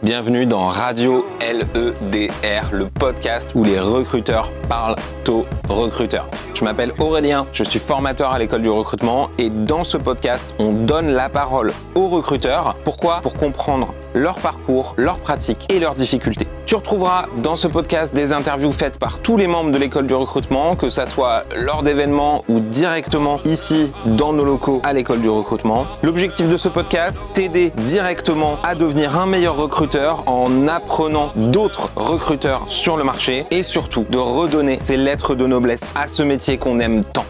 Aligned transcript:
Bienvenue 0.00 0.46
dans 0.46 0.68
Radio 0.68 1.26
LEDR, 1.40 2.70
le 2.72 2.86
podcast 2.86 3.50
où 3.56 3.64
les 3.64 3.80
recruteurs 3.80 4.48
parlent 4.68 4.94
aux 5.28 5.44
recruteurs. 5.68 6.28
Je 6.54 6.62
m'appelle 6.62 6.92
Aurélien, 7.00 7.46
je 7.52 7.64
suis 7.64 7.80
formateur 7.80 8.30
à 8.30 8.38
l'école 8.38 8.62
du 8.62 8.70
recrutement 8.70 9.28
et 9.38 9.50
dans 9.50 9.82
ce 9.82 9.96
podcast, 9.96 10.54
on 10.60 10.72
donne 10.72 11.08
la 11.08 11.28
parole 11.28 11.72
aux 11.96 12.08
recruteurs. 12.08 12.76
Pourquoi? 12.84 13.18
Pour 13.22 13.34
comprendre 13.34 13.92
leur 14.14 14.36
parcours, 14.36 14.94
leurs 14.96 15.18
pratiques 15.18 15.66
et 15.72 15.80
leurs 15.80 15.94
difficultés. 15.94 16.46
Tu 16.66 16.74
retrouveras 16.74 17.26
dans 17.38 17.56
ce 17.56 17.66
podcast 17.66 18.14
des 18.14 18.32
interviews 18.32 18.72
faites 18.72 18.98
par 18.98 19.20
tous 19.20 19.36
les 19.36 19.46
membres 19.46 19.70
de 19.70 19.78
l'école 19.78 20.06
du 20.06 20.14
recrutement, 20.14 20.76
que 20.76 20.90
ça 20.90 21.06
soit 21.06 21.44
lors 21.56 21.82
d'événements 21.82 22.42
ou 22.48 22.60
directement 22.60 23.40
ici 23.44 23.90
dans 24.04 24.34
nos 24.34 24.44
locaux 24.44 24.82
à 24.84 24.92
l'école 24.92 25.20
du 25.20 25.30
recrutement. 25.30 25.86
L'objectif 26.02 26.46
de 26.46 26.56
ce 26.56 26.68
podcast, 26.68 27.18
t'aider 27.32 27.70
directement 27.70 28.58
à 28.62 28.74
devenir 28.74 29.18
un 29.18 29.24
meilleur 29.24 29.56
recruteur 29.56 30.24
en 30.26 30.68
apprenant 30.68 31.32
d'autres 31.36 31.90
recruteurs 31.96 32.64
sur 32.68 32.96
le 32.96 33.04
marché 33.04 33.46
et 33.50 33.62
surtout 33.62 34.04
de 34.10 34.18
redonner 34.18 34.78
ces 34.78 34.98
lettres 34.98 35.34
de 35.34 35.46
noblesse 35.46 35.94
à 35.96 36.06
ce 36.06 36.22
métier 36.22 36.58
qu'on 36.58 36.80
aime 36.80 37.02
tant. 37.02 37.24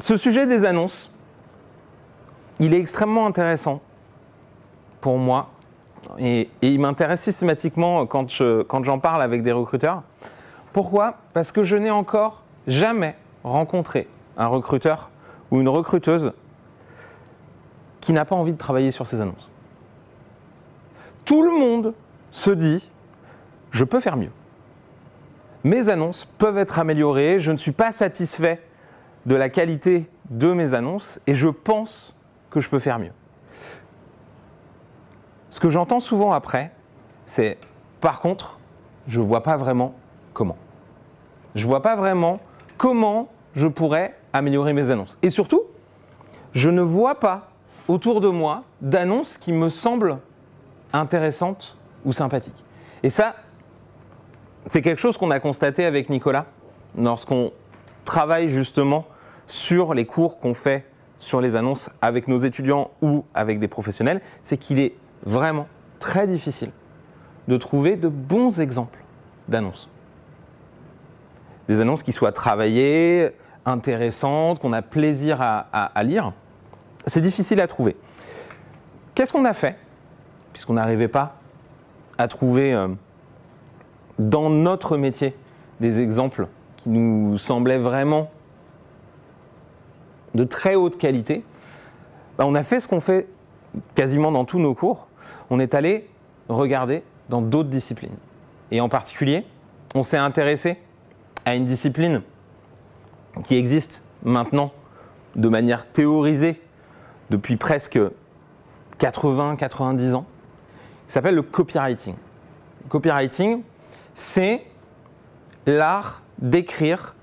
Ce 0.00 0.16
sujet 0.16 0.46
des 0.46 0.64
annonces, 0.64 1.12
il 2.58 2.74
est 2.74 2.80
extrêmement 2.80 3.26
intéressant 3.26 3.80
pour 5.02 5.18
moi 5.18 5.50
et, 6.18 6.48
il 6.62 6.80
m'intéresse 6.80 7.20
systématiquement 7.20 8.06
quand, 8.06 8.26
quand 8.66 8.84
j'en 8.84 8.98
parle 8.98 9.22
avec 9.22 9.42
des 9.42 9.52
recruteurs. 9.52 10.02
Pourquoi? 10.72 11.16
Parce 11.34 11.52
que 11.52 11.62
je 11.62 11.76
n'ai 11.76 11.90
encore 11.90 12.42
jamais 12.66 13.16
rencontré 13.44 14.08
un 14.36 14.46
recruteur 14.46 15.10
ou 15.50 15.60
une 15.60 15.68
recruteuse 15.68 16.32
qui 18.00 18.12
n'a 18.12 18.24
pas 18.24 18.34
envie 18.34 18.52
de 18.52 18.58
travailler 18.58 18.90
sur 18.90 19.06
ces 19.06 19.20
annonces. 19.20 19.50
Tout 21.24 21.42
le 21.42 21.50
monde 21.50 21.94
se 22.30 22.50
dit, 22.50 22.90
je 23.70 23.84
peux 23.84 24.00
faire 24.00 24.16
mieux. 24.16 24.32
Mes 25.64 25.88
annonces 25.88 26.24
peuvent 26.24 26.58
être 26.58 26.78
améliorées, 26.78 27.38
je 27.38 27.52
ne 27.52 27.56
suis 27.56 27.72
pas 27.72 27.92
satisfait 27.92 28.60
de 29.26 29.36
la 29.36 29.48
qualité 29.48 30.08
de 30.30 30.52
mes 30.52 30.74
annonces 30.74 31.20
et 31.26 31.34
je 31.34 31.48
pense 31.48 32.14
que 32.50 32.60
je 32.60 32.68
peux 32.68 32.80
faire 32.80 32.98
mieux. 32.98 33.12
Ce 35.52 35.60
que 35.60 35.68
j'entends 35.68 36.00
souvent 36.00 36.32
après, 36.32 36.72
c'est 37.26 37.58
par 38.00 38.20
contre, 38.20 38.58
je 39.06 39.20
ne 39.20 39.24
vois 39.26 39.42
pas 39.42 39.58
vraiment 39.58 39.94
comment. 40.32 40.56
Je 41.54 41.64
ne 41.64 41.66
vois 41.66 41.82
pas 41.82 41.94
vraiment 41.94 42.40
comment 42.78 43.28
je 43.54 43.66
pourrais 43.66 44.16
améliorer 44.32 44.72
mes 44.72 44.90
annonces. 44.90 45.18
Et 45.20 45.28
surtout, 45.28 45.64
je 46.54 46.70
ne 46.70 46.80
vois 46.80 47.16
pas 47.16 47.50
autour 47.86 48.22
de 48.22 48.28
moi 48.28 48.64
d'annonces 48.80 49.36
qui 49.36 49.52
me 49.52 49.68
semblent 49.68 50.20
intéressantes 50.94 51.76
ou 52.06 52.14
sympathiques. 52.14 52.64
Et 53.02 53.10
ça, 53.10 53.34
c'est 54.68 54.80
quelque 54.80 55.02
chose 55.02 55.18
qu'on 55.18 55.30
a 55.30 55.38
constaté 55.38 55.84
avec 55.84 56.08
Nicolas 56.08 56.46
lorsqu'on 56.96 57.52
travaille 58.06 58.48
justement 58.48 59.04
sur 59.46 59.92
les 59.92 60.06
cours 60.06 60.38
qu'on 60.38 60.54
fait 60.54 60.86
sur 61.18 61.42
les 61.42 61.56
annonces 61.56 61.90
avec 62.00 62.26
nos 62.26 62.38
étudiants 62.38 62.90
ou 63.02 63.26
avec 63.34 63.60
des 63.60 63.68
professionnels, 63.68 64.22
c'est 64.42 64.56
qu'il 64.56 64.78
est 64.78 64.94
vraiment 65.24 65.66
très 65.98 66.26
difficile 66.26 66.70
de 67.48 67.56
trouver 67.56 67.96
de 67.96 68.08
bons 68.08 68.60
exemples 68.60 68.98
d'annonces. 69.48 69.88
Des 71.68 71.80
annonces 71.80 72.02
qui 72.02 72.12
soient 72.12 72.32
travaillées, 72.32 73.32
intéressantes, 73.64 74.58
qu'on 74.58 74.72
a 74.72 74.82
plaisir 74.82 75.38
à, 75.40 76.02
lire. 76.02 76.32
C'est 77.06 77.20
difficile 77.20 77.60
à 77.60 77.66
trouver. 77.66 77.96
Qu'est-ce 79.14 79.32
qu'on 79.32 79.44
a 79.44 79.54
fait 79.54 79.76
Puisqu'on 80.52 80.74
n'arrivait 80.74 81.08
pas 81.08 81.36
à 82.18 82.28
trouver 82.28 82.74
euh, 82.74 82.88
dans 84.18 84.50
notre 84.50 84.96
métier 84.96 85.34
des 85.80 86.00
exemples 86.00 86.46
qui 86.76 86.88
nous 86.88 87.38
semblaient 87.38 87.78
vraiment 87.78 88.30
de 90.34 90.44
très 90.44 90.74
haute 90.74 90.98
qualité, 90.98 91.44
bah, 92.38 92.44
on 92.46 92.54
a 92.54 92.62
fait 92.62 92.80
ce 92.80 92.88
qu'on 92.88 93.00
fait 93.00 93.28
quasiment 93.94 94.32
dans 94.32 94.44
tous 94.44 94.58
nos 94.58 94.74
cours, 94.74 95.08
on 95.52 95.58
est 95.58 95.74
allé 95.74 96.08
regarder 96.48 97.02
dans 97.28 97.42
d'autres 97.42 97.68
disciplines. 97.68 98.16
Et 98.70 98.80
en 98.80 98.88
particulier, 98.88 99.44
on 99.94 100.02
s'est 100.02 100.16
intéressé 100.16 100.78
à 101.44 101.54
une 101.54 101.66
discipline 101.66 102.22
qui 103.44 103.56
existe 103.56 104.02
maintenant 104.22 104.72
de 105.36 105.50
manière 105.50 105.86
théorisée 105.86 106.58
depuis 107.28 107.58
presque 107.58 108.00
80-90 108.98 110.14
ans, 110.14 110.24
qui 111.06 111.12
s'appelle 111.12 111.34
le 111.34 111.42
copywriting. 111.42 112.14
Le 112.84 112.88
copywriting, 112.88 113.62
c'est 114.14 114.64
l'art 115.66 116.22
d'écrire 116.38 117.14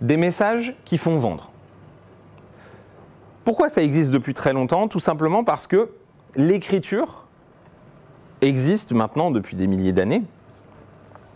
des 0.00 0.16
messages 0.16 0.76
qui 0.84 0.96
font 0.96 1.18
vendre. 1.18 1.50
Pourquoi 3.44 3.68
ça 3.68 3.82
existe 3.82 4.12
depuis 4.12 4.32
très 4.32 4.52
longtemps? 4.52 4.86
Tout 4.86 5.00
simplement 5.00 5.42
parce 5.42 5.66
que 5.66 5.90
l'écriture 6.36 7.26
existe 8.40 8.92
maintenant 8.92 9.30
depuis 9.30 9.56
des 9.56 9.66
milliers 9.66 9.92
d'années, 9.92 10.22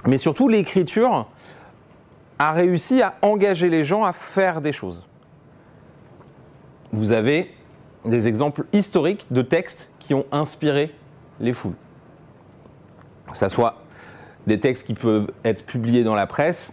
mais 0.06 0.18
surtout 0.18 0.48
l'écriture 0.48 1.28
a 2.38 2.52
réussi 2.52 3.02
à 3.02 3.16
engager 3.22 3.68
les 3.68 3.84
gens 3.84 4.04
à 4.04 4.12
faire 4.12 4.60
des 4.60 4.72
choses. 4.72 5.02
Vous 6.92 7.12
avez 7.12 7.50
des 8.04 8.28
exemples 8.28 8.64
historiques 8.72 9.26
de 9.30 9.42
textes 9.42 9.90
qui 9.98 10.14
ont 10.14 10.24
inspiré 10.32 10.94
les 11.38 11.52
foules. 11.52 11.74
Ce 13.32 13.48
soit 13.48 13.76
des 14.46 14.58
textes 14.58 14.86
qui 14.86 14.94
peuvent 14.94 15.30
être 15.44 15.64
publiés 15.64 16.02
dans 16.02 16.14
la 16.14 16.26
presse, 16.26 16.72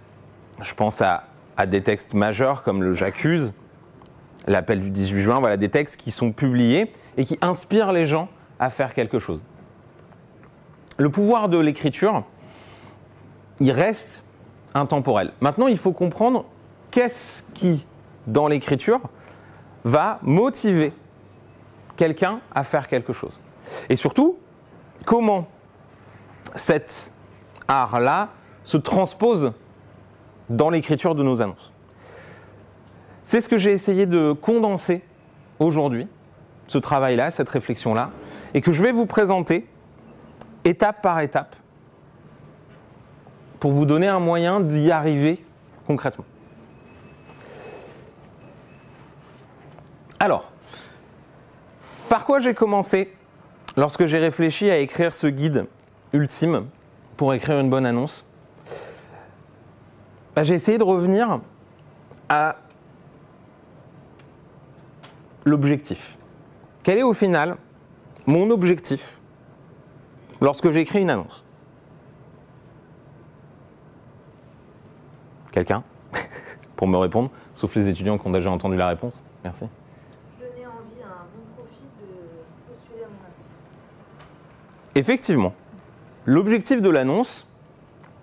je 0.62 0.74
pense 0.74 1.02
à, 1.02 1.26
à 1.58 1.66
des 1.66 1.82
textes 1.84 2.14
majeurs 2.14 2.64
comme 2.64 2.82
le 2.82 2.94
J'accuse, 2.94 3.52
l'appel 4.48 4.82
du 4.82 4.90
18 4.90 5.20
juin, 5.20 5.40
voilà 5.40 5.58
des 5.58 5.70
textes 5.70 5.98
qui 5.98 6.12
sont 6.12 6.32
publiés 6.32 6.92
et 7.18 7.26
qui 7.26 7.38
inspirent 7.42 7.92
les 7.92 8.06
gens 8.06 8.30
à 8.60 8.70
faire 8.70 8.94
quelque 8.94 9.20
chose. 9.20 9.42
Le 10.98 11.10
pouvoir 11.10 11.50
de 11.50 11.58
l'écriture, 11.58 12.24
il 13.60 13.72
reste 13.72 14.24
intemporel. 14.74 15.34
Maintenant, 15.42 15.68
il 15.68 15.78
faut 15.78 15.92
comprendre 15.92 16.46
qu'est-ce 16.92 17.44
qui, 17.54 17.86
dans 18.28 18.48
l'écriture, 18.48 19.02
va 19.84 20.20
motiver 20.22 20.94
quelqu'un 21.96 22.40
à 22.54 22.64
faire 22.64 22.88
quelque 22.88 23.14
chose. 23.14 23.40
Et 23.90 23.96
surtout, 23.96 24.38
comment 25.06 25.48
cet 26.56 27.14
art-là 27.68 28.30
se 28.64 28.78
transpose 28.78 29.54
dans 30.50 30.70
l'écriture 30.70 31.16
de 31.16 31.24
nos 31.24 31.42
annonces. 31.42 31.74
C'est 33.24 33.42
ce 33.42 33.50
que 33.50 33.58
j'ai 33.58 33.72
essayé 33.72 34.06
de 34.06 34.32
condenser 34.32 35.04
aujourd'hui 35.60 36.08
ce 36.68 36.78
travail-là, 36.78 37.32
cette 37.32 37.50
réflexion-là, 37.50 38.12
et 38.54 38.62
que 38.62 38.72
je 38.72 38.84
vais 38.84 38.92
vous 38.92 39.06
présenter 39.06 39.68
étape 40.64 41.02
par 41.02 41.20
étape 41.22 41.56
pour 43.60 43.72
vous 43.72 43.86
donner 43.86 44.08
un 44.08 44.20
moyen 44.20 44.60
d'y 44.60 44.92
arriver 44.92 45.44
concrètement. 45.88 46.26
Alors, 50.20 50.52
par 52.10 52.26
quoi 52.26 52.40
j'ai 52.40 52.54
commencé 52.54 53.14
lorsque 53.76 54.06
j'ai 54.06 54.20
réfléchi 54.20 54.70
à 54.70 54.78
écrire 54.78 55.14
ce 55.14 55.28
guide 55.28 55.68
ultime 56.14 56.68
pour 57.16 57.34
écrire 57.34 57.60
une 57.60 57.70
bonne 57.70 57.86
annonce? 57.86 58.26
Bah, 60.36 60.44
J'ai 60.44 60.56
essayé 60.56 60.78
de 60.78 60.84
revenir 60.84 61.40
à 62.30 62.58
l'objectif. 65.46 66.18
Quel 66.88 67.00
est 67.00 67.04
au 67.04 67.14
final 67.14 67.58
mon 68.26 68.50
objectif 68.50 69.20
lorsque 70.40 70.72
j'écris 70.72 71.02
une 71.02 71.10
annonce? 71.10 71.44
Quelqu'un? 75.52 75.84
Pour 76.78 76.88
me 76.88 76.96
répondre, 76.96 77.30
sauf 77.56 77.76
les 77.76 77.90
étudiants 77.90 78.18
qui 78.18 78.26
ont 78.26 78.32
déjà 78.32 78.50
entendu 78.50 78.78
la 78.78 78.88
réponse. 78.88 79.22
Merci. 79.44 79.66
Donner 80.40 80.66
envie 80.66 81.04
à 81.04 81.08
un 81.08 81.26
bon 81.36 81.44
profil 81.58 81.88
de 82.00 82.72
postuler 82.72 83.04
à 83.04 83.08
mon 83.08 83.20
annonce. 83.26 84.96
Effectivement. 84.96 85.54
L'objectif 86.24 86.82
de 86.82 86.90
l'annonce, 86.90 87.50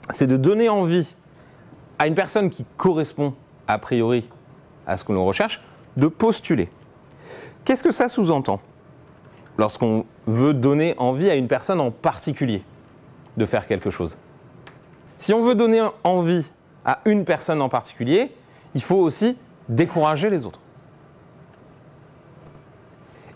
c'est 0.08 0.26
de 0.26 0.38
donner 0.38 0.70
envie 0.70 1.14
à 1.99 2.06
une 2.06 2.14
personne 2.14 2.49
qui 2.49 2.64
correspond 2.78 3.34
a 3.69 3.78
priori 3.78 4.26
à 4.87 4.96
ce 4.96 5.05
que 5.05 5.12
l'on 5.12 5.26
recherche 5.26 5.61
de 5.99 6.06
postuler. 6.08 6.70
Qu'est-ce 7.64 7.82
que 7.82 7.93
ça 7.93 8.08
sous-entend 8.08 8.61
lorsqu'on 9.56 10.05
veut 10.26 10.52
donner 10.52 10.94
envie 10.99 11.31
à 11.31 11.34
une 11.34 11.49
personne 11.49 11.81
en 11.81 11.90
particulier 11.90 12.62
de 13.37 13.44
faire 13.46 13.66
quelque 13.66 13.90
chose? 13.90 14.19
Si 15.19 15.32
on 15.32 15.43
veut 15.43 15.55
donner 15.55 15.82
envie 16.02 16.44
à 16.84 17.00
une 17.06 17.25
personne 17.25 17.62
en 17.62 17.69
particulier, 17.69 18.32
il 18.75 18.82
faut 18.82 18.96
aussi 18.96 19.38
décourager 19.69 20.28
les 20.28 20.44
autres. 20.44 20.61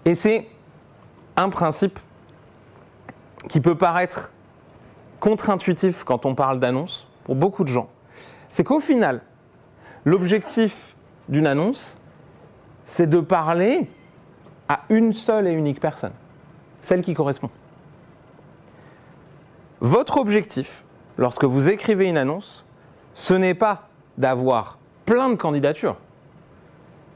Et 0.05 0.15
c'est 0.15 0.47
un 1.37 1.49
principe 1.49 1.99
qui 3.49 3.61
peut 3.61 3.77
paraître 3.77 4.33
contre-intuitif 5.21 6.05
quand 6.05 6.27
on 6.27 6.35
parle 6.35 6.61
d'annonce, 6.61 7.07
pour 7.25 7.35
beaucoup 7.35 7.65
de 7.65 7.69
gens, 7.69 7.89
c'est 8.51 8.65
qu'au 8.65 8.81
final, 8.81 9.23
l'objectif 10.05 10.95
d'une 11.29 11.47
annonce, 11.47 11.97
c'est 12.87 13.09
de 13.09 13.21
parler 13.21 13.89
à 14.69 14.81
une 14.89 15.13
seule 15.13 15.47
et 15.47 15.53
unique 15.53 15.81
personne, 15.81 16.13
celle 16.83 17.03
qui 17.03 17.15
correspond. 17.15 17.51
Votre 19.81 20.19
objectif, 20.19 20.85
lorsque 21.17 21.45
vous 21.45 21.69
écrivez 21.69 22.09
une 22.09 22.17
annonce, 22.17 22.65
ce 23.15 23.35
n'est 23.35 23.55
pas 23.55 23.89
d'avoir 24.17 24.79
plein 25.07 25.29
de 25.29 25.37
candidatures, 25.37 25.97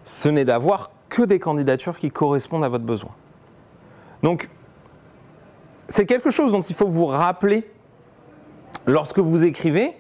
ce 0.04 0.28
n'est 0.28 0.44
d'avoir 0.44 0.90
que 1.08 1.22
des 1.22 1.38
candidatures 1.38 1.99
qui 1.99 2.10
correspondent 2.10 2.64
à 2.64 2.69
votre 2.69 2.84
besoin. 2.84 3.10
Donc, 4.22 4.49
c'est 5.88 6.06
quelque 6.06 6.31
chose 6.31 6.52
dont 6.52 6.62
il 6.62 6.75
faut 6.75 6.87
vous 6.87 7.06
rappeler 7.06 7.70
lorsque 8.87 9.19
vous 9.19 9.44
écrivez, 9.44 9.93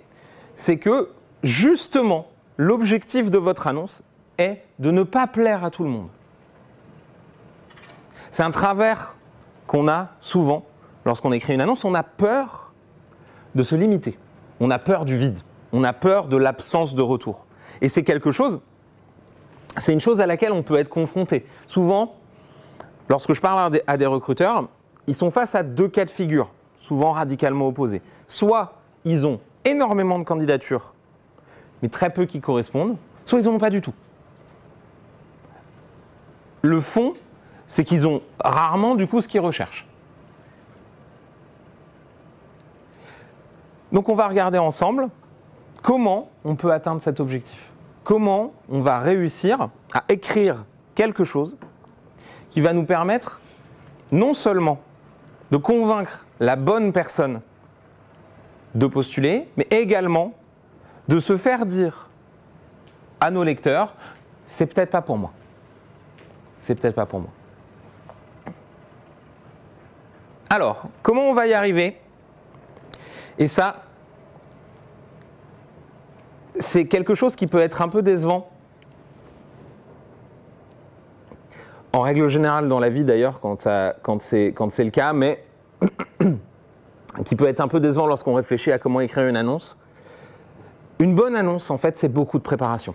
c'est 0.54 0.78
que 0.78 1.10
justement, 1.42 2.28
l'objectif 2.56 3.30
de 3.30 3.38
votre 3.38 3.66
annonce 3.66 4.02
est 4.38 4.62
de 4.78 4.90
ne 4.90 5.02
pas 5.02 5.26
plaire 5.26 5.64
à 5.64 5.70
tout 5.70 5.82
le 5.82 5.90
monde. 5.90 6.08
C'est 8.32 8.42
un 8.42 8.50
travers 8.50 9.16
qu'on 9.66 9.88
a 9.88 10.08
souvent 10.20 10.64
lorsqu'on 11.04 11.32
écrit 11.32 11.52
une 11.52 11.60
annonce, 11.60 11.84
on 11.84 11.94
a 11.94 12.02
peur 12.02 12.72
de 13.54 13.62
se 13.62 13.74
limiter, 13.74 14.18
on 14.58 14.70
a 14.70 14.78
peur 14.78 15.04
du 15.04 15.18
vide, 15.18 15.38
on 15.72 15.84
a 15.84 15.92
peur 15.92 16.28
de 16.28 16.38
l'absence 16.38 16.94
de 16.94 17.02
retour. 17.02 17.44
Et 17.82 17.90
c'est 17.90 18.04
quelque 18.04 18.32
chose, 18.32 18.60
c'est 19.76 19.92
une 19.92 20.00
chose 20.00 20.22
à 20.22 20.26
laquelle 20.26 20.52
on 20.52 20.62
peut 20.62 20.78
être 20.78 20.88
confronté. 20.88 21.44
Souvent, 21.66 22.14
lorsque 23.10 23.34
je 23.34 23.40
parle 23.42 23.78
à 23.86 23.96
des 23.98 24.06
recruteurs, 24.06 24.66
ils 25.06 25.14
sont 25.14 25.30
face 25.30 25.54
à 25.54 25.62
deux 25.62 25.88
cas 25.88 26.06
de 26.06 26.10
figure, 26.10 26.52
souvent 26.80 27.12
radicalement 27.12 27.66
opposés. 27.66 28.00
Soit 28.28 28.72
ils 29.04 29.26
ont 29.26 29.40
énormément 29.66 30.18
de 30.18 30.24
candidatures, 30.24 30.94
mais 31.82 31.90
très 31.90 32.08
peu 32.08 32.24
qui 32.24 32.40
correspondent, 32.40 32.96
soit 33.26 33.40
ils 33.40 33.44
n'en 33.44 33.56
ont 33.56 33.58
pas 33.58 33.68
du 33.68 33.82
tout. 33.82 33.94
Le 36.62 36.80
fond, 36.80 37.12
c'est 37.72 37.84
qu'ils 37.84 38.06
ont 38.06 38.20
rarement 38.38 38.96
du 38.96 39.06
coup 39.06 39.22
ce 39.22 39.28
qu'ils 39.28 39.40
recherchent. 39.40 39.86
Donc 43.92 44.10
on 44.10 44.14
va 44.14 44.28
regarder 44.28 44.58
ensemble 44.58 45.08
comment 45.80 46.28
on 46.44 46.54
peut 46.54 46.70
atteindre 46.70 47.00
cet 47.00 47.18
objectif. 47.18 47.72
Comment 48.04 48.52
on 48.68 48.82
va 48.82 48.98
réussir 48.98 49.70
à 49.94 50.04
écrire 50.10 50.66
quelque 50.94 51.24
chose 51.24 51.56
qui 52.50 52.60
va 52.60 52.74
nous 52.74 52.84
permettre 52.84 53.40
non 54.10 54.34
seulement 54.34 54.78
de 55.50 55.56
convaincre 55.56 56.26
la 56.40 56.56
bonne 56.56 56.92
personne 56.92 57.40
de 58.74 58.86
postuler, 58.86 59.48
mais 59.56 59.66
également 59.70 60.34
de 61.08 61.18
se 61.18 61.38
faire 61.38 61.64
dire 61.64 62.10
à 63.18 63.30
nos 63.30 63.44
lecteurs, 63.44 63.94
c'est 64.44 64.66
peut-être 64.66 64.90
pas 64.90 65.00
pour 65.00 65.16
moi. 65.16 65.32
C'est 66.58 66.74
peut-être 66.74 66.96
pas 66.96 67.06
pour 67.06 67.20
moi. 67.20 67.30
Alors, 70.52 70.84
comment 71.00 71.30
on 71.30 71.32
va 71.32 71.46
y 71.46 71.54
arriver? 71.54 71.96
Et 73.38 73.48
ça, 73.48 73.84
c'est 76.60 76.84
quelque 76.84 77.14
chose 77.14 77.36
qui 77.36 77.46
peut 77.46 77.60
être 77.60 77.80
un 77.80 77.88
peu 77.88 78.02
décevant. 78.02 78.50
En 81.94 82.02
règle 82.02 82.26
générale, 82.26 82.68
dans 82.68 82.80
la 82.80 82.90
vie 82.90 83.02
d'ailleurs, 83.02 83.40
quand, 83.40 83.62
c'est 83.62 83.94
le 84.02 84.90
cas, 84.90 85.14
mais 85.14 85.42
qui 87.24 87.34
peut 87.34 87.46
être 87.46 87.62
un 87.62 87.68
peu 87.68 87.80
décevant 87.80 88.06
lorsqu'on 88.06 88.34
réfléchit 88.34 88.72
à 88.72 88.78
comment 88.78 89.00
écrire 89.00 89.26
une 89.26 89.38
annonce. 89.38 89.78
Une 90.98 91.14
bonne 91.14 91.34
annonce, 91.34 91.70
en 91.70 91.78
fait, 91.78 91.96
c'est 91.96 92.12
beaucoup 92.12 92.36
de 92.36 92.44
préparation. 92.44 92.94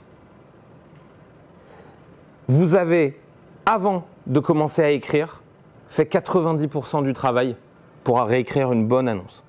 Vous 2.47 2.75
avez, 2.75 3.19
avant 3.65 4.05
de 4.27 4.39
commencer 4.39 4.83
à 4.83 4.91
écrire, 4.91 5.41
fait 5.89 6.11
90% 6.11 7.03
du 7.03 7.13
travail 7.13 7.55
pour 8.03 8.19
réécrire 8.21 8.71
une 8.71 8.87
bonne 8.87 9.07
annonce. 9.07 9.43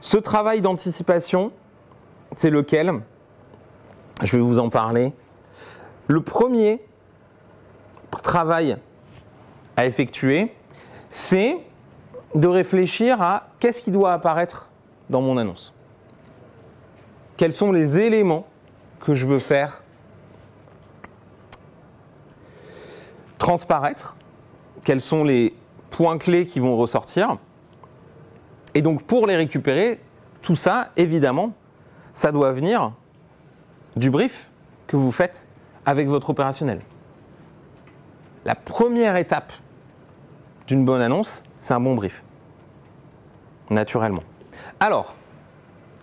Ce 0.00 0.16
travail 0.16 0.60
d'anticipation, 0.60 1.52
c'est 2.36 2.50
lequel? 2.50 3.00
Je 4.22 4.36
vais 4.36 4.42
vous 4.42 4.58
en 4.58 4.68
parler. 4.68 5.12
Le 6.06 6.20
premier 6.20 6.80
travail 8.22 8.76
à 9.76 9.86
effectuer, 9.86 10.52
c'est 11.10 11.58
de 12.34 12.46
réfléchir 12.46 13.22
à 13.22 13.48
qu'est-ce 13.58 13.80
qui 13.80 13.90
doit 13.90 14.12
apparaître 14.12 14.68
dans 15.08 15.22
mon 15.22 15.38
annonce. 15.38 15.72
Quels 17.36 17.54
sont 17.54 17.72
les 17.72 17.98
éléments 17.98 18.46
que 19.00 19.14
je 19.14 19.24
veux 19.24 19.38
faire 19.38 19.82
transparaître 23.38 24.14
Quels 24.88 25.02
sont 25.02 25.22
les 25.22 25.52
points 25.90 26.16
clés 26.16 26.46
qui 26.46 26.60
vont 26.60 26.74
ressortir 26.74 27.36
Et 28.72 28.80
donc 28.80 29.02
pour 29.02 29.26
les 29.26 29.36
récupérer, 29.36 30.00
tout 30.40 30.56
ça, 30.56 30.92
évidemment, 30.96 31.52
ça 32.14 32.32
doit 32.32 32.52
venir 32.52 32.92
du 33.96 34.08
brief 34.08 34.48
que 34.86 34.96
vous 34.96 35.12
faites 35.12 35.46
avec 35.84 36.08
votre 36.08 36.30
opérationnel. 36.30 36.80
La 38.46 38.54
première 38.54 39.16
étape 39.16 39.52
d'une 40.66 40.86
bonne 40.86 41.02
annonce, 41.02 41.42
c'est 41.58 41.74
un 41.74 41.80
bon 41.80 41.94
brief. 41.94 42.24
Naturellement. 43.68 44.22
Alors, 44.80 45.14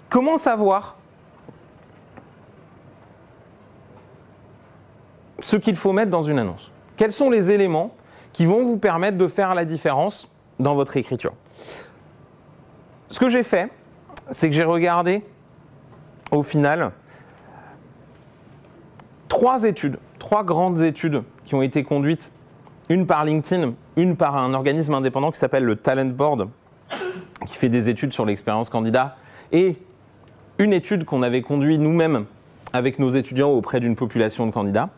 comment 0.09 0.38
savoir 0.38 0.95
ce 5.39 5.55
qu'il 5.55 5.75
faut 5.75 5.91
mettre 5.91 6.11
dans 6.11 6.21
une 6.21 6.38
annonce? 6.38 6.69
Quels 6.97 7.13
sont 7.13 7.31
les 7.31 7.49
éléments 7.49 7.95
qui 8.35 8.45
vont 8.45 8.65
vous 8.65 8.77
permettre 8.77 9.17
de 9.17 9.29
faire 9.29 9.55
la 9.55 9.63
différence 9.63 10.29
dans 10.59 10.75
votre 10.75 10.97
écriture. 10.97 11.31
Ce 13.07 13.17
que 13.17 13.29
j'ai 13.29 13.43
fait, 13.43 13.71
c'est 14.29 14.49
que 14.49 14.55
j'ai 14.55 14.65
regardé 14.65 15.23
au 16.31 16.43
final 16.43 16.91
trois 19.29 19.63
études, 19.63 19.99
trois 20.19 20.43
grandes 20.43 20.81
études 20.81 21.23
qui 21.45 21.55
ont 21.55 21.61
été 21.61 21.85
conduites 21.85 22.33
une 22.89 23.07
par 23.07 23.23
LinkedIn, 23.23 23.71
une 23.95 24.17
par 24.17 24.35
un 24.35 24.53
organisme 24.53 24.93
indépendant 24.93 25.31
qui 25.31 25.39
s'appelle 25.39 25.63
le 25.63 25.77
Talent 25.77 26.03
Board, 26.03 26.50
qui 27.48 27.55
fait 27.55 27.69
des 27.69 27.88
études 27.88 28.12
sur 28.12 28.25
l'expérience 28.25 28.69
candidat, 28.69 29.15
et 29.53 29.77
une 30.57 30.74
étude 30.74 31.05
qu'on 31.05 31.24
avait 31.24 31.41
conduite 31.41 31.79
nous-mêmes 31.79 32.25
avec 32.74 33.00
nos 33.00 33.12
étudiants 33.12 33.51
auprès 33.51 33.79
d'une 33.79 33.95
population 33.95 34.45
de 34.45 34.51
candidats, 34.51 34.89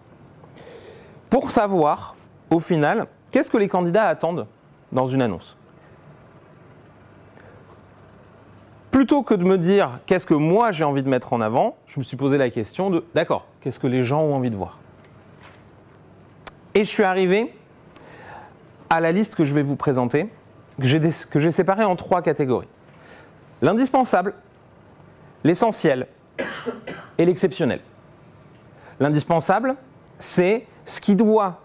pour 1.29 1.51
savoir, 1.51 2.15
au 2.49 2.59
final, 2.59 3.05
qu'est-ce 3.31 3.51
que 3.51 3.57
les 3.57 3.67
candidats 3.67 4.07
attendent 4.07 4.47
dans 4.91 5.07
une 5.07 5.21
annonce? 5.21 5.57
Plutôt 8.91 9.21
que 9.21 9.33
de 9.33 9.43
me 9.43 9.57
dire 9.57 9.99
qu'est-ce 10.05 10.25
que 10.25 10.33
moi 10.33 10.71
j'ai 10.71 10.83
envie 10.83 11.03
de 11.03 11.09
mettre 11.09 11.33
en 11.33 11.41
avant, 11.41 11.77
je 11.85 11.99
me 11.99 12.03
suis 12.03 12.17
posé 12.17 12.37
la 12.37 12.49
question 12.49 12.89
de, 12.89 13.05
d'accord, 13.13 13.45
qu'est-ce 13.61 13.79
que 13.79 13.87
les 13.87 14.03
gens 14.03 14.21
ont 14.21 14.33
envie 14.33 14.49
de 14.49 14.55
voir? 14.55 14.79
Et 16.73 16.83
je 16.83 16.89
suis 16.89 17.03
arrivé 17.03 17.53
à 18.89 18.99
la 18.99 19.11
liste 19.11 19.35
que 19.35 19.45
je 19.45 19.53
vais 19.53 19.63
vous 19.63 19.75
présenter, 19.75 20.29
que 20.79 21.39
j'ai 21.39 21.51
séparée 21.51 21.83
en 21.83 21.95
trois 21.95 22.21
catégories. 22.21 22.67
L'indispensable, 23.61 24.33
l'essentiel 25.43 26.07
et 27.17 27.25
l'exceptionnel. 27.25 27.81
L'indispensable, 28.99 29.75
c'est 30.19 30.65
ce 30.85 31.01
qui 31.01 31.15
doit 31.15 31.59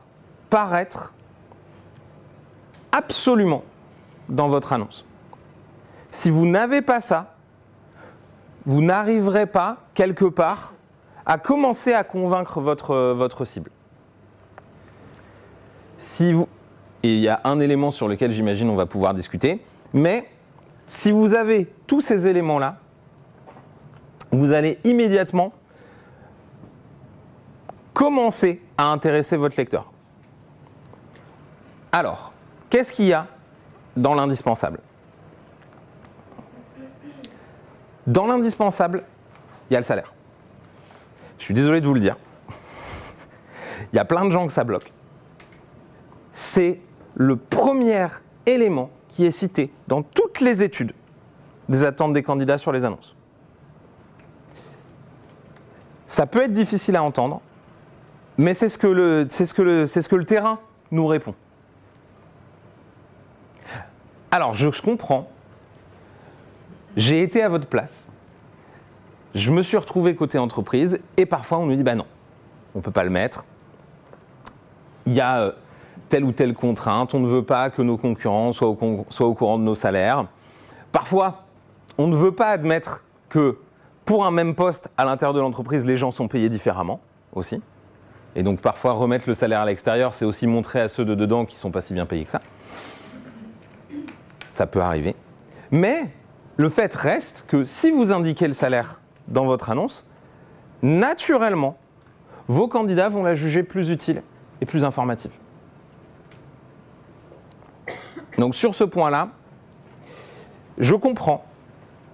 paraître 0.50 1.14
absolument 2.92 3.64
dans 4.28 4.48
votre 4.48 4.72
annonce. 4.72 5.04
Si 6.10 6.30
vous 6.30 6.46
n'avez 6.46 6.82
pas 6.82 7.00
ça, 7.00 7.34
vous 8.66 8.82
n'arriverez 8.82 9.46
pas 9.46 9.78
quelque 9.94 10.26
part 10.26 10.74
à 11.26 11.38
commencer 11.38 11.92
à 11.94 12.04
convaincre 12.04 12.60
votre, 12.60 13.12
votre 13.12 13.44
cible. 13.44 13.70
Si 15.96 16.32
vous, 16.32 16.48
et 17.02 17.14
il 17.14 17.20
y 17.20 17.28
a 17.28 17.40
un 17.44 17.58
élément 17.60 17.90
sur 17.90 18.08
lequel 18.08 18.32
j'imagine 18.32 18.68
on 18.68 18.76
va 18.76 18.86
pouvoir 18.86 19.14
discuter. 19.14 19.64
Mais 19.92 20.28
si 20.86 21.10
vous 21.10 21.34
avez 21.34 21.72
tous 21.86 22.00
ces 22.00 22.26
éléments-là, 22.26 22.78
vous 24.30 24.52
allez 24.52 24.78
immédiatement 24.84 25.52
commencer 27.92 28.62
à 28.78 28.90
intéresser 28.90 29.36
votre 29.36 29.56
lecteur. 29.56 29.92
Alors, 31.90 32.31
qu'est-ce 32.72 32.90
qu'il 32.90 33.04
y 33.04 33.12
a 33.12 33.26
dans 33.98 34.14
l'indispensable? 34.14 34.80
Dans 38.06 38.26
l'indispensable, 38.26 39.04
il 39.68 39.74
y 39.74 39.76
a 39.76 39.80
le 39.80 39.84
salaire. 39.84 40.14
Je 41.38 41.44
suis 41.44 41.52
désolé 41.52 41.82
de 41.82 41.86
vous 41.86 41.92
le 41.92 42.00
dire. 42.00 42.16
il 43.92 43.96
y 43.96 43.98
a 43.98 44.06
plein 44.06 44.24
de 44.24 44.30
gens 44.30 44.46
que 44.46 44.54
ça 44.54 44.64
bloque. 44.64 44.90
C'est 46.32 46.80
le 47.14 47.36
premier 47.36 48.06
élément 48.46 48.88
qui 49.08 49.26
est 49.26 49.32
cité 49.32 49.70
dans 49.86 50.02
toutes 50.02 50.40
les 50.40 50.62
études 50.62 50.94
des 51.68 51.84
attentes 51.84 52.14
des 52.14 52.22
candidats 52.22 52.56
sur 52.56 52.72
les 52.72 52.86
annonces. 52.86 53.14
Ça 56.06 56.26
peut 56.26 56.42
être 56.42 56.52
difficile 56.52 56.96
à 56.96 57.02
entendre, 57.02 57.42
mais 58.38 58.54
c'est 58.54 58.70
ce 58.70 58.78
que 58.78 58.86
le, 58.86 60.24
terrain 60.24 60.58
nous 60.90 61.06
répond. 61.06 61.34
Alors, 64.32 64.54
je 64.54 64.68
comprends. 64.80 65.28
J'ai 66.96 67.22
été 67.22 67.42
à 67.42 67.50
votre 67.50 67.66
place. 67.66 68.08
Je 69.34 69.50
me 69.50 69.62
suis 69.62 69.76
retrouvé 69.76 70.14
côté 70.14 70.38
entreprise 70.38 70.98
et 71.16 71.26
parfois 71.26 71.58
on 71.58 71.66
nous 71.66 71.76
dit 71.76 71.82
bah 71.82 71.94
non, 71.94 72.06
on 72.74 72.78
ne 72.78 72.82
peut 72.82 72.90
pas 72.90 73.04
le 73.04 73.10
mettre. 73.10 73.44
Il 75.06 75.14
y 75.14 75.20
a 75.20 75.40
euh, 75.40 75.52
telle 76.08 76.24
ou 76.24 76.32
telle 76.32 76.54
contrainte, 76.54 77.14
on 77.14 77.20
ne 77.20 77.26
veut 77.26 77.42
pas 77.42 77.70
que 77.70 77.80
nos 77.80 77.96
concurrents 77.96 78.52
soient 78.52 78.68
au, 78.68 79.34
courant 79.34 79.58
de 79.58 79.64
nos 79.64 79.74
salaires. 79.74 80.26
Parfois, 80.92 81.44
on 81.96 82.06
ne 82.08 82.16
veut 82.16 82.32
pas 82.32 82.48
admettre 82.48 83.02
que 83.30 83.58
pour 84.04 84.26
un 84.26 84.30
même 84.30 84.54
poste 84.54 84.90
à 84.98 85.04
l'intérieur 85.06 85.32
de 85.32 85.40
l'entreprise, 85.40 85.86
les 85.86 85.96
gens 85.96 86.10
sont 86.10 86.28
payés 86.28 86.50
différemment 86.50 87.00
aussi. 87.34 87.62
Et 88.34 88.42
donc 88.42 88.60
parfois 88.60 88.92
remettre 88.92 89.24
le 89.28 89.34
salaire 89.34 89.60
à 89.60 89.66
l'extérieur, 89.66 90.12
c'est 90.12 90.24
aussi 90.24 90.46
montrer 90.46 90.80
à 90.80 90.88
ceux 90.88 91.04
de 91.04 91.14
dedans 91.14 91.46
qui 91.46 91.56
ne 91.56 91.60
sont 91.60 91.70
pas 91.70 91.80
si 91.80 91.94
bien 91.94 92.04
payés 92.04 92.24
que 92.24 92.30
ça. 92.30 92.42
Peut 94.66 94.80
arriver. 94.80 95.14
Mais 95.70 96.08
le 96.56 96.68
fait 96.68 96.94
reste 96.94 97.44
que 97.48 97.64
si 97.64 97.90
vous 97.90 98.12
indiquez 98.12 98.46
le 98.46 98.52
salaire 98.52 99.00
dans 99.28 99.44
votre 99.44 99.70
annonce, 99.70 100.06
naturellement, 100.82 101.76
vos 102.48 102.68
candidats 102.68 103.08
vont 103.08 103.22
la 103.22 103.34
juger 103.34 103.62
plus 103.62 103.90
utile 103.90 104.22
et 104.60 104.66
plus 104.66 104.84
informative. 104.84 105.32
Donc 108.38 108.54
sur 108.54 108.74
ce 108.74 108.84
point-là, 108.84 109.28
je 110.78 110.94
comprends 110.94 111.44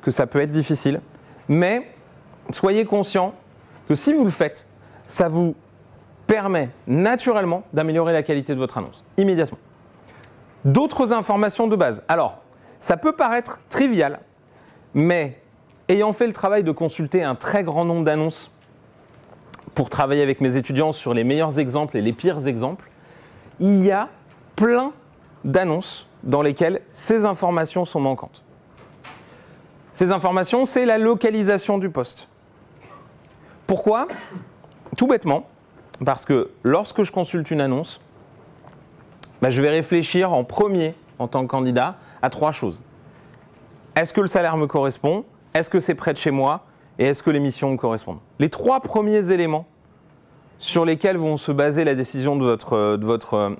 que 0.02 0.10
ça 0.10 0.26
peut 0.26 0.40
être 0.40 0.50
difficile, 0.50 1.00
mais 1.48 1.90
soyez 2.50 2.84
conscient 2.84 3.34
que 3.88 3.94
si 3.94 4.12
vous 4.12 4.24
le 4.24 4.30
faites, 4.30 4.66
ça 5.06 5.28
vous 5.28 5.54
permet 6.26 6.70
naturellement 6.86 7.62
d'améliorer 7.72 8.12
la 8.12 8.22
qualité 8.22 8.54
de 8.54 8.58
votre 8.58 8.78
annonce, 8.78 9.04
immédiatement. 9.16 9.58
D'autres 10.64 11.12
informations 11.12 11.68
de 11.68 11.76
base. 11.76 12.02
Alors, 12.08 12.38
ça 12.80 12.96
peut 12.96 13.12
paraître 13.12 13.60
trivial, 13.68 14.20
mais 14.94 15.40
ayant 15.88 16.12
fait 16.12 16.26
le 16.26 16.32
travail 16.32 16.64
de 16.64 16.72
consulter 16.72 17.22
un 17.22 17.34
très 17.34 17.64
grand 17.64 17.84
nombre 17.84 18.04
d'annonces 18.04 18.52
pour 19.74 19.90
travailler 19.90 20.22
avec 20.22 20.40
mes 20.40 20.56
étudiants 20.56 20.92
sur 20.92 21.14
les 21.14 21.24
meilleurs 21.24 21.58
exemples 21.58 21.96
et 21.96 22.00
les 22.00 22.12
pires 22.12 22.46
exemples, 22.48 22.90
il 23.60 23.84
y 23.84 23.90
a 23.90 24.08
plein 24.56 24.92
d'annonces 25.44 26.08
dans 26.24 26.42
lesquelles 26.42 26.80
ces 26.90 27.24
informations 27.24 27.84
sont 27.84 28.00
manquantes. 28.00 28.42
Ces 29.94 30.10
informations, 30.10 30.66
c'est 30.66 30.84
la 30.84 30.98
localisation 30.98 31.78
du 31.78 31.90
poste. 31.90 32.28
Pourquoi? 33.66 34.08
Tout 34.96 35.06
bêtement, 35.06 35.48
parce 36.04 36.24
que 36.24 36.50
lorsque 36.62 37.02
je 37.02 37.12
consulte 37.12 37.50
une 37.50 37.60
annonce, 37.60 38.00
bah, 39.42 39.50
je 39.50 39.60
vais 39.62 39.70
réfléchir 39.70 40.32
en 40.32 40.44
premier, 40.44 40.94
en 41.18 41.28
tant 41.28 41.42
que 41.42 41.48
candidat, 41.48 41.96
à 42.22 42.30
trois 42.30 42.52
choses. 42.52 42.82
Est-ce 43.96 44.12
que 44.12 44.20
le 44.20 44.26
salaire 44.26 44.56
me 44.56 44.66
correspond? 44.66 45.24
Est-ce 45.54 45.70
que 45.70 45.80
c'est 45.80 45.94
près 45.94 46.12
de 46.12 46.18
chez 46.18 46.30
moi? 46.30 46.64
Et 46.98 47.06
est-ce 47.06 47.22
que 47.22 47.30
les 47.30 47.40
missions 47.40 47.70
me 47.70 47.76
correspondent? 47.76 48.18
Les 48.38 48.50
trois 48.50 48.80
premiers 48.80 49.30
éléments 49.30 49.66
sur 50.58 50.84
lesquels 50.84 51.16
vont 51.16 51.36
se 51.36 51.52
baser 51.52 51.84
la 51.84 51.94
décision 51.94 52.36
de 52.36 52.44
votre, 52.44 52.96
de 52.96 53.06
votre, 53.06 53.56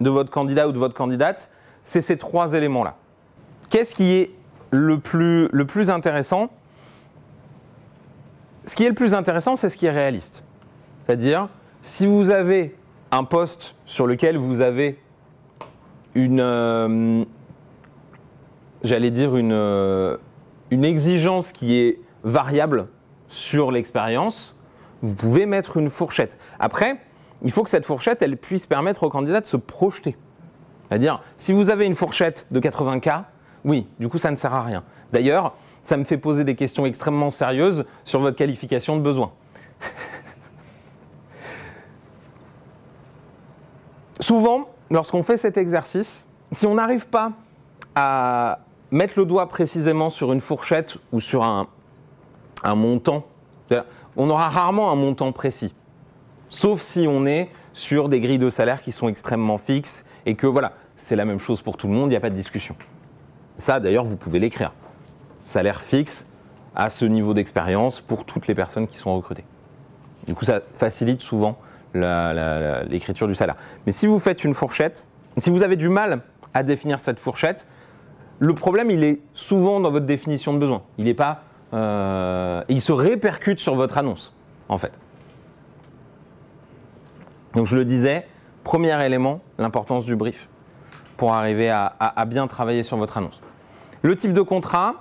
de 0.00 0.10
votre 0.10 0.30
candidat 0.30 0.68
ou 0.68 0.72
de 0.72 0.78
votre 0.78 0.94
candidate, 0.94 1.50
c'est 1.84 2.00
ces 2.00 2.18
trois 2.18 2.54
éléments-là. 2.54 2.96
Qu'est-ce 3.68 3.94
qui 3.94 4.12
est 4.12 4.30
le 4.70 4.98
plus, 4.98 5.48
le 5.52 5.64
plus 5.64 5.90
intéressant? 5.90 6.50
Ce 8.64 8.74
qui 8.74 8.84
est 8.84 8.88
le 8.88 8.94
plus 8.94 9.14
intéressant, 9.14 9.56
c'est 9.56 9.68
ce 9.68 9.76
qui 9.76 9.86
est 9.86 9.90
réaliste. 9.90 10.44
C'est-à-dire, 11.04 11.48
si 11.82 12.06
vous 12.06 12.30
avez 12.30 12.76
un 13.12 13.24
poste 13.24 13.74
sur 13.86 14.06
lequel 14.06 14.36
vous 14.36 14.60
avez 14.60 14.98
une, 16.14 16.40
euh, 16.40 17.24
j'allais 18.82 19.10
dire 19.10 19.36
une, 19.36 19.52
euh, 19.52 20.16
une 20.70 20.84
exigence 20.84 21.52
qui 21.52 21.76
est 21.76 22.00
variable 22.24 22.88
sur 23.28 23.70
l'expérience, 23.70 24.56
vous 25.02 25.14
pouvez 25.14 25.46
mettre 25.46 25.76
une 25.76 25.88
fourchette. 25.88 26.38
Après, 26.58 26.96
il 27.42 27.50
faut 27.52 27.62
que 27.62 27.70
cette 27.70 27.86
fourchette, 27.86 28.22
elle 28.22 28.36
puisse 28.36 28.66
permettre 28.66 29.04
au 29.04 29.08
candidat 29.08 29.40
de 29.40 29.46
se 29.46 29.56
projeter. 29.56 30.16
C'est-à-dire, 30.88 31.22
si 31.36 31.52
vous 31.52 31.70
avez 31.70 31.86
une 31.86 31.94
fourchette 31.94 32.46
de 32.50 32.60
80K, 32.60 33.24
oui, 33.64 33.86
du 33.98 34.08
coup, 34.08 34.18
ça 34.18 34.30
ne 34.30 34.36
sert 34.36 34.52
à 34.52 34.62
rien. 34.62 34.82
D'ailleurs, 35.12 35.54
ça 35.82 35.96
me 35.96 36.04
fait 36.04 36.18
poser 36.18 36.44
des 36.44 36.56
questions 36.56 36.84
extrêmement 36.84 37.30
sérieuses 37.30 37.84
sur 38.04 38.20
votre 38.20 38.36
qualification 38.36 38.96
de 38.96 39.02
besoin. 39.02 39.32
Souvent, 44.20 44.68
lorsqu'on 44.90 45.22
fait 45.22 45.38
cet 45.38 45.56
exercice, 45.56 46.26
si 46.52 46.66
on 46.66 46.74
n'arrive 46.74 47.06
pas 47.06 47.32
à 47.94 48.60
mettre 48.90 49.14
le 49.16 49.24
doigt 49.24 49.48
précisément 49.48 50.10
sur 50.10 50.32
une 50.32 50.40
fourchette 50.40 50.96
ou 51.12 51.20
sur 51.20 51.44
un, 51.44 51.68
montant, 52.74 53.24
on 54.16 54.28
aura 54.28 54.48
rarement 54.48 54.90
un 54.90 54.96
montant 54.96 55.32
précis. 55.32 55.72
Sauf 56.48 56.82
si 56.82 57.06
on 57.08 57.26
est 57.26 57.48
sur 57.72 58.08
des 58.08 58.20
grilles 58.20 58.38
de 58.38 58.50
salaire 58.50 58.82
qui 58.82 58.90
sont 58.90 59.08
extrêmement 59.08 59.58
fixes 59.58 60.04
et 60.26 60.34
que 60.34 60.46
voilà, 60.46 60.72
c'est 60.96 61.14
la 61.14 61.24
même 61.24 61.38
chose 61.38 61.62
pour 61.62 61.76
tout 61.76 61.86
le 61.86 61.94
monde, 61.94 62.08
il 62.08 62.10
n'y 62.10 62.16
a 62.16 62.20
pas 62.20 62.30
de 62.30 62.34
discussion. 62.34 62.74
Ça, 63.56 63.78
d'ailleurs, 63.78 64.04
vous 64.04 64.16
pouvez 64.16 64.40
l'écrire. 64.40 64.72
Salaire 65.44 65.80
fixe 65.80 66.26
à 66.74 66.90
ce 66.90 67.04
niveau 67.04 67.34
d'expérience 67.34 68.00
pour 68.00 68.24
toutes 68.24 68.48
les 68.48 68.54
personnes 68.54 68.88
qui 68.88 68.96
sont 68.96 69.14
recrutées. 69.14 69.44
Du 70.26 70.34
coup, 70.34 70.44
ça 70.44 70.60
facilite 70.74 71.22
souvent 71.22 71.56
l'écriture 71.94 73.26
du 73.26 73.34
salaire. 73.34 73.56
Mais 73.86 73.92
si 73.92 74.06
vous 74.06 74.18
faites 74.18 74.44
une 74.44 74.54
fourchette, 74.54 75.06
si 75.36 75.50
vous 75.50 75.62
avez 75.62 75.76
du 75.76 75.88
mal 75.88 76.22
à 76.54 76.62
définir 76.62 77.00
cette 77.00 77.18
fourchette, 77.18 77.66
le 78.40 78.54
problème, 78.54 78.90
il 78.90 79.04
est 79.04 79.20
souvent 79.34 79.80
dans 79.80 79.90
votre 79.90 80.06
définition 80.06 80.54
de 80.54 80.58
besoin. 80.58 80.82
Il 80.96 81.04
n'est 81.04 81.14
pas, 81.14 81.42
euh, 81.74 82.62
il 82.68 82.80
se 82.80 82.90
répercute 82.90 83.60
sur 83.60 83.74
votre 83.74 83.98
annonce, 83.98 84.34
en 84.68 84.78
fait. 84.78 84.98
Donc 87.54 87.66
je 87.66 87.76
le 87.76 87.84
disais, 87.84 88.26
premier 88.64 89.04
élément, 89.04 89.40
l'importance 89.58 90.06
du 90.06 90.16
brief 90.16 90.48
pour 91.18 91.34
arriver 91.34 91.68
à, 91.68 92.24
bien 92.26 92.46
travailler 92.46 92.82
sur 92.82 92.96
votre 92.96 93.18
annonce. 93.18 93.42
Le 94.00 94.16
type 94.16 94.32
de 94.32 94.40
contrat, 94.40 94.94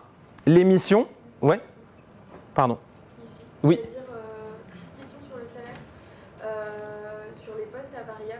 les 0.45 0.65
missions, 0.65 1.07
ouais, 1.41 1.61
pardon. 2.53 2.77
Oui. 3.63 3.79
Je 3.81 3.87
veux 3.87 3.93
dire, 3.93 4.03
euh, 4.11 4.73
petite 4.73 4.95
question 4.97 5.19
sur 5.29 5.37
le 5.37 5.45
salaire. 5.45 5.75
Euh, 6.43 7.29
sur 7.41 7.55
les 7.55 7.65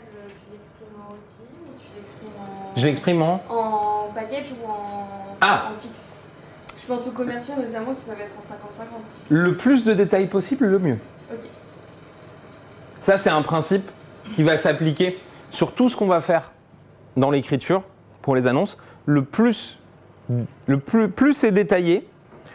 tu 0.08 0.52
l'exprimes 0.52 1.02
en 1.08 1.12
outil 1.12 1.50
ou 1.66 1.80
tu 1.80 1.88
l'exprimes 1.96 2.30
en, 2.40 2.80
Je 2.80 2.86
l'exprime 2.86 3.22
en 3.22 3.42
en 3.50 4.12
package 4.14 4.52
ou 4.62 4.70
en, 4.70 5.08
Ah. 5.42 5.72
en 5.76 5.82
fixe? 5.82 6.06
Je 6.82 6.88
pense 6.88 7.08
aux 7.08 7.12
commerciaux 7.12 7.54
notamment 7.58 7.94
qui 7.94 8.02
peuvent 8.06 8.20
être 8.20 8.34
en 8.40 8.44
50-50. 8.44 8.88
le 9.30 9.58
plus 9.58 9.84
de 9.84 9.94
détails 9.94 10.28
possible, 10.28 10.66
le 10.66 10.80
mieux. 10.80 10.98
Ok. 11.32 11.40
Ça, 13.02 13.18
c'est 13.18 13.30
un 13.30 13.42
principe 13.42 13.90
qui 14.36 14.44
va 14.44 14.58
s'appliquer 14.58 15.20
sur 15.52 15.74
tout 15.74 15.90
ce 15.90 15.96
qu'on 15.96 16.08
va 16.08 16.22
faire 16.22 16.52
dans 17.18 17.32
l'écriture 17.32 17.84
pour 18.22 18.36
les 18.36 18.48
annonces. 18.48 18.78
Le 19.06 19.24
plus, 19.24 19.78
le 20.68 20.80
plus, 20.80 21.10
plus 21.10 21.34
c'est 21.34 21.52
détaillé, 21.52 22.08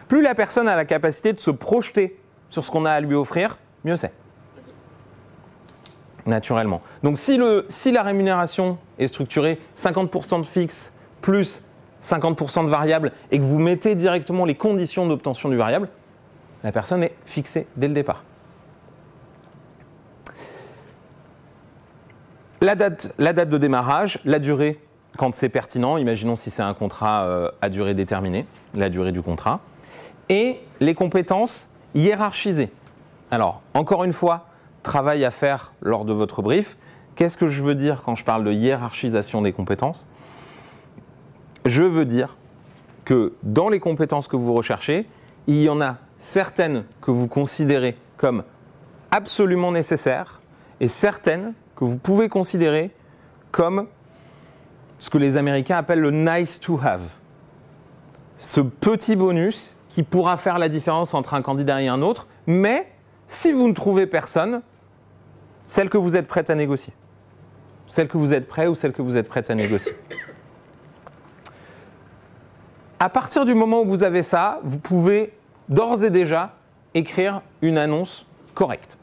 plus 0.09 0.23
la 0.23 0.35
personne 0.35 0.69
a 0.69 0.77
la 0.77 0.85
capacité 0.85 1.33
de 1.33 1.41
se 1.41 1.51
projeter 1.51 2.21
sur 2.51 2.65
ce 2.65 2.71
qu'on 2.71 2.85
a 2.85 2.93
à 2.93 3.01
lui 3.01 3.15
offrir, 3.15 3.57
mieux 3.85 3.97
c'est. 3.97 4.13
Naturellement. 6.27 6.81
Donc 7.03 7.19
si, 7.19 7.37
le, 7.37 7.67
si 7.69 7.93
la 7.93 8.03
rémunération 8.03 8.79
est 8.99 9.09
structurée 9.09 9.59
50% 9.79 10.41
de 10.41 10.47
fixe 10.47 10.93
plus 11.21 11.63
50% 12.03 12.65
de 12.65 12.71
variable 12.71 13.13
et 13.31 13.39
que 13.39 13.45
vous 13.45 13.59
mettez 13.59 13.95
directement 13.95 14.45
les 14.45 14.55
conditions 14.55 15.07
d'obtention 15.07 15.49
du 15.49 15.57
variable, 15.57 15.89
la 16.63 16.73
personne 16.73 17.03
est 17.03 17.15
fixée 17.27 17.67
dès 17.77 17.89
le 17.89 17.95
départ. 17.95 18.25
La 22.63 22.75
date, 22.75 23.15
la 23.19 23.35
date 23.35 23.51
de 23.51 23.59
démarrage, 23.59 24.19
la 24.25 24.39
durée 24.39 24.81
quand 25.17 25.35
c'est 25.35 25.49
pertinent, 25.49 25.97
imaginons 25.97 26.37
si 26.37 26.51
c'est 26.51 26.63
un 26.63 26.75
contrat 26.75 27.25
euh, 27.25 27.51
à 27.63 27.69
durée 27.69 27.95
déterminée, 27.95 28.47
la 28.75 28.89
durée 28.89 29.13
du 29.13 29.23
contrat, 29.23 29.61
et 30.29 30.61
les 30.81 30.95
compétences 30.95 31.69
hiérarchisées. 31.95 32.71
Alors, 33.31 33.63
encore 33.75 34.05
une 34.05 34.13
fois, 34.13 34.47
travail 34.85 35.25
à 35.25 35.33
faire 35.33 35.73
lors 35.81 36.05
de 36.05 36.13
votre 36.13 36.43
brief. 36.43 36.77
Qu'est-ce 37.17 37.37
que 37.37 37.49
je 37.49 37.63
veux 37.63 37.75
dire 37.75 38.03
quand 38.05 38.15
je 38.15 38.25
parle 38.25 38.45
de 38.45 38.53
hiérarchisation 38.53 39.43
des 39.43 39.53
compétences? 39.53 40.07
Je 41.65 41.83
veux 41.83 42.05
dire 42.05 42.37
que 43.05 43.33
dans 43.43 43.69
les 43.69 43.81
compétences 43.81 44.29
que 44.29 44.37
vous 44.37 44.53
recherchez, 44.53 45.07
il 45.47 45.61
y 45.61 45.69
en 45.69 45.81
a 45.81 45.97
certaines 46.19 46.85
que 47.01 47.11
vous 47.11 47.27
considérez 47.27 47.97
comme 48.17 48.45
absolument 49.11 49.73
nécessaires 49.73 50.41
et 50.81 50.89
certaines 50.89 51.55
que 51.77 51.85
vous 51.85 51.99
pouvez 51.99 52.29
considérer 52.29 52.91
comme 53.51 53.89
ce 54.99 55.11
que 55.11 55.19
les 55.19 55.37
Américains 55.37 55.77
appellent 55.77 56.01
le 56.01 56.11
nice 56.11 56.61
to 56.61 56.79
have. 56.83 57.03
Ce 58.37 58.61
petit 58.61 59.17
bonus 59.17 59.77
qui 59.89 60.03
pourra 60.03 60.37
faire 60.37 60.59
la 60.59 60.69
différence 60.69 61.15
entre 61.15 61.35
un 61.35 61.43
candidat 61.43 61.81
et 61.83 61.89
un 61.89 62.03
autre, 62.03 62.27
mais 62.47 62.91
si 63.27 63.53
vous 63.53 63.69
ne 63.69 63.73
trouvez 63.73 64.07
personne, 64.07 64.63
celle 65.67 65.91
que 65.91 65.99
vous 65.99 66.17
êtes 66.17 66.27
prête 66.27 66.51
à 66.51 66.55
négocier. 66.55 66.93
Celle 67.87 68.09
que 68.09 68.17
vous 68.17 68.33
êtes 68.33 68.49
prêt 68.49 68.67
ou 68.67 68.75
celle 68.75 68.93
que 68.93 69.03
vous 69.03 69.17
êtes 69.17 69.29
prête 69.29 69.51
à 69.51 69.55
négocier. 69.55 69.95
À 72.99 73.09
partir 73.09 73.45
du 73.45 73.55
moment 73.55 73.83
où 73.83 73.87
vous 73.87 74.03
avez 74.03 74.23
ça, 74.23 74.61
vous 74.63 74.79
pouvez 74.79 75.33
d'ores 75.69 76.03
et 76.05 76.11
déjà 76.11 76.55
écrire 76.95 77.43
une 77.61 77.79
annonce 77.79 78.27
correcte. 78.55 78.97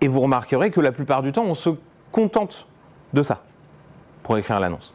Et 0.00 0.08
vous 0.08 0.20
remarquerez 0.20 0.70
que 0.70 0.80
la 0.80 0.90
plupart 0.90 1.22
du 1.22 1.30
temps, 1.30 1.44
on 1.44 1.54
se 1.54 1.70
contente 2.10 2.66
de 3.12 3.22
ça 3.22 3.42
pour 4.22 4.36
écrire 4.36 4.58
l'annonce. 4.58 4.92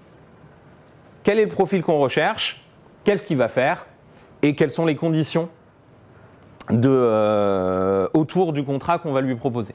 Quel 1.23 1.39
est 1.39 1.45
le 1.45 1.51
profil 1.51 1.83
qu'on 1.83 1.99
recherche? 1.99 2.63
Qu'est-ce 3.03 3.25
qu'il 3.25 3.37
va 3.37 3.47
faire? 3.47 3.85
Et 4.41 4.55
quelles 4.55 4.71
sont 4.71 4.85
les 4.85 4.95
conditions 4.95 5.49
euh, 6.71 8.07
autour 8.13 8.53
du 8.53 8.63
contrat 8.63 8.99
qu'on 8.99 9.13
va 9.13 9.21
lui 9.21 9.35
proposer 9.35 9.73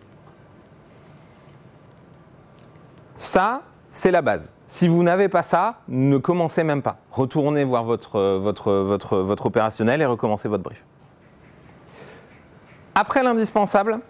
Ça, 3.17 3.63
c'est 3.91 4.11
la 4.11 4.23
base. 4.23 4.53
Si 4.69 4.89
vous 4.89 5.03
n'avez 5.03 5.29
pas 5.29 5.43
ça, 5.43 5.77
ne 5.89 6.19
commencez 6.19 6.65
même 6.65 6.83
pas. 6.83 6.97
Retournez 7.11 7.65
voir 7.65 7.85
votre, 7.85 8.39
votre, 8.39 8.73
votre, 8.73 9.19
votre 9.19 9.47
opérationnel 9.47 10.01
et 10.01 10.07
recommencez 10.07 10.49
votre 10.49 10.63
brief. 10.63 10.85
Après 12.95 13.23
l'indispensable, 13.23 14.01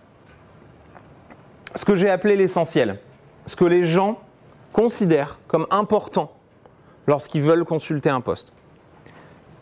ce 1.74 1.84
que 1.84 1.96
j'ai 1.96 2.10
appelé 2.10 2.36
l'essentiel, 2.36 3.00
ce 3.46 3.56
que 3.56 3.64
les 3.64 3.86
gens 3.86 4.20
considèrent 4.72 5.38
comme 5.46 5.66
important 5.70 6.32
lorsqu'ils 7.06 7.42
veulent 7.42 7.64
consulter 7.64 8.10
un 8.10 8.20
poste. 8.20 8.54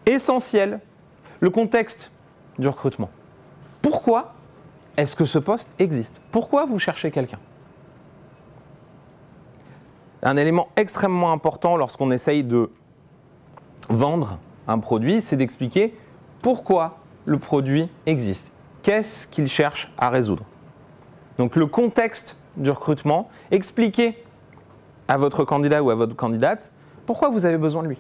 Essentiel, 0.07 0.81
le 1.41 1.51
contexte 1.51 2.11
du 2.61 2.69
recrutement. 2.69 3.11
Pourquoi 3.83 4.35
est-ce 4.97 5.17
que 5.17 5.25
ce 5.25 5.39
poste 5.39 5.69
existe? 5.79 6.21
Pourquoi 6.31 6.67
vous 6.67 6.79
cherchez 6.79 7.11
quelqu'un? 7.11 7.39
Un 10.23 10.37
élément 10.37 10.69
extrêmement 10.77 11.33
important 11.33 11.77
lorsqu'on 11.77 12.11
essaye 12.11 12.45
de 12.45 12.71
vendre 13.89 14.39
un 14.69 14.79
produit, 14.79 15.23
c'est 15.23 15.37
d'expliquer 15.37 15.97
pourquoi 16.43 16.99
le 17.25 17.39
produit 17.39 17.89
existe. 18.07 18.53
Qu'est-ce 18.83 19.27
qu'il 19.27 19.49
cherche 19.49 19.93
à 19.97 20.11
résoudre? 20.11 20.45
Donc 21.39 21.57
le 21.57 21.67
contexte 21.67 22.37
du 22.57 22.71
recrutement, 22.71 23.31
expliquer 23.51 24.23
à 25.09 25.17
votre 25.17 25.45
candidat 25.45 25.83
ou 25.83 25.91
à 25.91 25.95
votre 25.95 26.15
candidate 26.15 26.71
pourquoi 27.07 27.31
vous 27.31 27.47
avez 27.47 27.57
besoin 27.59 27.83
de 27.83 27.89
lui 27.89 27.99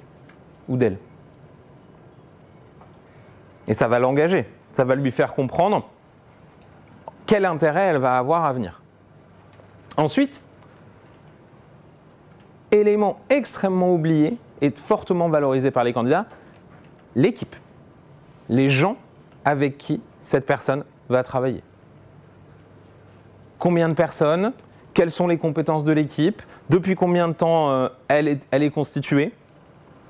ou 0.68 0.76
d'elle. 0.76 0.98
Et 3.70 3.74
ça 3.74 3.86
va 3.86 4.00
l'engager, 4.00 4.46
ça 4.72 4.84
va 4.84 4.96
lui 4.96 5.12
faire 5.12 5.32
comprendre 5.32 5.88
quel 7.24 7.44
intérêt 7.44 7.82
elle 7.82 7.98
va 7.98 8.18
avoir 8.18 8.44
à 8.44 8.52
venir. 8.52 8.82
Ensuite, 9.96 10.42
élément 12.72 13.20
extrêmement 13.30 13.94
oublié 13.94 14.38
et 14.60 14.70
fortement 14.70 15.28
valorisé 15.28 15.70
par 15.70 15.84
les 15.84 15.92
candidats, 15.92 16.26
l'équipe. 17.14 17.54
Les 18.48 18.70
gens 18.70 18.96
avec 19.44 19.78
qui 19.78 20.02
cette 20.20 20.46
personne 20.46 20.84
va 21.08 21.22
travailler. 21.22 21.62
Combien 23.60 23.88
de 23.88 23.94
personnes? 23.94 24.52
Quelles 24.94 25.12
sont 25.12 25.28
les 25.28 25.38
compétences 25.38 25.84
de 25.84 25.92
l'équipe? 25.92 26.42
Depuis 26.70 26.96
combien 26.96 27.28
de 27.28 27.34
temps 27.34 27.70
euh, 27.70 27.88
elle, 28.08 28.26
est, 28.50 28.70
constituée? 28.70 29.32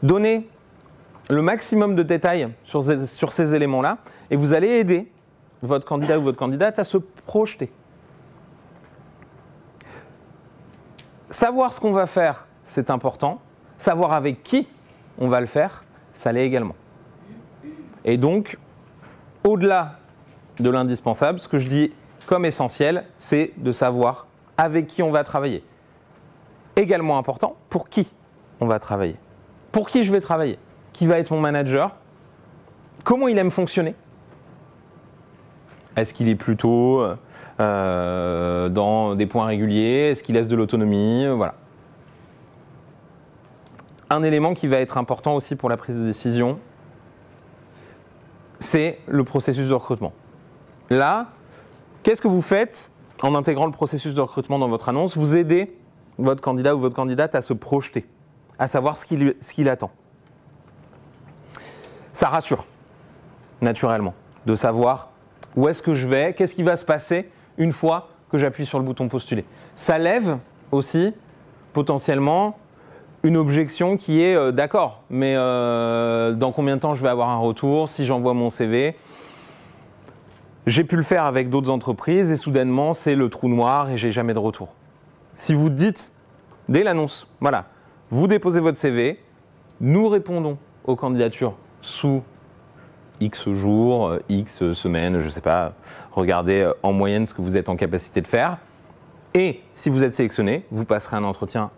Donnez 0.03 0.49
le 1.31 1.43
maximum 1.43 1.95
de 1.95 2.03
détails 2.03 2.49
sur 2.65 2.83
ces, 2.83 3.55
éléments-là 3.55 3.99
et 4.31 4.37
vous 4.37 4.53
allez 4.53 4.69
aider 4.69 5.11
votre 5.63 5.87
candidat 5.87 6.19
ou 6.19 6.23
votre 6.23 6.39
candidate 6.39 6.79
à 6.79 6.85
se 6.85 6.97
projeter. 6.99 7.71
Savoir 11.31 11.73
ce 11.73 11.81
qu'on 11.81 11.93
va 11.93 12.07
faire, 12.07 12.49
c'est 12.65 12.91
important. 12.91 13.41
Savoir 13.79 14.13
avec 14.13 14.43
qui 14.43 14.67
on 15.19 15.29
va 15.29 15.41
le 15.41 15.47
faire, 15.47 15.85
ça 16.15 16.33
l'est 16.33 16.45
également. 16.45 16.75
Et 18.05 18.17
donc, 18.17 18.59
au-delà 19.47 19.99
de 20.59 20.69
l'indispensable, 20.69 21.39
ce 21.39 21.47
que 21.47 21.59
je 21.59 21.69
dis 21.69 21.93
comme 22.27 22.45
essentiel, 22.45 23.05
c'est 23.15 23.53
de 23.57 23.71
savoir 23.71 24.27
avec 24.57 24.89
qui 24.89 25.03
on 25.03 25.13
va 25.13 25.23
travailler. 25.23 25.63
Également 26.75 27.19
important, 27.19 27.57
pour 27.69 27.89
qui 27.89 28.11
on 28.59 28.67
va 28.67 28.79
travailler. 28.81 29.17
Pour 29.71 29.89
qui 29.89 30.03
je 30.03 30.11
vais 30.11 30.21
travailler 30.21 30.59
Qui 30.93 31.07
va 31.07 31.19
être 31.19 31.31
mon 31.31 31.41
manager 31.41 31.97
Comment 33.05 33.29
il 33.29 33.39
aime 33.39 33.51
fonctionner 33.51 33.95
Est-ce 35.97 36.13
qu'il 36.13 36.29
est 36.29 36.35
plutôt 36.35 37.03
euh, 37.61 38.69
dans 38.69 39.15
des 39.15 39.27
points 39.27 39.47
réguliers 39.47 40.11
Est-ce 40.11 40.23
qu'il 40.23 40.35
laisse 40.35 40.49
de 40.49 40.57
l'autonomie 40.57 41.27
Voilà. 41.29 41.55
Un 44.11 44.23
élément 44.23 44.55
qui 44.55 44.67
va 44.67 44.79
être 44.79 44.99
important 44.99 45.37
aussi 45.37 45.57
pour 45.57 45.69
la 45.69 45.77
prise 45.77 45.97
de 45.97 46.05
décision, 46.05 46.59
c'est 48.59 48.99
le 49.07 49.25
processus 49.25 49.69
de 49.69 49.75
recrutement. 49.75 50.13
Là, 50.91 51.29
qu'est-ce 52.03 52.21
que 52.21 52.29
vous 52.29 52.43
faites 52.43 52.91
en 53.23 53.35
intégrant 53.35 53.67
le 53.67 53.73
processus 53.73 54.15
de 54.15 54.21
recrutement 54.21 54.59
dans 54.59 54.69
votre 54.69 54.89
annonce? 54.89 55.17
Vous 55.17 55.37
aidez 55.37 55.77
votre 56.19 56.43
candidat 56.43 56.75
ou 56.75 56.81
votre 56.81 56.97
candidate 56.97 57.35
à 57.35 57.43
se 57.43 57.53
projeter, 57.53 58.07
à 58.59 58.69
savoir 58.69 58.99
ce 58.99 59.07
qu'il 59.07 59.35
qu 59.35 59.69
attend. 59.69 59.91
Ça 62.13 62.29
rassure, 62.29 62.67
naturellement, 63.61 64.15
de 64.47 64.55
savoir 64.55 65.11
où 65.57 65.69
est-ce 65.69 65.83
que 65.83 65.95
je 65.95 66.07
vais, 66.07 66.35
qu'est-ce 66.35 66.55
qui 66.55 66.63
va 66.63 66.77
se 66.77 66.85
passer 66.85 67.31
une 67.59 67.73
fois 67.73 68.09
que 68.31 68.39
j'appuie 68.39 68.67
sur 68.67 68.79
le 68.79 68.85
bouton 68.85 69.09
postuler. 69.09 69.45
Ça 69.75 69.99
lève 69.99 70.39
aussi 70.71 71.13
potentiellement 71.73 72.59
une 73.23 73.37
objection 73.37 73.97
qui 73.97 74.23
est 74.23 74.35
euh, 74.35 74.51
d'accord, 74.51 75.03
mais 75.11 75.35
euh, 75.37 76.33
dans 76.33 76.53
combien 76.53 76.77
de 76.77 76.81
temps 76.81 76.95
je 76.95 77.03
vais 77.03 77.09
avoir 77.09 77.29
un 77.29 77.39
retour 77.39 77.89
si 77.89 78.07
j'envoie 78.07 78.33
mon 78.33 78.49
CV 78.49 78.97
J'ai 80.67 80.85
pu 80.85 80.97
le 80.97 81.03
faire 81.03 81.25
avec 81.25 81.51
d'autres 81.51 81.71
entreprises 81.71 82.31
et 82.31 82.37
soudainement 82.37 82.95
c'est 82.95 83.15
le 83.15 83.29
trou 83.29 83.49
noir 83.49 83.91
et 83.91 83.99
j'ai 83.99 84.13
jamais 84.13 84.33
de 84.33 84.39
retour. 84.39 84.69
Si 85.35 85.53
vous 85.53 85.69
dites 85.69 86.13
dès 86.69 86.83
l'annonce, 86.83 87.27
voilà, 87.41 87.67
vous 88.11 88.27
déposez 88.27 88.61
votre 88.61 88.79
CV, 88.79 89.21
nous 89.81 90.09
répondons 90.09 90.57
aux 90.85 90.97
candidatures 90.97 91.55
sous 91.83 92.23
X 93.21 93.49
jours, 93.51 94.09
euh, 94.09 94.23
X 94.29 94.73
semaines, 94.73 95.19
je 95.19 95.25
ne 95.27 95.31
sais 95.31 95.41
pas, 95.41 95.75
regardez 96.13 96.71
en 96.83 96.93
moyenne 96.93 97.27
ce 97.27 97.35
que 97.35 97.43
vous 97.43 97.57
êtes 97.57 97.69
en 97.69 97.77
capacité 97.77 98.21
de 98.21 98.27
faire. 98.27 98.59
Et 99.35 99.61
si 99.71 99.91
vous 99.91 100.03
êtes 100.03 100.13
sélectionné, 100.13 100.65
vous 100.71 100.85
passerez 100.85 101.17
un 101.17 101.25
entretien 101.25 101.71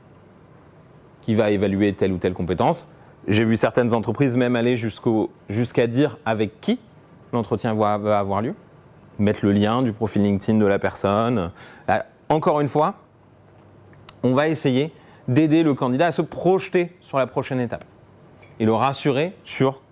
qui 1.21 1.35
va 1.35 1.51
évaluer 1.51 1.93
telle 1.95 2.13
ou 2.13 2.19
telle 2.19 2.35
compétence. 2.35 2.89
J'ai 3.29 3.45
vu 3.45 3.57
certaines 3.57 3.95
entreprises 3.95 4.37
même 4.37 4.57
aller 4.57 4.77
jusqu'à 4.77 5.87
dire 5.87 6.19
avec 6.25 6.61
qui 6.61 6.81
l'entretien 7.33 7.75
va, 7.75 7.99
va, 7.99 8.19
avoir 8.19 8.43
lieu, 8.43 8.55
mettre 9.19 9.41
le 9.45 9.53
lien 9.53 9.83
du 9.83 9.93
profil 9.93 10.23
LinkedIn 10.23 10.59
de 10.59 10.67
la 10.67 10.79
personne. 10.79 11.53
Encore 12.29 12.61
une 12.61 12.69
fois, 12.69 12.95
on 14.23 14.35
va 14.35 14.49
essayer 14.49 14.93
d'aider 15.29 15.63
le 15.63 15.75
candidat 15.75 16.09
à 16.09 16.13
se 16.13 16.23
projeter 16.23 16.97
sur 17.01 17.19
la 17.19 17.27
prochaine 17.27 17.61
étape 17.61 17.85
et 18.59 18.65
le 18.65 18.73
rassurer 18.73 19.35
sur 19.45 19.83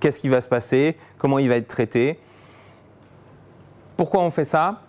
qu'est-ce 0.00 0.18
qui 0.18 0.28
va 0.28 0.40
se 0.40 0.48
passer, 0.48 0.96
comment 1.18 1.38
il 1.38 1.48
va 1.48 1.56
être 1.56 1.68
traité? 1.68 2.18
Pourquoi 3.96 4.22
on 4.22 4.30
fait 4.30 4.44
ça? 4.44 4.82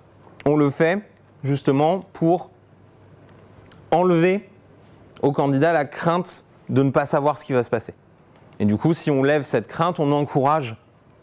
On 0.46 0.56
le 0.56 0.70
fait 0.70 1.00
justement 1.44 2.00
pour 2.14 2.50
enlever 3.92 4.50
au 5.22 5.32
candidat 5.32 5.74
la 5.74 5.86
crainte 5.86 6.46
de 6.70 6.82
ne 6.82 6.90
pas 6.90 7.06
savoir 7.06 7.38
ce 7.38 7.46
qui 7.46 7.54
va 7.54 7.64
se 7.64 7.70
passer. 7.70 7.94
Et 8.60 8.66
du 8.66 8.78
coup, 8.78 8.94
si 8.94 9.12
on 9.12 9.24
lève 9.24 9.44
cette 9.44 9.68
crainte, 9.68 10.00
on 10.00 10.12
encourage 10.12 10.76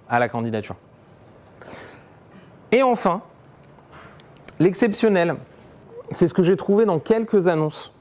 à 0.08 0.18
la 0.18 0.28
candidature. 0.28 0.76
Et 2.72 2.82
enfin, 2.82 3.22
l'exceptionnel, 4.58 5.36
c'est 6.12 6.28
ce 6.28 6.34
que 6.34 6.42
j'ai 6.42 6.56
trouvé 6.56 6.84
dans 6.84 6.98
quelques 6.98 7.48
annonces 7.48 7.92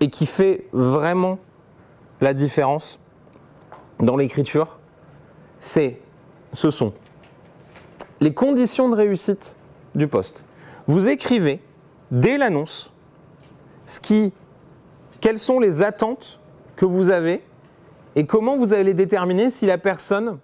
et 0.00 0.10
qui 0.10 0.26
fait 0.26 0.66
vraiment 0.72 1.38
la 2.20 2.34
différence 2.34 2.99
dans 4.00 4.16
l'écriture, 4.16 4.78
c'est, 5.58 5.98
ce 6.52 6.70
sont 6.70 6.92
les 8.20 8.34
conditions 8.34 8.88
de 8.88 8.94
réussite 8.94 9.56
du 9.94 10.06
poste. 10.06 10.42
Vous 10.86 11.08
écrivez 11.08 11.60
dès 12.10 12.38
l'annonce 12.38 12.92
ce 13.86 14.00
qui, 14.00 14.32
quelles 15.20 15.38
sont 15.38 15.60
les 15.60 15.82
attentes 15.82 16.38
que 16.76 16.84
vous 16.84 17.10
avez 17.10 17.42
et 18.16 18.26
comment 18.26 18.56
vous 18.56 18.72
allez 18.72 18.94
déterminer 18.94 19.50
si 19.50 19.66
la 19.66 19.78
personne 19.78 20.38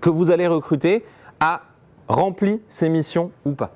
que 0.00 0.10
vous 0.10 0.30
allez 0.30 0.46
recruter 0.46 1.04
a 1.40 1.62
rempli 2.08 2.62
ses 2.68 2.88
missions 2.88 3.30
ou 3.44 3.52
pas. 3.52 3.72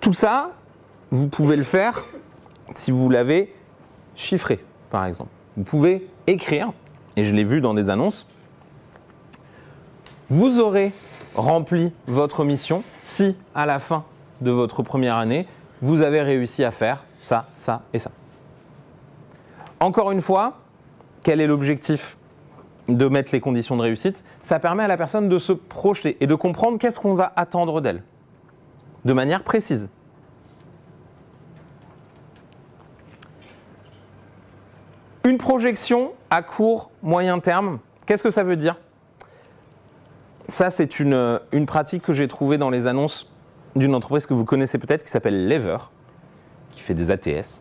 Tout 0.00 0.12
ça, 0.12 0.52
vous 1.10 1.28
pouvez 1.28 1.56
le 1.56 1.62
faire 1.62 2.04
si 2.74 2.90
vous 2.90 3.08
l'avez 3.10 3.54
chiffré, 4.14 4.64
par 4.90 5.06
exemple. 5.06 5.30
Vous 5.56 5.64
pouvez 5.64 6.08
écrire, 6.26 6.72
et 7.16 7.24
je 7.24 7.32
l'ai 7.32 7.44
vu 7.44 7.60
dans 7.60 7.74
des 7.74 7.90
annonces, 7.90 8.26
vous 10.30 10.60
aurez 10.60 10.92
rempli 11.34 11.92
votre 12.06 12.44
mission 12.44 12.82
si 13.02 13.36
à 13.54 13.66
la 13.66 13.78
fin 13.78 14.04
de 14.40 14.50
votre 14.50 14.82
première 14.82 15.16
année, 15.16 15.46
vous 15.80 16.02
avez 16.02 16.20
réussi 16.22 16.64
à 16.64 16.70
faire 16.70 17.04
ça, 17.22 17.46
ça 17.58 17.82
et 17.92 17.98
ça. 17.98 18.10
Encore 19.80 20.10
une 20.10 20.20
fois, 20.20 20.58
quel 21.22 21.40
est 21.40 21.46
l'objectif 21.46 22.16
de 22.88 23.06
mettre 23.06 23.30
les 23.32 23.40
conditions 23.40 23.76
de 23.76 23.82
réussite? 23.82 24.24
Ça 24.42 24.58
permet 24.58 24.82
à 24.82 24.88
la 24.88 24.96
personne 24.96 25.28
de 25.28 25.38
se 25.38 25.52
projeter 25.52 26.16
et 26.20 26.26
de 26.26 26.34
comprendre 26.34 26.78
qu'est-ce 26.78 26.98
qu'on 26.98 27.14
va 27.14 27.32
attendre 27.36 27.80
d'elle, 27.80 28.02
de 29.04 29.12
manière 29.12 29.42
précise. 29.42 29.88
Une 35.24 35.38
projection 35.38 36.12
à 36.30 36.42
court, 36.42 36.90
moyen 37.02 37.38
terme, 37.38 37.78
qu'est-ce 38.06 38.22
que 38.22 38.30
ça 38.30 38.42
veut 38.42 38.56
dire? 38.56 38.76
Ça, 40.48 40.70
c'est 40.70 40.98
une, 41.00 41.40
pratique 41.66 42.02
que 42.02 42.14
j'ai 42.14 42.28
trouvée 42.28 42.56
dans 42.56 42.70
les 42.70 42.86
annonces 42.86 43.30
d'une 43.76 43.94
entreprise 43.94 44.26
que 44.26 44.34
vous 44.34 44.44
connaissez 44.44 44.78
peut-être 44.78 45.04
qui 45.04 45.10
s'appelle 45.10 45.48
Lever, 45.48 45.76
qui 46.72 46.80
fait 46.80 46.94
des 46.94 47.10
ATS, 47.10 47.60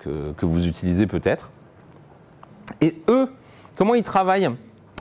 que, 0.00 0.32
que 0.32 0.46
vous 0.46 0.66
utilisez 0.66 1.06
peut-être. 1.06 1.50
Et 2.80 3.02
eux, 3.08 3.30
comment 3.76 3.94
ils 3.94 4.02
travaillent 4.02 4.50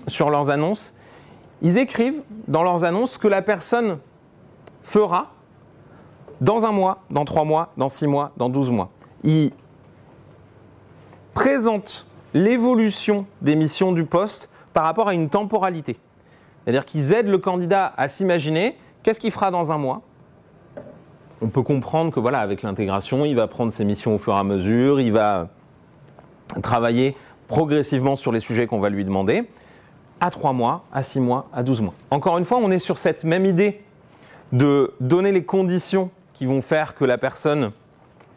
sur 0.08 0.30
leurs 0.30 0.50
annonces? 0.50 0.94
Ils 1.62 1.78
écrivent 1.78 2.22
dans 2.48 2.64
leurs 2.64 2.84
annonces 2.84 3.14
ce 3.14 3.20
que 3.20 3.30
la 3.30 3.42
personne 3.42 4.00
fera 4.84 5.32
dans 6.42 6.66
un 6.66 6.72
mois, 6.72 7.04
dans 7.10 7.24
trois 7.24 7.46
mois, 7.46 7.72
dans 7.78 7.88
six 7.88 8.06
mois, 8.06 8.34
dans 8.36 8.50
douze 8.50 8.70
mois. 8.70 8.90
Présentent 11.34 12.06
l'évolution 12.34 13.26
des 13.42 13.56
missions 13.56 13.92
du 13.92 14.06
poste 14.06 14.50
par 14.74 14.86
rapport 14.86 15.08
à 15.08 15.14
une 15.14 15.30
temporalité. 15.30 15.98
C'est-à-dire 16.64 16.86
qu'ils 16.86 17.14
aident 17.14 17.28
le 17.28 17.38
candidat 17.38 17.94
à 17.98 18.08
s'imaginer 18.08 18.78
qu'est-ce 19.04 19.20
qu'il 19.20 19.32
fera 19.32 19.52
dans 19.52 19.72
un 19.72 19.78
mois. 19.78 20.02
On 21.42 21.50
peut 21.50 21.62
comprendre 21.62 22.12
que 22.12 22.20
voilà, 22.20 22.40
avec 22.40 22.62
l'intégration, 22.62 23.26
il 23.26 23.36
va 23.36 23.48
prendre 23.48 23.72
ses 23.72 23.84
missions 23.84 24.16
au 24.16 24.18
fur 24.18 24.34
et 24.34 24.40
à 24.40 24.44
mesure, 24.44 25.02
il 25.02 25.12
va 25.12 25.50
travailler 26.62 27.16
progressivement 27.48 28.16
sur 28.16 28.32
les 28.32 28.40
sujets 28.40 28.66
qu'on 28.66 28.80
va 28.80 28.90
lui 28.90 29.04
demander, 29.04 29.44
à 30.22 30.30
3 30.30 30.54
mois, 30.54 30.86
à 30.94 31.04
6 31.04 31.20
mois, 31.20 31.48
à 31.54 31.64
12 31.64 31.82
mois. 31.82 31.94
Encore 32.12 32.38
une 32.38 32.46
fois, 32.46 32.58
on 32.62 32.72
est 32.72 32.80
sur 32.80 32.98
cette 32.98 33.26
même 33.26 33.46
idée 33.46 33.82
de 34.54 34.94
donner 35.02 35.32
les 35.32 35.44
conditions 35.44 36.10
qui 36.34 36.46
vont 36.46 36.62
faire 36.62 36.96
que 36.96 37.04
la 37.04 37.18
personne 37.18 37.72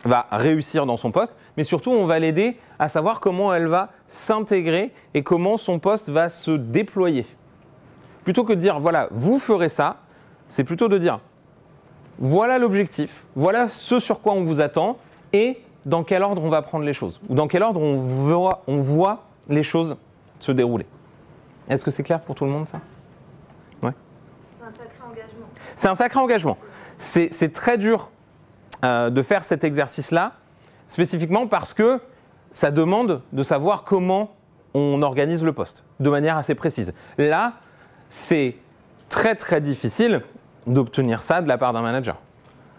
va 0.06 0.26
réussir 0.30 0.86
dans 0.86 0.96
son 0.96 1.10
poste, 1.12 1.36
mais 1.56 1.64
surtout 1.64 1.90
on 1.90 2.06
va 2.06 2.18
l'aider 2.18 2.56
à 2.78 2.88
savoir 2.88 3.20
comment 3.20 3.52
elle 3.54 3.66
va 3.66 3.90
s'intégrer 4.08 4.92
et 5.14 5.22
comment 5.22 5.56
son 5.56 5.78
poste 5.78 6.08
va 6.08 6.28
se 6.28 6.50
déployer. 6.50 7.26
Plutôt 8.24 8.44
que 8.44 8.52
de 8.52 8.58
dire, 8.58 8.80
voilà, 8.80 9.08
vous 9.10 9.38
ferez 9.38 9.68
ça, 9.68 9.98
c'est 10.48 10.64
plutôt 10.64 10.88
de 10.88 10.98
dire, 10.98 11.20
voilà 12.18 12.58
l'objectif, 12.58 13.24
voilà 13.36 13.68
ce 13.68 14.00
sur 14.00 14.20
quoi 14.20 14.32
on 14.32 14.44
vous 14.44 14.60
attend, 14.60 14.98
et 15.32 15.60
dans 15.84 16.02
quel 16.02 16.22
ordre 16.22 16.42
on 16.42 16.48
va 16.48 16.62
prendre 16.62 16.84
les 16.84 16.94
choses, 16.94 17.20
ou 17.28 17.34
dans 17.34 17.46
quel 17.46 17.62
ordre 17.62 17.80
on 17.80 17.94
voit, 17.94 18.62
on 18.66 18.78
voit 18.78 19.24
les 19.48 19.62
choses 19.62 19.96
se 20.40 20.52
dérouler. 20.52 20.86
Est-ce 21.68 21.84
que 21.84 21.90
c'est 21.90 22.02
clair 22.02 22.20
pour 22.20 22.34
tout 22.34 22.44
le 22.44 22.50
monde 22.50 22.68
ça? 22.68 22.80
Ouais. 23.82 23.92
C'est 24.58 24.66
un 24.66 24.70
sacré 24.70 25.02
engagement. 25.08 25.46
C'est 25.74 25.88
un 25.88 25.94
sacré 25.94 26.20
engagement. 26.20 26.58
C'est 26.98 27.52
très 27.52 27.78
dur 27.78 28.10
euh, 28.84 29.10
de 29.10 29.22
faire 29.22 29.44
cet 29.44 29.64
exercice-là, 29.64 30.32
spécifiquement 30.88 31.46
parce 31.46 31.74
que 31.74 32.00
ça 32.50 32.70
demande 32.70 33.22
de 33.32 33.42
savoir 33.42 33.84
comment 33.84 34.34
on 34.74 35.02
organise 35.02 35.42
le 35.42 35.52
poste, 35.52 35.84
de 36.00 36.10
manière 36.10 36.36
assez 36.36 36.54
précise. 36.54 36.92
Là, 37.18 37.54
c'est 38.10 38.56
très 39.08 39.34
très 39.34 39.60
difficile 39.60 40.22
d'obtenir 40.66 41.22
ça 41.22 41.40
de 41.40 41.48
la 41.48 41.58
part 41.58 41.72
d'un 41.72 41.82
manager. 41.82 42.16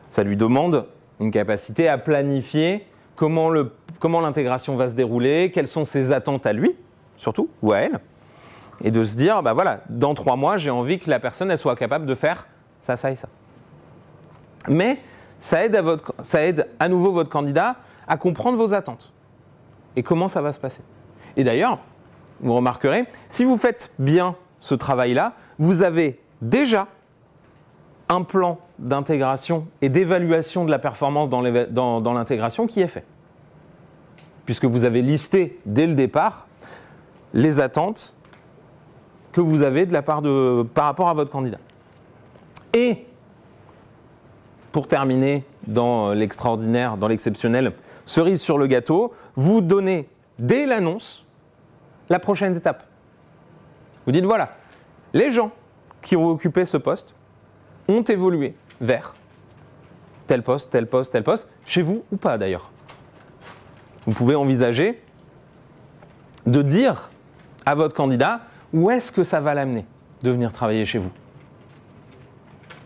Ça 0.10 0.24
lui 0.24 0.38
demande 0.38 0.86
une 1.20 1.32
capacité 1.32 1.88
à 1.88 1.98
planifier 1.98 2.88
comment 3.16 3.50
l'intégration 3.50 4.74
comment 4.74 4.84
va 4.84 4.90
se 4.90 4.96
dérouler, 4.96 5.52
quelles 5.54 5.68
sont 5.68 5.86
ses 5.86 6.12
attentes 6.12 6.46
à 6.46 6.54
lui, 6.54 6.76
surtout, 7.18 7.50
ou 7.62 7.74
à 7.74 7.80
elle, 7.80 8.00
et 8.84 8.92
de 8.92 9.04
se 9.04 9.16
dire, 9.16 9.42
bah 9.42 9.54
voilà, 9.54 9.82
dans 9.90 10.14
trois 10.14 10.36
mois, 10.36 10.58
j'ai 10.58 10.70
envie 10.70 11.00
que 11.00 11.10
la 11.10 11.20
personne 11.20 11.50
elle 11.50 11.58
soit 11.58 11.76
capable 11.76 12.06
de 12.06 12.16
faire 12.16 12.48
ça, 12.82 12.96
ça 12.96 13.12
et 13.12 13.16
ça. 13.16 13.28
Mais 14.68 15.00
ça 15.40 15.64
aide, 15.64 15.76
à 15.76 15.82
votre, 15.82 16.14
ça 16.24 16.42
aide 16.44 16.68
à 16.80 16.90
nouveau 16.90 17.12
votre 17.12 17.30
candidat 17.30 17.78
à 18.08 18.18
comprendre 18.18 18.58
vos 18.58 18.74
attentes 18.74 19.12
et 19.96 20.04
comment 20.04 20.28
ça 20.28 20.42
va 20.42 20.54
se 20.54 20.60
passer. 20.60 20.82
Et 21.36 21.44
d'ailleurs, 21.44 21.80
vous 22.40 22.54
remarquerez, 22.54 23.06
si 23.30 23.44
vous 23.44 23.58
faites 23.58 23.92
bien 24.00 24.36
ce 24.60 24.76
travail-là, 24.76 25.34
vous 25.60 25.84
avez 25.84 26.20
déjà 26.42 26.88
un 28.10 28.24
plan 28.24 28.60
d'intégration 28.80 29.68
et 29.82 29.90
d'évaluation 29.90 30.66
de 30.66 30.72
la 30.72 30.80
performance 30.80 31.30
dans 31.30 32.14
l'intégration 32.14 32.68
qui 32.68 32.82
est 32.82 32.88
fait. 32.88 33.06
Puisque 34.46 34.66
vous 34.66 34.86
avez 34.86 35.02
listé 35.02 35.60
dès 35.66 35.88
le 35.88 35.94
départ 35.94 36.48
les 37.34 37.60
attentes 37.60 38.16
que 39.34 39.42
vous 39.42 39.62
avez 39.62 39.86
de 39.86 39.94
la 39.94 40.02
part 40.02 40.22
de, 40.22 40.66
par 40.74 40.86
rapport 40.86 41.10
à 41.10 41.14
votre 41.14 41.32
candidat. 41.32 41.60
Et 42.74 43.06
pour 44.78 44.88
terminer 44.88 45.44
dans 45.66 46.14
l'extraordinaire, 46.14 46.98
dans 46.98 47.08
l'exceptionnel, 47.08 47.74
cerise 48.06 48.40
sur 48.40 48.60
le 48.60 48.68
gâteau, 48.68 49.12
vous 49.36 49.60
donnez 49.60 50.08
dès 50.38 50.68
l'annonce 50.68 51.26
la 52.10 52.20
prochaine 52.20 52.56
étape. 52.56 52.86
Vous 54.06 54.12
dites 54.12 54.24
voilà, 54.24 54.52
les 55.16 55.32
gens 55.32 55.50
qui 56.04 56.16
ont 56.16 56.28
occupé 56.28 56.64
ce 56.68 56.78
poste 56.78 57.16
ont 57.88 58.04
évolué 58.04 58.54
vers 58.80 59.16
tel 60.28 60.44
poste, 60.44 60.70
tel 60.70 60.86
poste, 60.86 61.12
tel 61.12 61.24
poste, 61.24 61.50
chez 61.66 61.82
vous 61.82 62.04
ou 62.12 62.18
pas 62.18 62.38
d'ailleurs. 62.38 62.70
Vous 64.06 64.14
pouvez 64.14 64.36
envisager 64.36 65.02
de 66.46 66.62
dire 66.62 67.10
à 67.66 67.74
votre 67.74 67.96
candidat 67.96 68.42
où 68.74 68.92
est-ce 68.92 69.12
que 69.12 69.24
ça 69.24 69.42
va 69.42 69.56
l'amener 69.56 69.88
de 70.22 70.30
venir 70.30 70.54
travailler 70.54 70.86
chez 70.86 71.00
vous? 71.00 71.12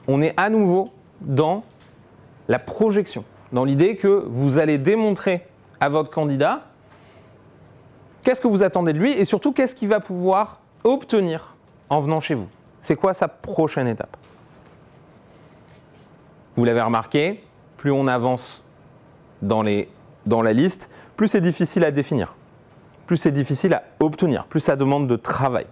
On 0.08 0.22
est 0.22 0.34
à 0.38 0.50
nouveau 0.50 0.94
dans 1.20 1.66
la 2.48 2.60
projection, 2.60 3.24
dans 3.52 3.64
l'idée 3.64 3.96
que 3.96 4.26
vous 4.28 4.58
allez 4.58 4.78
démontrer 4.78 5.46
à 5.80 5.90
votre 5.90 6.12
candidat 6.12 6.64
qu'est-ce 8.24 8.42
que 8.42 8.48
vous 8.48 8.64
attendez 8.64 8.94
de 8.94 9.00
lui 9.00 9.12
et 9.12 9.26
surtout 9.26 9.52
qu'est-ce 9.52 9.76
qu'il 9.76 9.90
va 9.90 10.00
pouvoir 10.00 10.60
obtenir 10.84 11.56
en 11.90 12.02
venant 12.02 12.20
chez 12.20 12.34
vous. 12.34 12.48
C'est 12.82 12.96
quoi 12.96 13.14
sa 13.14 13.28
prochaine 13.28 13.88
étape? 13.88 14.16
Vous 16.56 16.66
l'avez 16.66 16.82
remarqué, 16.82 17.44
plus 17.78 17.92
on 17.92 18.08
avance 18.08 18.64
dans, 19.42 19.62
les, 19.62 19.90
dans 20.26 20.42
la 20.42 20.54
liste, 20.54 20.90
plus 21.16 21.28
c'est 21.28 21.42
difficile 21.42 21.84
à 21.84 21.92
définir, 21.92 22.36
plus 23.08 23.18
c'est 23.18 23.32
difficile 23.32 23.74
à 23.74 23.84
obtenir, 24.00 24.46
plus 24.46 24.60
ça 24.60 24.76
demande 24.76 25.08
de 25.08 25.16
travail. 25.16 25.66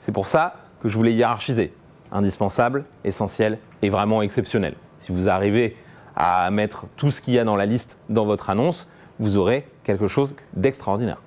C'est 0.00 0.12
pour 0.12 0.26
ça 0.26 0.54
que 0.82 0.88
je 0.88 0.96
voulais 0.96 1.12
hiérarchiser. 1.12 1.72
Indispensable, 2.12 2.84
essentiel 3.04 3.58
et 3.82 3.90
vraiment 3.90 4.22
exceptionnel. 4.22 4.74
Si 4.98 5.12
vous 5.12 5.28
arrivez 5.28 5.76
à 6.22 6.50
mettre 6.50 6.84
tout 6.98 7.10
ce 7.10 7.22
qu'il 7.22 7.32
y 7.32 7.38
a 7.38 7.44
dans 7.44 7.56
la 7.56 7.64
liste 7.64 7.98
dans 8.10 8.26
votre 8.26 8.50
annonce, 8.50 8.86
vous 9.18 9.38
aurez 9.38 9.66
quelque 9.84 10.06
chose 10.06 10.34
d'extraordinaire 10.52 11.22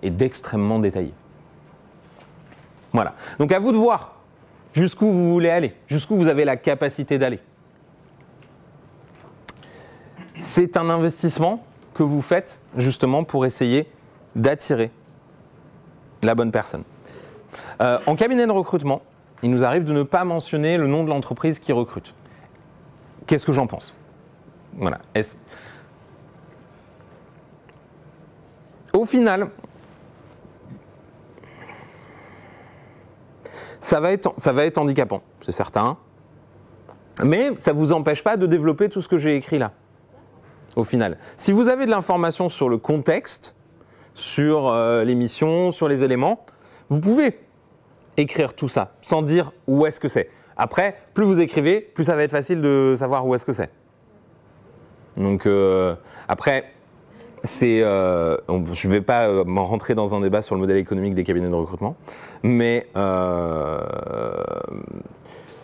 et 0.00 0.08
d'extrêmement 0.08 0.78
détaillé. 0.78 1.12
Voilà. 2.94 3.14
Donc 3.38 3.52
à 3.52 3.58
vous 3.58 3.70
de 3.70 3.76
voir 3.76 4.14
jusqu'où 4.72 5.12
vous 5.12 5.30
voulez 5.30 5.50
aller, 5.50 5.74
jusqu'où 5.88 6.16
vous 6.16 6.28
avez 6.28 6.46
la 6.46 6.56
capacité 6.56 7.18
d'aller. 7.18 7.38
C'est 10.40 10.78
un 10.78 10.88
investissement 10.88 11.62
que 11.92 12.02
vous 12.02 12.22
faites 12.22 12.60
justement 12.78 13.24
pour 13.24 13.44
essayer 13.44 13.90
d'attirer 14.34 14.90
la 16.22 16.34
bonne 16.34 16.50
personne. 16.50 16.84
Euh, 17.82 17.98
en 18.06 18.16
cabinet 18.16 18.46
de 18.46 18.52
recrutement, 18.52 19.02
il 19.42 19.50
nous 19.50 19.62
arrive 19.64 19.84
de 19.84 19.92
ne 19.92 20.02
pas 20.02 20.24
mentionner 20.24 20.78
le 20.78 20.86
nom 20.86 21.04
de 21.04 21.10
l'entreprise 21.10 21.58
qui 21.58 21.72
recrute. 21.72 22.14
Qu'est-ce 23.26 23.46
que 23.46 23.52
j'en 23.52 23.66
pense? 23.66 23.94
Voilà. 24.74 25.00
Au 28.92 29.04
final, 29.04 29.48
ça 33.80 34.00
va 34.00 34.12
être, 34.12 34.78
handicapant, 34.78 35.22
c'est 35.44 35.52
certain. 35.52 35.96
Mais 37.22 37.56
ça 37.56 37.72
ne 37.72 37.78
vous 37.78 37.92
empêche 37.92 38.22
pas 38.22 38.36
de 38.36 38.46
développer 38.46 38.88
tout 38.88 39.02
ce 39.02 39.08
que 39.08 39.18
j'ai 39.18 39.36
écrit 39.36 39.58
là. 39.58 39.72
Au 40.76 40.84
final. 40.84 41.18
Si 41.36 41.52
vous 41.52 41.68
avez 41.68 41.84
de 41.84 41.90
l'information 41.90 42.48
sur 42.48 42.68
le 42.68 42.78
contexte, 42.78 43.54
sur 44.14 44.68
euh, 44.68 45.04
l'émission, 45.04 45.70
sur 45.70 45.88
les 45.88 46.02
éléments, 46.02 46.46
vous 46.88 47.00
pouvez 47.00 47.38
écrire 48.16 48.54
tout 48.54 48.68
ça 48.68 48.92
sans 49.02 49.22
dire 49.22 49.52
où 49.66 49.84
est-ce 49.86 50.00
que 50.00 50.08
c'est. 50.08 50.30
Après, 50.56 50.96
plus 51.14 51.24
vous 51.24 51.40
écrivez, 51.40 51.80
plus 51.80 52.04
ça 52.04 52.16
va 52.16 52.22
être 52.22 52.30
facile 52.30 52.60
de 52.60 52.94
savoir 52.96 53.26
où 53.26 53.34
est-ce 53.34 53.46
que 53.46 53.52
c'est. 53.52 53.70
Donc 55.16 55.46
euh, 55.46 55.94
après, 56.28 56.72
c'est, 57.42 57.82
euh, 57.82 58.36
je 58.72 58.86
ne 58.86 58.92
vais 58.92 59.00
pas 59.00 59.28
euh, 59.28 59.44
m'en 59.44 59.64
rentrer 59.64 59.94
dans 59.94 60.14
un 60.14 60.20
débat 60.20 60.42
sur 60.42 60.54
le 60.54 60.60
modèle 60.60 60.76
économique 60.76 61.14
des 61.14 61.24
cabinets 61.24 61.48
de 61.48 61.54
recrutement, 61.54 61.96
mais 62.42 62.86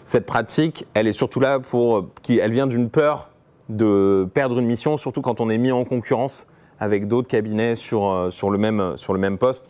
cette 0.05 0.27
pratique, 0.27 0.87
elle 0.95 1.07
est 1.07 1.13
surtout 1.13 1.41
là 1.41 1.61
pour, 1.61 2.07
qui, 2.23 2.39
elle 2.39 2.53
vient 2.53 2.67
d'une 2.67 2.89
peur 2.89 3.31
de 3.69 4.27
perdre 4.33 4.59
une 4.59 4.67
mission, 4.67 4.97
surtout 4.97 5.21
quand 5.21 5.41
on 5.41 5.51
est 5.51 5.59
mis 5.59 5.71
en 5.71 5.85
concurrence 5.85 6.47
avec 6.81 7.09
d'autres 7.09 7.29
cabinets 7.29 7.75
sur, 7.75 8.29
sur, 8.31 8.51
le 8.51 8.57
même, 8.57 8.97
sur 8.97 9.13
le 9.13 9.19
même 9.19 9.37
poste. 9.37 9.69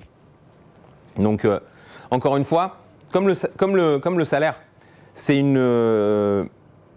Donc, 1.17 1.45
encore 2.13 2.37
une 2.37 2.45
fois, 2.45 2.77
comme 3.13 3.27
le, 3.27 3.35
comme 3.57 3.75
le, 3.75 3.99
comme 3.99 4.17
le 4.17 4.25
salaire, 4.25 4.61
c'est 5.19 5.37
une, 5.37 5.57
euh, 5.59 6.45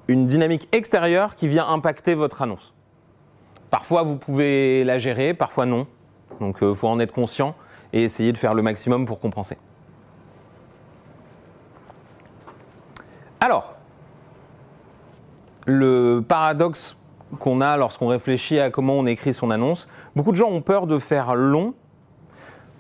une 0.07 0.27
dynamique 0.27 0.69
extérieure 0.71 1.33
qui 1.35 1.47
vient 1.47 1.67
impacter 1.67 2.13
votre 2.13 2.43
annonce. 2.43 2.71
Parfois, 3.71 4.03
vous 4.03 4.15
pouvez 4.15 4.83
la 4.83 4.99
gérer, 4.99 5.33
parfois 5.33 5.65
non. 5.65 5.87
Donc, 6.39 6.59
il 6.61 6.75
faut 6.75 6.87
en 6.87 6.99
être 6.99 7.13
conscient 7.13 7.55
et 7.93 8.03
essayer 8.03 8.31
de 8.31 8.37
faire 8.37 8.53
le 8.53 8.61
maximum 8.61 9.07
pour 9.07 9.19
compenser. 9.19 9.57
Alors, 13.39 13.73
le 15.65 16.23
paradoxe 16.27 16.95
qu'on 17.39 17.59
a 17.59 17.75
lorsqu'on 17.75 18.07
réfléchit 18.07 18.59
à 18.59 18.69
comment 18.69 18.99
on 18.99 19.07
écrit 19.07 19.33
son 19.33 19.49
annonce, 19.49 19.87
beaucoup 20.15 20.31
de 20.31 20.37
gens 20.37 20.49
ont 20.49 20.61
peur 20.61 20.85
de 20.85 20.99
faire 20.99 21.33
long. 21.33 21.73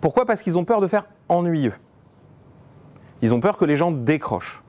Pourquoi? 0.01 0.25
Parce 0.25 0.43
qu'ils 0.43 0.59
ont 0.59 0.65
peur 0.65 0.81
de 0.81 0.87
faire 0.87 1.05
ennuyeux. 1.29 1.73
Ils 3.23 3.33
ont 3.33 3.39
peur 3.39 3.57
que 3.57 3.65
les 3.65 3.75
gens 3.75 3.91
décrochent, 3.91 4.61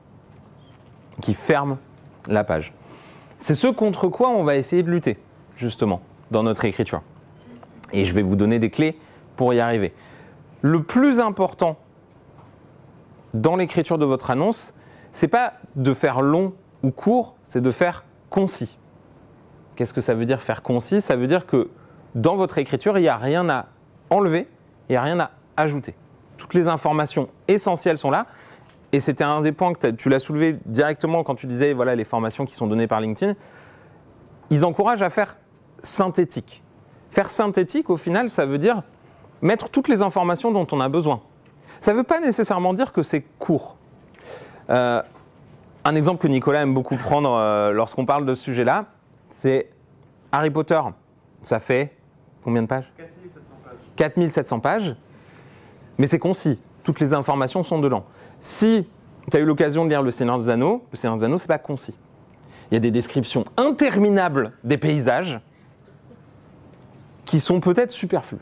qu'ils 1.21 1.35
ferment 1.35 1.77
la 2.27 2.43
page. 2.43 2.73
C'est 3.39 3.55
ce 3.55 3.67
contre 3.67 4.07
quoi 4.07 4.29
on 4.29 4.43
va 4.43 4.55
essayer 4.55 4.83
de 4.83 4.91
lutter, 4.91 5.17
justement, 5.57 6.01
dans 6.31 6.43
notre 6.43 6.65
écriture. 6.65 7.01
Et 7.91 8.05
je 8.05 8.13
vais 8.13 8.21
vous 8.21 8.35
donner 8.35 8.59
des 8.59 8.69
clés 8.69 8.97
pour 9.35 9.53
y 9.53 9.59
arriver. 9.59 9.93
Le 10.61 10.81
plus 10.81 11.19
important 11.19 11.77
dans 13.33 13.55
l'écriture 13.55 13.97
de 13.97 14.05
votre 14.05 14.31
annonce, 14.31 14.73
c'est 15.11 15.27
pas 15.27 15.53
de 15.75 15.93
faire 15.93 16.21
long 16.21 16.53
ou 16.83 16.91
court, 16.91 17.35
c'est 17.43 17.61
de 17.61 17.71
faire 17.71 18.05
concis. 18.29 18.77
Qu'est-ce 19.75 19.93
que 19.93 20.01
ça 20.01 20.13
veut 20.13 20.25
dire 20.25 20.41
faire 20.41 20.61
concis? 20.61 21.01
Ça 21.01 21.15
veut 21.15 21.27
dire 21.27 21.45
que 21.45 21.69
dans 22.15 22.35
votre 22.35 22.57
écriture, 22.57 22.97
il 22.97 23.01
n'y 23.01 23.09
a 23.09 23.17
rien 23.17 23.49
à 23.49 23.65
enlever, 24.09 24.47
il 24.89 24.93
n'y 24.93 24.97
a 24.97 25.01
rien 25.01 25.19
à 25.19 25.31
ajouter. 25.57 25.95
Toutes 26.37 26.53
les 26.53 26.67
informations 26.67 27.29
essentielles 27.47 27.97
sont 27.97 28.11
là. 28.11 28.27
Et 28.93 28.99
c'était 28.99 29.23
un 29.23 29.41
des 29.41 29.51
points 29.51 29.73
que 29.73 29.89
tu 29.89 30.07
l'as 30.07 30.19
soulevé 30.19 30.57
directement 30.67 31.23
quand 31.23 31.33
tu 31.33 31.47
disais 31.47 31.73
voilà 31.73 31.95
les 31.95 32.05
formations 32.05 32.45
qui 32.45 32.53
sont 32.53 32.67
données 32.67 32.87
par 32.87 33.01
LinkedIn. 33.01 33.33
Ils 34.51 34.63
encouragent 34.63 35.01
à 35.01 35.09
faire 35.09 35.35
synthétique. 35.79 36.61
Faire 37.09 37.29
synthétique, 37.29 37.89
au 37.89 37.97
final, 37.97 38.29
ça 38.29 38.45
veut 38.45 38.59
dire 38.59 38.83
mettre 39.41 39.69
toutes 39.69 39.87
les 39.87 40.03
informations 40.03 40.51
dont 40.51 40.67
on 40.71 40.79
a 40.79 40.89
besoin. 40.89 41.21
Ça 41.81 41.91
ne 41.91 41.97
veut 41.97 42.03
pas 42.03 42.19
nécessairement 42.19 42.73
dire 42.73 42.93
que 42.93 43.01
c'est 43.01 43.21
court. 43.39 43.77
Euh, 44.69 45.01
un 45.83 45.95
exemple 45.95 46.21
que 46.21 46.27
Nicolas 46.27 46.61
aime 46.61 46.73
beaucoup 46.73 46.95
prendre 46.95 47.33
euh, 47.33 47.73
lorsqu'on 47.73 48.05
parle 48.05 48.25
de 48.25 48.35
ce 48.35 48.43
sujet-là, 48.43 48.85
c'est 49.31 49.69
Harry 50.31 50.51
Potter. 50.51 50.79
Ça 51.41 51.59
fait 51.59 51.97
combien 52.43 52.61
de 52.61 52.67
pages? 52.67 52.91
4700 52.95 53.41
pages. 53.63 53.77
4700 53.95 54.59
pages, 54.59 54.95
mais 55.97 56.05
c'est 56.05 56.19
concis. 56.19 56.59
Toutes 56.83 56.99
les 56.99 57.13
informations 57.13 57.63
sont 57.63 57.79
dedans. 57.79 58.05
Si 58.43 58.85
tu 59.31 59.37
as 59.37 59.39
eu 59.39 59.45
l'occasion 59.45 59.85
de 59.85 59.89
lire 59.89 60.01
Le 60.01 60.11
Seigneur 60.11 60.37
des 60.37 60.43
Le 60.45 60.79
Seigneur 60.97 61.17
des 61.17 61.23
Anneaux, 61.23 61.37
c'est 61.37 61.47
pas 61.47 61.57
concis. 61.57 61.95
Il 62.69 62.73
y 62.73 62.77
a 62.77 62.81
des 62.81 62.91
descriptions 62.91 63.45
interminables 63.55 64.51
des 64.65 64.77
paysages 64.77 65.39
qui 67.23 67.39
sont 67.39 67.61
peut-être 67.61 67.91
superflues. 67.91 68.41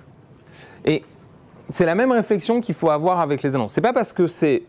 Et 0.86 1.04
c'est 1.70 1.86
la 1.86 1.94
même 1.94 2.12
réflexion 2.12 2.62
qu'il 2.62 2.74
faut 2.74 2.90
avoir 2.90 3.20
avec 3.20 3.44
les 3.44 3.54
annonces. 3.54 3.74
C'est 3.74 3.82
pas 3.82 3.94
parce 3.94 4.12
que 4.12 4.26
c'est. 4.26 4.64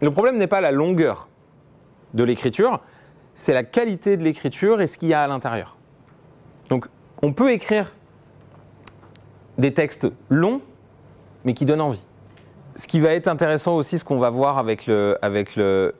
Le 0.00 0.10
problème 0.10 0.38
n'est 0.38 0.46
pas 0.46 0.62
la 0.62 0.70
longueur 0.70 1.28
de 2.14 2.24
l'écriture, 2.24 2.80
c'est 3.34 3.52
la 3.52 3.64
qualité 3.64 4.16
de 4.16 4.24
l'écriture 4.24 4.80
et 4.80 4.86
ce 4.86 4.96
qu'il 4.96 5.08
y 5.08 5.14
a 5.14 5.22
à 5.22 5.26
l'intérieur. 5.26 5.76
Donc, 6.70 6.88
on 7.20 7.34
peut 7.34 7.52
écrire 7.52 7.92
des 9.58 9.74
textes 9.74 10.08
longs, 10.30 10.62
mais 11.44 11.52
qui 11.52 11.66
donnent 11.66 11.82
envie. 11.82 12.07
Ce 12.78 12.86
qui 12.86 13.00
va 13.00 13.12
être 13.12 13.26
intéressant 13.26 13.74
aussi, 13.74 13.98
ce 13.98 14.04
qu'on 14.04 14.18
va 14.18 14.30
voir 14.30 14.56
avec 14.56 14.86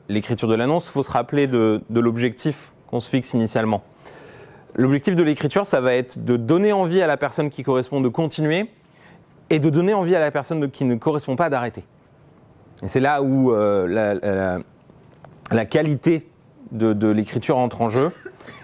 l'écriture 0.07 0.47
de 0.47 0.55
l'annonce, 0.55 0.85
il 0.85 0.91
faut 0.91 1.03
se 1.03 1.11
rappeler 1.11 1.45
de, 1.45 1.81
l'objectif 1.89 2.71
qu'on 2.87 3.01
se 3.01 3.09
fixe 3.09 3.33
initialement. 3.33 3.83
L'objectif 4.75 5.13
de 5.15 5.23
l'écriture, 5.23 5.65
ça 5.65 5.81
va 5.81 5.93
être 5.93 6.23
de 6.23 6.37
donner 6.37 6.71
envie 6.71 7.01
à 7.01 7.07
la 7.07 7.17
personne 7.17 7.49
qui 7.49 7.63
correspond 7.63 7.99
de 7.99 8.07
continuer 8.07 8.69
et 9.49 9.59
de 9.59 9.69
donner 9.69 9.93
envie 9.93 10.15
à 10.15 10.21
la 10.21 10.31
personne 10.31 10.71
qui 10.71 10.85
ne 10.85 10.95
correspond 10.95 11.35
pas 11.35 11.49
d'arrêter. 11.49 11.83
Et 12.81 12.87
c'est 12.87 13.01
là 13.01 13.21
où 13.21 13.51
euh, 13.51 14.61
la, 15.51 15.65
qualité 15.65 16.29
de, 16.71 16.93
de 16.93 17.09
l'écriture 17.09 17.57
entre 17.57 17.81
en 17.81 17.89
jeu 17.89 18.13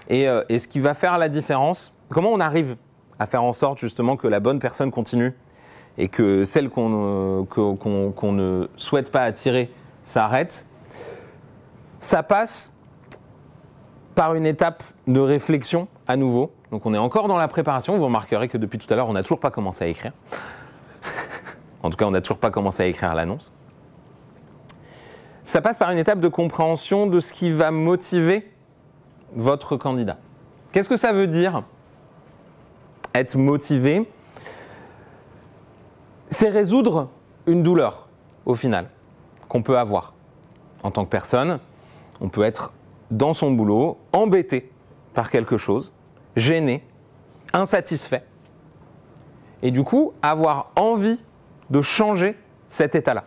et, 0.08 0.30
euh, 0.30 0.42
et 0.48 0.60
ce 0.60 0.70
qui 0.70 0.80
va 0.80 0.94
faire 0.94 1.18
la 1.18 1.28
différence. 1.28 2.00
Comment 2.08 2.32
on 2.32 2.40
arrive 2.40 2.78
à 3.20 3.26
faire 3.26 3.44
en 3.44 3.52
sorte 3.52 3.78
justement 3.78 4.16
que 4.16 4.30
la 4.30 4.40
bonne 4.40 4.60
personne 4.60 4.90
continue 4.90 5.34
et 5.98 6.08
que 6.08 6.46
celle 6.46 6.70
qu'on 6.70 7.44
euh, 7.44 7.44
qu'on- 8.16 8.32
ne 8.32 8.68
souhaite 8.78 9.12
pas 9.12 9.24
attirer 9.24 9.72
s'arrête. 10.04 10.66
Ça 12.00 12.22
passe 12.24 12.72
par 14.14 14.36
une 14.36 14.46
étape 14.46 14.84
de 15.08 15.20
réflexion 15.20 15.88
à 16.08 16.16
nouveau. 16.16 16.52
Donc 16.72 16.86
on 16.86 16.94
est 16.94 16.98
encore 16.98 17.28
dans 17.28 17.38
la 17.38 17.48
préparation. 17.48 17.98
Vous 17.98 18.06
remarquerez 18.06 18.48
que 18.48 18.58
depuis 18.58 18.78
tout 18.78 18.92
à 18.94 18.96
l'heure, 18.96 19.10
on 19.10 19.14
n'a 19.14 19.24
toujours 19.24 19.40
pas 19.40 19.52
commencé 19.52 19.84
à 19.84 19.88
écrire. 19.88 20.12
en 21.84 21.90
tout 21.90 21.98
cas, 21.98 22.06
on 22.06 22.12
n'a 22.12 22.22
toujours 22.22 22.38
pas 22.38 22.52
commencé 22.52 22.84
à 22.84 22.86
écrire 22.88 23.16
l'annonce. 23.16 23.52
Ça 25.46 25.62
passe 25.62 25.78
par 25.78 25.92
une 25.92 25.98
étape 25.98 26.20
de 26.20 26.28
compréhension 26.28 27.08
de 27.08 27.20
ce 27.20 27.32
qui 27.32 27.52
va 27.52 27.72
motiver 27.72 28.52
votre 29.36 29.78
candidat. 29.78 30.18
Qu'est-ce 30.72 30.90
que 30.90 30.98
ça 30.98 31.14
veut 31.14 31.28
dire 31.28 31.64
être 33.14 33.38
motivé 33.38 34.10
C'est 36.30 36.50
résoudre 36.50 37.10
une 37.46 37.64
douleur, 37.64 38.08
au 38.46 38.56
final, 38.56 38.90
qu'on 39.48 39.62
peut 39.62 39.78
avoir 39.78 40.14
en 40.84 40.92
tant 40.92 41.06
que 41.06 41.10
personne. 41.10 41.60
On 42.22 42.30
peut 42.30 42.44
être 42.44 42.74
dans 43.12 43.34
son 43.34 43.52
boulot, 43.52 43.98
embêté 44.14 44.72
par 45.14 45.30
quelque 45.30 45.58
chose, 45.58 45.94
gêné, 46.36 46.84
insatisfait. 47.54 48.24
Et 49.62 49.72
du 49.72 49.84
coup, 49.84 50.14
avoir 50.22 50.72
envie 50.76 51.20
de 51.70 51.82
changer 51.82 52.38
cet 52.70 52.96
état-là. 52.96 53.26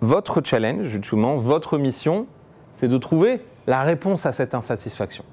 Votre 0.00 0.42
challenge, 0.44 0.86
justement, 0.86 1.36
votre 1.36 1.78
mission, 1.78 2.26
c'est 2.74 2.88
de 2.88 2.98
trouver 2.98 3.40
la 3.66 3.82
réponse 3.82 4.26
à 4.26 4.32
cette 4.32 4.54
insatisfaction. 4.54 5.24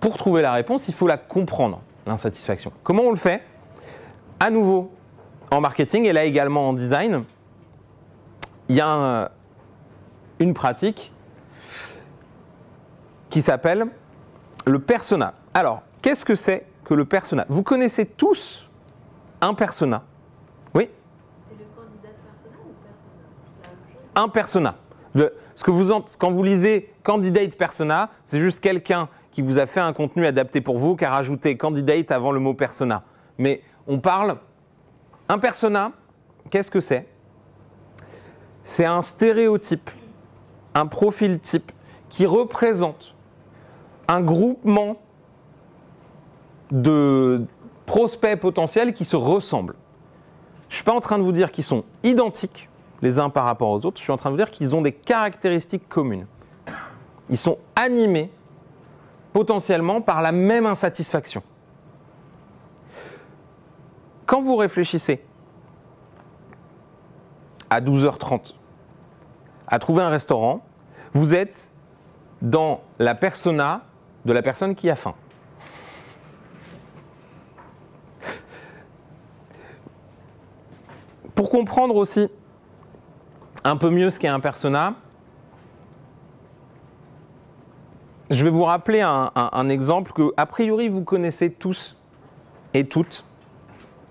Pour 0.00 0.16
trouver 0.16 0.42
la 0.42 0.52
réponse, 0.52 0.88
il 0.88 0.94
faut 0.94 1.06
la 1.06 1.16
comprendre, 1.16 1.80
l'insatisfaction. 2.08 2.72
Comment 2.82 3.02
on 3.04 3.10
le 3.10 3.16
fait? 3.16 3.42
À 4.40 4.50
nouveau, 4.50 4.92
en 5.50 5.60
marketing 5.60 6.04
et 6.04 6.12
là 6.12 6.24
également 6.24 6.68
en 6.68 6.72
design, 6.72 7.24
il 8.68 8.76
y 8.76 8.80
a 8.80 8.88
un- 8.88 9.28
une 10.40 10.54
pratique 10.54 11.12
qui 13.30 13.42
s'appelle 13.42 13.86
le 14.66 14.78
persona. 14.78 15.34
Alors, 15.54 15.82
qu'est-ce 16.02 16.24
que 16.24 16.34
c'est 16.34 16.66
que 16.84 16.94
le 16.94 17.04
persona? 17.04 17.46
Vous 17.48 17.62
connaissez 17.62 18.06
tous 18.06 18.68
un 19.40 19.54
persona? 19.54 20.02
Oui? 20.74 20.88
C'est 21.48 21.58
le 21.58 21.64
candidat 21.74 22.08
persona 22.08 22.56
ou 22.64 22.72
persona 22.82 24.24
un 24.24 24.28
persona. 24.28 24.74
Ce 25.54 25.64
que 25.64 25.70
vous, 25.72 25.92
quand 26.18 26.30
vous 26.30 26.42
lisez 26.44 26.94
candidate 27.02 27.56
persona, 27.56 28.10
c'est 28.26 28.38
juste 28.38 28.60
quelqu'un 28.60 29.08
qui 29.38 29.42
vous 29.42 29.60
a 29.60 29.66
fait 29.66 29.78
un 29.78 29.92
contenu 29.92 30.26
adapté 30.26 30.60
pour 30.60 30.78
vous, 30.78 30.96
qui 30.96 31.04
a 31.04 31.10
rajouté 31.10 31.56
candidate 31.56 32.10
avant 32.10 32.32
le 32.32 32.40
mot 32.40 32.54
persona. 32.54 33.04
Mais 33.38 33.62
on 33.86 34.00
parle. 34.00 34.38
Un 35.28 35.38
persona, 35.38 35.92
qu'est-ce 36.50 36.72
que 36.72 36.80
c'est? 36.80 37.06
C'est 38.64 38.84
un 38.84 39.00
stéréotype, 39.00 39.90
un 40.74 40.86
profil 40.86 41.38
type 41.38 41.70
qui 42.08 42.26
représente 42.26 43.14
un 44.08 44.22
groupement 44.22 44.96
de 46.72 47.46
prospects 47.86 48.40
potentiels 48.40 48.92
qui 48.92 49.04
se 49.04 49.14
ressemblent. 49.14 49.76
Je 50.68 50.72
ne 50.72 50.76
suis 50.78 50.84
pas 50.84 50.94
en 50.94 51.00
train 51.00 51.16
de 51.16 51.22
vous 51.22 51.30
dire 51.30 51.52
qu'ils 51.52 51.62
sont 51.62 51.84
identiques 52.02 52.68
les 53.02 53.20
uns 53.20 53.30
par 53.30 53.44
rapport 53.44 53.70
aux 53.70 53.86
autres, 53.86 53.98
je 53.98 54.02
suis 54.02 54.12
en 54.12 54.16
train 54.16 54.30
de 54.30 54.34
vous 54.34 54.42
dire 54.42 54.50
qu'ils 54.50 54.74
ont 54.74 54.82
des 54.82 54.90
caractéristiques 54.90 55.88
communes. 55.88 56.26
Ils 57.30 57.38
sont 57.38 57.58
animés 57.76 58.32
potentiellement 59.38 60.00
par 60.00 60.20
la 60.20 60.32
même 60.32 60.66
insatisfaction. 60.66 61.44
Quand 64.26 64.40
vous 64.40 64.56
réfléchissez 64.56 65.24
à 67.70 67.80
12h30 67.80 68.54
à 69.68 69.78
trouver 69.78 70.02
un 70.02 70.08
restaurant, 70.08 70.66
vous 71.12 71.36
êtes 71.36 71.70
dans 72.42 72.80
la 72.98 73.14
persona 73.14 73.82
de 74.24 74.32
la 74.32 74.42
personne 74.42 74.74
qui 74.74 74.90
a 74.90 74.96
faim. 74.96 75.14
Pour 81.36 81.48
comprendre 81.48 81.94
aussi 81.94 82.28
un 83.62 83.76
peu 83.76 83.90
mieux 83.90 84.10
ce 84.10 84.18
qu'est 84.18 84.26
un 84.26 84.40
persona, 84.40 84.94
je 88.30 88.44
vais 88.44 88.50
vous 88.50 88.64
rappeler 88.64 89.00
un, 89.00 89.68
exemple 89.68 90.12
que, 90.12 90.32
a 90.36 90.46
priori, 90.46 90.88
vous 90.88 91.02
connaissez 91.02 91.50
tous 91.50 91.96
et 92.74 92.84
toutes, 92.84 93.24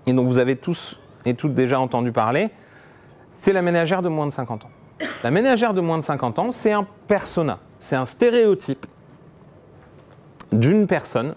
et 0.06 0.12
dont 0.12 0.24
vous 0.24 0.38
avez 0.38 0.56
tous 0.56 0.98
et 1.24 1.34
toutes 1.34 1.54
déjà 1.54 1.78
entendu 1.78 2.12
parler, 2.12 2.50
c'est 3.32 3.52
la 3.52 3.62
ménagère 3.62 4.02
de 4.02 4.08
moins 4.08 4.26
de 4.26 4.32
50 4.32 4.64
ans. 4.64 4.70
La 5.22 5.30
ménagère 5.30 5.74
de 5.74 5.80
moins 5.80 5.98
de 5.98 6.02
50 6.02 6.38
ans, 6.40 6.50
c'est 6.50 6.72
un 6.72 6.86
persona, 7.06 7.60
c'est 7.78 7.94
un 7.94 8.06
stéréotype 8.06 8.86
d'une 10.50 10.86
personne, 10.86 11.34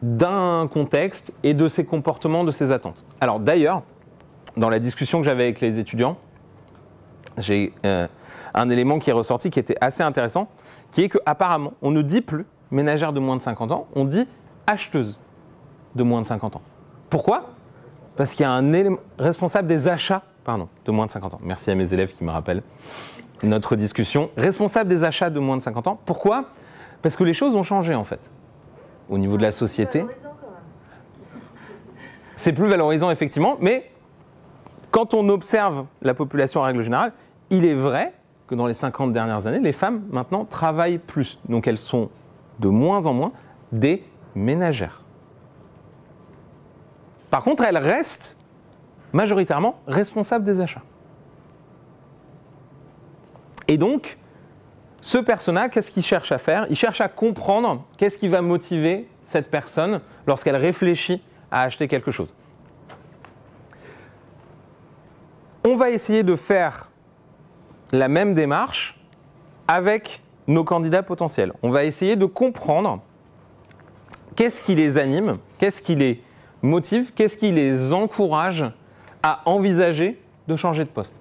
d'un 0.00 0.68
contexte 0.72 1.32
et 1.42 1.54
de 1.54 1.68
ses 1.68 1.84
comportements, 1.84 2.44
de 2.44 2.52
ses 2.52 2.72
attentes. 2.72 3.04
Alors 3.20 3.40
d'ailleurs, 3.40 3.82
dans 4.56 4.70
la 4.70 4.78
discussion 4.78 5.18
que 5.18 5.24
j'avais 5.24 5.44
avec 5.44 5.60
les 5.60 5.78
étudiants, 5.78 6.16
j'ai 7.36 7.72
euh, 7.84 8.06
un 8.54 8.70
élément 8.70 8.98
qui 8.98 9.10
est 9.10 9.14
ressorti 9.14 9.50
qui 9.50 9.58
était 9.58 9.76
assez 9.80 10.02
intéressant, 10.02 10.48
qui 10.92 11.04
est 11.04 11.08
qu'apparemment, 11.08 11.72
on 11.82 11.90
ne 11.90 12.02
dit 12.02 12.20
plus 12.20 12.46
ménagère 12.70 13.12
de 13.12 13.20
moins 13.20 13.36
de 13.36 13.42
50 13.42 13.72
ans, 13.72 13.86
on 13.94 14.04
dit 14.04 14.26
acheteuse 14.66 15.18
de 15.94 16.02
moins 16.02 16.22
de 16.22 16.26
50 16.26 16.56
ans. 16.56 16.62
Pourquoi? 17.10 17.50
Parce 18.16 18.34
qu'il 18.34 18.42
y 18.42 18.46
a 18.46 18.50
un 18.50 18.72
élément 18.72 18.98
responsable 19.18 19.68
des 19.68 19.88
achats, 19.88 20.22
pardon, 20.44 20.68
de 20.84 20.90
moins 20.90 21.06
de 21.06 21.10
50 21.10 21.34
ans. 21.34 21.40
Merci 21.42 21.70
à 21.70 21.74
mes 21.74 21.92
élèves 21.94 22.12
qui 22.12 22.24
me 22.24 22.30
rappellent 22.30 22.62
notre 23.42 23.76
discussion. 23.76 24.30
Responsable 24.36 24.88
des 24.88 25.04
achats 25.04 25.30
de 25.30 25.38
moins 25.38 25.56
de 25.56 25.62
50 25.62 25.86
ans. 25.86 26.00
Pourquoi? 26.04 26.46
Parce 27.02 27.16
que 27.16 27.24
les 27.24 27.32
choses 27.32 27.54
ont 27.54 27.62
changé 27.62 27.94
en 27.94 28.04
fait. 28.04 28.20
Au 29.08 29.18
niveau 29.18 29.36
de 29.36 29.42
la 29.42 29.52
société, 29.52 30.04
c'est 32.34 32.52
plus 32.52 32.68
valorisant 32.68 33.10
effectivement, 33.10 33.56
mais 33.60 33.90
quand 34.90 35.14
on 35.14 35.28
observe 35.28 35.86
la 36.02 36.14
population 36.14 36.60
en 36.60 36.64
règle 36.64 36.82
générale, 36.82 37.12
il 37.50 37.64
est 37.64 37.74
vrai 37.74 38.12
que 38.48 38.54
dans 38.54 38.66
les 38.66 38.74
50 38.74 39.12
dernières 39.12 39.46
années, 39.46 39.60
les 39.60 39.72
femmes 39.72 40.02
maintenant 40.10 40.44
travaillent 40.44 40.98
plus. 40.98 41.38
Donc 41.48 41.66
elles 41.66 41.78
sont 41.78 42.10
de 42.58 42.68
moins 42.68 43.06
en 43.06 43.14
moins 43.14 43.32
des 43.70 44.02
ménagères. 44.34 45.02
Par 47.30 47.44
contre, 47.44 47.62
elles 47.64 47.78
restent 47.78 48.36
majoritairement 49.12 49.78
responsables 49.86 50.44
des 50.44 50.60
achats. 50.60 50.82
Et 53.68 53.76
donc, 53.76 54.16
ce 55.00 55.18
persona, 55.18 55.68
qu'est-ce 55.68 55.90
qu'il 55.90 56.02
cherche 56.02 56.32
à 56.32 56.38
faire? 56.38 56.66
Il 56.70 56.76
cherche 56.76 57.00
à 57.00 57.08
comprendre 57.08 57.84
qu'est-ce 57.98 58.16
qui 58.16 58.28
va 58.28 58.40
motiver 58.40 59.08
cette 59.22 59.50
personne 59.50 60.00
lorsqu'elle 60.26 60.56
réfléchit 60.56 61.22
à 61.50 61.62
acheter 61.62 61.86
quelque 61.86 62.10
chose. 62.10 62.32
On 65.66 65.74
va 65.74 65.90
essayer 65.90 66.22
de 66.22 66.34
faire 66.34 66.87
la 67.92 68.08
même 68.08 68.34
démarche 68.34 69.00
avec 69.66 70.22
nos 70.46 70.64
candidats 70.64 71.02
potentiels. 71.02 71.52
On 71.62 71.70
va 71.70 71.84
essayer 71.84 72.16
de 72.16 72.26
comprendre 72.26 73.02
qu'est-ce 74.36 74.62
qui 74.62 74.74
les 74.74 74.98
anime, 74.98 75.38
qu'est-ce 75.58 75.82
qui 75.82 75.94
les 75.94 76.22
motive, 76.62 77.12
qu'est-ce 77.14 77.36
qui 77.36 77.52
les 77.52 77.92
encourage 77.92 78.64
à 79.22 79.42
envisager 79.46 80.22
de 80.46 80.56
changer 80.56 80.84
de 80.84 80.88
poste. 80.88 81.14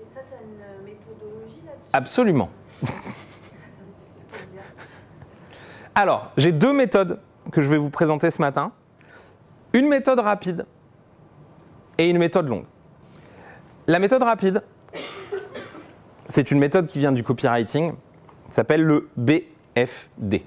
Et 0.00 0.12
ça, 0.12 0.20
tu 0.28 0.34
as 0.34 0.42
une 0.42 0.84
méthodologie 0.84 1.60
là-dessus? 1.66 1.90
Absolument. 1.92 2.48
Alors, 5.94 6.32
j'ai 6.36 6.50
deux 6.50 6.72
méthodes 6.72 7.20
que 7.52 7.62
je 7.62 7.68
vais 7.68 7.78
vous 7.78 7.90
présenter 7.90 8.30
ce 8.30 8.40
matin. 8.40 8.72
Une 9.72 9.88
méthode 9.88 10.18
rapide 10.18 10.66
et 11.98 12.08
une 12.08 12.18
méthode 12.18 12.48
longue. 12.48 12.64
La 13.86 13.98
méthode 13.98 14.22
rapide, 14.22 14.62
c'est 16.28 16.50
une 16.50 16.58
méthode 16.58 16.86
qui 16.86 16.98
vient 16.98 17.12
du 17.12 17.22
copywriting, 17.22 17.92
s'appelle 18.50 18.82
le 18.82 19.08
BFD. 19.16 20.44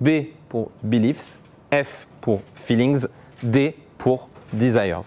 B 0.00 0.08
pour 0.48 0.70
beliefs, 0.82 1.38
F 1.72 2.06
pour 2.20 2.42
feelings, 2.54 3.06
D 3.42 3.76
pour 3.98 4.28
desires. 4.52 5.02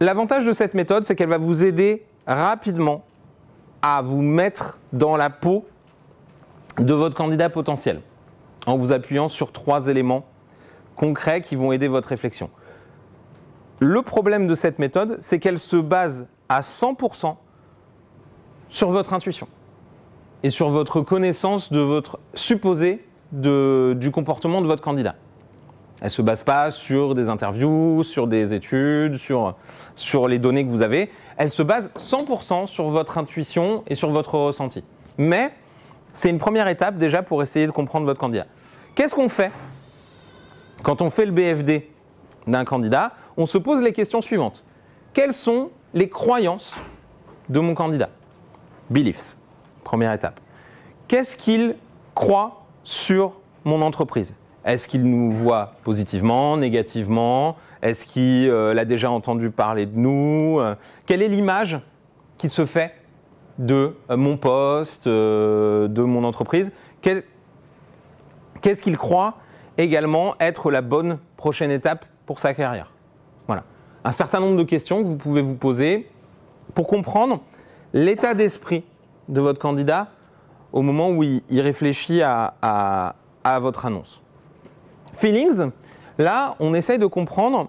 L'avantage 0.00 0.44
de 0.44 0.52
cette 0.52 0.74
méthode, 0.74 1.04
c'est 1.04 1.14
qu'elle 1.14 1.28
va 1.28 1.38
vous 1.38 1.64
aider 1.64 2.04
rapidement 2.26 3.04
à 3.82 4.02
vous 4.02 4.22
mettre 4.22 4.78
dans 4.92 5.16
la 5.16 5.30
peau 5.30 5.66
de 6.78 6.94
votre 6.94 7.16
candidat 7.16 7.50
potentiel 7.50 8.00
en 8.66 8.76
vous 8.76 8.92
appuyant 8.92 9.28
sur 9.28 9.52
trois 9.52 9.88
éléments 9.88 10.24
concrets 10.96 11.40
qui 11.40 11.56
vont 11.56 11.72
aider 11.72 11.88
votre 11.88 12.08
réflexion. 12.08 12.50
Le 13.80 14.02
problème 14.02 14.46
de 14.46 14.54
cette 14.54 14.78
méthode, 14.78 15.18
c'est 15.20 15.38
qu'elle 15.38 15.58
se 15.58 15.76
base 15.76 16.26
à 16.52 16.60
100% 16.60 17.36
sur 18.68 18.90
votre 18.90 19.14
intuition 19.14 19.48
et 20.42 20.50
sur 20.50 20.68
votre 20.68 21.00
connaissance 21.00 21.72
de 21.72 21.80
votre 21.80 22.18
supposé 22.34 23.04
du 23.32 24.10
comportement 24.12 24.60
de 24.60 24.66
votre 24.66 24.82
candidat. 24.82 25.14
Elle 26.00 26.06
ne 26.06 26.10
se 26.10 26.20
base 26.20 26.42
pas 26.42 26.70
sur 26.70 27.14
des 27.14 27.28
interviews, 27.28 28.02
sur 28.04 28.26
des 28.26 28.52
études, 28.52 29.16
sur, 29.16 29.54
sur 29.94 30.28
les 30.28 30.38
données 30.38 30.64
que 30.66 30.70
vous 30.70 30.82
avez. 30.82 31.10
Elle 31.38 31.50
se 31.50 31.62
base 31.62 31.90
100% 31.96 32.66
sur 32.66 32.88
votre 32.88 33.16
intuition 33.16 33.84
et 33.86 33.94
sur 33.94 34.10
votre 34.10 34.34
ressenti. 34.34 34.84
Mais 35.16 35.52
c'est 36.12 36.28
une 36.28 36.38
première 36.38 36.68
étape 36.68 36.98
déjà 36.98 37.22
pour 37.22 37.40
essayer 37.40 37.66
de 37.66 37.70
comprendre 37.70 38.04
votre 38.04 38.20
candidat. 38.20 38.46
Qu'est-ce 38.94 39.14
qu'on 39.14 39.28
fait 39.28 39.52
quand 40.82 41.00
on 41.00 41.08
fait 41.08 41.24
le 41.24 41.32
BFD 41.32 41.88
d'un 42.46 42.64
candidat? 42.64 43.12
On 43.38 43.46
se 43.46 43.56
pose 43.56 43.80
les 43.80 43.92
questions 43.92 44.20
suivantes. 44.20 44.64
Quelles 45.14 45.32
sont 45.32 45.70
les 45.94 46.08
croyances 46.08 46.74
de 47.48 47.60
mon 47.60 47.74
candidat. 47.74 48.08
Beliefs, 48.90 49.36
première 49.84 50.12
étape. 50.12 50.40
Qu'est-ce 51.08 51.36
qu'il 51.36 51.76
croit 52.14 52.64
sur 52.84 53.32
mon 53.64 53.82
entreprise? 53.82 54.34
Est-ce 54.64 54.86
qu'il 54.86 55.04
nous 55.04 55.30
voit 55.30 55.74
positivement, 55.82 56.56
négativement? 56.56 57.56
Est-ce 57.82 58.06
qu'il 58.06 58.48
euh, 58.48 58.76
a 58.76 58.84
déjà 58.84 59.10
entendu 59.10 59.50
parler 59.50 59.86
de 59.86 59.98
nous? 59.98 60.60
Euh, 60.60 60.76
Quelle 61.06 61.20
est 61.20 61.28
l'image 61.28 61.80
qu'il 62.38 62.50
se 62.50 62.64
fait 62.64 62.94
de 63.58 63.96
euh, 64.08 64.16
mon 64.16 64.36
poste, 64.36 65.08
de 65.08 66.02
mon 66.02 66.24
entreprise? 66.24 66.70
Qu'est-ce 67.00 68.82
qu'il 68.82 68.96
croit 68.96 69.34
également 69.78 70.36
être 70.38 70.70
la 70.70 70.80
bonne 70.80 71.18
prochaine 71.36 71.72
étape 71.72 72.06
pour 72.24 72.38
sa 72.38 72.54
carrière? 72.54 72.91
Un 74.04 74.12
certain 74.12 74.40
nombre 74.40 74.56
de 74.56 74.64
questions 74.64 75.02
que 75.02 75.08
vous 75.08 75.16
pouvez 75.16 75.42
vous 75.42 75.54
poser 75.54 76.08
pour 76.74 76.86
comprendre 76.86 77.40
l'état 77.92 78.34
d'esprit 78.34 78.84
de 79.28 79.40
votre 79.40 79.60
candidat 79.60 80.08
au 80.72 80.82
moment 80.82 81.10
où 81.10 81.22
il, 81.22 81.60
réfléchit 81.60 82.22
à, 82.22 82.54
à- 82.62 83.14
à 83.44 83.60
votre 83.60 83.86
annonce. 83.86 84.20
Feelings, 85.14 85.70
là, 86.18 86.56
on 86.58 86.74
essaye 86.74 86.98
de 86.98 87.06
comprendre 87.06 87.68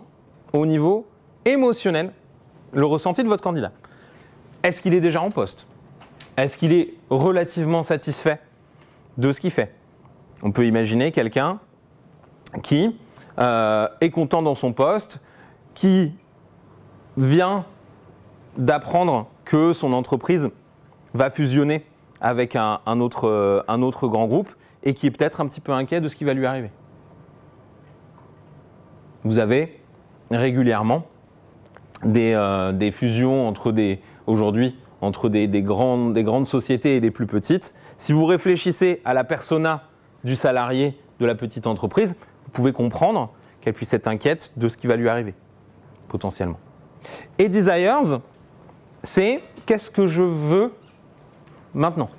au 0.54 0.66
niveau 0.66 1.06
émotionnel 1.46 2.12
le 2.72 2.86
ressenti 2.86 3.22
de 3.24 3.28
votre 3.28 3.44
candidat. 3.44 3.72
Est-ce 4.64 4.82
qu'il 4.82 4.94
est 4.94 5.02
déjà 5.02 5.22
en 5.22 5.30
poste? 5.30 5.68
Est-ce 6.38 6.58
qu'il 6.58 6.74
est 6.74 6.94
relativement 7.10 7.84
satisfait 7.84 8.40
de 9.18 9.32
ce 9.32 9.42
qu'il 9.42 9.52
fait? 9.52 9.76
On 10.42 10.52
peut 10.52 10.66
imaginer 10.66 11.12
quelqu'un 11.12 11.60
qui 12.64 12.98
euh, 13.40 13.88
est 14.02 14.10
content 14.10 14.42
dans 14.42 14.56
son 14.56 14.74
poste, 14.74 15.20
qui 15.74 16.14
vient 17.18 17.66
d'apprendre 18.58 19.28
que 19.46 19.74
son 19.74 19.94
entreprise 19.94 20.50
va 21.14 21.30
fusionner 21.30 21.86
avec 22.22 22.56
un, 22.56 22.80
un 22.86 23.00
autre, 23.00 23.28
euh, 23.28 23.62
un 23.68 23.82
autre 23.82 24.08
grand 24.08 24.28
groupe 24.28 24.50
et 24.84 24.94
qui 24.94 25.08
est 25.08 25.12
peut-être 25.12 25.42
un 25.42 25.48
petit 25.48 25.62
peu 25.62 25.72
inquiet 25.72 26.02
de 26.02 26.08
ce 26.08 26.16
qui 26.16 26.24
va 26.24 26.34
lui 26.34 26.46
arriver. 26.46 26.72
Vous 29.24 29.38
avez 29.38 29.80
régulièrement 30.32 31.06
des, 32.04 32.34
euh, 32.34 32.92
fusions 32.92 33.48
entre 33.48 33.72
des 33.72 34.02
aujourd'hui 34.28 34.76
entre 35.02 35.28
des, 35.28 35.48
des 35.48 35.62
grandes, 35.62 36.14
des 36.14 36.24
grandes 36.24 36.48
sociétés 36.48 36.96
et 36.96 37.02
des 37.02 37.12
plus 37.12 37.28
petites. 37.28 37.74
Si 37.98 38.14
vous 38.14 38.26
réfléchissez 38.26 39.02
à 39.04 39.14
la 39.14 39.26
persona 39.26 39.84
du 40.24 40.38
salarié 40.38 40.98
de 41.20 41.26
la 41.26 41.36
petite 41.36 41.68
entreprise, 41.68 42.16
vous 42.46 42.52
pouvez 42.52 42.72
comprendre 42.72 43.34
qu'elle 43.60 43.74
puisse 43.74 43.94
être 43.94 44.08
inquiète 44.08 44.54
de 44.56 44.70
ce 44.70 44.78
qui 44.78 44.88
va 44.88 44.96
lui 44.96 45.10
arriver, 45.10 45.34
potentiellement. 46.08 46.58
Et 47.38 47.50
desires, 47.50 48.22
c'est 49.02 49.44
qu'est-ce 49.66 49.92
que 49.92 50.08
je 50.08 50.24
veux 50.24 50.74
maintenant? 51.74 52.10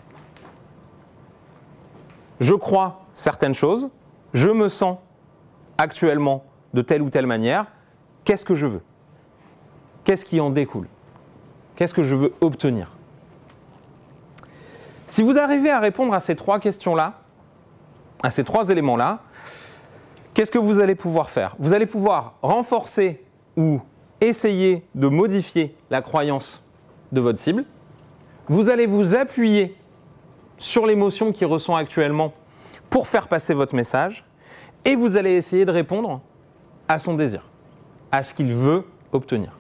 Je 2.41 2.55
crois 2.55 3.03
certaines 3.15 3.55
choses, 3.55 3.91
je 4.33 4.49
me 4.49 4.69
sens 4.69 4.99
actuellement 5.79 6.45
de 6.75 6.83
telle 6.83 7.03
ou 7.03 7.11
telle 7.11 7.27
manière, 7.27 7.67
qu'est-ce 8.25 8.45
que 8.45 8.55
je 8.55 8.67
veux? 8.67 8.83
Qu'est-ce 10.05 10.25
qui 10.25 10.41
en 10.41 10.51
découle? 10.51 10.89
Qu'est-ce 11.77 11.95
que 11.95 12.03
je 12.03 12.15
veux 12.15 12.35
obtenir? 12.41 12.91
Si 15.07 15.23
vous 15.23 15.39
arrivez 15.39 15.71
à 15.71 15.81
répondre 15.81 16.13
à 16.15 16.21
ces 16.21 16.35
trois 16.35 16.59
questions-là, 16.59 17.21
à 18.23 18.31
ces 18.31 18.43
trois 18.43 18.69
éléments-là, 18.71 19.21
qu'est-ce 20.33 20.51
que 20.51 20.59
vous 20.59 20.81
allez 20.81 20.95
pouvoir 20.95 21.31
faire? 21.31 21.55
Vous 21.59 21.73
allez 21.73 21.87
pouvoir 21.87 22.35
renforcer 22.43 23.25
ou 23.57 23.81
essayer 24.21 24.85
de 24.95 25.09
modifier 25.09 25.77
la 25.91 26.03
croyance 26.03 26.63
de 27.13 27.21
votre 27.21 27.39
cible. 27.39 27.65
Vous 28.49 28.69
allez 28.71 28.87
vous 28.87 29.15
appuyer 29.15 29.77
sur 30.59 30.87
l'émotion 30.87 31.33
qu'il 31.33 31.47
ressent 31.47 31.77
actuellement 31.77 32.33
pour 32.91 33.09
faire 33.09 33.29
passer 33.29 33.55
votre 33.55 33.75
message. 33.75 34.25
Et 34.85 34.97
vous 34.97 35.17
allez 35.17 35.33
essayer 35.33 35.65
de 35.65 35.71
répondre 35.71 36.21
à 36.89 36.99
son 36.99 37.15
désir, 37.15 37.43
à 38.13 38.23
ce 38.23 38.35
qu'il 38.35 38.53
veut 38.53 38.85
obtenir. 39.13 39.57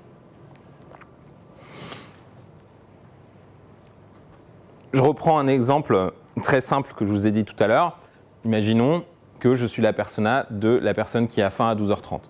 Je 4.92 5.00
reprends 5.00 5.38
un 5.38 5.48
exemple 5.48 6.12
très 6.42 6.60
simple 6.60 6.92
que 6.94 7.04
je 7.04 7.10
vous 7.10 7.26
ai 7.26 7.32
dit 7.32 7.44
tout 7.44 7.56
à 7.58 7.66
l'heure. 7.66 7.98
Imaginons 8.44 9.04
que 9.40 9.54
je 9.56 9.66
suis 9.66 9.82
la 9.82 9.92
persona 9.92 10.46
de 10.50 10.68
la 10.68 10.94
personne 10.94 11.26
qui 11.26 11.42
a 11.42 11.50
faim 11.50 11.68
à 11.68 11.74
12h30. 11.74 12.20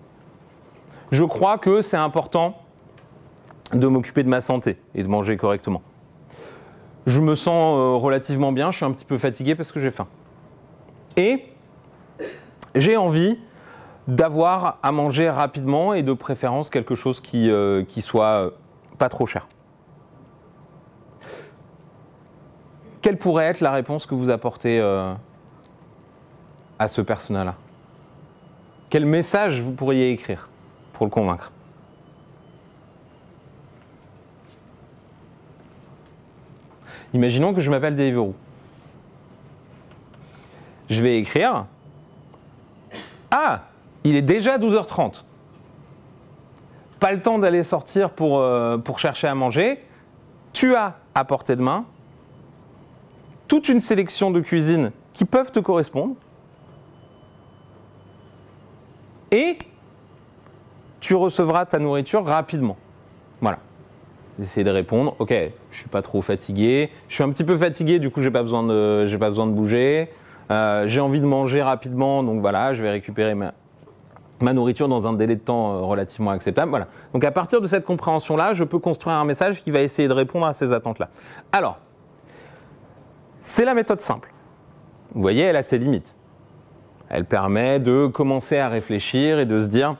Je 1.11 1.23
crois 1.23 1.57
que 1.57 1.81
c'est 1.81 1.97
important 1.97 2.57
de 3.73 3.87
m'occuper 3.87 4.23
de 4.23 4.29
ma 4.29 4.41
santé 4.41 4.77
et 4.93 5.03
de 5.03 5.07
manger 5.07 5.37
correctement. 5.37 5.81
Je 7.05 7.19
me 7.19 7.35
sens 7.35 7.77
euh, 7.77 7.95
relativement 7.97 8.51
bien, 8.51 8.71
je 8.71 8.77
suis 8.77 8.85
un 8.85 8.91
petit 8.91 9.05
peu 9.05 9.17
fatigué 9.17 9.55
parce 9.55 9.71
que 9.71 9.79
j'ai 9.79 9.91
faim. 9.91 10.07
Et 11.17 11.45
j'ai 12.73 12.97
envie 12.97 13.39
d'avoir 14.07 14.79
à 14.83 14.91
manger 14.91 15.29
rapidement 15.29 15.93
et 15.93 16.03
de 16.03 16.13
préférence 16.13 16.69
quelque 16.69 16.95
chose 16.95 17.21
qui, 17.21 17.49
euh, 17.49 17.83
soit 17.99 18.25
euh, 18.25 18.49
pas 18.97 19.09
trop 19.09 19.25
cher. 19.25 19.47
Quelle 23.01 23.17
pourrait 23.17 23.45
être 23.45 23.61
la 23.61 23.71
réponse 23.71 24.07
que 24.07 24.15
vous 24.15 24.31
apportez 24.31 24.79
à 26.79 26.87
ce 26.87 27.01
personnage-là 27.01 27.53
Quel 28.89 29.05
message 29.05 29.61
vous 29.61 29.73
pourriez 29.73 30.09
écrire? 30.09 30.49
Pour 30.95 31.05
le 31.05 31.11
convaincre 31.11 31.51
Imaginons 37.13 37.53
que 37.53 37.61
je 37.61 37.69
m'appelle 37.69 37.95
Deliveroo. 37.95 38.33
Je 40.89 41.01
vais 41.01 41.17
écrire 41.17 41.65
Ah, 43.31 43.61
il 44.03 44.17
est 44.17 44.21
déjà 44.21 44.57
12h30. 44.57 45.23
Pas 46.99 47.13
le 47.13 47.21
temps 47.21 47.39
d'aller 47.39 47.63
sortir 47.63 48.09
pour, 48.09 48.39
euh, 48.39 48.77
pour 48.77 48.99
chercher 48.99 49.27
à 49.27 49.35
manger. 49.35 49.81
Tu 50.51 50.75
as 50.75 50.97
à 51.13 51.23
portée 51.23 51.55
de 51.55 51.61
main 51.61 51.85
toute 53.47 53.69
une 53.69 53.79
sélection 53.79 54.31
de 54.31 54.41
cuisines 54.41 54.91
qui 55.13 55.23
peuvent 55.23 55.51
te 55.51 55.59
correspondre. 55.59 56.15
Et 59.31 59.57
tu 61.05 61.15
recevras 61.15 61.65
ta 61.65 61.79
nourriture 61.79 62.25
rapidement. 62.25 62.77
Voilà. 63.41 63.59
Essayer 64.41 64.63
de 64.63 64.71
répondre, 64.71 65.15
ok, 65.19 65.33
je 65.71 65.77
suis 65.77 65.87
pas 65.87 66.01
trop 66.01 66.21
fatigué, 66.21 66.89
je 67.07 67.13
suis 67.13 67.23
un 67.23 67.29
petit 67.29 67.43
peu 67.43 67.57
fatigué, 67.57 67.99
du 67.99 68.09
coup 68.09 68.21
j'ai 68.21 68.31
pas 68.31 68.41
besoin 68.41 68.63
de, 68.63 69.07
pas 69.17 69.29
besoin 69.29 69.47
de 69.47 69.51
bouger, 69.51 70.09
Euh, 70.51 70.87
j'ai 70.87 71.01
envie 71.01 71.19
de 71.19 71.25
manger 71.25 71.63
rapidement, 71.63 72.21
donc 72.21 72.39
voilà, 72.41 72.75
je 72.75 72.83
vais 72.83 72.91
récupérer 72.91 73.33
ma, 73.33 73.53
ma 74.41 74.53
nourriture 74.53 74.87
dans 74.87 75.07
un 75.07 75.13
délai 75.13 75.35
de 75.35 75.41
temps 75.41 75.73
euh, 75.73 75.79
relativement 75.79 76.29
acceptable. 76.31 76.69
Voilà. 76.69 76.87
Donc 77.13 77.23
à 77.23 77.31
partir 77.31 77.61
de 77.61 77.67
cette 77.67 77.83
compréhension-là, 77.83 78.53
je 78.53 78.63
peux 78.63 78.77
construire 78.77 79.15
un 79.15 79.25
message 79.25 79.63
qui 79.63 79.71
va 79.71 79.81
essayer 79.81 80.07
de 80.07 80.13
répondre 80.13 80.45
à 80.45 80.53
ces 80.53 80.71
attentes-là. 80.71 81.09
Alors, 81.51 81.79
c'est 83.39 83.65
la 83.65 83.73
méthode 83.73 84.01
simple. 84.01 84.31
Vous 85.15 85.21
voyez, 85.21 85.43
elle 85.43 85.55
a 85.55 85.63
ses 85.63 85.79
limites. 85.79 86.15
Elle 87.09 87.25
permet 87.25 87.79
de 87.79 88.05
commencer 88.05 88.59
à 88.59 88.69
réfléchir 88.69 89.39
et 89.39 89.47
de 89.47 89.59
se 89.59 89.67
dire 89.67 89.95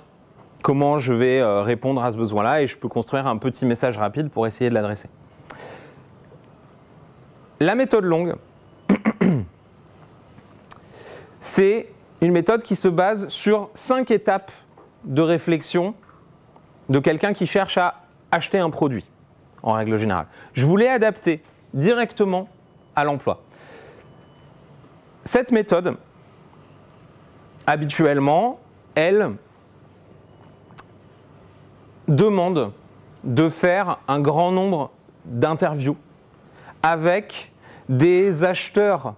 comment 0.66 0.98
je 0.98 1.14
vais 1.14 1.42
euh, 1.42 1.62
répondre 1.62 2.04
à 2.04 2.12
ce 2.12 2.18
besoin-là 2.18 2.64
et 2.64 2.68
je 2.68 2.76
peux 2.76 2.88
construire 2.88 3.28
un 3.28 3.38
petit 3.38 3.68
message 3.68 4.00
rapide 4.00 4.32
pour 4.32 4.48
essayer 4.48 4.68
de 4.68 4.74
l'adresser. 4.74 5.08
La 7.60 7.76
méthode 7.76 8.04
longue, 8.04 8.34
c'est 11.40 11.88
une 12.20 12.32
méthode 12.32 12.64
qui 12.64 12.76
se 12.76 12.88
base 12.88 13.28
sur 13.28 13.70
cinq 13.76 14.10
étapes 14.10 14.52
de 15.04 15.22
réflexion 15.22 15.94
de 16.90 16.98
quelqu'un 16.98 17.34
qui 17.34 17.46
cherche 17.46 17.78
à 17.78 18.02
acheter 18.32 18.58
un 18.58 18.72
produit, 18.72 19.06
en 19.62 19.74
règle 19.74 19.98
générale. 19.98 20.26
Je 20.54 20.66
voulais 20.66 20.90
adapter 20.90 21.44
directement 21.76 22.50
à 22.96 23.04
l'emploi. 23.04 23.44
Cette 25.26 25.52
méthode, 25.52 25.96
habituellement, 27.68 28.60
elle 28.96 29.36
demande 32.08 32.72
de 33.24 33.50
faire 33.50 33.98
un 34.08 34.20
grand 34.20 34.52
nombre 34.52 34.92
d'interviews 35.26 35.98
avec 36.84 37.52
des 37.90 38.44
acheteurs 38.44 39.16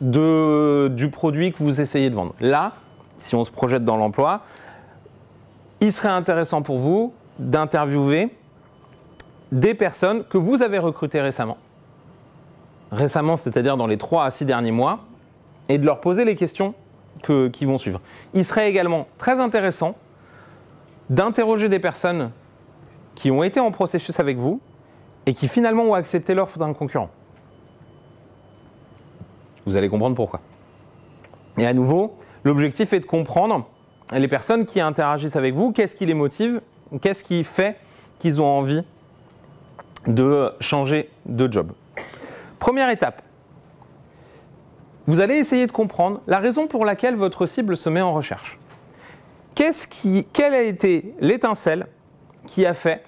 du 0.00 1.10
produit 1.12 1.52
que 1.52 1.62
vous 1.62 1.80
essayez 1.80 2.08
de 2.08 2.14
vendre. 2.14 2.34
Là, 2.40 2.72
si 3.18 3.34
on 3.34 3.44
se 3.44 3.50
projette 3.50 3.84
dans 3.84 3.96
l'emploi, 3.98 4.40
il 5.80 5.92
serait 5.92 6.08
intéressant 6.08 6.62
pour 6.62 6.78
vous 6.78 7.12
d'interviewer 7.38 8.30
des 9.52 9.74
personnes 9.74 10.24
que 10.24 10.38
vous 10.38 10.62
avez 10.62 10.78
recrutées 10.78 11.20
récemment. 11.20 11.58
Récemment, 12.92 13.36
c'est-à-dire 13.36 13.76
dans 13.76 13.86
les 13.86 13.98
3 13.98 14.24
à 14.24 14.30
6 14.30 14.44
derniers 14.46 14.72
mois, 14.72 15.00
et 15.68 15.78
de 15.78 15.84
leur 15.86 16.00
poser 16.00 16.24
les 16.24 16.34
questions 16.34 16.74
que- 17.22 17.48
qui 17.48 17.64
vont 17.64 17.78
suivre. 17.78 18.00
Il 18.34 18.44
serait 18.44 18.68
également 18.68 19.06
très 19.18 19.38
intéressant 19.38 19.94
d'interroger 21.10 21.68
des 21.68 21.80
personnes 21.80 22.30
qui 23.14 23.30
ont 23.30 23.42
été 23.42 23.60
en 23.60 23.72
processus 23.72 24.18
avec 24.20 24.38
vous 24.38 24.60
et 25.26 25.34
qui 25.34 25.48
finalement 25.48 25.82
ont 25.82 25.94
accepté 25.94 26.32
l'offre 26.32 26.58
d'un 26.58 26.72
concurrent. 26.72 27.10
Vous 29.66 29.76
allez 29.76 29.88
comprendre 29.88 30.16
pourquoi. 30.16 30.40
Et 31.58 31.66
à 31.66 31.74
nouveau, 31.74 32.16
l'objectif 32.44 32.92
est 32.92 33.00
de 33.00 33.06
comprendre 33.06 33.68
les 34.12 34.28
personnes 34.28 34.64
qui 34.64 34.80
interagissent 34.80 35.36
avec 35.36 35.54
vous, 35.54 35.72
qu'est-ce 35.72 35.94
qui 35.94 36.06
les 36.06 36.14
motive, 36.14 36.62
qu'est-ce 37.02 37.22
qui 37.22 37.44
fait 37.44 37.76
qu'ils 38.18 38.40
ont 38.40 38.46
envie 38.46 38.82
de 40.06 40.52
changer 40.60 41.10
de 41.26 41.52
job. 41.52 41.72
Première 42.58 42.88
étape, 42.88 43.22
vous 45.06 45.20
allez 45.20 45.34
essayer 45.34 45.66
de 45.66 45.72
comprendre 45.72 46.20
la 46.26 46.38
raison 46.38 46.68
pour 46.68 46.84
laquelle 46.84 47.16
votre 47.16 47.46
cible 47.46 47.76
se 47.76 47.88
met 47.88 48.00
en 48.00 48.14
recherche. 48.14 48.59
Quelle 50.32 50.54
a 50.54 50.62
été 50.62 51.14
l'étincelle 51.20 51.86
qui 52.46 52.64
a 52.64 52.72
fait 52.72 53.04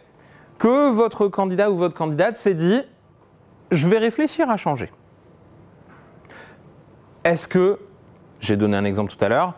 que 0.58 0.90
votre 0.90 1.28
candidat 1.28 1.70
ou 1.70 1.76
votre 1.76 1.96
candidate 1.96 2.36
s'est 2.36 2.54
dit 2.54 2.82
je 3.70 3.88
vais 3.88 3.96
réfléchir 3.96 4.50
à 4.50 4.58
changer? 4.58 4.92
Est-ce 7.24 7.48
que, 7.48 7.78
j'ai 8.40 8.56
donné 8.56 8.76
un 8.76 8.84
exemple 8.84 9.10
tout 9.12 9.24
à 9.24 9.30
l'heure, 9.30 9.54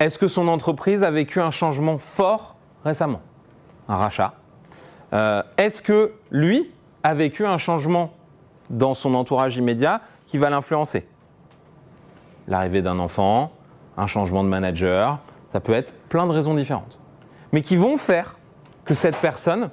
est-ce 0.00 0.18
que 0.18 0.26
son 0.26 0.48
entreprise 0.48 1.04
a 1.04 1.12
vécu 1.12 1.40
un 1.40 1.52
changement 1.52 1.98
fort 1.98 2.56
récemment? 2.84 3.22
Un 3.88 3.96
rachat. 3.96 4.34
Euh, 5.12 5.42
Est-ce 5.56 5.80
que 5.80 6.12
lui 6.32 6.72
a 7.04 7.14
vécu 7.14 7.46
un 7.46 7.58
changement 7.58 8.12
dans 8.68 8.94
son 8.94 9.14
entourage 9.14 9.56
immédiat 9.56 10.00
qui 10.26 10.38
va 10.38 10.50
l'influencer? 10.50 11.06
L'arrivée 12.48 12.82
d'un 12.82 12.98
enfant, 12.98 13.52
un 13.96 14.08
changement 14.08 14.42
de 14.42 14.48
manager, 14.48 15.20
ça 15.52 15.60
peut 15.60 15.72
être 15.72 15.94
plein 16.08 16.26
de 16.26 16.32
raisons 16.32 16.54
différentes. 16.54 16.98
Mais 17.52 17.62
qui 17.62 17.76
vont 17.76 17.96
faire 17.96 18.38
que 18.84 18.94
cette 18.94 19.16
personne 19.16 19.70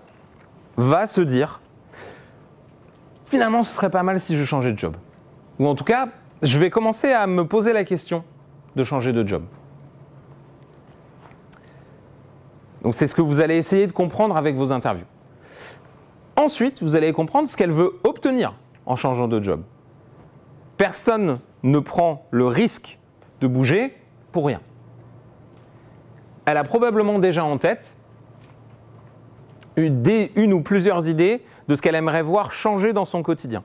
va 0.77 1.07
se 1.07 1.21
dire 1.21 1.61
finalement 3.25 3.63
ce 3.63 3.73
serait 3.73 3.89
pas 3.89 4.03
mal 4.03 4.19
si 4.19 4.37
je 4.37 4.43
changeais 4.43 4.71
de 4.71 4.79
job. 4.79 4.95
Ou 5.59 5.67
en 5.67 5.75
tout 5.75 5.83
cas, 5.83 6.09
je 6.41 6.59
vais 6.59 6.69
commencer 6.69 7.11
à 7.11 7.27
me 7.27 7.45
poser 7.45 7.73
la 7.73 7.83
question 7.83 8.23
de 8.75 8.83
changer 8.83 9.13
de 9.13 9.27
job. 9.27 9.43
Donc 12.81 12.95
c'est 12.95 13.07
ce 13.07 13.15
que 13.15 13.21
vous 13.21 13.39
allez 13.39 13.55
essayer 13.55 13.87
de 13.87 13.91
comprendre 13.91 14.35
avec 14.35 14.55
vos 14.55 14.71
interviews. 14.71 15.05
Ensuite, 16.35 16.83
vous 16.83 16.95
allez 16.95 17.13
comprendre 17.13 17.47
ce 17.47 17.55
qu'elle 17.55 17.71
veut 17.71 17.99
obtenir 18.03 18.55
en 18.85 18.95
changeant 18.95 19.27
de 19.27 19.41
job. 19.41 19.61
Personne 20.77 21.39
ne 21.61 21.79
prend 21.79 22.25
le 22.31 22.47
risque 22.47 22.99
de 23.39 23.47
bouger 23.47 23.95
pour 24.31 24.45
rien. 24.47 24.59
Elle 26.45 26.57
a 26.57 26.63
probablement 26.63 27.19
déjà 27.19 27.43
en 27.43 27.57
tête 27.57 27.97
une, 29.75 30.53
ou 30.53 30.61
plusieurs 30.61 31.07
idées 31.07 31.41
de 31.67 31.75
ce 31.75 31.81
qu'elle 31.81 31.95
aimerait 31.95 32.21
voir 32.21 32.51
changer 32.51 32.93
dans 32.93 33.05
son 33.05 33.23
quotidien. 33.23 33.63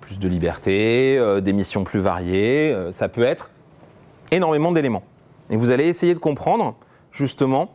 Plus 0.00 0.18
de 0.18 0.28
liberté, 0.28 1.16
euh, 1.18 1.40
des 1.40 1.52
missions 1.52 1.84
plus 1.84 2.00
variées, 2.00 2.72
euh, 2.72 2.92
ça 2.92 3.08
peut 3.08 3.22
être 3.22 3.50
énormément 4.30 4.72
d'éléments. 4.72 5.04
Et 5.50 5.56
vous 5.56 5.70
allez 5.70 5.86
essayer 5.88 6.14
de 6.14 6.18
comprendre 6.18 6.74
justement 7.12 7.74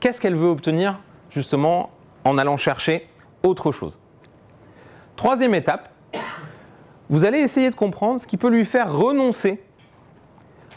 qu'est-ce 0.00 0.20
qu'elle 0.20 0.36
veut 0.36 0.48
obtenir 0.48 1.00
justement 1.30 1.90
en 2.24 2.36
allant 2.38 2.56
chercher 2.56 3.06
autre 3.42 3.72
chose. 3.72 3.98
Troisième 5.16 5.54
étape, 5.54 5.90
vous 7.08 7.24
allez 7.24 7.38
essayer 7.38 7.70
de 7.70 7.74
comprendre 7.74 8.20
ce 8.20 8.26
qui 8.26 8.36
peut 8.36 8.50
lui 8.50 8.64
faire 8.64 8.92
renoncer 8.94 9.62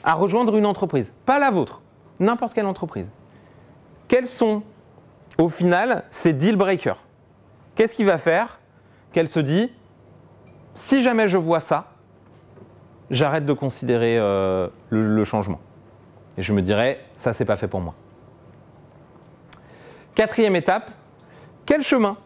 à 0.04 0.14
rejoindre 0.14 0.58
une 0.58 0.66
entreprise. 0.66 1.12
Pas 1.26 1.40
la 1.40 1.52
vôtre, 1.52 1.82
n'importe 2.20 2.54
quelle 2.54 2.66
entreprise. 2.66 3.08
Quels 4.08 4.28
sont, 4.28 4.64
au 5.38 5.50
final, 5.50 6.04
ces 6.12 6.34
deal 6.34 6.56
breakers? 6.56 6.98
Qu'est-ce 7.76 7.96
qui 7.96 8.04
va 8.04 8.18
faire 8.18 8.60
qu'elle 9.14 9.28
se 9.28 9.40
dit, 9.40 9.72
si 10.76 11.02
jamais 11.02 11.28
je 11.28 11.38
vois 11.38 11.60
ça, 11.60 11.92
j'arrête 13.10 13.46
de 13.46 13.54
considérer 13.54 14.18
euh, 14.18 14.68
le, 14.90 15.16
le 15.16 15.24
changement? 15.24 15.60
Et 16.38 16.44
je 16.44 16.54
me 16.54 16.62
dirais, 16.62 17.00
ça, 17.16 17.34
c'est 17.34 17.46
pas 17.46 17.58
fait 17.58 17.68
pour 17.68 17.82
moi. 17.82 17.94
Quatrième 20.16 20.56
étape, 20.56 20.92
quel 21.66 21.84
chemin 21.84 22.18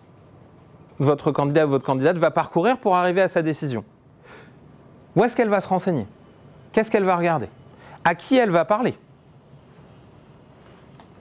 votre 0.98 1.32
candidat 1.32 1.68
ou 1.68 1.70
votre 1.70 1.86
candidate 1.86 2.18
va 2.18 2.32
parcourir 2.32 2.78
pour 2.78 2.96
arriver 2.96 3.22
à 3.22 3.28
sa 3.28 3.42
décision? 3.42 3.84
Où 5.16 5.24
est-ce 5.24 5.36
qu'elle 5.36 5.50
va 5.50 5.60
se 5.60 5.68
renseigner? 5.68 6.08
Qu'est-ce 6.72 6.90
qu'elle 6.92 7.04
va 7.04 7.16
regarder? 7.16 7.48
À 8.06 8.16
qui 8.16 8.38
elle 8.38 8.52
va 8.52 8.64
parler? 8.64 8.96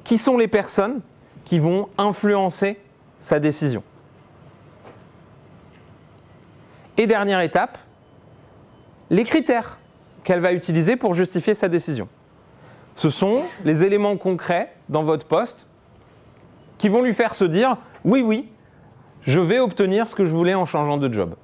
Qui 0.05 0.19
sont 0.19 0.37
les 0.37 0.49
personnes 0.49 1.01
qui 1.45 1.59
vont 1.59 1.89
influencer 1.99 2.79
sa 3.21 3.41
décision? 3.41 3.83
Et 6.99 7.07
dernière 7.07 7.41
étape, 7.41 7.79
les 9.11 9.25
critères 9.25 9.79
qu'elle 10.23 10.41
va 10.41 10.53
utiliser 10.53 10.97
pour 10.97 11.15
justifier 11.15 11.55
sa 11.55 11.69
décision. 11.69 12.09
Ce 12.95 13.11
sont 13.11 13.43
les 13.65 13.83
éléments 13.83 14.17
concrets 14.17 14.75
dans 14.89 15.03
votre 15.03 15.27
poste 15.27 15.69
qui 16.79 16.89
vont 16.89 17.03
lui 17.03 17.15
faire 17.15 17.35
se 17.35 17.45
dire 17.45 17.79
oui, 18.05 18.23
oui, 18.23 18.49
je 19.23 19.41
vais 19.41 19.59
obtenir 19.59 20.09
ce 20.09 20.15
que 20.15 20.25
je 20.25 20.31
voulais 20.31 20.55
en 20.55 20.67
changeant 20.67 20.99
de 20.99 21.13
job. 21.13 21.35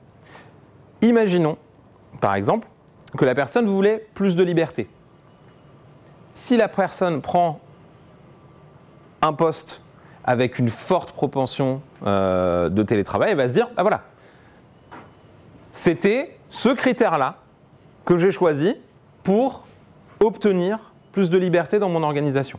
Imaginons, 1.00 1.56
par 2.20 2.34
exemple, 2.34 2.68
que 3.16 3.24
la 3.24 3.34
personne 3.34 3.66
voulait 3.66 4.06
plus 4.14 4.36
de 4.36 4.44
liberté. 4.44 4.88
Si 6.40 6.56
la 6.56 6.68
personne 6.68 7.20
prend 7.20 7.60
un 9.20 9.34
poste 9.34 9.82
avec 10.24 10.58
une 10.58 10.70
forte 10.70 11.12
propension 11.12 11.82
euh, 12.06 12.70
de 12.70 12.82
télétravail, 12.82 13.32
elle 13.32 13.36
va 13.36 13.46
se 13.46 13.52
dire, 13.52 13.68
ah 13.76 13.82
voilà, 13.82 14.04
c'était 15.74 16.38
ce 16.48 16.70
critère-là 16.70 17.36
que 18.06 18.16
j'ai 18.16 18.30
choisi 18.30 18.74
pour 19.22 19.64
obtenir 20.18 20.94
plus 21.12 21.28
de 21.28 21.36
liberté 21.36 21.78
dans 21.78 21.90
mon 21.90 22.02
organisation. 22.02 22.58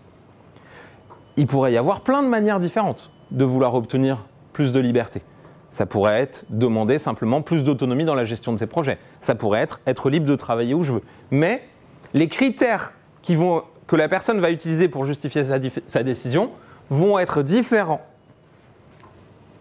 Il 1.36 1.48
pourrait 1.48 1.74
y 1.74 1.78
avoir 1.78 2.02
plein 2.02 2.22
de 2.22 2.28
manières 2.28 2.60
différentes 2.60 3.10
de 3.32 3.44
vouloir 3.44 3.74
obtenir 3.74 4.28
plus 4.54 4.72
de 4.72 4.80
liberté. 4.80 5.24
Ça 5.72 5.88
pourrait 5.88 6.22
être 6.22 6.46
demander 6.50 7.00
simplement 7.00 7.42
plus 7.42 7.64
d'autonomie 7.64 8.06
dans 8.06 8.16
la 8.16 8.26
gestion 8.26 8.54
de 8.54 8.60
ses 8.60 8.68
projets. 8.68 9.00
Ça 9.22 9.34
pourrait 9.34 9.62
être 9.62 9.82
être 9.88 10.12
libre 10.12 10.28
de 10.28 10.36
travailler 10.36 10.76
où 10.76 10.84
je 10.84 10.94
veux. 10.94 11.04
Mais 11.32 11.68
les 12.14 12.28
critères 12.28 12.94
qui 13.22 13.36
vont, 13.36 13.64
que 13.92 13.98
la 13.98 14.08
personne 14.08 14.40
va 14.40 14.52
utiliser 14.52 14.88
pour 14.88 15.04
justifier 15.04 15.44
sa, 15.44 16.02
décision 16.02 16.52
vont 16.90 17.20
être 17.20 17.44
différents 17.44 18.00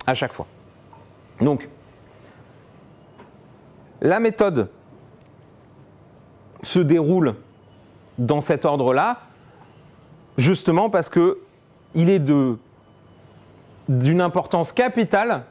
à 0.07 0.15
chaque 0.15 0.33
fois. 0.33 0.47
Donc, 1.41 1.69
la 4.01 4.21
méthode 4.21 4.69
se 6.63 6.79
déroule 6.79 7.35
dans 8.19 8.41
cet 8.41 8.65
ordre-là, 8.65 9.19
justement 10.39 10.91
parce 10.91 11.11
que 11.11 11.41
il 11.97 12.09
est 12.09 12.23
d'une 13.89 14.21
importance 14.21 14.73
capitale 14.73 15.43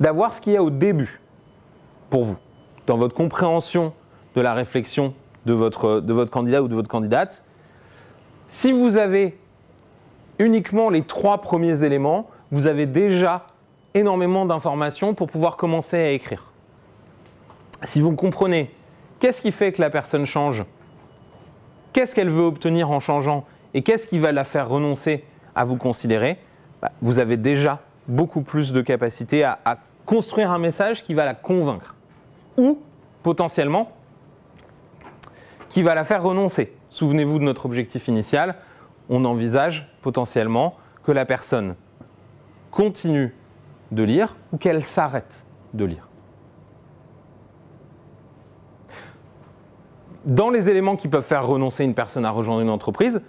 d'avoir 0.00 0.32
ce 0.32 0.40
qu'il 0.40 0.54
y 0.54 0.56
a 0.56 0.62
au 0.62 0.70
début 0.70 1.20
pour 2.08 2.24
vous, 2.24 2.38
dans 2.86 2.96
votre 2.96 3.14
compréhension 3.14 3.92
de 4.34 4.40
la 4.40 4.54
réflexion 4.54 5.12
de 5.44 5.52
votre 5.52 6.30
candidat 6.30 6.62
ou 6.62 6.68
de 6.68 6.74
votre 6.74 6.88
candidate. 6.88 7.44
Si 8.52 8.70
vous 8.70 8.98
avez 8.98 9.38
uniquement 10.38 10.90
les 10.90 11.02
trois 11.02 11.38
premiers 11.38 11.84
éléments, 11.84 12.28
vous 12.50 12.66
avez 12.66 12.84
déjà 12.84 13.46
énormément 13.94 14.44
d'informations 14.44 15.14
pour 15.14 15.30
pouvoir 15.30 15.56
commencer 15.56 15.96
à 15.96 16.10
écrire. 16.10 16.52
Si 17.84 18.02
vous 18.02 18.14
comprenez 18.14 18.70
qu'est-ce 19.20 19.40
qui 19.40 19.52
fait 19.52 19.72
que 19.72 19.80
la 19.80 19.88
personne 19.88 20.26
change, 20.26 20.64
qu'est-ce 21.94 22.14
qu'elle 22.14 22.28
veut 22.28 22.44
obtenir 22.44 22.90
en 22.90 23.00
changeant 23.00 23.46
et 23.72 23.80
qu'est-ce 23.80 24.06
qui 24.06 24.18
va 24.18 24.32
la 24.32 24.44
faire 24.44 24.68
renoncer 24.68 25.24
à 25.54 25.64
vous 25.64 25.76
considérer, 25.76 26.36
bah, 26.82 26.92
vous 27.00 27.18
avez 27.18 27.38
déjà 27.38 27.80
beaucoup 28.06 28.42
plus 28.42 28.74
de 28.74 28.82
capacité 28.82 29.44
à, 29.44 29.60
à 29.64 29.78
construire 30.04 30.50
un 30.50 30.58
message 30.58 31.02
qui 31.02 31.14
va 31.14 31.24
la 31.24 31.34
convaincre 31.34 31.94
ou 32.58 32.78
potentiellement 33.22 33.92
qui 35.70 35.80
va 35.80 35.94
la 35.94 36.04
faire 36.04 36.22
renoncer. 36.22 36.74
Souvenez-vous 36.92 37.38
de 37.38 37.44
notre 37.44 37.64
objectif 37.64 38.06
initial, 38.06 38.54
on 39.08 39.24
envisage 39.24 39.88
potentiellement 40.02 40.76
que 41.02 41.10
la 41.10 41.24
personne 41.24 41.74
continue 42.70 43.34
de 43.92 44.02
lire 44.02 44.36
ou 44.52 44.58
qu'elle 44.58 44.84
s'arrête 44.84 45.42
de 45.72 45.86
lire. 45.86 46.06
Dans 50.26 50.50
les 50.50 50.68
éléments 50.68 50.96
qui 50.96 51.08
peuvent 51.08 51.24
faire 51.24 51.46
renoncer 51.46 51.82
une 51.82 51.94
personne 51.94 52.26
à 52.26 52.30
rejoindre 52.30 52.60
une 52.60 52.68
entreprise, 52.68 53.22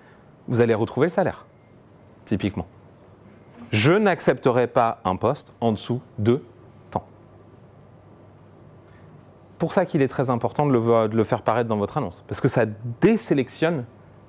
vous 0.50 0.60
allez 0.60 0.74
retrouver 0.74 1.06
le 1.06 1.12
salaire, 1.12 1.46
typiquement. 2.26 2.68
Je 3.72 3.94
n'accepterai 3.94 4.68
pas 4.68 5.00
un 5.06 5.16
poste 5.16 5.54
en 5.62 5.72
dessous 5.72 6.02
de 6.20 6.44
temps. 6.92 7.06
Pour 9.64 9.72
ça 9.72 9.86
qu'il 9.86 10.02
est 10.02 10.10
très 10.10 10.30
important 10.30 10.66
de 10.66 10.74
le, 10.74 11.24
faire 11.24 11.42
paraître 11.42 11.70
dans 11.70 11.78
votre 11.78 11.98
annonce, 11.98 12.26
parce 12.28 12.42
que 12.42 12.50
ça 12.50 12.66
désélectionne 13.00 13.86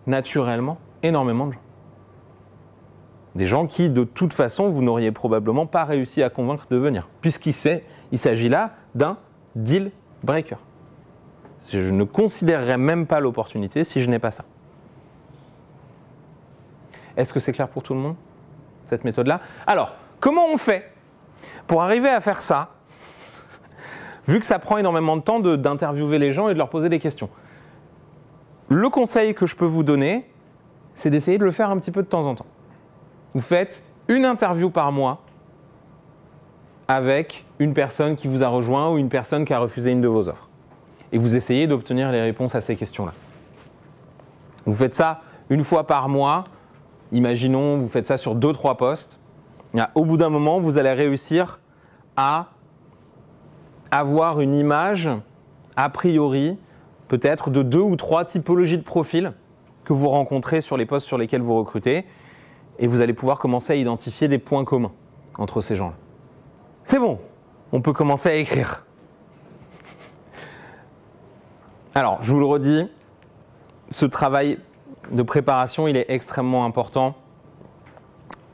naturellement 0.07 0.79
énormément 1.03 1.49
de 1.49 1.55
gens. 1.55 1.61
Des 3.35 3.49
gens 3.49 3.67
qui, 3.67 3.91
de 3.91 4.05
toute 4.05 4.33
façon, 4.33 4.69
vous 4.69 4.81
n'auriez 4.81 5.11
probablement 5.11 5.67
pas 5.67 5.83
réussi 5.83 6.23
à 6.23 6.31
convaincre 6.31 6.69
de 6.71 6.77
venir, 6.77 7.09
puisqu'il 7.21 7.53
s'agit 7.53 8.49
là 8.49 8.75
d'un 8.95 9.17
deal 9.57 9.91
breaker. 10.23 10.59
Je 11.69 11.81
ne 11.81 12.05
considérerais 12.05 12.79
même 12.79 13.05
pas 13.05 13.19
l'opportunité 13.19 13.83
si 13.83 14.01
je 14.01 14.09
n'ai 14.09 14.21
pas 14.21 14.31
ça. 14.31 14.45
Est-ce 17.17 17.33
que 17.33 17.41
c'est 17.41 17.51
clair 17.51 17.67
pour 17.67 17.83
tout 17.83 17.95
le 17.95 17.99
monde, 17.99 18.15
cette 18.87 19.03
méthode-là? 19.03 19.41
Alors, 19.67 19.97
comment 20.21 20.47
on 20.47 20.59
fait 20.59 20.93
pour 21.67 21.83
arriver 21.83 22.09
à 22.09 22.21
faire 22.21 22.41
ça, 22.41 22.74
vu 24.27 24.41
que 24.41 24.47
ça 24.47 24.59
prend 24.59 24.79
énormément 24.79 25.17
de 25.17 25.23
temps 25.23 25.41
d'interviewer 25.41 26.19
les 26.19 26.33
gens 26.33 26.49
et 26.49 26.55
de 26.55 26.59
leur 26.59 26.69
poser 26.69 26.89
des 26.89 26.99
questions 26.99 27.29
Le 28.69 28.89
conseil 28.89 29.35
que 29.35 29.47
je 29.47 29.57
peux 29.57 29.65
vous 29.65 29.83
donner, 29.83 30.29
c'est 30.95 31.11
d'essayer 31.11 31.39
de 31.39 31.45
le 31.45 31.51
faire 31.51 31.71
un 31.71 31.79
petit 31.79 31.91
peu 31.91 32.03
de 32.03 32.09
temps 32.09 32.27
en 32.27 32.35
temps. 32.35 32.47
Vous 33.35 33.41
faites 33.41 33.83
une 34.09 34.25
interview 34.25 34.71
par 34.71 34.93
mois 34.93 35.23
avec 36.87 37.45
une 37.59 37.75
personne 37.75 38.17
qui 38.17 38.29
vous 38.29 38.43
a 38.43 38.49
rejoint 38.49 38.91
ou 38.91 38.99
une 38.99 39.09
personne 39.09 39.45
qui 39.45 39.55
a 39.55 39.59
refusé 39.59 39.91
une 39.91 40.01
de 40.01 40.09
vos 40.09 40.29
offres. 40.29 40.49
Et 41.13 41.19
vous 41.19 41.37
essayez 41.37 41.67
d'obtenir 41.67 42.13
les 42.13 42.21
réponses 42.21 42.55
à 42.55 42.61
ces 42.61 42.77
questions-là. 42.77 43.13
Vous 44.67 44.75
faites 44.75 44.95
ça 44.95 45.21
une 45.51 45.63
fois 45.63 45.87
par 45.87 46.09
mois 46.09 46.45
imaginons, 47.15 47.79
vous 47.79 47.89
faites 47.89 48.07
ça 48.07 48.19
sur 48.19 48.37
2-3 48.37 48.77
postes. 48.77 49.19
Au 49.95 50.05
bout 50.05 50.17
d'un 50.17 50.29
moment, 50.29 50.61
vous 50.61 50.79
allez 50.79 50.93
réussir 50.93 51.61
à 52.17 52.49
avoir 53.99 54.41
une 54.41 54.57
image, 54.57 55.09
a 55.77 55.89
priori, 55.89 56.59
peut-être 57.07 57.51
de 57.51 57.63
deux 57.63 57.81
ou 57.81 57.95
trois 57.95 58.25
typologies 58.25 58.79
de 58.79 58.83
profils 58.83 59.33
que 59.85 59.93
vous 59.93 60.09
rencontrez 60.09 60.61
sur 60.61 60.77
les 60.77 60.85
postes 60.85 61.07
sur 61.07 61.17
lesquels 61.17 61.43
vous 61.43 61.57
recrutez. 61.57 62.05
Et 62.81 62.89
vous 62.89 63.01
allez 63.01 63.13
pouvoir 63.13 63.39
commencer 63.39 63.73
à 63.73 63.77
identifier 63.77 64.27
des 64.27 64.39
points 64.39 64.65
communs 64.65 64.91
entre 65.39 65.61
ces 65.61 65.77
gens-là. 65.77 65.95
C'est 66.83 66.99
bon, 66.99 67.21
on 67.71 67.81
peut 67.81 67.93
commencer 67.93 68.29
à 68.29 68.35
écrire. 68.35 68.85
Alors, 71.95 72.19
je 72.21 72.33
vous 72.33 72.41
le 72.41 72.47
redis, 72.47 72.89
ce 73.91 74.07
travail 74.07 74.59
de 75.13 75.23
préparation, 75.23 75.87
il 75.87 75.97
est 75.97 76.07
extrêmement 76.09 76.65
important 76.65 77.15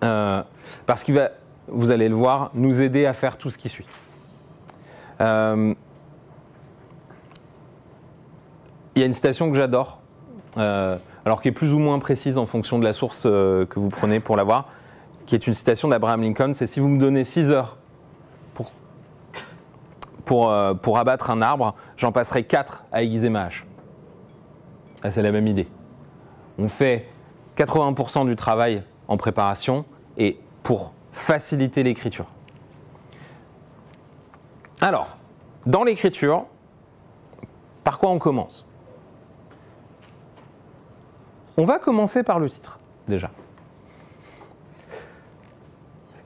euh, 0.05 0.43
parce 0.85 1.03
qu'il 1.03 1.15
va, 1.15 1.31
vous 1.69 1.91
allez 1.91 2.11
le 2.11 2.15
voir, 2.15 2.51
nous 2.53 2.83
aider 2.83 3.07
à 3.07 3.15
faire 3.15 3.39
tout 3.39 3.51
ce 3.51 3.57
qui 3.57 3.71
suit. 3.71 3.87
Euh, 5.21 5.75
il 8.95 9.01
y 9.01 9.03
a 9.03 9.07
une 9.07 9.13
citation 9.13 9.51
que 9.51 9.57
j'adore, 9.57 10.01
euh, 10.57 10.97
alors 11.25 11.43
qui 11.43 11.49
est 11.49 11.53
plus 11.53 11.73
ou 11.73 11.79
moins 11.79 11.99
précise 11.99 12.39
en 12.39 12.47
fonction 12.47 12.79
de 12.79 12.85
la 12.85 12.93
source 12.93 13.23
que 13.23 13.79
vous 13.79 13.89
prenez 13.89 14.21
pour 14.21 14.37
l'avoir, 14.37 14.69
qui 15.27 15.35
est 15.35 15.47
une 15.47 15.53
citation 15.53 15.89
d'Abraham 15.89 16.23
Lincoln, 16.23 16.53
c'est 16.55 16.67
si 16.67 16.81
vous 16.81 16.89
me 16.89 16.99
donnez 16.99 17.25
6 17.25 17.51
heures 17.51 17.79
pour, 18.55 18.73
pour, 20.25 20.53
pour 20.83 20.99
abattre 20.99 21.31
un 21.31 21.41
arbre, 21.41 21.75
j'en 21.97 22.13
passerai 22.13 22.45
4 22.45 22.85
à 22.91 23.03
aiguiser 23.03 23.31
ma 23.31 23.45
hache. 23.45 23.67
Ah, 25.03 25.11
c'est 25.11 25.23
la 25.23 25.33
même 25.33 25.47
idée 25.47 25.69
on 26.61 26.69
fait 26.69 27.07
80% 27.57 28.27
du 28.27 28.37
travail 28.37 28.83
en 29.09 29.17
préparation 29.17 29.85
et 30.19 30.39
pour 30.63 30.93
faciliter 31.11 31.83
l'écriture. 31.83 32.27
Alors, 34.81 35.19
dans 35.67 35.85
l'écriture, 35.85 36.47
par 37.85 37.99
quoi 37.99 38.11
on 38.11 38.19
commence? 38.19 38.65
On 41.59 41.65
va 41.65 41.79
commencer 41.79 42.23
par 42.23 42.39
le 42.39 42.49
titre, 42.49 42.79
déjà. 43.07 43.31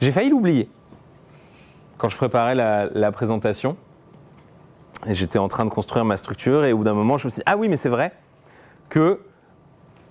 J'ai 0.01 0.13
failli 0.13 0.31
l'oublier 0.31 0.69
quand 1.99 2.09
je 2.09 2.17
préparais 2.17 2.55
la, 2.55 3.13
présentation. 3.13 3.77
J'étais 5.09 5.39
en 5.39 5.49
train 5.49 5.65
de 5.65 5.71
construire 5.71 6.05
ma 6.05 6.17
structure 6.17 6.65
et 6.65 6.73
au 6.73 6.79
bout 6.79 6.85
d'un 6.85 6.95
moment, 6.95 7.17
je 7.17 7.27
me 7.27 7.31
suis 7.31 7.39
dit, 7.41 7.45
ah 7.47 7.57
oui, 7.57 7.69
mais 7.69 7.77
c'est 7.77 7.89
vrai 7.89 8.13
que 8.89 9.21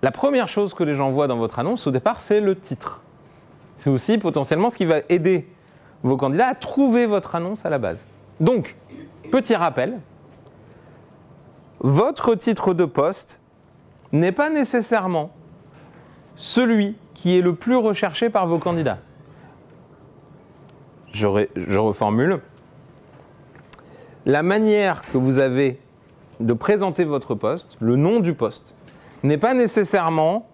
la 0.02 0.12
première 0.12 0.50
chose 0.50 0.74
que 0.74 0.84
les 0.84 0.96
gens 0.96 1.12
voient 1.12 1.28
dans 1.28 1.38
votre 1.38 1.60
annonce 1.60 1.88
au 1.88 1.91
départ, 1.91 2.20
c'est 2.20 2.41
le 2.41 2.60
titre. 2.60 3.02
C'est 3.78 3.89
aussi 3.89 4.18
potentiellement 4.18 4.70
ce 4.70 4.78
qui 4.78 4.86
va 4.86 4.98
aider 5.08 5.48
vos 6.04 6.18
candidats 6.18 6.48
à 6.48 6.56
trouver 6.56 7.06
votre 7.06 7.36
annonce 7.36 7.66
à 7.66 7.70
la 7.70 7.78
base. 7.78 8.06
Donc, 8.40 8.76
petit 9.32 9.56
rappel, 9.56 10.00
votre 11.80 12.36
titre 12.36 12.74
de 12.74 12.86
poste 12.86 13.42
n'est 14.12 14.32
pas 14.32 14.50
nécessairement 14.50 15.32
celui 16.36 16.96
qui 17.14 17.38
est 17.38 17.42
le 17.42 17.56
plus 17.56 17.76
recherché 17.76 18.30
par 18.30 18.48
vos 18.48 18.58
candidats. 18.58 19.00
Je, 21.12 21.28
reformule. 21.78 22.40
La 24.26 24.42
manière 24.42 25.02
que 25.12 25.18
vous 25.18 25.38
avez 25.38 25.80
de 26.40 26.54
présenter 26.54 27.04
votre 27.04 27.36
poste, 27.36 27.78
le 27.80 27.96
nom 27.96 28.20
du 28.20 28.34
poste, 28.34 28.76
n'est 29.22 29.38
pas 29.38 29.54
nécessairement 29.54 30.48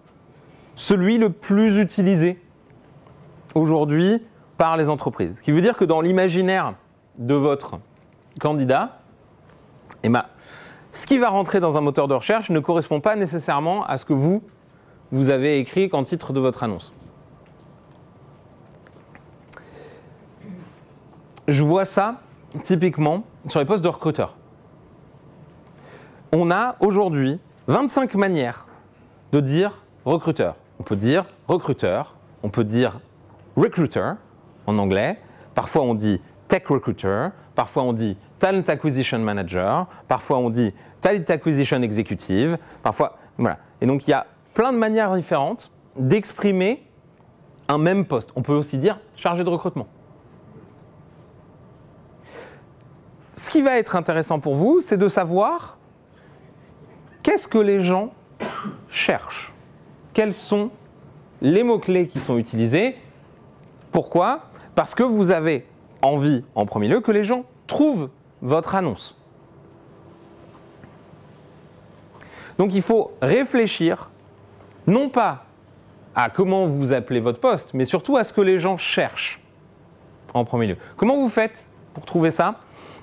celui 0.74 1.18
le 1.18 1.30
plus 1.30 1.78
utilisé 1.78 2.40
aujourd'hui 3.54 4.22
par 4.56 4.76
les 4.76 4.90
entreprises. 4.90 5.38
Ce 5.38 5.42
qui 5.42 5.52
veut 5.52 5.62
dire 5.62 5.76
que 5.76 5.84
dans 5.84 6.00
l'imaginaire 6.00 6.74
de 7.18 7.34
votre 7.34 7.78
candidat, 8.38 8.98
eh 10.02 10.10
ce 10.92 11.06
qui 11.06 11.18
va 11.18 11.28
rentrer 11.28 11.60
dans 11.60 11.78
un 11.78 11.80
moteur 11.80 12.08
de 12.08 12.14
recherche 12.14 12.50
ne 12.50 12.58
correspond 12.58 13.00
pas 13.00 13.14
nécessairement 13.14 13.84
à 13.84 13.96
ce 13.98 14.04
que 14.04 14.12
vous, 14.12 14.42
vous 15.12 15.28
avez 15.28 15.58
écrit 15.58 15.88
qu'en 15.88 16.04
titre 16.04 16.32
de 16.32 16.40
votre 16.40 16.62
annonce. 16.62 16.92
Je 21.46 21.62
vois 21.62 21.84
ça 21.84 22.20
typiquement 22.62 23.24
sur 23.48 23.60
les 23.60 23.66
postes 23.66 23.84
de 23.84 23.88
recruteurs. 23.88 24.36
On 26.32 26.50
a 26.50 26.76
aujourd'hui 26.80 27.40
25 27.66 28.14
manières 28.14 28.66
de 29.32 29.40
dire 29.40 29.82
recruteur. 30.04 30.56
On 30.78 30.82
peut 30.82 30.96
dire 30.96 31.26
recruteur, 31.48 32.14
on 32.42 32.50
peut 32.50 32.64
dire 32.64 33.00
recruiter 33.56 34.12
en 34.66 34.78
anglais, 34.78 35.18
parfois 35.54 35.82
on 35.82 35.94
dit 35.94 36.20
tech 36.50 36.66
recruiter, 36.66 37.28
parfois 37.54 37.84
on 37.84 37.92
dit 37.92 38.18
talent 38.40 38.64
acquisition 38.66 39.20
manager, 39.20 39.86
parfois 40.08 40.38
on 40.38 40.50
dit 40.50 40.74
talent 41.00 41.24
acquisition 41.28 41.80
executive, 41.80 42.58
parfois 42.82 43.16
voilà. 43.38 43.58
Et 43.80 43.86
donc 43.86 44.06
il 44.06 44.10
y 44.10 44.14
a 44.14 44.26
plein 44.52 44.72
de 44.72 44.76
manières 44.76 45.14
différentes 45.14 45.70
d'exprimer 45.96 46.84
un 47.68 47.78
même 47.78 48.04
poste. 48.04 48.32
On 48.34 48.42
peut 48.42 48.52
aussi 48.52 48.78
dire 48.78 48.98
chargé 49.16 49.44
de 49.44 49.48
recrutement. 49.48 49.86
Ce 53.32 53.48
qui 53.48 53.62
va 53.62 53.78
être 53.78 53.94
intéressant 53.94 54.40
pour 54.40 54.56
vous, 54.56 54.80
c'est 54.80 54.96
de 54.96 55.08
savoir 55.08 55.78
qu'est-ce 57.22 57.46
que 57.46 57.58
les 57.58 57.80
gens 57.80 58.12
cherchent. 58.88 59.52
Quels 60.12 60.34
sont 60.34 60.70
les 61.40 61.62
mots-clés 61.62 62.08
qui 62.08 62.18
sont 62.20 62.36
utilisés? 62.38 62.96
Pourquoi? 63.92 64.42
Parce 64.74 64.96
que 64.96 65.04
vous 65.04 65.30
avez 65.30 65.66
envie, 66.02 66.44
en 66.54 66.66
premier 66.66 66.88
lieu, 66.88 67.00
que 67.00 67.12
les 67.12 67.24
gens 67.24 67.44
trouvent 67.66 68.10
votre 68.42 68.74
annonce. 68.74 69.16
Donc 72.58 72.74
il 72.74 72.82
faut 72.82 73.12
réfléchir, 73.22 74.10
non 74.86 75.08
pas 75.08 75.44
à 76.14 76.28
comment 76.28 76.66
vous 76.66 76.92
appelez 76.92 77.20
votre 77.20 77.40
poste, 77.40 77.74
mais 77.74 77.84
surtout 77.84 78.16
à 78.16 78.24
ce 78.24 78.32
que 78.32 78.40
les 78.40 78.58
gens 78.58 78.76
cherchent 78.76 79.40
en 80.34 80.44
premier 80.44 80.66
lieu. 80.66 80.76
Comment 80.96 81.16
vous 81.16 81.28
faites 81.28 81.68
pour 81.94 82.04
trouver 82.04 82.30
ça? 82.30 82.56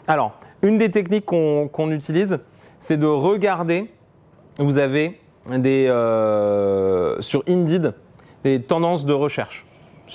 Alors, 0.08 0.34
une 0.62 0.78
des 0.78 0.92
techniques 0.92 1.26
qu'on 1.26 1.92
utilise, 1.92 2.40
c'est 2.80 2.98
de 2.98 3.06
regarder, 3.06 3.92
vous 4.60 4.78
avez 4.78 5.20
des, 5.50 5.88
euh, 5.88 7.22
sur 7.22 7.44
Indeed 7.48 7.94
des 8.44 8.62
tendances 8.62 9.06
de 9.06 9.14
recherche. 9.14 9.66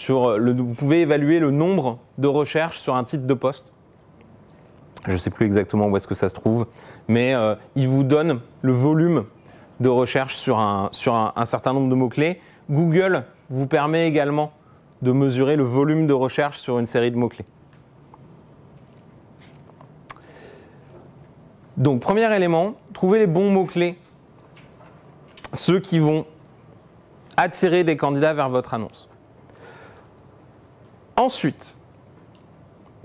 Le, 0.08 0.52
vous 0.52 0.74
pouvez 0.74 1.02
évaluer 1.02 1.38
le 1.38 1.50
nombre 1.50 1.98
de 2.18 2.26
recherches 2.26 2.80
sur 2.80 2.94
un 2.94 3.04
titre 3.04 3.26
de 3.26 3.34
poste. 3.34 3.72
Je 5.06 5.12
ne 5.12 5.16
sais 5.16 5.30
plus 5.30 5.46
exactement 5.46 5.86
où 5.86 5.96
est-ce 5.96 6.08
que 6.08 6.14
ça 6.14 6.28
se 6.28 6.34
trouve, 6.34 6.66
mais 7.08 7.34
euh, 7.34 7.54
il 7.74 7.88
vous 7.88 8.04
donne 8.04 8.40
le 8.62 8.72
volume 8.72 9.24
de 9.80 9.88
recherche 9.88 10.36
sur 10.36 10.58
un 10.58 10.90
certain 11.44 11.72
nombre 11.72 11.88
de 11.88 11.94
mots-clés. 11.94 12.40
Google 12.70 13.24
vous 13.50 13.66
permet 13.66 14.06
également 14.06 14.52
de 15.02 15.10
mesurer 15.10 15.56
le 15.56 15.64
volume 15.64 16.06
de 16.06 16.12
recherche 16.12 16.58
sur 16.58 16.78
une 16.78 16.86
série 16.86 17.10
de 17.10 17.16
mots-clés. 17.16 17.44
Donc, 21.76 22.00
premier 22.00 22.32
élément, 22.34 22.74
trouver 22.94 23.18
les 23.18 23.26
bons 23.26 23.50
mots-clés, 23.50 23.98
ceux 25.52 25.80
qui 25.80 25.98
vont 25.98 26.26
attirer 27.36 27.82
des 27.82 27.96
candidats 27.96 28.34
vers 28.34 28.48
votre 28.48 28.74
annonce. 28.74 29.08
Ensuite, 31.16 31.76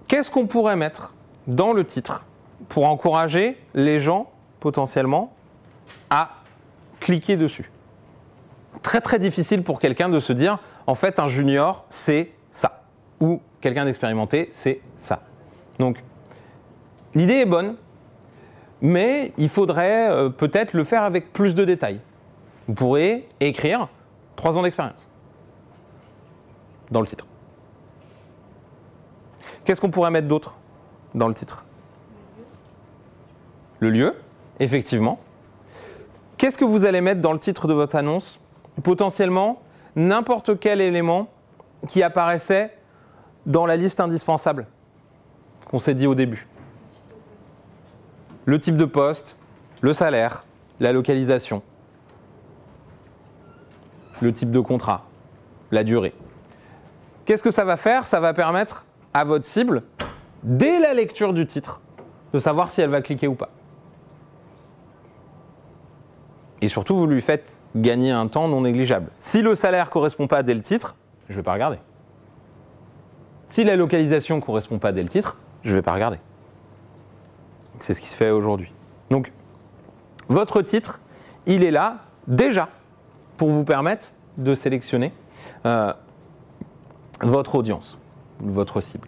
qu'est-ce 0.07 0.31
qu'on 0.31 0.47
pourrait 0.47 0.75
mettre 0.75 1.13
dans 1.47 1.73
le 1.73 1.85
titre 1.85 2.25
pour 2.69 2.87
encourager 2.87 3.57
les 3.73 3.99
gens 3.99 4.31
potentiellement 4.59 5.33
à 6.09 6.31
cliquer 6.99 7.37
dessus? 7.37 7.71
Très 8.81 9.01
très 9.01 9.19
difficile 9.19 9.63
pour 9.63 9.79
quelqu'un 9.79 10.09
de 10.09 10.19
se 10.19 10.33
dire 10.33 10.59
en 10.85 10.95
fait 10.95 11.19
un 11.19 11.27
junior 11.27 11.85
c'est 11.89 12.31
ça 12.51 12.83
ou 13.19 13.41
quelqu'un 13.59 13.85
d'expérimenté 13.85 14.49
c'est 14.51 14.81
ça. 14.97 15.21
Donc 15.79 16.03
l'idée 17.13 17.35
est 17.35 17.45
bonne, 17.45 17.75
mais 18.81 19.33
il 19.37 19.49
faudrait 19.49 20.09
euh, 20.09 20.29
peut-être 20.29 20.73
le 20.73 20.83
faire 20.83 21.03
avec 21.03 21.33
plus 21.33 21.55
de 21.55 21.65
détails. 21.65 21.99
Vous 22.67 22.73
pourrez 22.73 23.27
écrire 23.39 23.89
3 24.35 24.57
ans 24.57 24.61
d'expérience 24.61 25.07
dans 26.91 27.01
le 27.01 27.07
titre. 27.07 27.25
Qu'est-ce 29.67 29.81
qu'on 29.81 29.91
pourrait 29.91 30.11
mettre 30.11 30.29
d'autre 30.29 30.55
dans 31.13 31.27
le 31.27 31.33
titre? 31.33 31.65
Le 33.81 33.89
lieu, 33.89 34.15
effectivement. 34.61 35.19
Qu'est-ce 36.37 36.57
que 36.57 36.63
vous 36.63 36.85
allez 36.85 37.01
mettre 37.01 37.19
dans 37.19 37.33
le 37.33 37.39
titre 37.39 37.67
de 37.67 37.73
votre 37.73 37.97
annonce? 37.97 38.39
Potentiellement, 38.81 39.61
n'importe 39.97 40.57
quel 40.57 40.79
élément 40.79 41.27
qui 41.89 42.01
apparaissait 42.01 42.77
dans 43.45 43.65
la 43.65 43.75
liste 43.75 43.99
indispensable 43.99 44.67
qu'on 45.69 45.79
s'est 45.79 45.95
dit 45.95 46.07
au 46.07 46.15
début. 46.15 46.47
Le 48.45 48.61
type 48.61 48.77
de 48.77 48.85
poste, 48.85 49.37
le 49.81 49.91
salaire, 49.91 50.45
la 50.79 50.93
localisation, 50.93 51.61
le 54.21 54.31
type 54.31 54.51
de 54.51 54.61
contrat, 54.61 55.03
la 55.71 55.83
durée. 55.83 56.13
Qu'est-ce 57.25 57.43
que 57.43 57.51
ça 57.51 57.65
va 57.65 57.75
faire? 57.75 58.07
Ça 58.07 58.21
va 58.21 58.33
permettre 58.33 58.85
à 59.17 59.23
votre 59.23 59.45
cible, 59.45 59.83
dès 60.43 60.79
la 60.79 60.93
lecture 60.93 61.33
du 61.33 61.47
titre, 61.47 61.81
de 62.33 62.39
savoir 62.39 62.69
si 62.69 62.81
elle 62.81 62.91
va 62.91 63.01
cliquer 63.01 63.27
ou 63.27 63.33
pas. 63.33 63.49
Et 66.61 66.67
surtout, 66.67 66.95
vous 66.95 67.07
lui 67.07 67.21
faites 67.21 67.59
gagner 67.75 68.11
un 68.11 68.27
temps 68.27 68.47
non 68.47 68.61
négligeable. 68.61 69.09
Si 69.15 69.41
le 69.41 69.55
salaire 69.55 69.85
ne 69.85 69.91
correspond 69.91 70.27
pas 70.27 70.43
dès 70.43 70.53
le 70.53 70.61
titre, 70.61 70.95
je 71.29 71.33
ne 71.33 71.37
vais 71.37 71.43
pas 71.43 71.53
regarder. 71.53 71.79
Si 73.49 73.63
la 73.63 73.75
localisation 73.75 74.35
ne 74.35 74.41
correspond 74.41 74.77
pas 74.77 74.91
dès 74.91 75.03
le 75.03 75.09
titre, 75.09 75.37
je 75.63 75.71
ne 75.71 75.75
vais 75.75 75.81
pas 75.81 75.93
regarder. 75.93 76.19
C'est 77.79 77.93
ce 77.93 78.01
qui 78.01 78.09
se 78.09 78.15
fait 78.15 78.29
aujourd'hui. 78.29 78.71
Donc, 79.09 79.31
votre 80.29 80.61
titre, 80.61 81.01
il 81.47 81.63
est 81.63 81.71
là 81.71 81.97
déjà 82.27 82.69
pour 83.37 83.49
vous 83.49 83.63
permettre 83.63 84.09
de 84.37 84.53
sélectionner 84.53 85.11
euh, 85.65 85.93
votre 87.21 87.55
audience, 87.55 87.97
votre 88.39 88.81
cible. 88.81 89.07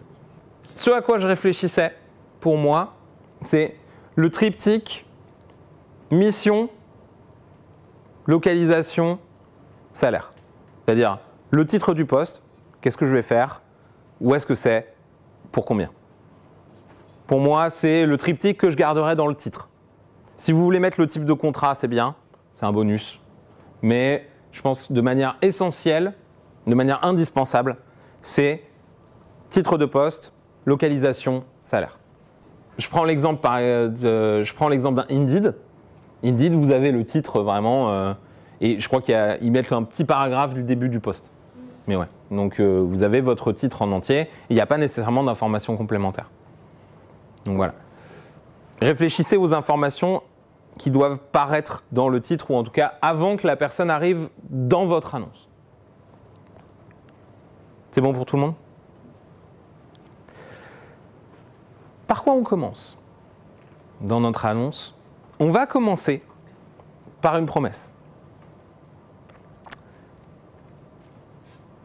Ce 0.74 0.90
à 0.90 1.02
quoi 1.02 1.18
je 1.18 1.26
réfléchissais, 1.26 1.94
pour 2.40 2.56
moi, 2.56 2.94
c'est 3.42 3.76
le 4.16 4.30
triptyque 4.30 5.06
mission, 6.10 6.68
localisation, 8.26 9.18
salaire. 9.92 10.32
C'est-à-dire 10.84 11.18
le 11.50 11.66
titre 11.66 11.94
du 11.94 12.06
poste, 12.06 12.42
qu'est-ce 12.80 12.96
que 12.96 13.06
je 13.06 13.12
vais 13.12 13.22
faire, 13.22 13.62
où 14.20 14.34
est-ce 14.34 14.46
que 14.46 14.54
c'est, 14.54 14.94
pour 15.52 15.64
combien. 15.64 15.90
Pour 17.26 17.40
moi, 17.40 17.70
c'est 17.70 18.06
le 18.06 18.16
triptyque 18.16 18.58
que 18.58 18.70
je 18.70 18.76
garderai 18.76 19.16
dans 19.16 19.26
le 19.26 19.34
titre. 19.34 19.68
Si 20.36 20.52
vous 20.52 20.62
voulez 20.64 20.80
mettre 20.80 21.00
le 21.00 21.06
type 21.06 21.24
de 21.24 21.32
contrat, 21.32 21.74
c'est 21.74 21.88
bien, 21.88 22.14
c'est 22.54 22.64
un 22.64 22.72
bonus. 22.72 23.20
Mais 23.82 24.28
je 24.52 24.62
pense 24.62 24.90
de 24.90 25.00
manière 25.00 25.36
essentielle, 25.42 26.14
de 26.66 26.74
manière 26.74 27.04
indispensable, 27.04 27.76
c'est 28.22 28.62
titre 29.50 29.76
de 29.76 29.84
poste, 29.84 30.32
localisation, 30.64 31.44
salaire. 31.64 31.98
je 32.78 32.88
prends 32.88 33.04
l'exemple 33.04 33.40
par- 33.40 33.58
euh, 33.58 34.42
je 34.44 34.54
prends 34.54 34.68
l'exemple 34.68 35.02
d'un 35.02 35.14
Indeed. 35.14 35.54
Indeed, 36.24 36.54
vous 36.54 36.70
avez 36.70 36.92
le 36.92 37.04
titre 37.04 37.40
vraiment, 37.42 37.90
euh, 37.90 38.12
et 38.60 38.80
je 38.80 38.88
crois 38.88 39.02
qu'ils 39.02 39.52
mettent 39.52 39.72
un 39.72 39.82
petit 39.82 40.04
paragraphe 40.04 40.54
du 40.54 40.62
début 40.62 40.88
du 40.88 41.00
poste. 41.00 41.30
Mais 41.86 41.96
ouais, 41.96 42.06
donc 42.30 42.60
euh, 42.60 42.80
vous 42.86 43.02
avez 43.02 43.20
votre 43.20 43.52
titre 43.52 43.82
en 43.82 43.92
entier, 43.92 44.28
il 44.48 44.54
n'y 44.54 44.62
a 44.62 44.66
pas 44.66 44.78
nécessairement 44.78 45.24
d'informations 45.24 45.76
complémentaires. 45.76 46.30
Donc 47.44 47.56
voilà. 47.56 47.74
Réfléchissez 48.80 49.36
aux 49.36 49.52
informations 49.54 50.22
qui 50.78 50.90
doivent 50.90 51.18
paraître 51.32 51.82
dans 51.92 52.08
le 52.08 52.20
titre, 52.20 52.50
ou 52.50 52.54
en 52.54 52.64
tout 52.64 52.70
cas 52.70 52.94
avant 53.02 53.36
que 53.36 53.46
la 53.46 53.56
personne 53.56 53.90
arrive 53.90 54.28
dans 54.48 54.86
votre 54.86 55.14
annonce. 55.14 55.48
C'est 57.90 58.00
bon 58.00 58.12
pour 58.14 58.24
tout 58.24 58.36
le 58.36 58.42
monde? 58.42 58.54
Par 62.10 62.24
quoi 62.24 62.32
on 62.32 62.42
commence? 62.42 62.98
Dans 64.00 64.18
notre 64.18 64.44
annonce 64.44 64.96
On 65.38 65.50
va 65.52 65.66
commencer 65.66 66.24
par 67.20 67.36
une 67.36 67.46
promesse. 67.46 67.94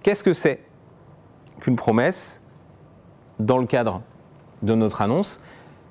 Qu'est-ce 0.01 0.23
que 0.23 0.33
c'est 0.33 0.63
qu'une 1.59 1.75
promesse? 1.75 2.41
Dans 3.37 3.59
le 3.59 3.67
cadre 3.67 4.01
de 4.63 4.73
notre 4.73 5.03
annonce 5.03 5.39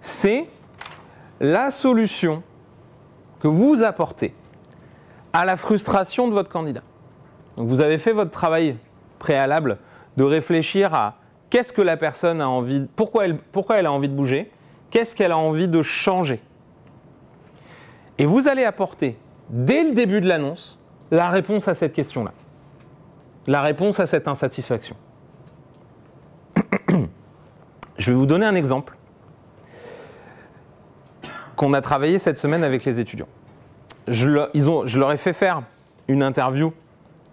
C'est 0.00 0.48
la 1.38 1.70
solution 1.70 2.42
que 3.38 3.46
vous 3.46 3.84
apportez 3.84 4.34
à 5.32 5.44
la 5.44 5.56
frustration 5.56 6.26
de 6.26 6.32
votre 6.32 6.50
candidat. 6.50 6.82
Vous 7.56 7.80
avez 7.80 8.00
fait 8.00 8.12
votre 8.12 8.32
travail 8.32 8.78
préalable 9.20 9.78
de 10.16 10.24
réfléchir 10.24 10.92
à 10.92 11.18
qu'est-ce 11.54 11.72
que 11.72 11.82
la 11.82 11.96
personne 11.96 12.40
a 12.40 12.48
envie, 12.48 12.84
pourquoi 12.96 13.26
elle, 13.26 13.38
pourquoi 13.38 13.76
elle 13.78 13.86
a 13.86 13.92
envie 13.92 14.08
de 14.08 14.14
bouger, 14.14 14.50
qu'est-ce 14.90 15.14
qu'elle 15.14 15.30
a 15.30 15.38
envie 15.38 15.68
de 15.68 15.82
changer? 15.82 16.40
Et 18.18 18.26
vous 18.26 18.48
allez 18.48 18.64
apporter, 18.64 19.16
dès 19.50 19.84
le 19.84 19.94
début 19.94 20.20
de 20.20 20.26
l'annonce, 20.26 20.80
la 21.12 21.28
réponse 21.28 21.68
à 21.68 21.74
cette 21.74 21.92
question-là. 21.92 22.32
La 23.46 23.62
réponse 23.62 24.00
à 24.00 24.08
cette 24.08 24.26
insatisfaction. 24.26 24.96
Je 27.98 28.10
vais 28.10 28.16
vous 28.16 28.26
donner 28.26 28.46
un 28.46 28.56
exemple 28.56 28.96
qu'on 31.54 31.72
a 31.72 31.80
travaillé 31.80 32.18
cette 32.18 32.38
semaine 32.38 32.64
avec 32.64 32.84
les 32.84 32.98
étudiants. 32.98 33.28
Je, 34.08 34.28
leur- 34.28 35.12
ai 35.12 35.16
fait 35.18 35.32
faire 35.32 35.62
une 36.08 36.24
interview 36.24 36.72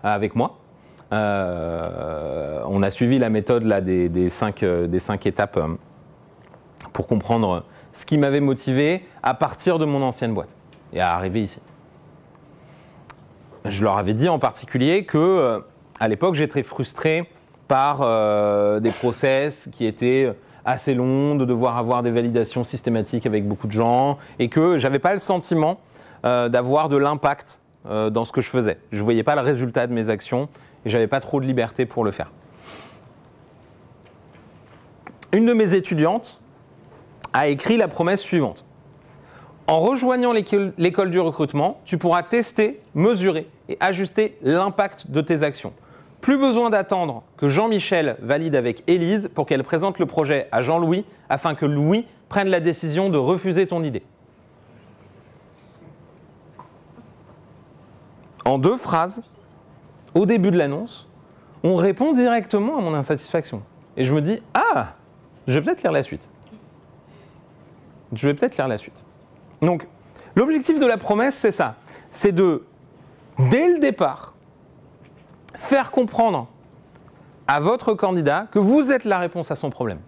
avec 0.03 0.35
moi. 0.35 0.59
Euh, 1.11 2.61
on 2.67 2.81
a 2.83 2.89
suivi 2.89 3.19
la 3.19 3.29
méthode 3.29 3.63
là, 3.63 3.81
des, 3.81 4.29
cinq, 4.29 4.63
euh, 4.63 4.87
des 4.87 4.99
cinq 4.99 5.25
étapes 5.25 5.57
euh, 5.57 5.67
pour 6.93 7.07
comprendre 7.07 7.65
ce 7.91 8.05
qui 8.05 8.17
m'avait 8.17 8.39
motivé 8.39 9.05
à 9.21 9.33
partir 9.33 9.77
de 9.77 9.85
mon 9.85 10.01
ancienne 10.01 10.33
boîte 10.33 10.55
et 10.93 11.01
à 11.01 11.13
arriver 11.13 11.43
ici. 11.43 11.59
Je 13.65 13.83
leur 13.83 13.97
avais 13.97 14.13
dit 14.13 14.29
en 14.29 14.39
particulier 14.39 15.05
que 15.05 15.61
à 15.99 16.07
l'époque 16.07 16.35
j'étais 16.35 16.63
frustré 16.63 17.29
par 17.67 17.99
des 18.81 18.89
process 18.89 19.69
qui 19.71 19.85
étaient 19.85 20.33
assez 20.65 20.95
longs, 20.95 21.35
de 21.35 21.45
devoir 21.45 21.77
avoir 21.77 22.01
des 22.01 22.09
validations 22.09 22.63
systématiques 22.63 23.27
avec 23.27 23.47
beaucoup 23.47 23.67
de 23.67 23.71
gens 23.71 24.17
et 24.39 24.49
que 24.49 24.79
j'avais 24.79 24.97
pas 24.97 25.11
le 25.11 25.19
sentiment 25.19 25.79
d'avoir 26.23 26.89
de 26.89 26.97
l'impact 26.97 27.61
dans 27.85 28.25
ce 28.25 28.31
que 28.31 28.41
je 28.41 28.49
faisais. 28.49 28.77
Je 28.91 28.97
ne 28.97 29.03
voyais 29.03 29.23
pas 29.23 29.35
le 29.35 29.41
résultat 29.41 29.87
de 29.87 29.93
mes 29.93 30.09
actions 30.09 30.49
et 30.85 30.89
j'avais 30.89 31.07
pas 31.07 31.19
trop 31.19 31.39
de 31.39 31.45
liberté 31.45 31.85
pour 31.85 32.03
le 32.03 32.11
faire. 32.11 32.31
Une 35.33 35.45
de 35.45 35.53
mes 35.53 35.73
étudiantes 35.73 36.41
a 37.33 37.47
écrit 37.47 37.77
la 37.77 37.87
promesse 37.87 38.21
suivante. 38.21 38.65
En 39.67 39.79
rejoignant 39.79 40.33
l'école 40.33 40.73
l'école 40.77 41.11
du 41.11 41.19
recrutement, 41.19 41.79
tu 41.85 41.97
pourras 41.97 42.23
tester, 42.23 42.81
mesurer 42.93 43.47
et 43.69 43.77
ajuster 43.79 44.37
l'impact 44.41 45.09
de 45.09 45.21
tes 45.21 45.43
actions. 45.43 45.71
Plus 46.19 46.37
besoin 46.37 46.69
d'attendre 46.69 47.23
que 47.37 47.47
Jean-Michel 47.47 48.17
valide 48.21 48.55
avec 48.55 48.83
Élise 48.87 49.29
pour 49.33 49.45
qu'elle 49.45 49.63
présente 49.63 49.97
le 49.97 50.05
projet 50.05 50.47
à 50.51 50.61
Jean-Louis 50.61 51.05
afin 51.29 51.55
que 51.55 51.65
Louis 51.65 52.05
prenne 52.27 52.49
la 52.49 52.59
décision 52.59 53.09
de 53.09 53.17
refuser 53.17 53.65
ton 53.65 53.83
idée. 53.83 54.03
En 58.45 58.57
deux 58.57 58.77
phrases, 58.77 59.21
au 60.15 60.25
début 60.25 60.51
de 60.51 60.57
l'annonce, 60.57 61.07
on 61.63 61.75
répond 61.75 62.13
directement 62.13 62.77
à 62.77 62.81
mon 62.81 62.93
insatisfaction. 62.93 63.61
Et 63.97 64.03
je 64.03 64.13
me 64.13 64.21
dis, 64.21 64.41
ah, 64.53 64.93
je 65.47 65.59
vais 65.59 65.61
peut-être 65.61 65.83
lire 65.83 65.91
la 65.91 66.03
suite. 66.03 66.27
Je 68.13 68.27
vais 68.27 68.33
peut-être 68.33 68.57
lire 68.57 68.67
la 68.67 68.77
suite. 68.77 69.03
Donc, 69.61 69.87
l'objectif 70.35 70.79
de 70.79 70.85
la 70.85 70.97
promesse, 70.97 71.35
c'est 71.35 71.51
ça. 71.51 71.75
C'est 72.09 72.31
de, 72.31 72.65
dès 73.49 73.69
le 73.69 73.79
départ, 73.79 74.33
faire 75.55 75.91
comprendre 75.91 76.47
à 77.47 77.59
votre 77.59 77.93
candidat 77.93 78.47
que 78.51 78.59
vous 78.59 78.91
êtes 78.91 79.05
la 79.05 79.19
réponse 79.19 79.51
à 79.51 79.55
son 79.55 79.69
problème. 79.69 79.99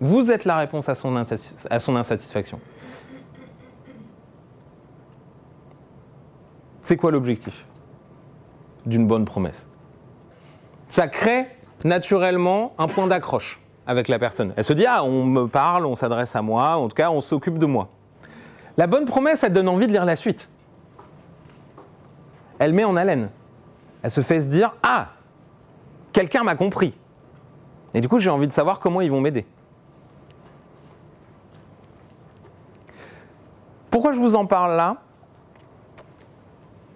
Vous 0.00 0.30
êtes 0.30 0.44
la 0.44 0.56
réponse 0.58 0.88
à 0.88 0.94
son, 0.94 1.16
insatisfaction. 1.16 2.60
C'est 6.84 6.98
quoi 6.98 7.10
l'objectif 7.10 7.64
d'une 8.84 9.06
bonne 9.06 9.24
promesse? 9.24 9.66
Ça 10.88 11.08
crée 11.08 11.46
naturellement 11.82 12.74
un 12.76 12.88
point 12.88 13.06
d'accroche 13.06 13.58
avec 13.86 14.06
la 14.06 14.18
personne. 14.18 14.52
Elle 14.56 14.64
se 14.64 14.74
dit 14.74 14.84
Ah, 14.86 15.02
on 15.02 15.24
me 15.24 15.46
parle, 15.46 15.86
on 15.86 15.94
s'adresse 15.94 16.36
à 16.36 16.42
moi, 16.42 16.76
en 16.76 16.88
tout 16.88 16.94
cas, 16.94 17.10
on 17.10 17.22
s'occupe 17.22 17.58
de 17.58 17.64
moi. 17.64 17.88
La 18.76 18.86
bonne 18.86 19.06
promesse, 19.06 19.42
elle 19.42 19.54
donne 19.54 19.68
envie 19.70 19.86
de 19.86 19.92
lire 19.92 20.04
la 20.04 20.14
suite. 20.14 20.50
Elle 22.58 22.74
met 22.74 22.84
en 22.84 22.96
haleine. 22.96 23.30
Elle 24.02 24.10
se 24.10 24.20
fait 24.20 24.42
se 24.42 24.48
dire 24.50 24.74
Ah, 24.82 25.08
quelqu'un 26.12 26.42
m'a 26.42 26.54
compris. 26.54 26.92
Et 27.94 28.02
du 28.02 28.08
coup, 28.08 28.18
j'ai 28.18 28.28
envie 28.28 28.46
de 28.46 28.52
savoir 28.52 28.78
comment 28.78 29.00
ils 29.00 29.10
vont 29.10 29.22
m'aider. 29.22 29.46
Pourquoi 33.90 34.12
je 34.12 34.18
vous 34.18 34.36
en 34.36 34.44
parle 34.44 34.76
là? 34.76 34.98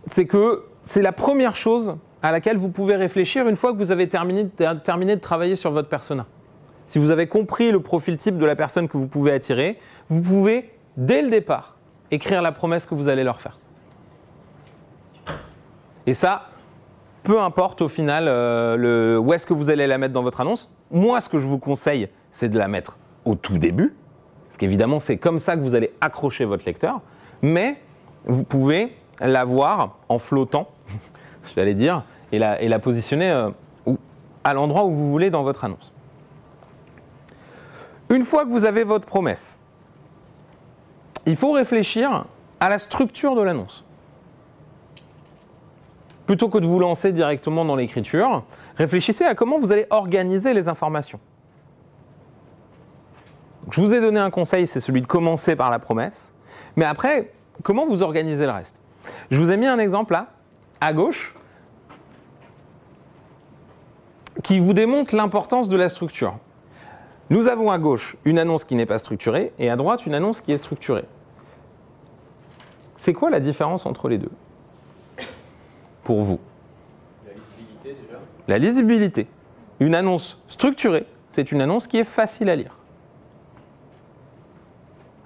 C'est 0.09 0.27
que 0.27 0.65
c'est 0.83 1.03
la 1.03 1.13
première 1.13 1.57
chose 1.57 1.97
à 2.23 2.33
laquelle 2.33 2.57
vous 2.57 2.71
pouvez 2.71 2.97
réfléchir 2.97 3.49
une 3.49 3.57
fois 3.57 3.73
que 3.73 3.79
vous 3.79 3.93
avez 3.93 4.09
terminé, 4.09 4.45
de 4.45 5.15
travailler 5.15 5.57
sur 5.57 5.71
votre 5.71 5.89
persona. 5.89 6.27
Si 6.87 6.99
vous 6.99 7.11
avez 7.11 7.27
compris 7.27 7.71
le 7.71 7.81
profil 7.81 8.17
type 8.17 8.39
de 8.39 8.47
la 8.47 8.57
personne 8.57 8.89
que 8.89 8.97
vous 8.97 9.07
pouvez 9.07 9.33
attirer, 9.33 9.79
vous 10.09 10.23
pouvez, 10.23 10.73
dès 10.97 11.23
le 11.23 11.29
départ, 11.29 11.77
écrire 12.11 12.41
la 12.43 12.53
promesse 12.53 12.87
que 12.87 12.95
vous 12.95 13.09
allez 13.09 13.23
leur 13.23 13.41
faire. 13.41 13.59
Et 16.07 16.15
ça, 16.15 16.47
peu 17.23 17.39
importe 17.41 17.83
au 17.83 17.89
final 17.89 18.25
euh, 18.27 18.77
le, 18.77 19.19
où 19.19 19.35
est-ce 19.35 19.47
que 19.47 19.53
vous 19.53 19.69
allez 19.69 19.87
la 19.87 19.99
mettre 19.99 20.15
dans 20.15 20.23
votre 20.23 20.41
annonce. 20.41 20.75
Moi, 20.91 21.21
ce 21.21 21.29
que 21.29 21.39
je 21.39 21.47
vous 21.47 21.59
conseille, 21.59 22.09
c'est 22.31 22.49
de 22.49 22.59
la 22.59 22.69
mettre 22.69 22.97
au 23.27 23.35
tout 23.35 23.59
début, 23.59 23.95
parce 24.49 24.57
qu'évidemment, 24.57 25.01
c'est 25.01 25.19
comme 25.19 25.39
ça 25.39 25.55
que 25.55 25.61
vous 25.61 25.75
allez 25.75 25.93
accrocher 26.01 26.47
votre 26.47 26.65
lecteur. 26.65 27.03
Mais 27.43 27.77
vous 28.25 28.45
pouvez 28.45 28.97
la 29.21 29.45
voir 29.45 29.97
en 30.09 30.19
flottant, 30.19 30.69
j'allais 31.57 31.75
dire, 31.75 32.05
et 32.33 32.39
la, 32.39 32.79
positionner 32.79 33.31
euh, 33.31 33.51
à 34.45 34.55
l'endroit 34.55 34.85
où 34.85 34.91
vous 34.91 35.11
voulez 35.11 35.31
dans 35.31 35.43
votre 35.43 35.65
annonce. 35.65 35.93
Une 38.11 38.25
fois 38.25 38.45
que 38.45 38.51
vous 38.51 38.65
avez 38.65 38.85
votre 38.85 39.07
promesse, 39.07 39.59
il 41.27 41.37
faut 41.37 41.53
réfléchir 41.53 42.25
à 42.61 42.69
la 42.69 42.79
structure 42.79 43.35
de 43.35 43.43
l'annonce. 43.43 43.85
Plutôt 46.27 46.49
que 46.49 46.59
de 46.59 46.67
vous 46.67 46.79
lancer 46.79 47.13
directement 47.13 47.65
dans 47.65 47.77
l'écriture, 47.77 48.45
réfléchissez 48.77 49.25
à 49.25 49.35
comment 49.35 49.59
vous 49.59 49.73
allez 49.73 49.87
organiser 49.91 50.53
les 50.53 50.69
informations. 50.69 51.21
Je 53.71 53.81
vous 53.81 53.93
ai 53.93 54.01
donné 54.01 54.19
un 54.21 54.31
conseil, 54.31 54.67
c'est 54.67 54.81
celui 54.81 55.03
de 55.03 55.07
commencer 55.07 55.57
par 55.57 55.71
la 55.71 55.79
promesse. 55.79 56.35
Mais 56.77 56.85
après, 56.85 57.33
comment 57.63 57.87
vous 57.87 58.03
organisez 58.03 58.47
le 58.47 58.53
reste? 58.53 58.78
Je 59.31 59.41
vous 59.41 59.51
ai 59.51 59.57
mis 59.57 59.67
un 59.67 59.79
exemple 59.79 60.13
là, 60.13 60.29
à 60.81 60.93
gauche, 60.93 61.35
qui 64.43 64.59
vous 64.59 64.73
démontre 64.73 65.15
l'importance 65.15 65.69
de 65.69 65.77
la 65.77 65.89
structure. 65.89 66.39
Nous 67.31 67.49
avons 67.49 67.71
à 67.71 67.79
gauche 67.79 68.17
une 68.25 68.39
annonce 68.39 68.65
qui 68.65 68.75
n'est 68.75 68.87
pas 68.87 68.99
structurée 68.99 69.53
et 69.59 69.69
à 69.69 69.77
droite 69.77 70.07
une 70.07 70.15
annonce 70.15 70.41
qui 70.41 70.53
est 70.53 70.59
structurée. 70.59 71.05
C'est 72.97 73.13
quoi 73.13 73.31
la 73.31 73.41
différence 73.41 73.85
entre 73.87 74.09
les 74.09 74.19
deux 74.19 74.31
Pour 76.05 76.23
vous? 76.23 76.41
La 77.27 77.33
visibilité 77.35 77.97
déjà. 78.03 78.19
La 78.49 78.59
lisibilité. 78.59 79.29
Une 79.81 79.95
annonce 79.95 80.43
structurée, 80.49 81.07
c'est 81.29 81.53
une 81.53 81.63
annonce 81.63 81.87
qui 81.87 81.99
est 81.99 82.05
facile 82.05 82.49
à 82.49 82.57
lire. 82.57 82.77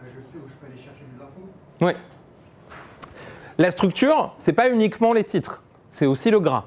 Que 0.00 0.06
je 0.06 0.22
sais 0.22 0.36
où 0.36 0.48
je 0.48 0.54
peux 0.54 0.66
aller 0.66 0.82
chercher 0.82 1.04
des 1.14 1.22
infos 1.22 1.48
Oui. 1.80 1.92
La 3.62 3.70
structure, 3.70 4.34
c'est 4.38 4.54
pas 4.54 4.68
uniquement 4.68 5.12
les 5.12 5.22
titres, 5.22 5.62
c'est 5.92 6.06
aussi 6.06 6.32
le 6.32 6.40
gras. 6.40 6.64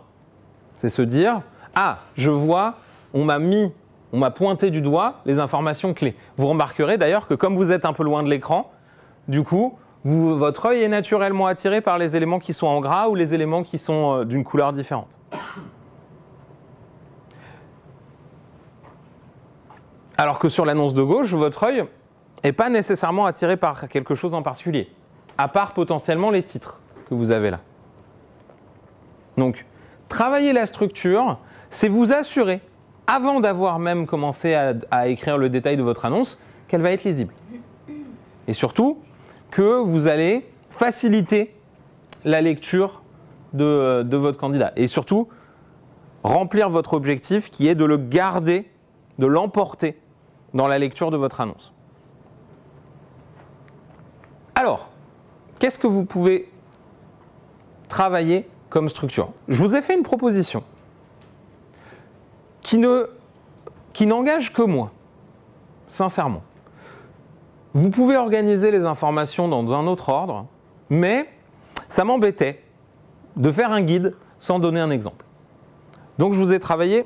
C'est 0.78 0.88
se 0.88 1.02
dire 1.02 1.42
ah, 1.76 1.98
je 2.16 2.30
vois, 2.30 2.76
on 3.14 3.26
m'a 3.26 3.38
mis, 3.38 3.70
on 4.14 4.18
m'a 4.18 4.32
pointé 4.32 4.72
du 4.72 4.80
doigt 4.80 5.16
les 5.26 5.40
informations 5.40 5.94
clés. 5.94 6.16
Vous 6.38 6.48
remarquerez 6.48 6.98
d'ailleurs 6.98 7.28
que 7.28 7.34
comme 7.34 7.58
vous 7.58 7.74
êtes 7.74 7.84
un 7.84 7.92
peu 7.92 8.04
loin 8.04 8.24
de 8.24 8.30
l'écran, 8.30 8.72
du 9.28 9.44
coup, 9.44 9.78
votre 10.06 10.68
œil 10.68 10.84
est 10.84 10.88
naturellement 10.88 11.48
attiré 11.48 11.82
par 11.82 11.98
les 11.98 12.16
éléments 12.16 12.40
qui 12.40 12.54
sont 12.54 12.68
en 12.68 12.80
gras 12.80 13.10
ou 13.10 13.16
les 13.16 13.34
éléments 13.34 13.64
qui 13.64 13.78
sont 13.78 14.20
euh, 14.20 14.24
d'une 14.24 14.46
couleur 14.46 14.72
différente. 14.72 15.18
Alors 20.18 20.40
que 20.40 20.48
sur 20.48 20.64
l'annonce 20.64 20.94
de 20.94 21.04
gauche, 21.04 21.34
votre 21.34 21.64
œil 21.64 21.84
n'est 22.46 22.54
pas 22.54 22.70
nécessairement 22.70 23.26
attiré 23.26 23.58
par 23.58 23.90
quelque 23.90 24.16
chose 24.16 24.34
en 24.34 24.44
particulier, 24.44 24.90
à 25.38 25.50
part 25.50 25.74
potentiellement 25.74 26.32
les 26.32 26.44
titres 26.44 26.80
que 27.10 27.14
vous 27.14 27.32
avez 27.32 27.52
là. 27.52 27.60
Donc, 29.38 29.66
travailler 30.10 30.54
la 30.54 30.66
structure, 30.66 31.40
c'est 31.70 31.88
vous 31.88 32.14
assurer, 32.14 32.62
avant 33.08 33.40
d'avoir 33.40 33.80
même 33.80 34.08
commencé 34.08 34.54
à, 34.54 35.08
écrire 35.08 35.38
le 35.38 35.50
détail 35.50 35.78
de 35.78 35.84
votre 35.84 36.06
annonce, 36.06 36.40
qu'elle 36.68 36.82
va 36.82 36.92
être 36.92 37.04
lisible. 37.04 37.34
Et 38.48 38.54
surtout, 38.54 39.00
que 39.52 39.80
vous 39.80 40.08
allez 40.08 40.48
faciliter 40.70 41.56
la 42.24 42.42
lecture 42.42 43.02
de, 43.54 44.04
de 44.04 44.18
votre 44.18 44.40
candidat. 44.40 44.74
Et 44.76 44.88
surtout, 44.88 45.30
remplir 46.24 46.70
votre 46.70 46.94
objectif 46.94 47.50
qui 47.50 47.68
est 47.68 47.76
de 47.76 47.86
le 47.86 47.98
garder, 47.98 48.70
de 49.20 49.28
l'emporter 49.28 50.00
dans 50.54 50.68
la 50.68 50.80
lecture 50.80 51.12
de 51.12 51.18
votre 51.18 51.42
annonce. 51.42 51.72
Alors, 54.56 54.90
qu'est-ce 55.60 55.78
que 55.78 55.88
vous 55.88 56.06
pouvez 56.06 56.50
travailler 57.88 58.48
comme 58.70 58.90
structure 58.90 59.30
Je 59.48 59.64
vous 59.64 59.76
ai 59.76 59.82
fait 59.82 59.96
une 59.96 60.04
proposition 60.04 60.64
qui 62.62 62.78
ne 62.78 63.10
qui 63.94 64.06
n'engage 64.06 64.52
que 64.52 64.62
moi, 64.62 64.92
sincèrement. 65.88 66.44
Vous 67.74 67.90
pouvez 67.90 68.18
organiser 68.18 68.70
les 68.70 68.84
informations 68.86 69.48
dans 69.48 69.74
un 69.74 69.88
autre 69.88 70.10
ordre, 70.10 70.48
mais 70.90 71.30
ça 71.88 72.04
m'embêtait 72.04 72.62
de 73.38 73.52
faire 73.52 73.72
un 73.72 73.82
guide 73.82 74.16
sans 74.40 74.60
donner 74.60 74.82
un 74.82 74.92
exemple. 74.92 75.26
Donc 76.18 76.34
je 76.34 76.40
vous 76.40 76.54
ai 76.54 76.60
travaillé 76.60 77.06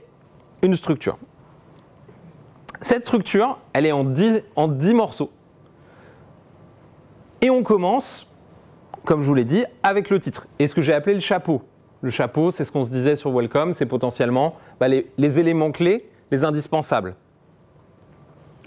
une 0.62 0.76
structure. 0.76 1.18
Cette 2.82 3.02
structure, 3.02 3.60
elle 3.74 3.86
est 3.86 3.92
en 3.92 4.04
10, 4.04 4.42
en 4.56 4.68
10 4.68 4.94
morceaux. 4.94 5.32
Et 7.42 7.50
on 7.50 7.64
commence, 7.64 8.29
comme 9.06 9.22
je 9.22 9.28
vous 9.28 9.36
l'ai 9.36 9.46
dit, 9.46 9.66
avec 9.84 10.10
le 10.10 10.20
titre. 10.20 10.48
Et 10.60 10.68
ce 10.68 10.76
que 10.76 10.82
j'ai 10.82 10.94
appelé 10.94 11.14
le 11.14 11.22
chapeau. 11.22 11.62
Le 12.02 12.10
chapeau, 12.10 12.52
c'est 12.52 12.64
ce 12.64 12.72
qu'on 12.72 12.84
se 12.84 12.90
disait 12.90 13.16
sur 13.16 13.32
Welcome, 13.32 13.74
c'est 13.74 13.86
potentiellement 13.86 14.56
bah, 14.80 14.88
les, 14.88 15.12
les 15.18 15.40
éléments 15.40 15.72
clés, 15.72 16.10
les 16.32 16.44
indispensables 16.44 17.16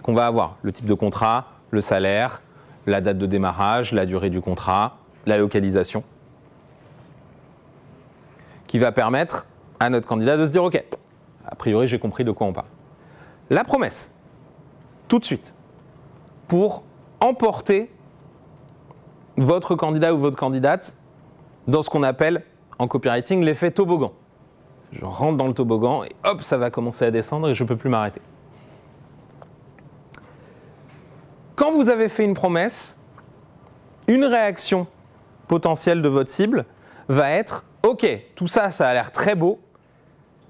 qu'on 0.02 0.14
va 0.14 0.26
avoir. 0.26 0.56
Le 0.62 0.72
type 0.72 0.86
de 0.86 0.94
contrat, 0.94 1.46
le 1.70 1.80
salaire, 1.80 2.42
la 2.86 3.00
date 3.00 3.18
de 3.18 3.26
démarrage, 3.26 3.92
la 3.92 4.06
durée 4.06 4.30
du 4.30 4.40
contrat, 4.40 4.98
la 5.26 5.38
localisation. 5.38 6.02
Qui 8.66 8.78
va 8.78 8.92
permettre 8.92 9.46
à 9.80 9.90
notre 9.90 10.06
candidat 10.06 10.36
de 10.36 10.44
se 10.44 10.52
dire, 10.52 10.64
OK, 10.64 10.82
a 11.46 11.54
priori 11.54 11.86
j'ai 11.86 11.98
compris 11.98 12.24
de 12.24 12.30
quoi 12.30 12.46
on 12.46 12.52
parle. 12.52 12.66
La 13.50 13.64
promesse, 13.64 14.10
tout 15.08 15.18
de 15.18 15.24
suite, 15.24 15.54
pour 16.48 16.82
emporter 17.20 17.90
votre 19.36 19.74
candidat 19.74 20.14
ou 20.14 20.18
votre 20.18 20.36
candidate 20.36 20.96
dans 21.66 21.82
ce 21.82 21.90
qu'on 21.90 22.02
appelle 22.02 22.44
en 22.78 22.88
copywriting 22.88 23.44
l'effet 23.44 23.70
toboggan. 23.70 24.12
Je 24.92 25.04
rentre 25.04 25.38
dans 25.38 25.46
le 25.46 25.54
toboggan 25.54 26.04
et 26.04 26.12
hop, 26.24 26.42
ça 26.42 26.58
va 26.58 26.70
commencer 26.70 27.04
à 27.04 27.10
descendre 27.10 27.48
et 27.48 27.54
je 27.54 27.62
ne 27.62 27.68
peux 27.68 27.76
plus 27.76 27.88
m'arrêter. 27.88 28.20
Quand 31.54 31.72
vous 31.72 31.88
avez 31.88 32.08
fait 32.08 32.24
une 32.24 32.34
promesse, 32.34 32.98
une 34.08 34.24
réaction 34.24 34.86
potentielle 35.48 36.02
de 36.02 36.08
votre 36.08 36.30
cible 36.30 36.66
va 37.08 37.30
être 37.30 37.64
OK, 37.82 38.06
tout 38.34 38.46
ça, 38.46 38.70
ça 38.70 38.88
a 38.88 38.94
l'air 38.94 39.12
très 39.12 39.34
beau, 39.34 39.60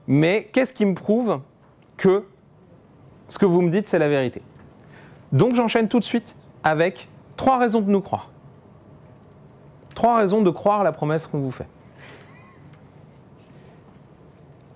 mais 0.06 0.50
qu'est-ce 0.52 0.74
qui 0.74 0.84
me 0.84 0.94
prouve 0.94 1.40
que 1.96 2.24
ce 3.28 3.38
que 3.38 3.46
vous 3.46 3.62
me 3.62 3.70
dites, 3.70 3.88
c'est 3.88 3.98
la 3.98 4.08
vérité? 4.08 4.42
Donc 5.32 5.54
j'enchaîne 5.54 5.88
tout 5.88 6.00
de 6.00 6.04
suite 6.04 6.36
avec 6.64 7.08
trois 7.36 7.58
raisons 7.58 7.80
de 7.80 7.90
nous 7.90 8.00
croire. 8.00 8.31
Trois 9.94 10.18
raisons 10.18 10.42
de 10.42 10.50
croire 10.50 10.84
la 10.84 10.92
promesse 10.92 11.26
qu'on 11.26 11.40
vous 11.40 11.50
fait. 11.50 11.68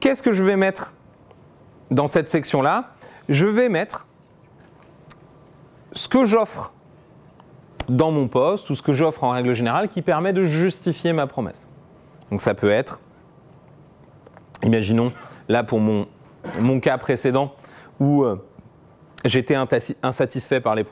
Qu'est-ce 0.00 0.22
que 0.22 0.32
je 0.32 0.44
vais 0.44 0.56
mettre 0.56 0.92
dans 1.90 2.06
cette 2.06 2.28
section-là? 2.28 2.92
Je 3.28 3.46
vais 3.46 3.68
mettre 3.68 4.06
ce 5.92 6.08
que 6.08 6.26
j'offre 6.26 6.72
dans 7.88 8.10
mon 8.10 8.28
poste 8.28 8.68
ou 8.70 8.74
ce 8.74 8.82
que 8.82 8.92
j'offre 8.92 9.24
en 9.24 9.30
règle 9.30 9.54
générale 9.54 9.88
qui 9.88 10.02
permet 10.02 10.32
de 10.32 10.44
justifier 10.44 11.12
ma 11.12 11.26
promesse. 11.26 11.66
Donc 12.30 12.40
ça 12.40 12.54
peut 12.54 12.70
être, 12.70 13.00
imaginons 14.62 15.12
là 15.48 15.64
pour 15.64 15.80
mon, 15.80 16.06
mon 16.60 16.80
cas 16.80 16.98
précédent 16.98 17.54
où 17.98 18.24
euh, 18.24 18.36
j'étais 19.24 19.56
insatisfait 20.02 20.60
par 20.60 20.74
les, 20.74 20.84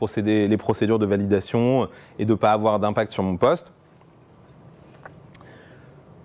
les 0.48 0.56
procédures 0.56 0.98
de 0.98 1.06
validation 1.06 1.88
et 2.18 2.24
de 2.24 2.32
ne 2.32 2.38
pas 2.38 2.52
avoir 2.52 2.78
d'impact 2.78 3.12
sur 3.12 3.22
mon 3.22 3.36
poste. 3.36 3.72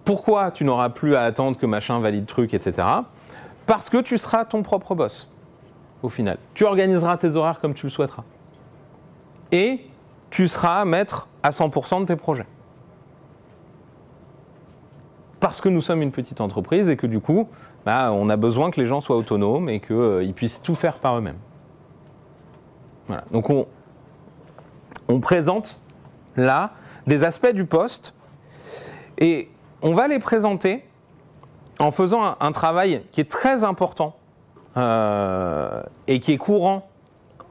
Pourquoi 0.10 0.50
tu 0.50 0.64
n'auras 0.64 0.90
plus 0.90 1.14
à 1.14 1.22
attendre 1.22 1.56
que 1.56 1.68
machin 1.68 2.00
valide 2.00 2.26
truc, 2.26 2.56
etc. 2.56 2.88
Parce 3.68 3.92
que 3.92 3.98
tu 4.02 4.18
seras 4.18 4.44
ton 4.44 4.64
propre 4.64 4.96
boss, 4.96 5.30
au 6.02 6.10
final. 6.10 6.40
Tu 6.56 6.66
organiseras 6.66 7.18
tes 7.18 7.36
horaires 7.36 7.60
comme 7.60 7.76
tu 7.76 7.86
le 7.86 7.92
souhaiteras. 7.92 8.24
Et 9.52 9.82
tu 10.32 10.48
seras 10.48 10.84
maître 10.84 11.28
à 11.44 11.52
100% 11.52 12.02
de 12.02 12.06
tes 12.06 12.16
projets. 12.16 12.48
Parce 15.40 15.62
que 15.62 15.70
nous 15.70 15.82
sommes 15.82 16.02
une 16.02 16.12
petite 16.12 16.42
entreprise 16.42 16.90
et 16.90 16.98
que 16.98 17.06
du 17.06 17.20
coup, 17.20 17.48
bah, 17.86 18.12
on 18.12 18.32
a 18.32 18.36
besoin 18.36 18.72
que 18.72 18.82
les 18.82 18.88
gens 18.88 19.02
soient 19.02 19.16
autonomes 19.16 19.70
et 19.70 19.80
qu'ils 19.80 20.34
puissent 20.36 20.64
tout 20.64 20.74
faire 20.74 20.98
par 20.98 21.20
eux-mêmes. 21.20 21.38
Voilà. 23.06 23.26
Donc 23.30 23.52
on, 23.52 23.68
on 25.08 25.20
présente 25.20 25.80
là 26.36 26.72
des 27.06 27.24
aspects 27.24 27.54
du 27.54 27.66
poste 27.66 28.16
et 29.20 29.50
on 29.82 29.94
va 29.94 30.08
les 30.08 30.20
présenter 30.20 30.84
en 31.80 31.92
faisant 31.92 32.36
un, 32.40 32.52
travail 32.52 33.04
qui 33.12 33.22
est 33.22 33.30
très 33.30 33.64
important 33.64 34.16
euh, 34.78 35.82
et 36.08 36.20
qui 36.20 36.34
est 36.34 36.38
courant 36.38 36.90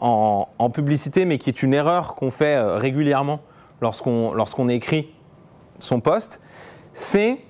en, 0.01 0.71
publicité, 0.71 1.25
mais 1.25 1.39
qui 1.39 1.51
est 1.51 1.63
une 1.63 1.75
erreur 1.75 2.15
qu'on 2.15 2.31
fait 2.31 2.57
euh, 2.57 2.77
régulièrement 2.77 3.41
lorsqu'on 3.81 4.69
écrit 4.69 5.13
son 5.81 6.01
poste, 6.01 6.41
c'est 6.95 7.41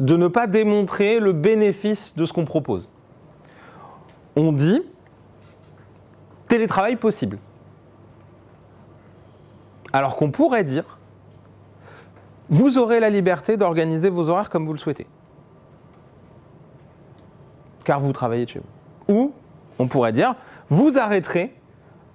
de 0.00 0.16
ne 0.16 0.28
pas 0.28 0.46
démontrer 0.46 1.20
le 1.20 1.32
bénéfice 1.32 2.14
de 2.16 2.24
ce 2.24 2.32
qu'on 2.32 2.44
propose. 2.44 2.88
On 4.36 4.52
dit 4.52 4.82
télétravail 6.48 6.96
possible. 6.96 7.38
Alors 9.92 10.16
qu'on 10.16 10.30
pourrait 10.30 10.64
dire 10.64 10.97
vous 12.50 12.78
aurez 12.78 13.00
la 13.00 13.10
liberté 13.10 13.56
d'organiser 13.56 14.08
vos 14.08 14.30
horaires 14.30 14.50
comme 14.50 14.66
vous 14.66 14.72
le 14.72 14.78
souhaitez. 14.78 15.06
Car 17.84 18.00
vous 18.00 18.12
travaillez 18.12 18.46
chez 18.46 18.60
vous. 18.60 19.14
Ou 19.14 19.32
on 19.78 19.86
pourrait 19.86 20.12
dire 20.12 20.34
vous 20.70 20.98
arrêterez 20.98 21.54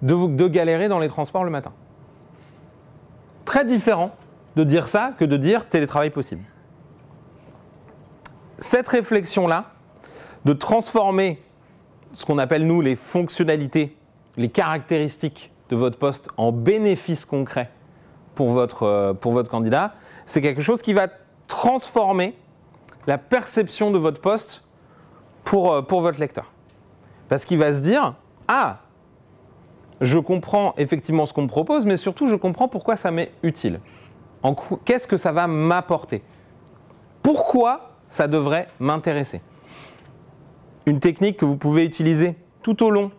de 0.01 0.47
galérer 0.47 0.89
dans 0.89 0.99
les 0.99 1.07
transports 1.07 1.43
le 1.43 1.49
matin. 1.49 1.71
Très 3.45 3.65
différent 3.65 4.11
de 4.55 4.63
dire 4.63 4.89
ça 4.89 5.13
que 5.17 5.25
de 5.25 5.37
dire 5.37 5.67
télétravail 5.69 6.09
possible. 6.09 6.43
Cette 8.57 8.87
réflexion-là, 8.87 9.71
de 10.45 10.53
transformer 10.53 11.41
ce 12.13 12.25
qu'on 12.25 12.37
appelle 12.37 12.67
nous 12.67 12.81
les 12.81 12.95
fonctionnalités, 12.95 13.97
les 14.37 14.49
caractéristiques 14.49 15.51
de 15.69 15.75
votre 15.75 15.97
poste 15.97 16.29
en 16.37 16.51
bénéfices 16.51 17.25
concrets 17.25 17.69
pour 18.35 18.49
votre, 18.49 18.83
euh, 18.83 19.13
pour 19.13 19.31
votre 19.31 19.49
candidat, 19.49 19.93
c'est 20.25 20.41
quelque 20.41 20.61
chose 20.61 20.81
qui 20.81 20.93
va 20.93 21.07
transformer 21.47 22.35
la 23.07 23.17
perception 23.17 23.91
de 23.91 23.97
votre 23.97 24.21
poste 24.21 24.63
pour, 25.43 25.73
euh, 25.73 25.81
pour 25.81 26.01
votre 26.01 26.19
lecteur. 26.19 26.51
Parce 27.29 27.45
qu'il 27.45 27.57
va 27.57 27.73
se 27.73 27.81
dire, 27.81 28.15
ah, 28.47 28.79
je 30.01 30.19
comprends 30.19 30.73
effectivement 30.77 31.25
ce 31.25 31.33
qu'on 31.33 31.43
me 31.43 31.47
propose, 31.47 31.85
mais 31.85 31.97
surtout 31.97 32.27
je 32.27 32.35
comprends 32.35 32.67
pourquoi 32.67 32.95
ça 32.95 33.11
m'est 33.11 33.31
utile. 33.43 33.79
Qu'est-ce 34.85 35.07
que 35.07 35.17
ça 35.17 35.31
va 35.31 35.47
m'apporter? 35.47 36.21
Pourquoi 37.21 37.91
ça 38.09 38.27
devrait 38.27 38.67
m'intéresser? 38.79 39.41
Une 40.85 40.99
technique 40.99 41.37
que 41.37 41.45
vous 41.45 41.55
pouvez 41.55 41.85
utiliser 41.85 42.35
tout 42.61 42.83
au 42.83 42.89
long 42.89 43.11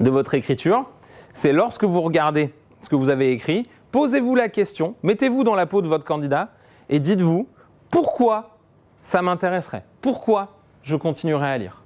de 0.00 0.10
votre 0.10 0.34
écriture, 0.34 0.88
c'est 1.34 1.52
lorsque 1.52 1.84
vous 1.84 2.00
regardez 2.00 2.54
ce 2.80 2.88
que 2.88 2.96
vous 2.96 3.10
avez 3.10 3.32
écrit, 3.32 3.68
posez-vous 3.94 4.34
la 4.34 4.48
question, 4.48 4.96
mettez-vous 5.04 5.44
dans 5.44 5.54
la 5.54 5.66
peau 5.66 5.80
de 5.80 5.86
votre 5.86 6.04
candidat 6.04 6.48
et 6.88 6.98
dites-vous 6.98 7.48
pourquoi 7.92 8.58
ça 9.00 9.22
m'intéresserait? 9.22 9.84
Pourquoi 10.00 10.56
je 10.82 10.96
continuerai 10.96 11.46
à 11.46 11.56
lire? 11.58 11.80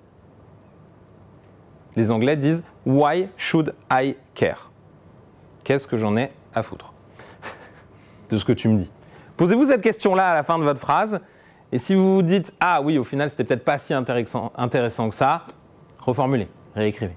Les 1.97 2.11
Anglais 2.11 2.39
disent 2.39 2.65
Why 2.87 3.29
should 3.37 3.75
I 3.93 4.17
care? 4.35 4.71
Qu'est-ce 5.65 5.87
que 5.87 5.99
j'en 5.99 6.17
ai 6.17 6.33
à 6.55 6.63
foutre? 6.63 6.95
De 8.31 8.39
ce 8.39 8.45
que 8.47 8.55
tu 8.55 8.69
me 8.69 8.79
dis 8.79 8.91
Posez-vous 9.37 9.67
cette 9.67 9.83
question-là 9.83 10.31
à 10.31 10.35
la 10.35 10.45
fin 10.45 10.59
de 10.59 10.65
votre 10.65 10.81
phrase. 10.81 11.21
Et 11.73 11.79
si 11.79 11.95
vous 11.95 12.15
vous 12.15 12.23
dites 12.23 12.55
Ah 12.59 12.81
oui, 12.81 12.97
au 12.97 13.05
final, 13.05 13.29
c'était 13.29 13.45
peut-être 13.45 13.67
pas 13.67 13.77
si 13.77 13.93
intéressant, 13.93 14.51
intéressant 14.57 15.11
que 15.11 15.15
ça, 15.15 15.43
reformulez, 15.99 16.49
réécrivez. 16.75 17.17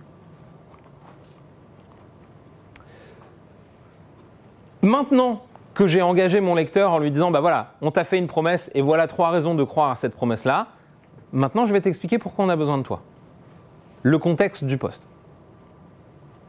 Maintenant 4.81 5.43
que 5.73 5.87
j'ai 5.87 6.01
engagé 6.01 6.41
mon 6.41 6.55
lecteur 6.55 6.91
en 6.91 6.99
lui 6.99 7.11
disant, 7.11 7.31
bah 7.31 7.39
voilà, 7.39 7.73
on 7.81 7.91
t'a 7.91 8.03
fait 8.03 8.17
une 8.17 8.27
promesse 8.27 8.71
et 8.73 8.81
voilà 8.81 9.07
trois 9.07 9.29
raisons 9.29 9.55
de 9.55 9.63
croire 9.63 9.91
à 9.91 9.95
cette 9.95 10.13
promesse-là, 10.13 10.67
maintenant 11.31 11.65
je 11.65 11.73
vais 11.73 11.81
t'expliquer 11.81 12.17
pourquoi 12.17 12.45
on 12.45 12.49
a 12.49 12.55
besoin 12.55 12.77
de 12.77 12.83
toi. 12.83 13.01
Le 14.03 14.17
contexte 14.17 14.63
du 14.63 14.77
poste. 14.77 15.07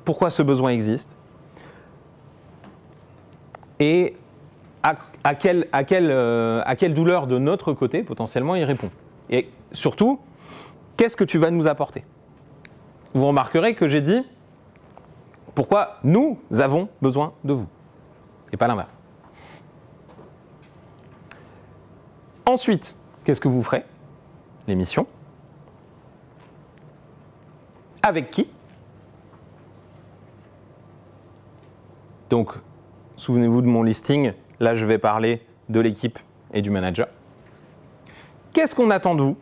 Pourquoi 0.05 0.31
ce 0.31 0.43
besoin 0.43 0.71
existe 0.71 1.17
et 3.79 4.17
à, 4.83 4.95
à 5.25 5.35
euh, 5.35 6.63
à 6.65 6.77
quelle 6.77 6.95
douleur 6.95 7.27
de 7.27 7.39
notre 7.39 7.73
côté 7.73 8.03
potentiellement 8.03 8.55
il 8.55 8.65
répond. 8.65 8.91
Et 9.31 9.49
surtout, 9.73 10.21
qu'est-ce 10.97 11.17
que 11.17 11.25
tu 11.25 11.39
vas 11.39 11.51
nous 11.51 11.67
apporter? 11.67 12.05
Vous 13.15 13.27
remarquerez 13.27 13.75
que 13.75 13.89
j'ai 13.89 14.01
dit 14.01 14.25
pourquoi 15.55 15.99
nous 16.03 16.39
avons 16.59 16.89
besoin 17.01 17.33
de 17.45 17.53
vous? 17.53 17.67
Et 18.53 18.57
pas 18.57 18.67
l'inverse. 18.67 18.97
Ensuite, 22.47 22.97
qu'est-ce 23.25 23.41
que 23.41 23.49
vous 23.49 23.63
ferez? 23.63 23.85
L'émission. 24.67 25.07
Avec 28.03 28.31
qui? 28.31 28.49
Donc, 32.31 32.53
souvenez-vous 33.17 33.63
de 33.63 33.67
mon 33.67 33.83
listing. 33.83 34.33
Là, 34.61 34.75
je 34.75 34.87
vais 34.87 34.99
parler 34.99 35.47
de 35.69 35.81
l'équipe 35.81 36.19
et 36.53 36.63
du 36.63 36.71
manager. 36.71 37.09
Qu'est-ce 38.53 38.75
qu'on 38.75 38.91
attend 38.91 39.15
de 39.15 39.23
vous? 39.23 39.37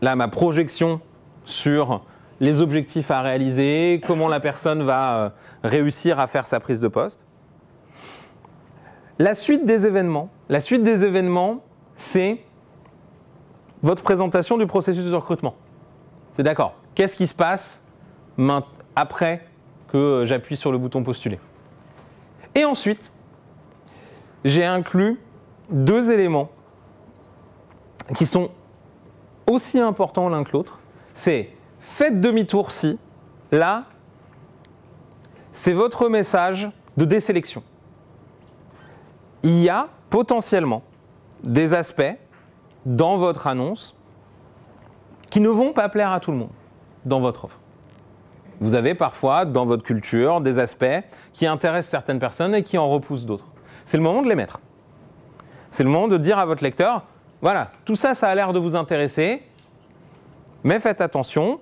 Là, 0.00 0.16
ma 0.16 0.28
projection 0.28 1.00
sur 1.44 2.04
les 2.42 2.60
objectifs 2.60 3.12
à 3.12 3.22
réaliser, 3.22 4.02
comment 4.04 4.26
la 4.26 4.40
personne 4.40 4.82
va 4.82 5.16
euh, 5.16 5.30
réussir 5.62 6.18
à 6.18 6.26
faire 6.26 6.44
sa 6.44 6.58
prise 6.58 6.80
de 6.80 6.88
poste. 6.88 7.24
La 9.20 9.36
suite 9.36 9.64
des 9.64 9.86
événements. 9.86 10.28
La 10.48 10.60
suite 10.60 10.82
des 10.82 11.04
événements, 11.04 11.62
c'est 11.94 12.40
votre 13.80 14.02
présentation 14.02 14.58
du 14.58 14.66
processus 14.66 15.04
de 15.04 15.14
recrutement. 15.14 15.54
C'est 16.32 16.42
d'accord. 16.42 16.74
Qu'est-ce 16.96 17.14
qui 17.14 17.28
se 17.28 17.34
passe 17.34 17.80
après 18.96 19.46
que 19.86 20.24
j'appuie 20.26 20.56
sur 20.56 20.72
le 20.72 20.78
bouton 20.78 21.04
postuler? 21.04 21.38
Et 22.56 22.64
ensuite, 22.64 23.12
j'ai 24.44 24.64
inclus 24.64 25.20
deux 25.70 26.10
éléments 26.10 26.50
qui 28.16 28.26
sont 28.26 28.50
aussi 29.48 29.78
importants 29.78 30.28
l'un 30.28 30.42
que 30.42 30.50
l'autre. 30.52 30.80
C'est 31.14 31.50
faites 31.82 32.20
demi-tour 32.20 32.72
si, 32.72 32.98
là, 33.50 33.84
c'est 35.52 35.72
votre 35.72 36.08
message 36.08 36.70
de 36.96 37.04
désélection. 37.04 37.62
Il 39.42 39.60
y 39.60 39.68
a 39.68 39.88
potentiellement 40.08 40.82
des 41.42 41.74
aspects 41.74 42.16
dans 42.86 43.16
votre 43.18 43.46
annonce 43.46 43.94
qui 45.30 45.40
ne 45.40 45.48
vont 45.48 45.72
pas 45.72 45.88
plaire 45.88 46.12
à 46.12 46.20
tout 46.20 46.30
le 46.30 46.38
monde 46.38 46.50
dans 47.04 47.20
votre 47.20 47.44
offre. 47.44 47.58
Vous 48.60 48.74
avez 48.74 48.94
parfois 48.94 49.44
dans 49.44 49.66
votre 49.66 49.82
culture 49.82 50.40
des 50.40 50.58
aspects 50.58 51.02
qui 51.32 51.46
intéressent 51.46 51.90
certaines 51.90 52.20
personnes 52.20 52.54
et 52.54 52.62
qui 52.62 52.78
en 52.78 52.88
repoussent 52.88 53.26
d'autres. 53.26 53.46
C'est 53.86 53.96
le 53.96 54.02
moment 54.02 54.22
de 54.22 54.28
les 54.28 54.36
mettre. 54.36 54.60
C'est 55.70 55.82
le 55.82 55.90
moment 55.90 56.06
de 56.06 56.18
dire 56.18 56.38
à 56.38 56.46
votre 56.46 56.62
lecteur, 56.62 57.02
voilà, 57.40 57.72
tout 57.84 57.96
ça, 57.96 58.14
ça 58.14 58.28
a 58.28 58.34
l'air 58.34 58.52
de 58.52 58.60
vous 58.60 58.76
intéresser, 58.76 59.42
mais 60.62 60.78
faites 60.78 61.00
attention, 61.00 61.60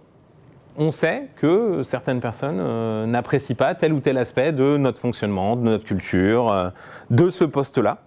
on 0.76 0.90
sait 0.90 1.28
que 1.36 1.82
certaines 1.82 2.20
personnes 2.20 2.58
euh, 2.60 3.06
n'apprécient 3.06 3.56
pas 3.56 3.74
tel 3.74 3.92
ou 3.92 4.00
tel 4.00 4.18
aspect 4.18 4.52
de 4.52 4.76
notre 4.76 4.98
fonctionnement, 4.98 5.56
de 5.56 5.62
notre 5.62 5.84
culture, 5.84 6.52
euh, 6.52 6.70
de 7.10 7.28
ce 7.28 7.44
poste-là. 7.44 7.98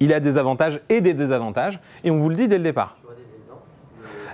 Il 0.00 0.12
a 0.12 0.20
des 0.20 0.36
avantages 0.38 0.80
et 0.88 1.00
des 1.00 1.14
désavantages, 1.14 1.80
et 2.04 2.10
on 2.10 2.16
vous 2.16 2.28
le 2.28 2.36
dit 2.36 2.48
dès 2.48 2.58
le 2.58 2.64
départ. 2.64 2.96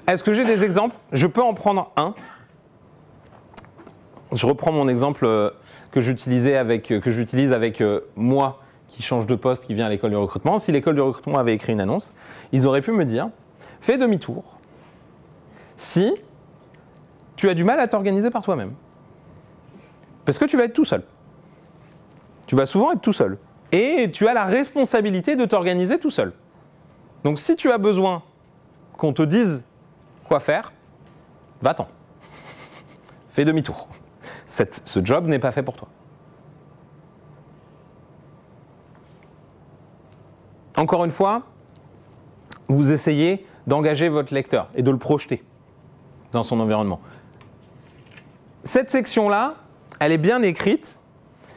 Est-ce 0.09 0.25
que 0.25 0.33
j'ai 0.33 0.45
des 0.45 0.65
exemples? 0.65 0.97
Je 1.13 1.27
peux 1.27 1.43
en 1.43 1.55
prendre 1.55 1.93
un. 1.97 2.15
Je 4.33 4.47
reprends 4.47 4.73
mon 4.73 4.89
exemple 4.89 5.25
euh, 5.25 5.51
que 5.93 6.01
j'utilisais 6.01 6.57
avec, 6.57 6.89
que 6.89 7.11
j'utilise 7.11 7.53
avec 7.53 7.83
moi 8.17 8.61
qui 8.89 9.03
change 9.03 9.27
de 9.27 9.35
poste, 9.35 9.65
qui 9.65 9.75
vient 9.75 9.87
à 9.87 9.89
l'école 9.89 10.11
du 10.11 10.17
recrutement. 10.17 10.59
Si 10.59 10.73
l'école 10.73 10.97
du 10.97 11.01
recrutement 11.01 11.39
avait 11.39 11.55
écrit 11.55 11.73
une 11.73 11.81
annonce, 11.81 12.13
ils 12.51 12.67
auraient 12.67 12.83
pu 12.83 12.93
me 12.93 13.05
dire 13.05 13.29
fais 13.81 13.99
demi-tour. 13.99 14.43
Si 15.77 16.15
tu 17.43 17.51
as 17.51 17.55
du 17.55 17.65
mal 17.65 17.81
à 17.81 17.89
t'organiser 17.89 18.31
par 18.31 18.45
toi-même. 18.45 18.73
Parce 20.25 20.39
que 20.39 20.45
tu 20.45 20.57
vas 20.57 20.63
être 20.63 20.75
tout 20.75 20.85
seul. 20.85 21.03
Tu 22.47 22.55
vas 22.55 22.67
souvent 22.67 22.93
être 22.93 23.01
tout 23.01 23.13
seul. 23.13 23.37
Et 23.73 24.13
tu 24.13 24.29
as 24.29 24.33
la 24.33 24.45
responsabilité 24.45 25.35
de 25.35 25.45
t'organiser 25.45 25.99
tout 25.99 26.11
seul. 26.11 26.35
Donc 27.25 27.41
si 27.41 27.57
tu 27.57 27.73
as 27.73 27.79
besoin 27.79 28.23
qu'on 28.97 29.13
te 29.13 29.23
dise 29.23 29.65
quoi 30.29 30.39
faire, 30.39 30.73
va-t'en. 31.61 31.89
Fais 33.31 33.45
demi-tour. 33.45 33.89
Ce 34.47 35.05
job 35.05 35.27
n'est 35.27 35.41
pas 35.41 35.51
fait 35.51 35.65
pour 35.65 35.75
toi. 35.75 35.89
Encore 40.77 41.05
une 41.05 41.11
fois, 41.11 41.43
vous 42.69 42.93
essayez 42.93 43.45
d'engager 43.67 44.09
votre 44.09 44.33
lecteur 44.33 44.69
et 44.77 44.85
de 44.85 44.93
le 44.93 44.99
projeter 44.99 45.43
dans 46.31 46.45
son 46.45 46.61
environnement 46.61 47.01
cette 48.65 48.91
section-là, 48.91 49.55
elle 50.01 50.13
est 50.13 50.19
bien 50.19 50.43
écrite 50.43 51.01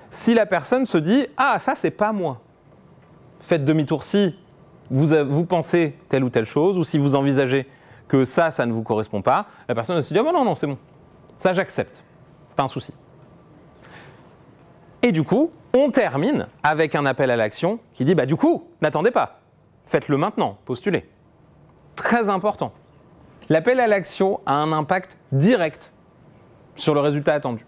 si 0.10 0.34
la 0.34 0.46
personne 0.46 0.86
se 0.86 0.98
dit 0.98 1.28
Ah, 1.38 1.58
ça, 1.60 1.76
c'est 1.76 1.92
pas 1.92 2.12
moi. 2.12 2.42
Faites 3.42 3.66
demi-tour 3.66 4.04
si 4.04 4.36
vous, 4.90 5.08
vous 5.26 5.46
pensez 5.46 5.96
telle 6.10 6.24
ou 6.24 6.30
telle 6.30 6.46
chose, 6.46 6.78
ou 6.78 6.84
si 6.84 6.98
vous 6.98 7.16
envisagez 7.16 7.68
que 8.08 8.24
ça, 8.24 8.52
ça 8.52 8.66
ne 8.66 8.72
vous 8.72 8.84
correspond 8.84 9.22
pas, 9.22 9.48
la 9.68 9.76
personne 9.76 10.02
se 10.02 10.14
dit 10.14 10.20
Ah, 10.20 10.24
bon, 10.24 10.32
non, 10.32 10.46
non, 10.46 10.56
c'est 10.56 10.68
bon. 10.68 10.78
Ça, 11.40 11.54
j'accepte. 11.54 12.04
C'est 12.48 12.56
pas 12.56 12.64
un 12.64 12.68
souci. 12.68 12.94
Et 15.02 15.12
du 15.12 15.24
coup, 15.24 15.52
on 15.74 15.92
termine 15.92 16.48
avec 16.64 16.96
un 16.96 17.06
appel 17.06 17.30
à 17.30 17.36
l'action 17.36 17.80
qui 17.94 18.06
dit 18.06 18.16
Bah, 18.16 18.26
du 18.26 18.36
coup, 18.36 18.68
n'attendez 18.82 19.12
pas. 19.12 19.42
Faites-le 19.86 20.18
maintenant, 20.18 20.58
postulez. 20.66 21.08
Très 21.96 22.30
important. 22.30 22.74
L'appel 23.50 23.80
à 23.80 23.88
l'action 23.88 24.40
a 24.46 24.56
un 24.56 24.72
impact 24.72 25.18
direct 25.32 25.94
sur 26.76 26.94
le 26.94 27.00
résultat 27.00 27.34
attendu. 27.34 27.66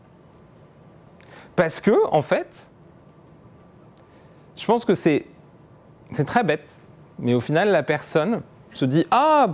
Parce 1.56 1.82
que, 1.82 2.08
en 2.12 2.22
fait, 2.22 2.70
je 4.56 4.66
pense 4.66 4.86
que 4.86 4.96
c'est, 4.96 5.26
très 6.26 6.44
bête, 6.44 6.82
mais 7.20 7.34
au 7.34 7.40
final, 7.40 7.70
la 7.70 7.84
personne 7.84 8.42
se 8.72 8.86
dit 8.86 9.06
Ah, 9.12 9.48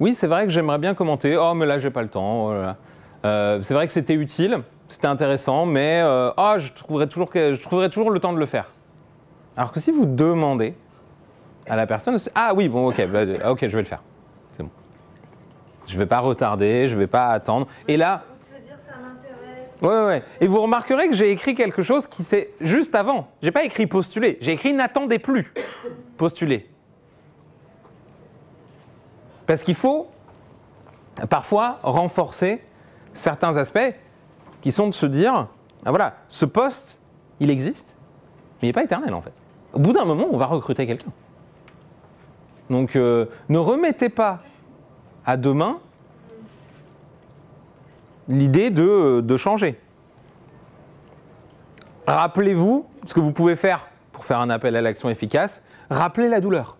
oui, 0.00 0.14
c'est 0.14 0.26
vrai 0.26 0.44
que 0.44 0.50
j'aimerais 0.50 0.78
bien 0.78 0.94
commenter, 0.94 1.36
oh, 1.36 1.54
mais 1.54 1.66
là, 1.66 1.78
j'ai 1.78 1.90
pas 1.90 2.02
le 2.02 2.08
temps. 2.08 2.48
Oh 2.48 2.72
euh, 3.24 3.62
c'est 3.62 3.74
vrai 3.74 3.86
que 3.86 3.92
c'était 3.92 4.14
utile, 4.14 4.60
c'était 4.88 5.06
intéressant, 5.06 5.66
mais 5.66 6.02
euh, 6.02 6.30
oh, 6.36 6.54
je, 6.58 6.72
trouverais 6.72 7.06
toujours 7.06 7.30
je 7.32 7.60
trouverais 7.62 7.88
toujours 7.88 8.10
le 8.10 8.20
temps 8.20 8.32
de 8.32 8.38
le 8.38 8.46
faire. 8.46 8.70
Alors 9.56 9.72
que 9.72 9.80
si 9.80 9.92
vous 9.92 10.04
demandez 10.04 10.74
à 11.66 11.76
la 11.76 11.86
personne, 11.86 12.18
ah 12.34 12.52
oui, 12.54 12.68
bon, 12.68 12.88
ok, 12.88 13.08
bah, 13.08 13.50
ok, 13.50 13.60
je 13.62 13.76
vais 13.76 13.82
le 13.82 13.88
faire. 13.88 14.02
C'est 14.52 14.62
bon. 14.62 14.70
Je 15.86 15.96
vais 15.96 16.06
pas 16.06 16.20
retarder, 16.20 16.88
je 16.88 16.96
vais 16.96 17.06
pas 17.06 17.28
attendre. 17.28 17.66
Et 17.88 17.96
là, 17.96 18.22
Ouais, 19.82 20.04
ouais. 20.04 20.22
Et 20.40 20.46
vous 20.46 20.60
remarquerez 20.60 21.08
que 21.08 21.14
j'ai 21.14 21.30
écrit 21.30 21.54
quelque 21.54 21.82
chose 21.82 22.06
qui 22.06 22.24
c'est 22.24 22.50
juste 22.60 22.94
avant. 22.94 23.28
J'ai 23.42 23.50
pas 23.50 23.64
écrit 23.64 23.86
postuler, 23.86 24.38
j'ai 24.40 24.52
écrit 24.52 24.72
n'attendez 24.72 25.18
plus 25.18 25.52
postuler. 26.16 26.68
Parce 29.46 29.62
qu'il 29.62 29.74
faut 29.74 30.08
parfois 31.28 31.78
renforcer 31.82 32.62
certains 33.12 33.56
aspects 33.56 33.94
qui 34.62 34.72
sont 34.72 34.88
de 34.88 34.94
se 34.94 35.06
dire 35.06 35.48
ah, 35.84 35.90
voilà, 35.90 36.16
ce 36.28 36.44
poste, 36.44 37.00
il 37.40 37.50
existe, 37.50 37.96
mais 38.60 38.68
il 38.68 38.70
n'est 38.70 38.72
pas 38.72 38.84
éternel 38.84 39.12
en 39.12 39.20
fait. 39.20 39.32
Au 39.74 39.80
bout 39.80 39.92
d'un 39.92 40.04
moment, 40.04 40.28
on 40.30 40.38
va 40.38 40.46
recruter 40.46 40.86
quelqu'un. 40.86 41.10
Donc 42.70 42.96
euh, 42.96 43.26
ne 43.48 43.58
remettez 43.58 44.08
pas 44.08 44.40
à 45.26 45.36
demain 45.36 45.80
l'idée 48.28 48.70
de, 48.70 49.36
changer. 49.36 49.78
Rappelez-vous 52.06 52.86
ce 53.06 53.14
que 53.14 53.20
vous 53.20 53.32
pouvez 53.32 53.56
faire 53.56 53.88
pour 54.12 54.24
faire 54.24 54.40
un 54.40 54.50
appel 54.50 54.76
à 54.76 54.82
l'action 54.82 55.08
efficace. 55.08 55.62
Rappelez 55.90 56.28
la 56.28 56.40
douleur. 56.40 56.76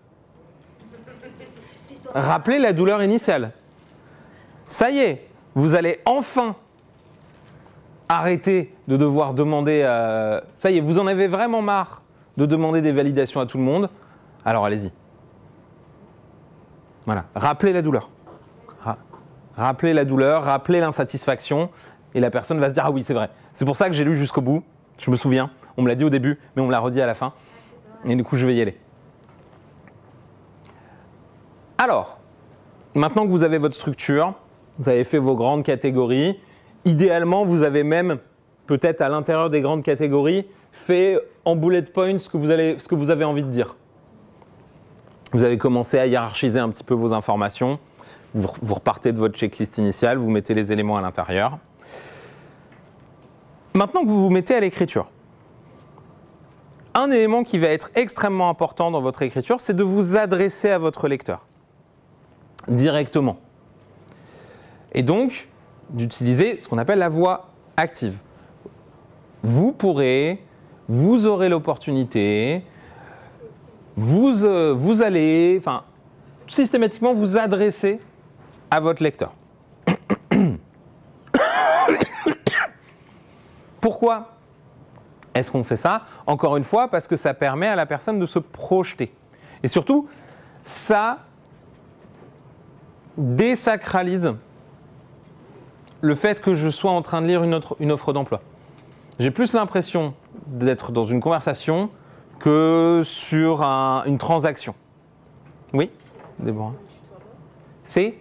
Rappelez 2.13 2.59
la 2.59 2.73
douleur 2.73 3.03
initiale. 3.03 3.51
Ça 4.67 4.89
y 4.89 4.99
est, 4.99 5.27
vous 5.53 5.75
allez 5.75 5.99
enfin 6.05 6.55
arrêter 8.07 8.73
de 8.87 8.97
devoir 8.97 9.33
demander. 9.33 9.81
euh, 9.83 10.39
ça 10.57 10.71
y 10.71 10.77
est, 10.77 10.81
vous 10.81 10.99
en 10.99 11.07
avez 11.07 11.27
vraiment 11.27 11.61
marre 11.61 12.03
de 12.37 12.45
demander 12.45 12.81
des 12.81 12.91
validations 12.91 13.39
à 13.39 13.45
tout 13.45 13.57
le 13.57 13.63
monde. 13.63 13.89
Alors 14.43 14.65
allez-y. 14.65 14.91
Voilà. 17.05 17.25
Rappelez 17.35 17.73
la 17.73 17.81
douleur. 17.81 18.09
Ra- 19.55 19.65
rappelez 19.65 19.93
la 19.93 20.05
douleur, 20.05 20.43
rappelez 20.43 20.79
l'insatisfaction, 20.79 21.69
et 22.13 22.19
la 22.19 22.31
personne 22.31 22.59
va 22.59 22.69
se 22.69 22.73
dire 22.75 22.83
ah 22.85 22.91
oui 22.91 23.03
c'est 23.03 23.13
vrai. 23.13 23.29
C'est 23.53 23.65
pour 23.65 23.75
ça 23.75 23.87
que 23.87 23.93
j'ai 23.95 24.03
lu 24.03 24.15
jusqu'au 24.15 24.41
bout. 24.41 24.63
Je 24.97 25.11
me 25.11 25.15
souviens. 25.15 25.51
On 25.77 25.81
me 25.81 25.89
l'a 25.89 25.95
dit 25.95 26.05
au 26.05 26.09
début, 26.09 26.39
mais 26.55 26.61
on 26.61 26.67
me 26.67 26.71
l'a 26.71 26.79
redit 26.79 27.01
à 27.01 27.05
la 27.05 27.15
fin. 27.15 27.33
Et 28.05 28.15
du 28.15 28.23
coup 28.23 28.37
je 28.37 28.45
vais 28.45 28.55
y 28.55 28.61
aller. 28.61 28.77
Alors, 31.77 32.19
maintenant 32.93 33.25
que 33.25 33.31
vous 33.31 33.43
avez 33.43 33.57
votre 33.57 33.75
structure, 33.75 34.33
vous 34.79 34.89
avez 34.89 35.03
fait 35.03 35.17
vos 35.17 35.35
grandes 35.35 35.63
catégories, 35.63 36.39
idéalement, 36.85 37.43
vous 37.43 37.63
avez 37.63 37.83
même, 37.83 38.19
peut-être 38.67 39.01
à 39.01 39.09
l'intérieur 39.09 39.49
des 39.49 39.61
grandes 39.61 39.83
catégories, 39.83 40.47
fait 40.71 41.19
en 41.43 41.55
bullet 41.55 41.81
points 41.81 42.19
ce 42.19 42.29
que 42.29 42.37
vous, 42.37 42.49
allez, 42.49 42.77
ce 42.79 42.87
que 42.87 42.95
vous 42.95 43.09
avez 43.09 43.25
envie 43.25 43.43
de 43.43 43.49
dire. 43.49 43.75
Vous 45.33 45.43
avez 45.43 45.57
commencé 45.57 45.99
à 45.99 46.05
hiérarchiser 46.05 46.59
un 46.59 46.69
petit 46.69 46.83
peu 46.83 46.93
vos 46.93 47.13
informations. 47.13 47.77
Vous, 48.35 48.73
repartez 48.73 49.13
de 49.13 49.17
votre 49.17 49.37
checklist 49.37 49.77
initiale, 49.77 50.17
vous 50.17 50.29
mettez 50.29 50.53
les 50.53 50.73
éléments 50.73 50.97
à 50.97 51.01
l'intérieur. 51.01 51.57
Maintenant 53.73 54.03
que 54.03 54.09
vous 54.09 54.23
vous 54.23 54.29
mettez 54.29 54.55
à 54.55 54.59
l'écriture, 54.59 55.07
un 56.93 57.11
élément 57.11 57.45
qui 57.45 57.57
va 57.57 57.67
être 57.67 57.91
extrêmement 57.95 58.49
important 58.49 58.91
dans 58.91 59.01
votre 59.01 59.21
écriture, 59.21 59.61
c'est 59.61 59.73
de 59.73 59.83
vous 59.83 60.17
adresser 60.17 60.69
à 60.69 60.77
votre 60.77 61.07
lecteur 61.07 61.45
directement. 62.67 63.37
Et 64.93 65.01
donc, 65.01 65.47
d'utiliser 65.89 66.59
ce 66.59 66.67
qu'on 66.67 66.77
appelle 66.77 66.99
la 66.99 67.09
voix 67.09 67.49
active. 67.77 68.17
Vous 69.43 69.71
pourrez, 69.71 70.43
vous 70.89 71.25
aurez 71.25 71.47
l'opportunité, 71.47 72.63
vous, 73.95 74.43
euh, 74.43 74.73
vous 74.77 75.01
allez, 75.01 75.55
enfin, 75.57 75.83
systématiquement 76.47 77.13
vous 77.13 77.37
adresser 77.37 77.99
à 78.75 78.79
votre 78.81 79.01
lecteur. 79.01 79.33
Pourquoi 83.79 84.31
est-ce 85.33 85.49
qu'on 85.49 85.63
fait 85.63 85.77
ça? 85.77 86.01
Encore 86.27 86.57
une 86.57 86.65
fois, 86.65 86.89
parce 86.89 87.07
que 87.07 87.15
ça 87.15 87.33
permet 87.33 87.67
à 87.67 87.75
la 87.75 87.85
personne 87.85 88.19
de 88.19 88.25
se 88.25 88.39
projeter. 88.39 89.13
Et 89.63 89.69
surtout, 89.69 90.09
ça 90.65 91.19
désacralise 93.17 94.33
le 96.01 96.15
fait 96.15 96.41
que 96.41 96.53
je 96.53 96.69
sois 96.69 96.91
en 96.91 97.01
train 97.01 97.21
de 97.21 97.27
lire 97.27 97.43
une, 97.43 97.91
offre 97.91 98.11
d'emploi. 98.11 98.41
J'ai 99.19 99.31
plus 99.31 99.53
l'impression 99.53 100.13
d'être 100.47 100.91
dans 100.91 101.05
une 101.05 101.21
conversation 101.21 101.89
que 102.39 103.03
sur 103.05 103.63
un- 103.63 104.03
une 104.05 104.17
transaction. 104.17 104.75
Oui? 105.71 105.89
C'est 107.83 108.15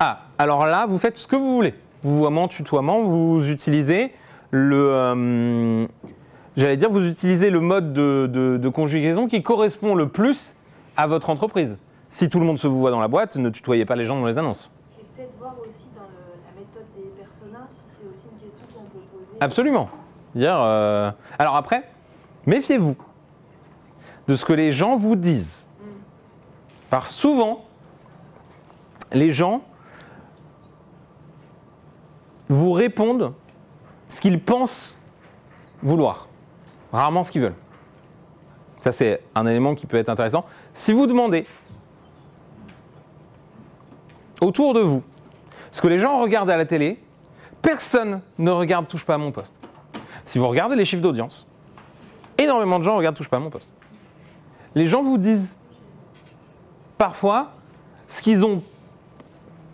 Ah, 0.00 0.20
alors 0.38 0.66
là, 0.66 0.86
vous 0.86 0.98
faites 0.98 1.16
ce 1.16 1.26
que 1.26 1.36
vous 1.36 1.54
voulez. 1.54 1.74
Vouvoiement, 2.02 2.46
tutoiement, 2.48 3.02
vous 3.02 3.48
utilisez 3.48 4.12
le. 4.50 4.76
euh, 4.76 5.86
J'allais 6.56 6.76
dire, 6.76 6.90
vous 6.90 7.06
utilisez 7.06 7.50
le 7.50 7.60
mode 7.60 7.92
de, 7.92 8.28
de- 8.32 8.56
de 8.56 8.68
conjugaison 8.68 9.28
qui 9.28 9.42
correspond 9.42 9.94
le 9.94 10.08
plus 10.08 10.54
à 10.96 11.06
votre 11.06 11.30
entreprise. 11.30 11.76
Si 12.10 12.28
tout 12.28 12.40
le 12.40 12.46
monde 12.46 12.58
se 12.58 12.66
vous 12.66 12.78
voit 12.80 12.90
dans 12.90 13.00
la 13.00 13.08
boîte, 13.08 13.36
ne 13.36 13.48
tutoyez 13.50 13.84
pas 13.84 13.94
les 13.96 14.06
gens 14.06 14.18
dans 14.18 14.26
les 14.26 14.38
annonces. 14.38 14.70
Et 14.98 15.04
peut-être 15.16 15.36
voir 15.38 15.54
aussi 15.60 15.84
dans 15.94 16.02
le- 16.02 16.40
la 16.46 16.60
méthode 16.60 16.86
des 16.96 17.10
personas 17.20 17.66
si 17.70 17.76
c'est 18.00 18.08
aussi 18.08 18.26
une 18.32 18.48
question 18.50 18.66
qu'on 18.74 18.84
peut 18.86 19.04
poser. 19.12 19.36
Absolument. 19.40 19.88
Dire, 20.34 20.56
euh, 20.60 21.10
Alors 21.38 21.54
après, 21.56 21.84
méfiez-vous 22.46 22.96
de 24.26 24.34
ce 24.34 24.44
que 24.44 24.52
les 24.52 24.72
gens 24.72 24.96
vous 24.96 25.16
disent. 25.16 25.66
Par 26.90 27.08
souvent, 27.12 27.64
les 29.12 29.30
gens 29.32 29.62
vous 32.48 32.72
répondent 32.72 33.34
ce 34.08 34.20
qu'ils 34.20 34.40
pensent 34.40 34.96
vouloir, 35.82 36.28
rarement 36.92 37.24
ce 37.24 37.30
qu'ils 37.30 37.42
veulent. 37.42 37.56
Ça, 38.80 38.92
c'est 38.92 39.22
un 39.34 39.46
élément 39.46 39.74
qui 39.74 39.86
peut 39.86 39.96
être 39.96 40.08
intéressant. 40.08 40.44
Si 40.72 40.92
vous 40.92 41.06
demandez 41.06 41.46
autour 44.40 44.74
de 44.74 44.80
vous 44.80 45.02
ce 45.70 45.80
que 45.80 45.88
les 45.88 45.98
gens 45.98 46.20
regardent 46.20 46.50
à 46.50 46.56
la 46.56 46.64
télé, 46.64 47.02
personne 47.60 48.20
ne 48.38 48.50
regarde 48.50 48.88
Touche 48.88 49.04
pas 49.04 49.14
à 49.14 49.18
mon 49.18 49.32
poste. 49.32 49.54
Si 50.24 50.38
vous 50.38 50.48
regardez 50.48 50.76
les 50.76 50.84
chiffres 50.84 51.02
d'audience, 51.02 51.46
énormément 52.38 52.78
de 52.78 52.84
gens 52.84 52.96
regardent 52.96 53.16
Touche 53.16 53.28
pas 53.28 53.38
à 53.38 53.40
mon 53.40 53.50
poste. 53.50 53.70
Les 54.74 54.86
gens 54.86 55.02
vous 55.02 55.18
disent 55.18 55.54
parfois 56.96 57.52
ce 58.06 58.22
qu'ils 58.22 58.44
ont 58.44 58.62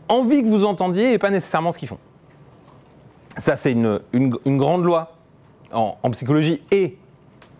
envie 0.09 0.43
que 0.43 0.49
vous 0.49 0.64
entendiez 0.64 1.12
et 1.12 1.18
pas 1.18 1.31
nécessairement 1.31 1.72
ce 1.72 1.79
qu'ils 1.79 1.89
font. 1.89 1.99
Ça, 3.37 3.57
c'est 3.57 3.72
une, 3.72 4.01
grande 4.57 4.85
loi 4.85 5.16
en, 5.72 5.97
en 6.03 6.11
psychologie 6.11 6.62
et 6.70 6.97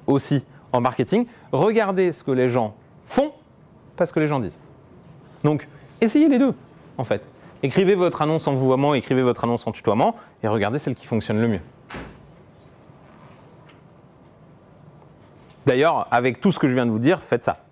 aussi 0.07 0.45
en 0.73 0.81
marketing. 0.81 1.27
Regardez 1.53 2.13
ce 2.13 2.23
que 2.23 2.31
les 2.31 2.51
gens 2.51 2.75
font, 3.07 3.33
pas 3.97 4.07
ce 4.07 4.13
que 4.13 4.21
les 4.21 4.29
gens 4.29 4.41
disent. 4.41 4.59
Donc, 5.43 5.69
essayez 6.01 6.29
les 6.29 6.39
deux, 6.39 6.55
en 6.99 7.05
fait. 7.05 7.27
Écrivez 7.63 7.95
votre 7.95 8.21
annonce 8.23 8.47
en 8.47 8.55
vouvoiement, 8.55 8.95
écrivez 8.95 9.23
votre 9.23 9.45
annonce 9.45 9.67
en 9.67 9.73
tutoiement, 9.73 10.17
et 10.43 10.49
regardez 10.49 10.79
celle 10.79 10.95
qui 10.95 11.07
fonctionne 11.07 11.41
le 11.41 11.49
mieux. 11.49 11.61
D'ailleurs, 15.67 16.07
avec 16.11 16.41
tout 16.41 16.53
ce 16.53 16.59
que 16.59 16.69
je 16.69 16.75
viens 16.75 16.87
de 16.87 16.91
vous 16.91 16.99
dire, 16.99 17.23
faites 17.23 17.45
ça. 17.45 17.65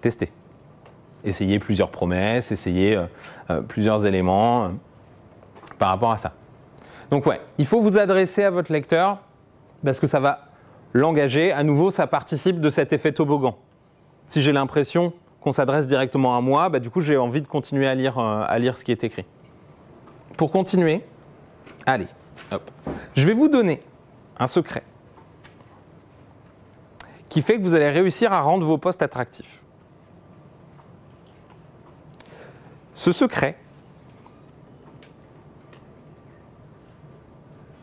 Testez. 0.00 0.32
Essayez 1.24 1.58
plusieurs 1.58 1.90
promesses, 1.90 2.50
essayez 2.52 2.96
euh, 2.96 3.06
euh, 3.50 3.60
plusieurs 3.60 4.04
éléments 4.06 4.64
euh, 4.64 4.68
par 5.78 5.90
rapport 5.90 6.12
à 6.12 6.18
ça. 6.18 6.32
Donc 7.10 7.26
ouais, 7.26 7.40
il 7.56 7.66
faut 7.66 7.80
vous 7.80 7.98
adresser 7.98 8.44
à 8.44 8.50
votre 8.50 8.72
lecteur 8.72 9.18
parce 9.84 10.00
que 10.00 10.06
ça 10.06 10.20
va 10.20 10.48
l'engager. 10.92 11.52
À 11.52 11.62
nouveau, 11.62 11.90
ça 11.90 12.06
participe 12.06 12.60
de 12.60 12.70
cet 12.70 12.92
effet 12.92 13.12
toboggan. 13.12 13.56
Si 14.26 14.42
j'ai 14.42 14.52
l'impression 14.52 15.12
qu'on 15.40 15.52
s'adresse 15.52 15.86
directement 15.86 16.36
à 16.36 16.40
moi, 16.40 16.68
bah, 16.68 16.80
du 16.80 16.90
coup, 16.90 17.00
j'ai 17.00 17.16
envie 17.16 17.40
de 17.40 17.46
continuer 17.46 17.86
à 17.86 17.94
lire, 17.94 18.18
euh, 18.18 18.44
à 18.46 18.58
lire 18.58 18.76
ce 18.76 18.84
qui 18.84 18.92
est 18.92 19.04
écrit. 19.04 19.24
Pour 20.36 20.52
continuer, 20.52 21.04
allez, 21.86 22.08
hop. 22.52 22.70
je 23.16 23.26
vais 23.26 23.34
vous 23.34 23.48
donner 23.48 23.82
un 24.38 24.46
secret 24.46 24.82
qui 27.28 27.42
fait 27.42 27.58
que 27.58 27.62
vous 27.62 27.74
allez 27.74 27.90
réussir 27.90 28.32
à 28.32 28.40
rendre 28.40 28.66
vos 28.66 28.78
postes 28.78 29.02
attractifs. 29.02 29.60
Ce 32.94 33.12
secret, 33.12 33.56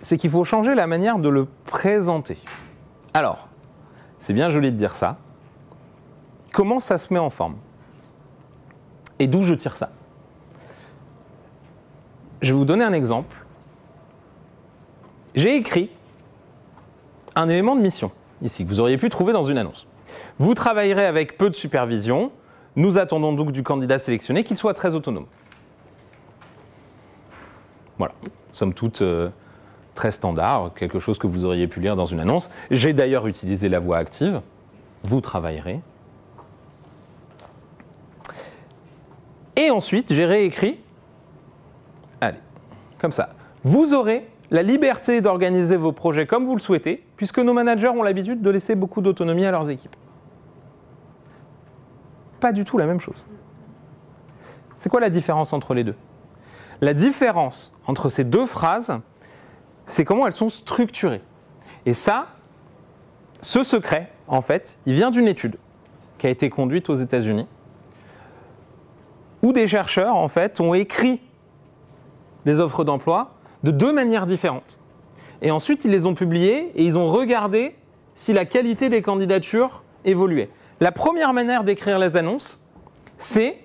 c'est 0.06 0.18
qu'il 0.18 0.30
faut 0.30 0.44
changer 0.44 0.76
la 0.76 0.86
manière 0.86 1.18
de 1.18 1.30
le 1.30 1.48
présenter. 1.66 2.38
Alors, 3.16 3.48
c'est 4.20 4.34
bien 4.34 4.52
joli 4.52 4.72
de 4.72 4.78
dire 4.78 4.96
ça. 4.96 5.18
Comment 6.54 6.80
ça 6.80 7.00
se 7.00 7.12
met 7.12 7.18
en 7.18 7.32
forme? 7.32 7.56
Et 9.18 9.26
d'où 9.26 9.42
je 9.42 9.56
tire 9.56 9.76
ça? 9.76 9.90
Je 12.44 12.54
vais 12.54 12.54
vous 12.56 12.66
donner 12.66 12.84
un 12.84 12.94
exemple. 12.94 13.36
J'ai 15.34 15.56
écrit 15.56 15.90
un 17.36 17.50
élément 17.50 17.76
de 17.76 17.82
mission, 17.82 18.12
ici, 18.44 18.64
que 18.64 18.70
vous 18.70 18.80
auriez 18.80 19.00
pu 19.00 19.10
trouver 19.10 19.34
dans 19.34 19.46
une 19.46 19.58
annonce. 19.58 19.88
Vous 20.38 20.54
travaillerez 20.54 21.08
avec 21.08 21.36
peu 21.36 21.50
de 21.50 21.56
supervision. 21.56 22.32
Nous 22.76 23.00
attendons 23.00 23.34
donc 23.34 23.52
du 23.52 23.64
candidat 23.64 23.98
sélectionné 23.98 24.44
qu'il 24.44 24.58
soit 24.58 24.76
très 24.76 24.94
autonome. 24.94 25.26
Voilà, 27.98 28.14
somme 28.52 28.76
toute 28.76 29.02
euh, 29.02 29.32
très 29.96 30.12
standard, 30.12 30.74
quelque 30.76 31.00
chose 31.00 31.18
que 31.18 31.26
vous 31.26 31.46
auriez 31.46 31.68
pu 31.68 31.80
lire 31.80 31.96
dans 31.96 32.06
une 32.06 32.20
annonce. 32.20 32.52
J'ai 32.70 32.94
d'ailleurs 32.94 33.26
utilisé 33.26 33.70
la 33.70 33.80
voix 33.80 33.98
active. 33.98 34.42
Vous 35.04 35.22
travaillerez. 35.22 35.82
Et 39.56 39.72
ensuite, 39.72 40.14
j'ai 40.14 40.26
réécrit. 40.26 40.80
Allez, 42.22 42.40
comme 43.00 43.14
ça. 43.14 43.30
Vous 43.64 43.94
aurez 43.94 44.28
la 44.52 44.62
liberté 44.62 45.22
d'organiser 45.22 45.78
vos 45.78 45.92
projets 45.92 46.28
comme 46.28 46.46
vous 46.46 46.56
le 46.56 46.62
souhaitez, 46.62 47.04
puisque 47.18 47.40
nos 47.40 47.54
managers 47.54 47.90
ont 47.90 48.04
l'habitude 48.04 48.42
de 48.42 48.50
laisser 48.50 48.76
beaucoup 48.76 49.02
d'autonomie 49.02 49.46
à 49.46 49.52
leurs 49.52 49.70
équipes. 49.70 49.96
Pas 52.40 52.52
du 52.52 52.64
tout 52.64 52.78
la 52.78 52.86
même 52.86 53.00
chose. 53.00 53.26
C'est 54.78 54.90
quoi 54.90 55.00
la 55.00 55.10
différence 55.10 55.54
entre 55.54 55.74
les 55.74 55.84
deux? 55.84 55.96
La 56.82 56.94
différence 56.94 57.74
entre 57.88 58.10
ces 58.10 58.24
deux 58.24 58.46
phrases, 58.46 59.00
c'est 59.86 60.06
comment 60.06 60.26
elles 60.28 60.34
sont 60.34 60.50
structurées. 60.50 61.22
Et 61.86 61.94
ça, 61.94 62.28
ce 63.42 63.64
secret, 63.64 64.12
en 64.28 64.42
fait, 64.42 64.80
il 64.86 64.94
vient 64.94 65.12
d'une 65.12 65.28
étude 65.28 65.58
qui 66.18 66.28
a 66.28 66.30
été 66.30 66.50
conduite 66.50 66.90
aux 66.90 66.96
États-Unis, 66.96 67.48
où 69.42 69.54
des 69.54 69.68
chercheurs, 69.68 70.16
en 70.16 70.28
fait, 70.28 70.60
ont 70.60 70.74
écrit 70.74 71.22
des 72.46 72.60
offres 72.60 72.84
d'emploi 72.84 73.36
de 73.64 73.72
deux 73.72 73.92
manières 73.92 74.26
différentes. 74.26 74.78
Et 75.42 75.52
ensuite, 75.52 75.86
ils 75.86 75.92
les 75.92 76.06
ont 76.06 76.16
publiées 76.16 76.72
et 76.76 76.84
ils 76.84 76.98
ont 76.98 77.10
regardé 77.10 77.76
si 78.16 78.34
la 78.34 78.46
qualité 78.46 78.90
des 78.90 79.02
candidatures 79.02 79.84
évoluait. 80.06 80.50
La 80.80 80.92
première 80.92 81.34
manière 81.34 81.64
d'écrire 81.64 82.00
les 82.00 82.18
annonces, 82.18 82.66
c'est 83.18 83.60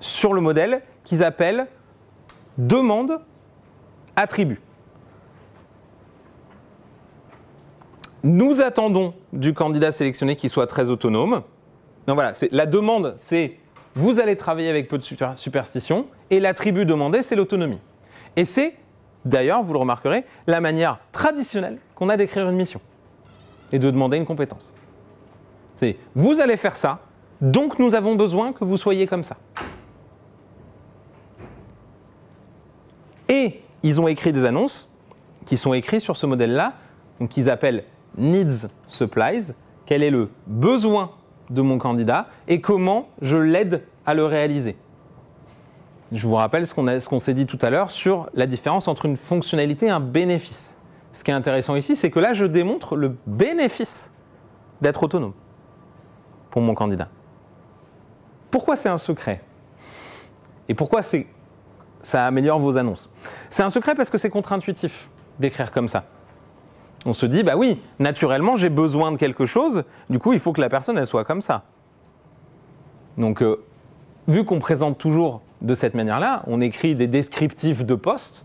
sur 0.00 0.32
le 0.32 0.40
modèle 0.40 0.82
qu'ils 1.04 1.24
appellent 1.24 1.66
demande 2.58 3.20
attribut. 4.16 4.60
Nous 8.26 8.60
attendons 8.60 9.14
du 9.32 9.54
candidat 9.54 9.92
sélectionné 9.92 10.34
qu'il 10.34 10.50
soit 10.50 10.66
très 10.66 10.90
autonome. 10.90 11.42
Donc 12.08 12.16
voilà, 12.16 12.32
la 12.50 12.66
demande, 12.66 13.14
c'est 13.18 13.56
vous 13.94 14.18
allez 14.18 14.36
travailler 14.36 14.68
avec 14.68 14.88
peu 14.88 14.98
de 14.98 15.04
super- 15.04 15.38
superstition, 15.38 16.08
et 16.30 16.40
l'attribut 16.40 16.84
demandé, 16.84 17.22
c'est 17.22 17.36
l'autonomie. 17.36 17.78
Et 18.34 18.44
c'est, 18.44 18.74
d'ailleurs, 19.24 19.62
vous 19.62 19.72
le 19.72 19.78
remarquerez, 19.78 20.24
la 20.48 20.60
manière 20.60 20.98
traditionnelle 21.12 21.78
qu'on 21.94 22.08
a 22.08 22.16
d'écrire 22.16 22.48
une 22.48 22.56
mission 22.56 22.80
et 23.70 23.78
de 23.78 23.92
demander 23.92 24.16
une 24.16 24.26
compétence. 24.26 24.74
C'est 25.76 25.96
vous 26.16 26.40
allez 26.40 26.56
faire 26.56 26.76
ça, 26.76 27.02
donc 27.40 27.78
nous 27.78 27.94
avons 27.94 28.16
besoin 28.16 28.52
que 28.52 28.64
vous 28.64 28.76
soyez 28.76 29.06
comme 29.06 29.22
ça. 29.22 29.36
Et 33.28 33.60
ils 33.84 34.00
ont 34.00 34.08
écrit 34.08 34.32
des 34.32 34.44
annonces 34.44 34.92
qui 35.44 35.56
sont 35.56 35.74
écrites 35.74 36.00
sur 36.00 36.16
ce 36.16 36.26
modèle-là, 36.26 36.72
donc 37.20 37.28
qu'ils 37.28 37.48
appellent 37.48 37.84
Needs 38.16 38.68
Supplies. 38.86 39.52
Quel 39.86 40.02
est 40.02 40.10
le 40.10 40.30
besoin 40.46 41.12
de 41.50 41.62
mon 41.62 41.78
candidat 41.78 42.26
et 42.48 42.60
comment 42.60 43.08
je 43.22 43.36
l'aide 43.36 43.84
à 44.04 44.14
le 44.14 44.24
réaliser. 44.24 44.76
Je 46.12 46.26
vous 46.26 46.34
rappelle 46.34 46.66
ce 46.66 46.74
qu'on 46.74 47.18
s'est 47.18 47.34
dit 47.34 47.46
tout 47.46 47.58
à 47.62 47.70
l'heure 47.70 47.90
sur 47.90 48.28
la 48.34 48.46
différence 48.46 48.88
entre 48.88 49.06
une 49.06 49.16
fonctionnalité 49.16 49.86
et 49.86 49.90
un 49.90 50.00
bénéfice. 50.00 50.76
Ce 51.12 51.24
qui 51.24 51.30
est 51.30 51.34
intéressant 51.34 51.74
ici, 51.76 51.96
c'est 51.96 52.10
que 52.10 52.20
là, 52.20 52.32
je 52.32 52.44
démontre 52.44 52.96
le 52.96 53.16
bénéfice 53.26 54.12
d'être 54.80 55.02
autonome 55.02 55.32
pour 56.50 56.62
mon 56.62 56.74
candidat. 56.74 57.08
Pourquoi 58.50 58.76
c'est 58.76 58.88
un 58.88 58.98
secret? 58.98 59.42
Et 60.68 60.74
pourquoi 60.74 61.00
ça 62.02 62.26
améliore 62.26 62.58
vos 62.58 62.76
annonces? 62.76 63.10
C'est 63.50 63.62
un 63.62 63.70
secret 63.70 63.94
parce 63.94 64.10
que 64.10 64.18
c'est 64.18 64.30
contre-intuitif 64.30 65.08
d'écrire 65.38 65.72
comme 65.72 65.88
ça. 65.88 66.04
On 67.06 67.12
se 67.12 67.24
dit, 67.24 67.44
bah 67.44 67.56
oui, 67.56 67.80
naturellement, 68.00 68.56
j'ai 68.56 68.68
besoin 68.68 69.12
de 69.12 69.16
quelque 69.16 69.46
chose, 69.46 69.84
du 70.10 70.18
coup, 70.18 70.32
il 70.32 70.40
faut 70.40 70.52
que 70.52 70.60
la 70.60 70.68
personne, 70.68 70.98
elle 70.98 71.06
soit 71.06 71.24
comme 71.24 71.40
ça. 71.40 71.62
Donc, 73.16 73.42
euh, 73.42 73.62
vu 74.26 74.44
qu'on 74.44 74.58
présente 74.58 74.98
toujours 74.98 75.40
de 75.62 75.74
cette 75.74 75.94
manière-là, 75.94 76.42
on 76.48 76.60
écrit 76.60 76.96
des 76.96 77.06
descriptifs 77.06 77.86
de 77.86 77.94
poste, 77.94 78.44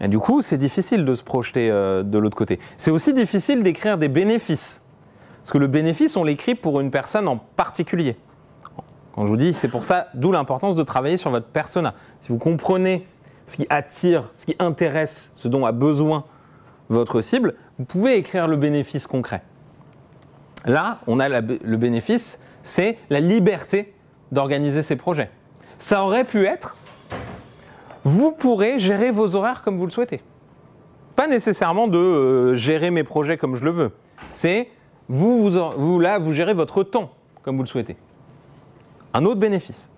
et 0.00 0.06
du 0.08 0.20
coup, 0.20 0.40
c'est 0.40 0.56
difficile 0.56 1.04
de 1.04 1.14
se 1.16 1.24
projeter 1.24 1.68
euh, 1.70 2.04
de 2.04 2.16
l'autre 2.16 2.36
côté. 2.36 2.60
C'est 2.76 2.92
aussi 2.92 3.12
difficile 3.12 3.62
d'écrire 3.62 3.98
des 3.98 4.08
bénéfices. 4.08 4.82
Parce 5.42 5.50
que 5.50 5.58
le 5.58 5.66
bénéfice, 5.66 6.16
on 6.16 6.24
l'écrit 6.24 6.54
pour 6.54 6.80
une 6.80 6.92
personne 6.92 7.26
en 7.26 7.36
particulier. 7.36 8.16
Quand 9.14 9.26
je 9.26 9.30
vous 9.30 9.36
dis, 9.36 9.52
c'est 9.52 9.68
pour 9.68 9.82
ça, 9.82 10.06
d'où 10.14 10.30
l'importance 10.30 10.76
de 10.76 10.82
travailler 10.84 11.16
sur 11.16 11.30
votre 11.30 11.46
persona. 11.46 11.94
Si 12.20 12.28
vous 12.28 12.38
comprenez 12.38 13.06
ce 13.48 13.56
qui 13.56 13.66
attire, 13.68 14.32
ce 14.38 14.46
qui 14.46 14.56
intéresse, 14.60 15.32
ce 15.34 15.48
dont 15.48 15.66
a 15.66 15.72
besoin 15.72 16.24
votre 16.92 17.20
cible, 17.20 17.54
vous 17.78 17.84
pouvez 17.84 18.16
écrire 18.16 18.46
le 18.46 18.56
bénéfice 18.56 19.06
concret. 19.06 19.42
Là, 20.64 21.00
on 21.06 21.18
a 21.18 21.28
le 21.28 21.76
bénéfice, 21.76 22.38
c'est 22.62 22.98
la 23.10 23.20
liberté 23.20 23.94
d'organiser 24.30 24.82
ses 24.82 24.96
projets. 24.96 25.30
Ça 25.78 26.04
aurait 26.04 26.24
pu 26.24 26.46
être, 26.46 26.76
vous 28.04 28.32
pourrez 28.32 28.78
gérer 28.78 29.10
vos 29.10 29.34
horaires 29.34 29.62
comme 29.62 29.78
vous 29.78 29.86
le 29.86 29.90
souhaitez. 29.90 30.20
Pas 31.16 31.26
nécessairement 31.26 31.88
de 31.88 31.98
euh, 31.98 32.54
gérer 32.54 32.90
mes 32.90 33.04
projets 33.04 33.36
comme 33.36 33.54
je 33.54 33.64
le 33.64 33.70
veux. 33.70 33.92
C'est 34.30 34.68
vous, 35.08 35.50
là, 36.00 36.18
vous 36.18 36.32
gérez 36.32 36.54
votre 36.54 36.82
temps 36.84 37.10
comme 37.42 37.56
vous 37.56 37.62
le 37.62 37.68
souhaitez. 37.68 37.96
Un 39.14 39.24
autre 39.24 39.40
bénéfice 39.40 39.90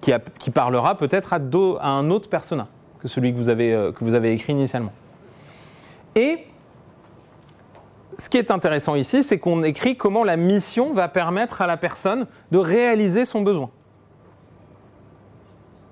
qui, 0.00 0.50
parlera 0.50 0.96
peut-être 0.96 1.34
à, 1.34 1.88
un 1.88 2.10
autre 2.10 2.28
persona 2.28 2.66
que 3.00 3.08
celui 3.08 3.32
que 3.32 3.38
vous 3.38 3.48
avez, 3.48 3.72
euh, 3.72 3.92
que 3.92 4.02
vous 4.02 4.14
avez 4.14 4.32
écrit 4.32 4.52
initialement. 4.52 4.92
Et 6.18 6.44
ce 8.16 8.28
qui 8.28 8.38
est 8.38 8.50
intéressant 8.50 8.96
ici, 8.96 9.22
c'est 9.22 9.38
qu'on 9.38 9.62
écrit 9.62 9.96
comment 9.96 10.24
la 10.24 10.36
mission 10.36 10.92
va 10.92 11.08
permettre 11.08 11.62
à 11.62 11.68
la 11.68 11.76
personne 11.76 12.26
de 12.50 12.58
réaliser 12.58 13.24
son 13.24 13.42
besoin. 13.42 13.70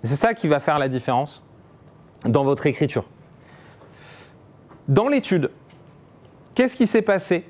C'est 0.02 0.16
ça 0.16 0.34
qui 0.34 0.48
va 0.48 0.58
faire 0.58 0.78
la 0.78 0.88
différence 0.88 1.46
dans 2.24 2.42
votre 2.42 2.66
écriture. 2.66 3.04
Dans 4.88 5.06
l'étude, 5.06 5.52
qu'est-ce 6.56 6.74
qui 6.74 6.88
s'est 6.88 7.02
passé? 7.02 7.44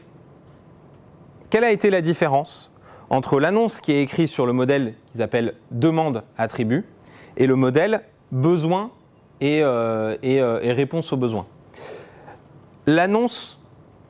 Quelle 1.49 1.65
a 1.65 1.71
été 1.71 1.89
la 1.89 2.03
différence 2.03 2.71
entre 3.09 3.41
l'annonce 3.41 3.81
qui 3.81 3.93
est 3.93 4.03
écrite 4.03 4.29
sur 4.29 4.45
le 4.45 4.53
modèle 4.53 4.97
qu'ils 5.13 5.23
appellent 5.23 5.55
demande 5.71 6.25
attribut 6.37 6.85
et 7.39 7.47
le 7.47 7.57
modèle 7.57 8.03
besoin 8.33 8.91
et, 9.41 9.63
euh, 9.63 10.17
euh, 10.23 10.61
et 10.61 10.73
réponse 10.73 11.11
aux 11.15 11.17
besoins? 11.17 11.47
L'annonce 12.87 13.59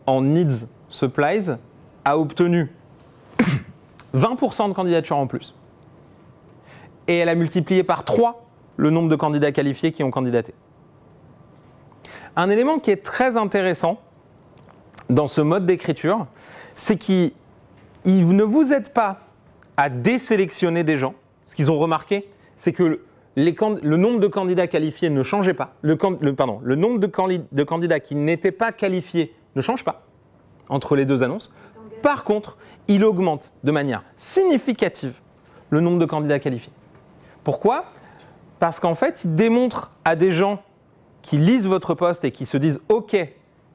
en 0.06 0.20
Needs 0.22 0.66
Supplies 0.88 1.50
a 2.04 2.18
obtenu 2.18 2.70
20% 4.14 4.68
de 4.68 4.74
candidatures 4.74 5.16
en 5.16 5.26
plus. 5.26 5.54
Et 7.08 7.18
elle 7.18 7.28
a 7.28 7.34
multiplié 7.34 7.82
par 7.82 8.04
3 8.04 8.46
le 8.76 8.90
nombre 8.90 9.08
de 9.08 9.16
candidats 9.16 9.52
qualifiés 9.52 9.92
qui 9.92 10.02
ont 10.02 10.10
candidaté. 10.10 10.54
Un 12.36 12.50
élément 12.50 12.78
qui 12.78 12.90
est 12.90 13.02
très 13.02 13.36
intéressant 13.36 13.98
dans 15.08 15.26
ce 15.26 15.40
mode 15.40 15.64
d'écriture, 15.64 16.26
c'est 16.74 16.98
qu'il 16.98 17.32
il 18.04 18.28
ne 18.36 18.42
vous 18.42 18.72
aide 18.72 18.90
pas 18.90 19.20
à 19.76 19.88
désélectionner 19.88 20.84
des 20.84 20.96
gens. 20.96 21.14
Ce 21.46 21.54
qu'ils 21.54 21.70
ont 21.70 21.78
remarqué, 21.78 22.28
c'est 22.56 22.72
que 22.72 23.00
le 23.36 23.96
nombre 23.96 24.18
de 24.18 24.26
candidats 24.26 24.66
qualifiés 24.66 25.10
ne 25.10 25.22
changeait 25.22 25.54
pas. 25.54 25.74
Le, 25.82 25.94
nombre 26.74 26.98
de 26.98 27.62
candidats 27.64 28.00
qui 28.00 28.14
n'étaient 28.14 28.52
pas 28.52 28.72
qualifiés 28.72 29.34
ne 29.54 29.60
change 29.60 29.84
pas 29.84 30.06
entre 30.68 30.96
les 30.96 31.04
deux 31.04 31.22
annonces. 31.22 31.54
Par 32.02 32.24
contre, 32.24 32.56
il 32.88 33.04
augmente 33.04 33.52
de 33.62 33.72
manière 33.72 34.02
significative 34.16 35.20
le 35.70 35.80
nombre 35.80 35.98
de 35.98 36.06
candidats 36.06 36.38
qualifiés. 36.38 36.72
Pourquoi? 37.44 37.86
Parce 38.58 38.80
qu'en 38.80 38.94
fait, 38.94 39.22
il 39.24 39.34
démontre 39.34 39.92
à 40.04 40.16
des 40.16 40.30
gens 40.30 40.62
qui 41.22 41.36
lisent 41.38 41.66
votre 41.66 41.94
poste 41.94 42.24
et 42.24 42.30
qui 42.30 42.46
se 42.46 42.56
disent 42.56 42.80
OK, 42.88 43.16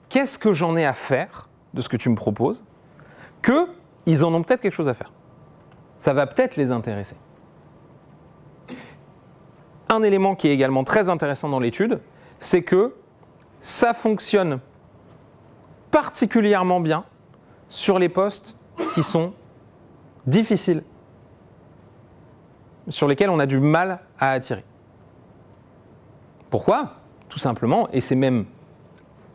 qu'est-ce 0.10 0.40
que 0.40 0.54
j'en 0.54 0.76
ai 0.76 0.86
à 0.86 0.94
faire 0.94 1.50
de 1.74 1.82
ce 1.82 1.90
que 1.90 1.98
tu 1.98 2.10
me 2.10 2.16
proposes? 2.16 2.64
que 3.42 3.68
ils 4.06 4.24
en 4.24 4.34
ont 4.34 4.44
peut-être 4.44 4.62
quelque 4.62 4.74
chose 4.74 4.90
à 4.90 4.94
faire. 4.94 5.12
Ça 6.00 6.14
va 6.14 6.28
peut-être 6.28 6.56
les 6.56 6.72
intéresser. 6.72 7.16
Un 9.94 10.04
élément 10.04 10.36
qui 10.36 10.48
est 10.48 10.54
également 10.54 10.86
très 10.86 11.10
intéressant 11.10 11.50
dans 11.50 11.60
l'étude, 11.60 12.00
c'est 12.40 12.64
que 12.64 12.96
ça 13.60 13.94
fonctionne 13.94 14.62
particulièrement 15.92 16.80
bien 16.80 17.04
sur 17.68 18.00
les 18.00 18.08
postes 18.08 18.58
qui 18.94 19.04
sont 19.04 19.34
difficiles, 20.26 20.84
sur 22.88 23.10
lesquels 23.10 23.30
on 23.30 23.38
a 23.38 23.46
du 23.46 23.60
mal 23.60 24.00
à 24.18 24.32
attirer. 24.32 24.64
Pourquoi? 26.50 26.94
Tout 27.28 27.40
simplement, 27.40 27.90
et 27.92 28.00
c'est 28.00 28.16
même 28.16 28.46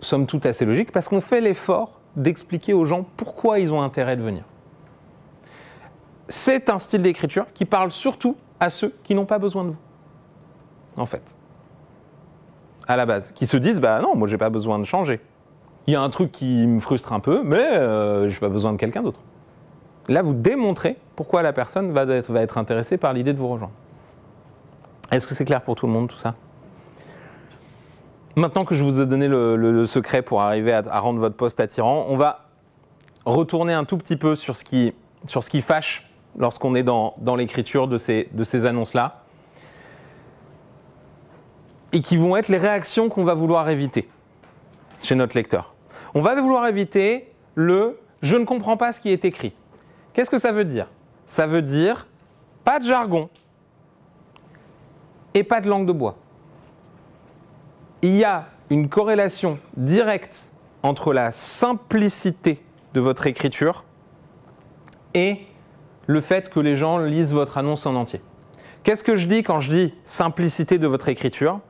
somme 0.01 0.27
toute 0.27 0.47
assez 0.47 0.65
logique, 0.65 0.91
parce 0.91 1.07
qu'on 1.07 1.21
fait 1.21 1.43
l'effort 1.43 2.01
d'expliquer 2.17 2.73
aux 2.73 2.87
gens 2.87 3.05
pourquoi 3.19 3.59
ils 3.59 3.75
ont 3.75 3.83
intérêt 3.83 4.17
de 4.17 4.23
venir. 4.23 4.45
C'est 6.29 6.71
un 6.71 6.79
style 6.79 7.03
d'écriture 7.03 7.45
qui 7.53 7.67
parle 7.67 7.91
surtout 7.91 8.37
à 8.59 8.71
ceux 8.71 8.95
qui 9.05 9.15
n'ont 9.15 9.27
pas 9.27 9.39
besoin 9.39 9.65
de 9.65 9.69
vous, 9.71 9.77
en 10.97 11.07
fait, 11.07 11.37
à 12.89 12.97
la 12.97 13.07
base, 13.07 13.33
qui 13.33 13.47
se 13.47 13.57
disent 13.57 13.81
bah 13.81 14.01
non, 14.01 14.17
moi 14.17 14.29
j'ai 14.29 14.39
pas 14.39 14.51
besoin 14.51 14.79
de 14.79 14.85
changer. 14.85 15.21
Il 15.87 15.93
y 15.93 15.97
a 15.97 16.01
un 16.01 16.11
truc 16.11 16.33
qui 16.33 16.67
me 16.67 16.81
frustre 16.81 17.13
un 17.13 17.21
peu, 17.21 17.43
mais 17.45 17.63
euh, 17.63 18.29
j'ai 18.29 18.41
pas 18.41 18.49
besoin 18.49 18.73
de 18.73 18.77
quelqu'un 18.77 19.03
d'autre. 19.03 19.21
Là, 20.09 20.23
vous 20.23 20.35
démontrez 20.35 20.97
pourquoi 21.15 21.43
la 21.43 21.53
personne 21.53 21.93
va 21.93 22.03
être, 22.03 22.59
intéressée 22.59 22.97
par 22.97 23.13
l'idée 23.13 23.33
de 23.33 23.39
vous 23.39 23.49
rejoindre. 23.49 23.73
Est-ce 25.11 25.27
que 25.27 25.35
c'est 25.35 25.45
clair 25.45 25.63
pour 25.63 25.77
tout 25.77 25.87
le 25.87 25.93
monde 25.93 26.09
tout 26.09 26.19
ça? 26.19 26.35
Maintenant 28.35 28.65
que 28.65 28.75
je 28.75 28.85
vous 28.85 29.01
ai 29.01 29.07
donné 29.07 29.29
le 29.29 29.87
secret 29.87 30.23
pour 30.23 30.43
arriver 30.43 30.73
à, 30.73 30.83
à 30.91 31.01
rendre 31.01 31.21
votre 31.21 31.37
poste 31.37 31.59
attirant, 31.61 32.07
on 32.09 32.17
va 32.17 32.47
retourner 33.25 33.73
un 33.73 33.85
tout 33.85 33.99
petit 33.99 34.17
peu 34.17 34.37
sur 34.37 34.57
ce 34.57 34.65
qui, 34.65 34.95
sur 35.27 35.43
ce 35.43 35.51
qui 35.51 35.61
fâche 35.61 36.09
lorsqu'on 36.39 36.75
est 36.75 36.83
dans, 36.83 37.15
dans 37.19 37.37
l'écriture 37.37 37.89
de 37.89 37.99
ces, 37.99 38.29
de 38.33 38.45
ces 38.45 38.67
annonces-là, 38.67 39.23
et 41.93 42.03
qui 42.03 42.17
vont 42.17 42.37
être 42.37 42.49
les 42.49 42.59
réactions 42.59 43.09
qu'on 43.09 43.25
va 43.25 43.35
vouloir 43.35 43.69
éviter 43.69 44.09
chez 45.03 45.15
notre 45.15 45.37
lecteur. 45.37 45.75
On 46.15 46.21
va 46.21 46.35
vouloir 46.41 46.67
éviter 46.67 47.33
le 47.55 47.99
je 48.23 48.37
ne 48.37 48.45
comprends 48.45 48.77
pas 48.77 48.93
ce 48.93 49.01
qui 49.01 49.11
est 49.11 49.25
écrit. 49.25 49.55
Qu'est-ce 50.13 50.31
que 50.31 50.39
ça 50.39 50.53
veut 50.53 50.65
dire? 50.65 50.89
Ça 51.27 51.47
veut 51.47 51.63
dire 51.63 52.07
pas 52.65 52.79
de 52.79 52.85
jargon 52.85 53.29
et 55.35 55.45
pas 55.45 55.61
de 55.61 55.69
langue 55.69 55.87
de 55.87 55.93
bois. 55.93 56.17
il 58.03 58.17
y 58.17 58.25
a 58.25 58.47
une 58.71 58.89
corrélation 58.89 59.59
directe 59.77 60.51
entre 60.83 61.13
la 61.13 61.31
simplicité 61.31 62.63
de 62.95 63.01
votre 63.01 63.27
écriture 63.27 63.85
et 65.15 65.41
le 66.07 66.21
fait 66.21 66.51
que 66.51 66.61
les 66.61 66.77
gens 66.77 66.99
lisent 66.99 67.33
votre 67.33 67.59
annonce 67.59 67.87
en 67.87 67.95
entier. 67.95 68.21
Qu'est-ce 68.83 69.05
que 69.05 69.17
je 69.17 69.27
dis 69.27 69.43
quand 69.43 69.61
je 69.61 69.71
dis 69.71 69.95
simplicité 70.05 70.79
de 70.79 70.87
votre 70.87 71.09
écriture? 71.09 71.61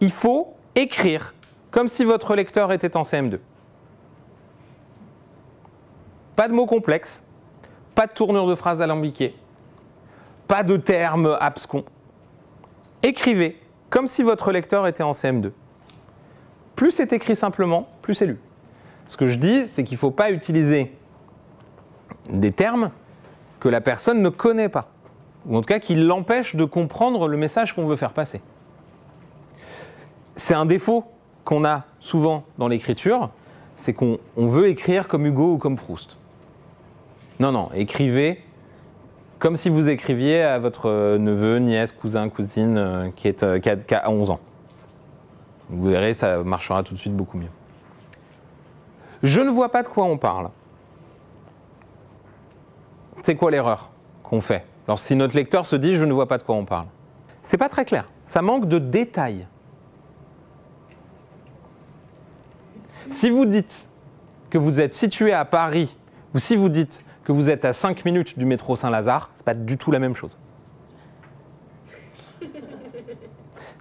Il 0.00 0.10
faut 0.10 0.54
écrire 0.74 1.34
comme 1.70 1.88
si 1.88 2.04
votre 2.04 2.34
lecteur 2.34 2.72
était 2.72 2.96
en 2.96 3.02
CM2. 3.02 3.38
Pas 6.36 6.48
de 6.48 6.52
mots 6.52 6.66
complexes, 6.66 7.24
pas 7.94 8.06
de 8.06 8.12
tournure 8.12 8.46
de 8.46 8.54
phrases 8.54 8.82
alambiquées, 8.82 9.36
pas 10.48 10.62
de 10.62 10.76
termes 10.76 11.36
abscons. 11.40 11.84
Écrivez 13.02 13.60
comme 13.90 14.08
si 14.08 14.22
votre 14.22 14.50
lecteur 14.50 14.86
était 14.86 15.02
en 15.02 15.12
CM2. 15.12 15.52
Plus 16.74 16.90
c'est 16.90 17.12
écrit 17.12 17.36
simplement, 17.36 17.88
plus 18.02 18.14
c'est 18.14 18.26
lu. 18.26 18.40
Ce 19.06 19.16
que 19.16 19.28
je 19.28 19.36
dis, 19.36 19.68
c'est 19.68 19.84
qu'il 19.84 19.94
ne 19.94 20.00
faut 20.00 20.10
pas 20.10 20.30
utiliser 20.30 20.92
des 22.30 22.52
termes 22.52 22.90
que 23.60 23.68
la 23.68 23.80
personne 23.80 24.22
ne 24.22 24.28
connaît 24.28 24.68
pas, 24.68 24.88
ou 25.46 25.56
en 25.56 25.60
tout 25.60 25.68
cas 25.68 25.78
qui 25.78 25.94
l'empêchent 25.94 26.56
de 26.56 26.64
comprendre 26.64 27.28
le 27.28 27.36
message 27.36 27.74
qu'on 27.74 27.86
veut 27.86 27.96
faire 27.96 28.12
passer. 28.12 28.40
C'est 30.36 30.54
un 30.54 30.66
défaut 30.66 31.04
qu'on 31.44 31.64
a 31.64 31.84
souvent 32.00 32.44
dans 32.58 32.68
l'écriture, 32.68 33.30
c'est 33.76 33.92
qu'on 33.92 34.18
veut 34.36 34.68
écrire 34.68 35.08
comme 35.08 35.26
Hugo 35.26 35.54
ou 35.54 35.58
comme 35.58 35.76
Proust. 35.76 36.16
Non, 37.40 37.52
non, 37.52 37.70
écrivez 37.74 38.40
comme 39.38 39.58
si 39.58 39.68
vous 39.68 39.90
écriviez 39.90 40.42
à 40.42 40.58
votre 40.58 41.18
neveu, 41.18 41.58
nièce, 41.58 41.92
cousin, 41.92 42.30
cousine 42.30 42.78
euh, 42.78 43.10
qui, 43.14 43.28
est, 43.28 43.42
euh, 43.42 43.58
qui 43.58 43.68
a 43.68 44.10
11 44.10 44.30
ans. 44.30 44.40
Vous 45.68 45.90
verrez, 45.90 46.14
ça 46.14 46.42
marchera 46.42 46.82
tout 46.82 46.94
de 46.94 46.98
suite 46.98 47.14
beaucoup 47.14 47.36
mieux. 47.36 47.50
Je 49.22 49.42
ne 49.42 49.50
vois 49.50 49.70
pas 49.70 49.82
de 49.82 49.88
quoi 49.88 50.04
on 50.04 50.16
parle. 50.16 50.48
C'est 53.22 53.36
quoi 53.36 53.50
l'erreur 53.50 53.90
qu'on 54.22 54.40
fait? 54.40 54.64
Alors 54.86 54.98
si 54.98 55.14
notre 55.14 55.36
lecteur 55.36 55.66
se 55.66 55.76
dit 55.76 55.96
je 55.96 56.06
ne 56.06 56.12
vois 56.14 56.26
pas 56.26 56.38
de 56.38 56.42
quoi 56.42 56.54
on 56.54 56.64
parle, 56.64 56.86
c'est 57.42 57.58
pas 57.58 57.68
très 57.68 57.84
clair. 57.84 58.08
Ça 58.24 58.40
manque 58.40 58.66
de 58.66 58.78
détails. 58.78 59.46
Si 63.10 63.30
vous 63.30 63.44
dites 63.44 63.90
que 64.50 64.58
vous 64.58 64.80
êtes 64.80 64.94
situé 64.94 65.32
à 65.32 65.44
Paris, 65.44 65.96
ou 66.34 66.38
si 66.38 66.56
vous 66.56 66.68
dites 66.68 67.04
que 67.24 67.32
vous 67.32 67.48
êtes 67.48 67.64
à 67.64 67.72
5 67.72 68.04
minutes 68.04 68.38
du 68.38 68.44
métro 68.44 68.76
Saint-Lazare, 68.76 69.30
c'est 69.34 69.44
pas 69.44 69.54
du 69.54 69.78
tout 69.78 69.90
la 69.90 69.98
même 69.98 70.14
chose. 70.14 70.38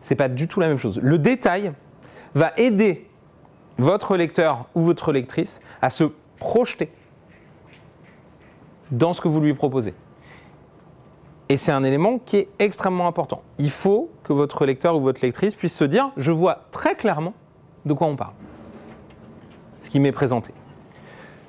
C'est 0.02 0.16
pas 0.16 0.30
du 0.30 0.48
tout 0.48 0.60
la 0.60 0.68
même 0.68 0.78
chose. 0.78 1.00
Le 1.02 1.18
détail 1.18 1.72
va 2.36 2.52
aider 2.58 3.10
votre 3.78 4.18
lecteur 4.18 4.68
ou 4.76 4.82
votre 4.82 5.12
lectrice 5.12 5.62
à 5.82 5.90
se 5.90 6.04
projeter 6.38 6.92
dans 8.92 9.14
ce 9.14 9.22
que 9.22 9.28
vous 9.28 9.40
lui 9.40 9.54
proposez. 9.54 9.94
Et 11.50 11.58
c'est 11.58 11.72
un 11.72 11.84
élément 11.84 12.20
qui 12.20 12.38
est 12.38 12.50
extrêmement 12.60 13.08
important. 13.08 13.44
Il 13.58 13.70
faut 13.70 14.12
que 14.24 14.34
votre 14.34 14.66
lecteur 14.66 14.96
ou 14.96 15.02
votre 15.02 15.22
lectrice 15.22 15.56
puisse 15.56 15.76
se 15.76 15.84
dire, 15.84 16.12
je 16.18 16.32
vois 16.32 16.66
très 16.72 16.96
clairement 16.96 17.34
de 17.86 17.94
quoi 17.94 18.08
on 18.08 18.16
parle. 18.16 18.34
Ce 19.84 19.90
qui 19.90 20.00
m'est 20.00 20.14
présenté. 20.14 20.54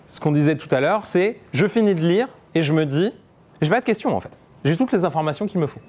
Ce 0.08 0.18
qu'on 0.18 0.32
disait 0.32 0.56
tout 0.56 0.68
à 0.74 0.80
l'heure, 0.80 1.06
c'est, 1.06 1.38
je 1.52 1.66
finis 1.68 1.94
de 1.94 2.00
lire 2.00 2.28
et 2.56 2.62
je 2.62 2.72
me 2.72 2.84
dis, 2.84 3.12
j'ai 3.62 3.70
pas 3.70 3.78
de 3.78 3.84
questions 3.84 4.14
en 4.14 4.18
fait. 4.18 4.36
J'ai 4.64 4.76
toutes 4.76 4.90
les 4.90 5.04
informations 5.04 5.46
qu'il 5.46 5.60
me 5.60 5.68
faut. 5.68 5.80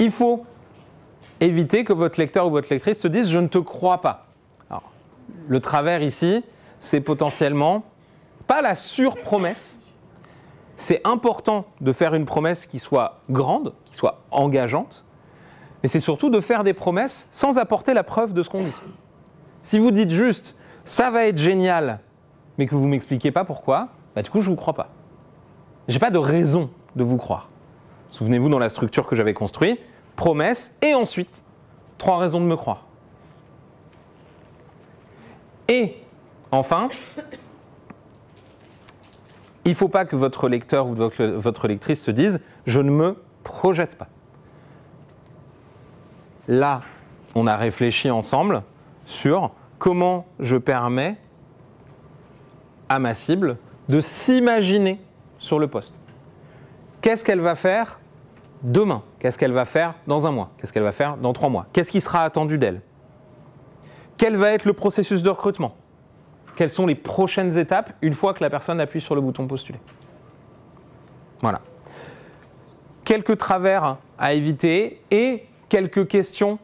Il 0.00 0.10
faut 0.10 0.44
éviter 1.38 1.84
que 1.84 1.92
votre 1.92 2.18
lecteur 2.18 2.48
ou 2.48 2.50
votre 2.50 2.68
lectrice 2.70 2.98
se 2.98 3.06
dise 3.06 3.30
je 3.30 3.38
ne 3.38 3.46
te 3.46 3.58
crois 3.58 4.00
pas. 4.00 4.26
Alors, 4.68 4.90
le 5.46 5.60
travers 5.60 6.02
ici, 6.02 6.42
c'est 6.80 7.00
potentiellement 7.00 7.84
pas 8.48 8.62
la 8.62 8.74
surpromesse. 8.74 9.80
C'est 10.76 11.00
important 11.06 11.66
de 11.80 11.92
faire 11.92 12.14
une 12.14 12.24
promesse 12.24 12.66
qui 12.66 12.80
soit 12.80 13.20
grande, 13.30 13.74
qui 13.84 13.94
soit 13.94 14.22
engageante, 14.32 15.04
mais 15.82 15.88
c'est 15.88 16.00
surtout 16.00 16.30
de 16.30 16.40
faire 16.40 16.64
des 16.64 16.72
promesses 16.72 17.28
sans 17.32 17.58
apporter 17.58 17.94
la 17.94 18.02
preuve 18.02 18.32
de 18.32 18.42
ce 18.42 18.50
qu'on 18.50 18.64
dit. 18.64 18.74
Si 19.62 19.78
vous 19.78 19.90
dites 19.90 20.10
juste 20.10 20.56
ça 20.84 21.10
va 21.10 21.26
être 21.26 21.36
génial, 21.36 22.00
mais 22.56 22.66
que 22.66 22.74
vous 22.74 22.84
ne 22.84 22.90
m'expliquez 22.90 23.30
pas 23.30 23.44
pourquoi, 23.44 23.88
bah, 24.14 24.22
du 24.22 24.30
coup 24.30 24.40
je 24.40 24.48
ne 24.48 24.54
vous 24.54 24.60
crois 24.60 24.72
pas. 24.72 24.88
J'ai 25.86 25.98
pas 25.98 26.10
de 26.10 26.18
raison 26.18 26.70
de 26.96 27.04
vous 27.04 27.18
croire. 27.18 27.48
Souvenez-vous 28.10 28.48
dans 28.48 28.58
la 28.58 28.70
structure 28.70 29.06
que 29.06 29.14
j'avais 29.14 29.34
construite, 29.34 29.78
promesse 30.16 30.74
et 30.82 30.94
ensuite 30.94 31.44
trois 31.98 32.18
raisons 32.18 32.40
de 32.40 32.46
me 32.46 32.56
croire. 32.56 32.86
Et 35.68 35.96
enfin, 36.50 36.88
il 39.66 39.72
ne 39.72 39.76
faut 39.76 39.88
pas 39.88 40.06
que 40.06 40.16
votre 40.16 40.48
lecteur 40.48 40.86
ou 40.86 40.94
votre, 40.94 41.22
votre 41.22 41.68
lectrice 41.68 42.02
se 42.02 42.10
dise 42.10 42.40
je 42.66 42.80
ne 42.80 42.90
me 42.90 43.22
projette 43.44 43.96
pas. 43.96 44.08
Là, 46.48 46.80
on 47.34 47.46
a 47.46 47.56
réfléchi 47.56 48.10
ensemble 48.10 48.62
sur 49.04 49.52
comment 49.78 50.26
je 50.40 50.56
permets 50.56 51.18
à 52.88 52.98
ma 52.98 53.14
cible 53.14 53.58
de 53.88 54.00
s'imaginer 54.00 55.00
sur 55.38 55.58
le 55.58 55.68
poste. 55.68 56.00
Qu'est-ce 57.00 57.24
qu'elle 57.24 57.40
va 57.40 57.54
faire 57.54 58.00
demain? 58.62 59.02
Qu'est-ce 59.18 59.38
qu'elle 59.38 59.52
va 59.52 59.66
faire 59.66 59.94
dans 60.06 60.26
un 60.26 60.32
mois? 60.32 60.50
Qu'est-ce 60.58 60.72
qu'elle 60.72 60.82
va 60.82 60.92
faire 60.92 61.16
dans 61.18 61.32
trois 61.32 61.48
mois? 61.48 61.66
Qu'est-ce 61.72 61.92
qui 61.92 62.00
sera 62.00 62.24
attendu 62.24 62.58
d'elle? 62.58 62.80
Quel 64.16 64.36
va 64.36 64.50
être 64.50 64.64
le 64.64 64.72
processus 64.72 65.22
de 65.22 65.30
recrutement? 65.30 65.76
Quelles 66.56 66.70
sont 66.70 66.86
les 66.86 66.96
prochaines 66.96 67.56
étapes 67.56 67.92
une 68.02 68.14
fois 68.14 68.34
que 68.34 68.42
la 68.42 68.50
personne 68.50 68.80
appuie 68.80 69.00
sur 69.00 69.14
le 69.14 69.20
bouton 69.20 69.46
postuler? 69.46 69.78
Voilà. 71.40 71.60
Quelques 73.04 73.38
travers 73.38 73.98
à 74.18 74.32
éviter 74.32 75.00
et 75.10 75.44
quelques 75.68 76.08
questions 76.08 76.58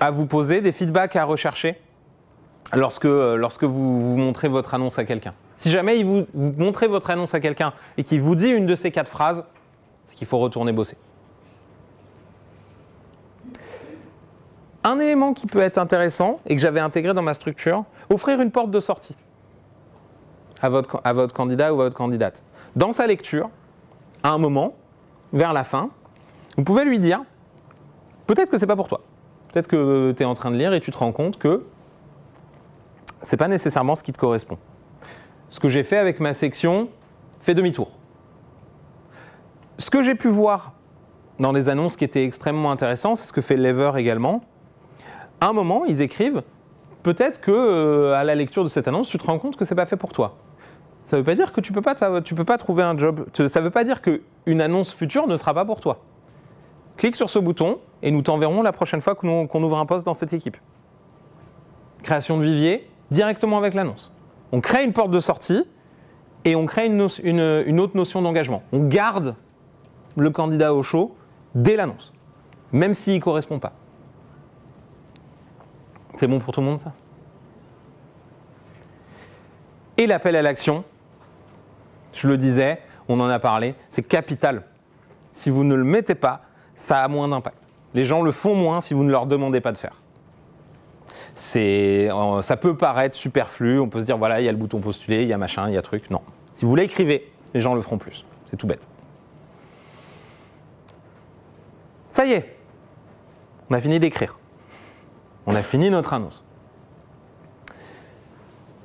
à 0.00 0.10
vous 0.10 0.26
poser, 0.26 0.60
des 0.60 0.72
feedbacks 0.72 1.16
à 1.16 1.24
rechercher 1.24 1.80
lorsque, 2.74 3.04
lorsque 3.04 3.64
vous, 3.64 4.00
vous 4.00 4.16
montrez 4.16 4.48
votre 4.48 4.74
annonce 4.74 4.98
à 4.98 5.04
quelqu'un. 5.04 5.34
Si 5.56 5.70
jamais 5.70 6.02
vous, 6.02 6.26
vous 6.34 6.52
montrez 6.56 6.86
votre 6.86 7.10
annonce 7.10 7.34
à 7.34 7.40
quelqu'un 7.40 7.72
et 7.96 8.04
qu'il 8.04 8.20
vous 8.20 8.34
dit 8.34 8.48
une 8.48 8.66
de 8.66 8.76
ces 8.76 8.90
quatre 8.90 9.10
phrases, 9.10 9.44
c'est 10.04 10.14
qu'il 10.14 10.26
faut 10.26 10.38
retourner 10.38 10.72
bosser. 10.72 10.96
Un 14.84 15.00
élément 15.00 15.34
qui 15.34 15.46
peut 15.46 15.60
être 15.60 15.78
intéressant 15.78 16.40
et 16.46 16.54
que 16.54 16.62
j'avais 16.62 16.80
intégré 16.80 17.12
dans 17.12 17.22
ma 17.22 17.34
structure, 17.34 17.84
offrir 18.08 18.40
une 18.40 18.52
porte 18.52 18.70
de 18.70 18.80
sortie 18.80 19.16
à 20.62 20.68
votre 20.70 21.34
candidat 21.34 21.74
ou 21.74 21.80
à 21.80 21.84
votre 21.84 21.96
candidate. 21.96 22.44
Dans 22.76 22.92
sa 22.92 23.06
lecture, 23.06 23.50
à 24.22 24.30
un 24.30 24.38
moment, 24.38 24.74
vers 25.32 25.52
la 25.52 25.64
fin, 25.64 25.90
vous 26.56 26.64
pouvez 26.64 26.84
lui 26.84 26.98
dire, 26.98 27.22
peut-être 28.28 28.50
que 28.50 28.58
c'est 28.58 28.66
pas 28.66 28.76
pour 28.76 28.86
toi. 28.86 29.00
Peut-être 29.52 29.66
que 29.66 30.14
tu 30.16 30.22
es 30.22 30.26
en 30.26 30.34
train 30.34 30.52
de 30.52 30.56
lire 30.56 30.72
et 30.74 30.80
tu 30.80 30.92
te 30.92 30.98
rends 30.98 31.12
compte 31.12 31.38
que 31.38 31.64
c'est 33.22 33.36
pas 33.36 33.48
nécessairement 33.48 33.96
ce 33.96 34.04
qui 34.04 34.12
te 34.12 34.18
correspond. 34.18 34.58
Ce 35.48 35.58
que 35.58 35.68
j'ai 35.68 35.82
fait 35.82 35.96
avec 35.96 36.20
ma 36.20 36.34
section, 36.34 36.88
fait 37.40 37.54
demi-tour. 37.54 37.90
Ce 39.78 39.90
que 39.90 40.02
j'ai 40.02 40.14
pu 40.14 40.28
voir 40.28 40.74
dans 41.40 41.52
les 41.52 41.68
annonces 41.68 41.96
qui 41.96 42.04
étaient 42.04 42.24
extrêmement 42.24 42.70
intéressantes, 42.70 43.16
c'est 43.16 43.26
ce 43.26 43.32
que 43.32 43.40
fait 43.40 43.56
Lever 43.56 43.92
également. 43.96 44.42
À 45.40 45.48
un 45.48 45.52
moment, 45.52 45.84
ils 45.86 46.02
écrivent 46.02 46.42
peut-être 47.02 47.40
que 47.40 47.50
euh, 47.50 48.14
à 48.14 48.24
la 48.24 48.34
lecture 48.34 48.64
de 48.64 48.68
cette 48.68 48.86
annonce, 48.88 49.08
tu 49.08 49.18
te 49.18 49.26
rends 49.26 49.38
compte 49.38 49.56
que 49.56 49.64
c'est 49.64 49.74
pas 49.74 49.86
fait 49.86 49.96
pour 49.96 50.12
toi. 50.12 50.36
Ça 51.06 51.16
ne 51.16 51.22
veut 51.22 51.24
pas 51.24 51.34
dire 51.34 51.52
que 51.52 51.62
tu 51.62 51.72
peux 51.72 51.80
pas 51.80 51.94
tu 52.20 52.34
peux 52.34 52.44
pas 52.44 52.58
trouver 52.58 52.82
un 52.82 52.98
job. 52.98 53.24
Ça 53.32 53.60
ne 53.60 53.64
veut 53.64 53.70
pas 53.70 53.84
dire 53.84 54.02
qu'une 54.02 54.60
annonce 54.60 54.92
future 54.92 55.26
ne 55.26 55.36
sera 55.38 55.54
pas 55.54 55.64
pour 55.64 55.80
toi. 55.80 56.00
Clique 56.98 57.16
sur 57.16 57.30
ce 57.30 57.38
bouton 57.38 57.78
et 58.02 58.10
nous 58.10 58.22
t'enverrons 58.22 58.62
la 58.62 58.72
prochaine 58.72 59.00
fois 59.00 59.14
qu'on 59.14 59.62
ouvre 59.62 59.78
un 59.78 59.86
poste 59.86 60.06
dans 60.06 60.14
cette 60.14 60.32
équipe. 60.32 60.56
Création 62.02 62.38
de 62.38 62.44
vivier 62.44 62.88
directement 63.10 63.58
avec 63.58 63.74
l'annonce. 63.74 64.14
On 64.52 64.60
crée 64.60 64.84
une 64.84 64.92
porte 64.92 65.10
de 65.10 65.20
sortie 65.20 65.64
et 66.44 66.54
on 66.54 66.66
crée 66.66 66.86
une, 66.86 67.08
une, 67.22 67.80
autre 67.80 67.96
notion 67.96 68.22
d'engagement. 68.22 68.62
On 68.72 68.86
garde 68.86 69.34
le 70.16 70.30
candidat 70.30 70.74
au 70.74 70.82
chaud 70.82 71.16
dès 71.54 71.76
l'annonce, 71.76 72.12
même 72.72 72.94
s'il 72.94 73.14
ne 73.16 73.20
correspond 73.20 73.58
pas. 73.58 73.72
C'est 76.16 76.26
bon 76.26 76.40
pour 76.40 76.52
tout 76.52 76.60
le 76.60 76.66
monde 76.66 76.80
ça? 76.80 76.92
Et 79.96 80.06
l'appel 80.06 80.36
à 80.36 80.42
l'action, 80.42 80.84
je 82.14 82.28
le 82.28 82.36
disais, 82.36 82.80
on 83.08 83.18
en 83.20 83.28
a 83.28 83.38
parlé, 83.40 83.74
c'est 83.90 84.06
capital. 84.06 84.62
Si 85.32 85.50
vous 85.50 85.64
ne 85.64 85.74
le 85.74 85.84
mettez 85.84 86.14
pas, 86.14 86.42
ça 86.76 87.02
a 87.02 87.08
moins 87.08 87.28
d'impact. 87.28 87.57
Les 87.94 88.04
gens 88.04 88.22
le 88.22 88.30
font 88.30 88.54
moins 88.54 88.80
si 88.80 88.94
vous 88.94 89.04
ne 89.04 89.10
leur 89.10 89.26
demandez 89.26 89.60
pas 89.60 89.72
de 89.72 89.78
faire. 89.78 90.02
C'est, 91.34 92.10
euh, 92.10 92.42
ça 92.42 92.56
peut 92.56 92.76
paraître 92.76 93.14
superflu, 93.14 93.78
on 93.78 93.88
peut 93.88 94.00
se 94.00 94.06
dire 94.06 94.18
voilà, 94.18 94.40
il 94.40 94.44
y 94.44 94.48
a 94.48 94.52
le 94.52 94.58
bouton 94.58 94.80
postuler, 94.80 95.22
il 95.22 95.28
y 95.28 95.32
a 95.32 95.38
machin, 95.38 95.68
il 95.68 95.74
y 95.74 95.78
a 95.78 95.82
truc. 95.82 96.10
Non. 96.10 96.20
Si 96.54 96.64
vous 96.64 96.74
l'écrivez, 96.74 97.30
les 97.54 97.60
gens 97.60 97.74
le 97.74 97.80
feront 97.80 97.98
plus. 97.98 98.24
C'est 98.46 98.56
tout 98.56 98.66
bête. 98.66 98.86
Ça 102.10 102.26
y 102.26 102.32
est, 102.32 102.56
on 103.70 103.74
a 103.74 103.80
fini 103.80 104.00
d'écrire. 104.00 104.38
On 105.46 105.54
a 105.54 105.62
fini 105.62 105.90
notre 105.90 106.12
annonce. 106.12 106.44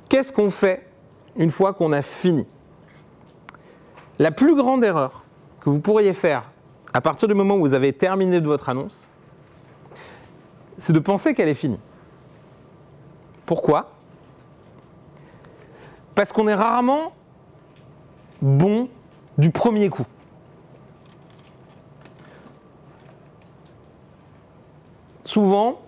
Qu'est-ce 0.08 0.32
qu'on 0.32 0.50
fait 0.50 0.86
une 1.36 1.50
fois 1.50 1.74
qu'on 1.74 1.92
a 1.92 2.02
fini? 2.02 2.46
La 4.18 4.30
plus 4.30 4.54
grande 4.54 4.84
erreur 4.84 5.24
que 5.60 5.70
vous 5.70 5.80
pourriez 5.80 6.12
faire 6.12 6.50
à 6.94 7.00
partir 7.00 7.26
du 7.26 7.34
moment 7.34 7.56
où 7.56 7.60
vous 7.60 7.74
avez 7.74 7.92
terminé 7.92 8.38
votre 8.38 8.68
annonce, 8.68 9.08
c'est 10.78 10.92
de 10.92 11.00
penser 11.00 11.34
qu'elle 11.34 11.48
est 11.48 11.54
finie. 11.54 11.80
Pourquoi? 13.44 13.90
Parce 16.14 16.32
qu'on 16.32 16.46
est 16.46 16.54
rarement 16.54 17.12
bon 18.40 18.88
du 19.36 19.50
premier 19.50 19.90
coup. 19.90 20.06
Souvent, 25.24 25.80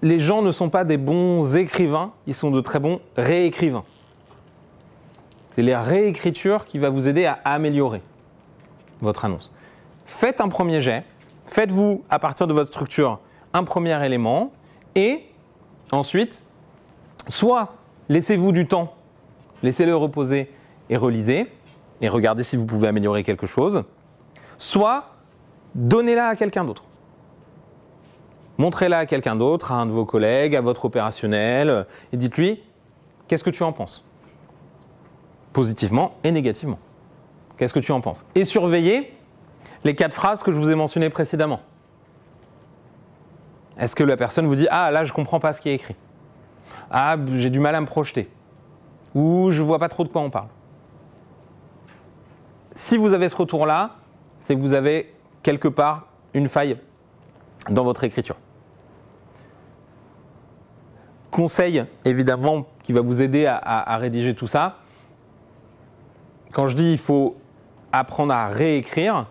les 0.00 0.20
gens 0.20 0.42
ne 0.42 0.52
sont 0.52 0.70
pas 0.70 0.84
des 0.84 0.96
bons 0.96 1.56
écrivains, 1.56 2.12
ils 2.28 2.36
sont 2.36 2.52
de 2.52 2.60
très 2.60 2.78
bons 2.78 3.00
réécrivains. 3.16 3.84
C'est 5.60 5.66
la 5.66 5.82
réécriture 5.82 6.64
qui 6.64 6.78
va 6.78 6.88
vous 6.88 7.06
aider 7.06 7.26
à 7.26 7.38
améliorer 7.44 8.00
votre 9.02 9.26
annonce. 9.26 9.52
Faites 10.06 10.40
un 10.40 10.48
premier 10.48 10.80
jet, 10.80 11.04
faites-vous 11.44 12.02
à 12.08 12.18
partir 12.18 12.46
de 12.46 12.54
votre 12.54 12.68
structure 12.68 13.18
un 13.52 13.64
premier 13.64 14.02
élément. 14.02 14.52
Et 14.94 15.22
ensuite, 15.92 16.42
soit 17.28 17.74
laissez-vous 18.08 18.52
du 18.52 18.66
temps, 18.68 18.94
laissez-le 19.62 19.94
reposer 19.94 20.50
et 20.88 20.96
relisez. 20.96 21.52
Et 22.00 22.08
regardez 22.08 22.42
si 22.42 22.56
vous 22.56 22.64
pouvez 22.64 22.88
améliorer 22.88 23.22
quelque 23.22 23.46
chose, 23.46 23.84
soit 24.56 25.10
donnez-la 25.74 26.28
à 26.28 26.36
quelqu'un 26.36 26.64
d'autre. 26.64 26.84
Montrez-la 28.56 29.00
à 29.00 29.04
quelqu'un 29.04 29.36
d'autre, 29.36 29.72
à 29.72 29.74
un 29.74 29.84
de 29.84 29.92
vos 29.92 30.06
collègues, 30.06 30.56
à 30.56 30.62
votre 30.62 30.86
opérationnel, 30.86 31.86
et 32.14 32.16
dites-lui, 32.16 32.62
qu'est-ce 33.28 33.44
que 33.44 33.50
tu 33.50 33.62
en 33.62 33.74
penses? 33.74 34.09
Positivement 35.52 36.14
et 36.22 36.30
négativement. 36.30 36.78
Qu'est-ce 37.56 37.72
que 37.72 37.80
tu 37.80 37.92
en 37.92 38.00
penses? 38.00 38.24
Et 38.34 38.44
surveillez 38.44 39.12
les 39.84 39.94
quatre 39.94 40.14
phrases 40.14 40.42
que 40.42 40.52
je 40.52 40.58
vous 40.58 40.70
ai 40.70 40.74
mentionnées 40.74 41.10
précédemment. 41.10 41.60
Est-ce 43.78 43.96
que 43.96 44.04
la 44.04 44.16
personne 44.16 44.46
vous 44.46 44.54
dit 44.54 44.68
Ah, 44.70 44.90
là, 44.90 45.04
je 45.04 45.10
ne 45.10 45.14
comprends 45.14 45.40
pas 45.40 45.52
ce 45.52 45.60
qui 45.60 45.68
est 45.70 45.74
écrit 45.74 45.96
Ah, 46.90 47.16
j'ai 47.34 47.50
du 47.50 47.60
mal 47.60 47.74
à 47.74 47.80
me 47.80 47.86
projeter 47.86 48.28
Ou 49.14 49.50
je 49.50 49.60
ne 49.60 49.66
vois 49.66 49.78
pas 49.78 49.88
trop 49.88 50.04
de 50.04 50.08
quoi 50.08 50.20
on 50.20 50.30
parle 50.30 50.48
Si 52.72 52.96
vous 52.96 53.12
avez 53.12 53.28
ce 53.28 53.36
retour-là, 53.36 53.96
c'est 54.40 54.54
que 54.54 54.60
vous 54.60 54.74
avez 54.74 55.14
quelque 55.42 55.68
part 55.68 56.06
une 56.34 56.48
faille 56.48 56.78
dans 57.68 57.84
votre 57.84 58.04
écriture. 58.04 58.36
Conseil, 61.30 61.84
évidemment, 62.04 62.66
qui 62.82 62.92
va 62.92 63.00
vous 63.00 63.22
aider 63.22 63.46
à, 63.46 63.56
à 63.56 63.96
rédiger 63.96 64.34
tout 64.34 64.46
ça. 64.46 64.76
Quand 66.52 66.68
je 66.68 66.76
dis 66.76 66.92
il 66.92 66.98
faut 66.98 67.36
apprendre 67.92 68.32
à 68.32 68.48
réécrire, 68.48 69.26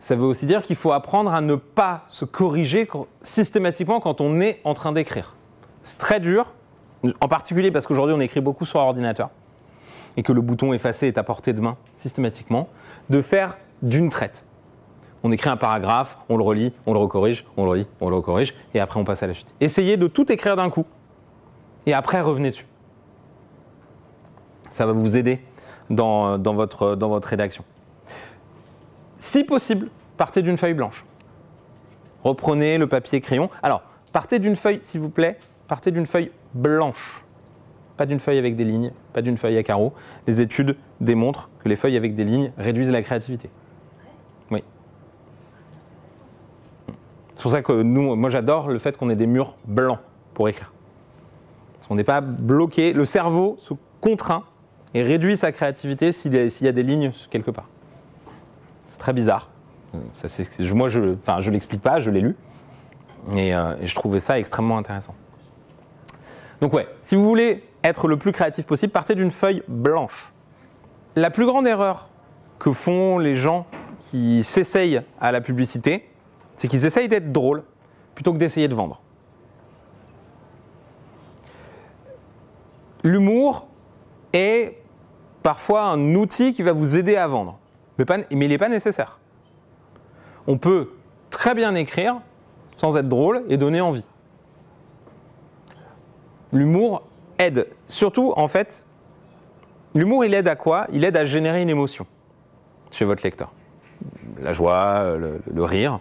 ça 0.00 0.16
veut 0.16 0.24
aussi 0.24 0.46
dire 0.46 0.62
qu'il 0.62 0.76
faut 0.76 0.92
apprendre 0.92 1.32
à 1.32 1.40
ne 1.40 1.54
pas 1.54 2.04
se 2.08 2.24
corriger 2.24 2.88
systématiquement 3.22 4.00
quand 4.00 4.20
on 4.20 4.40
est 4.40 4.60
en 4.64 4.74
train 4.74 4.92
d'écrire. 4.92 5.34
C'est 5.82 5.98
très 5.98 6.20
dur, 6.20 6.52
en 7.20 7.28
particulier 7.28 7.70
parce 7.70 7.86
qu'aujourd'hui 7.86 8.14
on 8.14 8.20
écrit 8.20 8.40
beaucoup 8.40 8.64
sur 8.64 8.80
ordinateur 8.80 9.30
et 10.16 10.22
que 10.22 10.32
le 10.32 10.40
bouton 10.40 10.72
effacer 10.72 11.06
est 11.06 11.18
à 11.18 11.22
portée 11.22 11.52
de 11.52 11.60
main 11.60 11.76
systématiquement, 11.94 12.68
de 13.08 13.22
faire 13.22 13.56
d'une 13.82 14.08
traite. 14.08 14.44
On 15.22 15.32
écrit 15.32 15.48
un 15.48 15.56
paragraphe, 15.56 16.18
on 16.28 16.36
le 16.36 16.44
relit, 16.44 16.72
on 16.86 16.92
le 16.92 16.98
recorrige, 16.98 17.44
on 17.56 17.64
le 17.64 17.70
relit, 17.70 17.86
on 18.00 18.08
le 18.08 18.16
recorrige, 18.16 18.54
et 18.74 18.80
après 18.80 19.00
on 19.00 19.04
passe 19.04 19.22
à 19.22 19.26
la 19.26 19.34
suite. 19.34 19.48
Essayez 19.60 19.96
de 19.96 20.06
tout 20.06 20.30
écrire 20.30 20.56
d'un 20.56 20.70
coup, 20.70 20.86
et 21.86 21.94
après 21.94 22.20
revenez 22.20 22.50
dessus. 22.50 22.66
Ça 24.70 24.86
va 24.86 24.92
vous 24.92 25.16
aider 25.16 25.40
dans, 25.90 26.38
votre, 26.38 26.94
dans 26.94 27.08
votre 27.08 27.28
rédaction. 27.28 27.64
Si 29.18 29.44
possible, 29.44 29.88
partez 30.16 30.42
d'une 30.42 30.56
feuille 30.56 30.74
blanche. 30.74 31.04
Reprenez 32.24 32.78
le 32.78 32.86
papier 32.86 33.20
crayon. 33.20 33.50
Alors, 33.62 33.82
partez 34.12 34.38
d'une 34.38 34.56
feuille, 34.56 34.80
s'il 34.82 35.00
vous 35.00 35.08
plaît, 35.08 35.38
partez 35.66 35.90
d'une 35.90 36.06
feuille 36.06 36.30
blanche. 36.54 37.24
Pas 37.96 38.06
d'une 38.06 38.20
feuille 38.20 38.38
avec 38.38 38.54
des 38.54 38.64
lignes, 38.64 38.92
pas 39.12 39.22
d'une 39.22 39.36
feuille 39.36 39.58
à 39.58 39.62
carreaux. 39.62 39.92
Les 40.26 40.40
études 40.40 40.76
démontrent 41.00 41.50
que 41.62 41.68
les 41.68 41.76
feuilles 41.76 41.96
avec 41.96 42.14
des 42.14 42.24
lignes 42.24 42.52
réduisent 42.56 42.90
la 42.90 43.02
créativité. 43.02 43.50
Oui. 44.50 44.62
C'est 47.34 47.42
pour 47.42 47.50
ça 47.50 47.62
que 47.62 47.72
nous, 47.72 48.14
moi 48.14 48.30
j'adore 48.30 48.68
le 48.68 48.78
fait 48.78 48.96
qu'on 48.96 49.10
ait 49.10 49.16
des 49.16 49.26
murs 49.26 49.56
blancs 49.64 49.98
pour 50.34 50.48
écrire. 50.48 50.72
Qu'on 51.88 51.94
n'est 51.94 52.04
pas 52.04 52.20
bloqué. 52.20 52.92
Le 52.92 53.06
cerveau 53.06 53.56
se 53.60 53.72
contraint 54.02 54.44
et 54.94 55.02
réduit 55.02 55.36
sa 55.36 55.52
créativité 55.52 56.12
s'il 56.12 56.34
y 56.34 56.68
a 56.68 56.72
des 56.72 56.82
lignes 56.82 57.12
quelque 57.30 57.50
part. 57.50 57.68
C'est 58.86 58.98
très 58.98 59.12
bizarre. 59.12 59.50
Moi, 59.92 60.88
je 60.88 61.00
ne 61.00 61.50
l'explique 61.50 61.82
pas, 61.82 62.00
je 62.00 62.10
l'ai 62.10 62.20
lu. 62.20 62.36
Et, 63.34 63.54
euh, 63.54 63.74
et, 63.80 63.86
je 63.86 63.94
trouvais 63.94 64.20
ça 64.20 64.38
extrêmement 64.38 64.78
intéressant. 64.78 65.14
Donc 66.60 66.72
ouais, 66.72 66.88
si 67.02 67.14
vous 67.14 67.24
voulez 67.24 67.64
être 67.84 68.08
le 68.08 68.16
plus 68.16 68.32
créatif 68.32 68.64
possible, 68.64 68.92
partez 68.92 69.14
d'une 69.14 69.30
feuille 69.30 69.62
blanche. 69.68 70.32
La 71.14 71.30
plus 71.30 71.46
grande 71.46 71.66
erreur 71.66 72.08
que 72.58 72.72
font 72.72 73.18
les 73.18 73.36
gens 73.36 73.66
qui 74.00 74.42
s'essayent 74.44 75.02
à 75.20 75.32
la 75.32 75.40
publicité, 75.40 76.08
c'est 76.56 76.68
qu'ils 76.68 76.86
essayent 76.86 77.08
d'être 77.08 77.32
drôles 77.32 77.62
plutôt 78.14 78.32
que 78.32 78.38
d'essayer 78.38 78.68
de 78.68 78.74
vendre. 78.74 79.00
L'humour 83.04 83.68
est 84.32 84.77
parfois 85.48 85.84
un 85.84 86.14
outil 86.14 86.52
qui 86.52 86.62
va 86.62 86.72
vous 86.72 86.98
aider 86.98 87.16
à 87.16 87.26
vendre 87.26 87.58
mais, 87.96 88.04
il 88.30 88.38
n'est 88.38 88.58
pas 88.58 88.68
nécessaire. 88.68 89.18
On 90.46 90.58
peut 90.58 90.90
très 91.30 91.54
bien 91.54 91.74
écrire 91.74 92.20
sans 92.76 92.98
être 92.98 93.08
drôle 93.08 93.42
et 93.48 93.56
donner 93.56 93.80
envie. 93.80 94.04
L'humour 96.52 97.02
aide. 97.38 97.66
Surtout, 97.86 98.34
en 98.36 98.46
fait, 98.46 98.86
l'humour, 99.94 100.22
il 100.26 100.34
aide 100.34 100.48
à 100.48 100.54
quoi? 100.54 100.86
Il 100.92 101.02
aide 101.02 101.16
à 101.16 101.24
générer 101.24 101.62
une 101.62 101.70
émotion 101.70 102.06
chez 102.90 103.06
votre 103.06 103.22
lecteur. 103.22 103.50
La 104.42 104.52
joie, 104.52 105.16
le, 105.16 105.40
le 105.50 105.64
rire. 105.64 106.00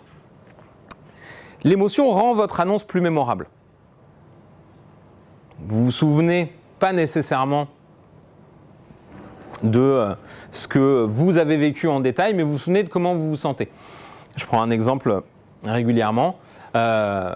L'émotion 1.64 2.12
rend 2.12 2.34
votre 2.34 2.60
annonce 2.60 2.84
plus 2.84 3.00
mémorable. 3.00 3.48
Vous 5.60 5.86
vous 5.86 5.92
souvenez 5.92 6.54
pas 6.80 6.92
nécessairement 6.92 7.70
de 9.64 9.80
euh, 9.80 10.16
ce 10.52 10.68
que 10.68 11.04
vous 11.04 11.38
avez 11.38 11.58
vécu 11.58 11.88
en 11.88 12.00
détail, 12.00 12.34
mais 12.34 12.44
vous 12.44 12.54
vous 12.54 12.58
souvenez 12.60 12.84
de 12.84 12.90
comment 12.90 13.16
vous 13.16 13.30
vous 13.30 13.36
sentez. 13.36 13.70
Je 14.36 14.46
prends 14.46 14.62
un 14.62 14.70
exemple 14.70 15.24
régulièrement. 15.64 16.38
Euh, 16.76 17.34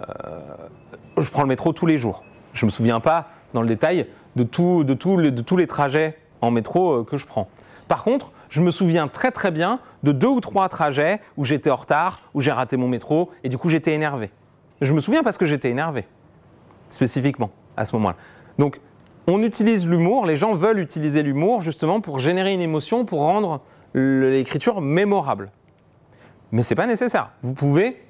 je 1.18 1.30
prends 1.30 1.42
le 1.42 1.48
métro 1.48 1.74
tous 1.74 1.86
les 1.86 1.98
jours. 1.98 2.24
Je 2.54 2.66
ne 2.66 2.68
me 2.68 2.72
souviens 2.72 3.00
pas 3.00 3.30
dans 3.54 3.62
le 3.62 3.68
détail 3.68 4.08
de, 4.36 4.44
de, 4.44 4.94
tous 4.94 5.58
les 5.58 5.68
trajets 5.68 6.18
en 6.42 6.52
métro 6.52 6.94
euh, 6.94 7.04
que 7.04 7.18
je 7.18 7.26
prends. 7.26 7.48
Par 7.88 8.04
contre, 8.04 8.32
je 8.50 8.62
me 8.62 8.72
souviens 8.72 9.08
très 9.08 9.32
très 9.32 9.52
bien 9.52 9.80
de 10.04 10.12
deux 10.12 10.28
ou 10.28 10.40
trois 10.40 10.70
trajets 10.70 11.22
où 11.38 11.46
j'étais 11.46 11.70
en 11.70 11.76
retard, 11.76 12.20
où 12.34 12.42
j'ai 12.42 12.52
raté 12.52 12.78
mon 12.78 12.88
métro 12.88 13.32
et 13.44 13.50
du 13.50 13.58
coup 13.58 13.70
j'étais 13.70 13.94
énervé. 13.94 14.30
Je 14.82 14.94
me 14.94 15.00
souviens 15.00 15.24
parce 15.24 15.38
que 15.38 15.46
j'étais 15.46 15.70
énervé, 15.70 16.06
spécifiquement, 16.90 17.52
à 17.78 17.86
ce 17.86 17.96
moment-là. 17.96 18.16
Donc 18.58 18.80
on 19.28 19.42
utilise 19.44 19.88
l'humour, 19.88 20.26
les 20.26 20.36
gens 20.36 20.54
veulent 20.54 20.80
utiliser 20.80 21.24
l'humour 21.24 21.62
justement 21.62 22.02
pour 22.02 22.20
générer 22.20 22.54
une 22.54 22.62
émotion, 22.62 23.06
pour 23.06 23.20
rendre 23.22 23.62
l'écriture 23.94 24.82
mémorable. 24.82 25.52
Mais 26.52 26.64
ce 26.64 26.74
n'est 26.74 26.76
pas 26.76 26.88
nécessaire. 26.88 27.32
Vous 27.44 27.54
pouvez, 27.54 28.02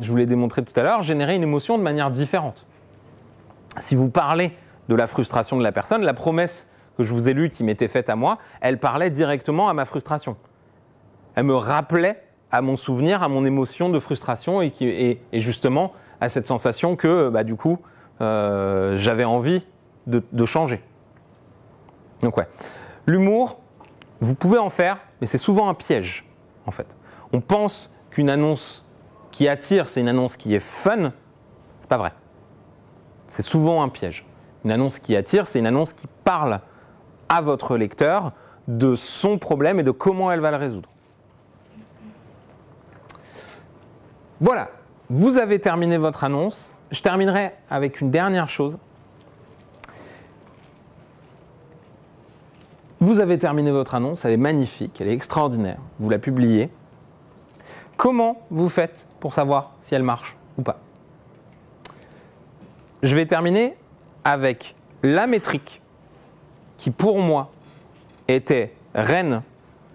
je 0.00 0.10
vous 0.10 0.16
l'ai 0.16 0.26
démontré 0.26 0.62
tout 0.64 0.78
à 0.78 0.82
l'heure, 0.82 1.02
générer 1.02 1.34
une 1.34 1.42
émotion 1.42 1.78
de 1.78 1.82
manière 1.82 2.10
différente. 2.10 2.66
Si 3.78 3.94
vous 3.94 4.08
parlez 4.08 4.52
de 4.88 4.94
la 4.94 5.06
frustration 5.06 5.56
de 5.56 5.62
la 5.62 5.72
personne, 5.72 6.02
la 6.02 6.14
promesse 6.14 6.68
que 6.96 7.02
je 7.02 7.12
vous 7.12 7.28
ai 7.28 7.32
lue 7.32 7.48
qui 7.48 7.64
m'était 7.64 7.88
faite 7.88 8.10
à 8.10 8.16
moi, 8.16 8.38
elle 8.60 8.78
parlait 8.78 9.10
directement 9.10 9.68
à 9.68 9.74
ma 9.74 9.84
frustration. 9.84 10.36
Elle 11.34 11.44
me 11.44 11.56
rappelait 11.56 12.22
à 12.50 12.60
mon 12.60 12.76
souvenir, 12.76 13.22
à 13.22 13.28
mon 13.28 13.46
émotion 13.46 13.88
de 13.88 13.98
frustration 13.98 14.60
et, 14.62 15.18
justement 15.32 15.92
à 16.20 16.28
cette 16.28 16.46
sensation 16.46 16.96
que 16.96 17.30
bah, 17.30 17.44
du 17.44 17.56
coup 17.56 17.78
euh, 18.20 18.96
j'avais 18.98 19.24
envie 19.24 19.62
de, 20.06 20.44
changer. 20.44 20.82
Donc 22.20 22.36
ouais. 22.36 22.48
L'humour, 23.06 23.58
vous 24.20 24.34
pouvez 24.34 24.58
en 24.58 24.70
faire, 24.70 24.98
mais 25.20 25.26
c'est 25.26 25.38
souvent 25.38 25.68
un 25.68 25.74
piège, 25.74 26.24
en 26.66 26.70
fait. 26.70 26.96
On 27.32 27.40
pense 27.40 27.92
qu'une 28.10 28.30
annonce 28.30 28.86
qui 29.30 29.48
attire, 29.48 29.88
c'est 29.88 30.00
une 30.00 30.08
annonce 30.08 30.36
qui 30.36 30.54
est 30.54 30.60
fun. 30.60 31.12
C'est 31.80 31.88
pas 31.88 31.98
vrai. 31.98 32.12
C'est 33.26 33.42
souvent 33.42 33.82
un 33.82 33.88
piège. 33.88 34.26
Une 34.64 34.70
annonce 34.70 34.98
qui 34.98 35.16
attire, 35.16 35.46
c'est 35.46 35.58
une 35.58 35.66
annonce 35.66 35.92
qui 35.92 36.06
parle 36.24 36.60
à 37.28 37.40
votre 37.40 37.76
lecteur 37.76 38.32
de 38.68 38.94
son 38.94 39.38
problème 39.38 39.80
et 39.80 39.82
de 39.82 39.90
comment 39.90 40.30
elle 40.30 40.40
va 40.40 40.50
le 40.50 40.56
résoudre. 40.56 40.88
Voilà, 44.40 44.70
vous 45.08 45.38
avez 45.38 45.60
terminé 45.60 45.98
votre 45.98 46.24
annonce. 46.24 46.72
Je 46.90 47.00
terminerai 47.00 47.52
avec 47.70 48.00
une 48.00 48.10
dernière 48.10 48.48
chose. 48.48 48.78
Vous 53.02 53.18
avez 53.18 53.36
terminé 53.36 53.72
votre 53.72 53.96
annonce, 53.96 54.24
elle 54.24 54.30
est 54.30 54.36
magnifique, 54.36 55.00
elle 55.00 55.08
est 55.08 55.12
extraordinaire. 55.12 55.78
Vous 55.98 56.08
la 56.08 56.20
publiez. 56.20 56.70
Comment 57.96 58.46
vous 58.48 58.68
faites 58.68 59.08
pour 59.18 59.34
savoir 59.34 59.72
si 59.80 59.96
elle 59.96 60.04
marche 60.04 60.36
ou 60.56 60.62
pas? 60.62 60.78
Je 63.02 63.16
vais 63.16 63.26
terminer 63.26 63.74
avec 64.22 64.76
la 65.02 65.26
métrique 65.26 65.82
qui 66.78 66.92
pour 66.92 67.18
moi 67.18 67.50
était 68.28 68.72
reine 68.94 69.42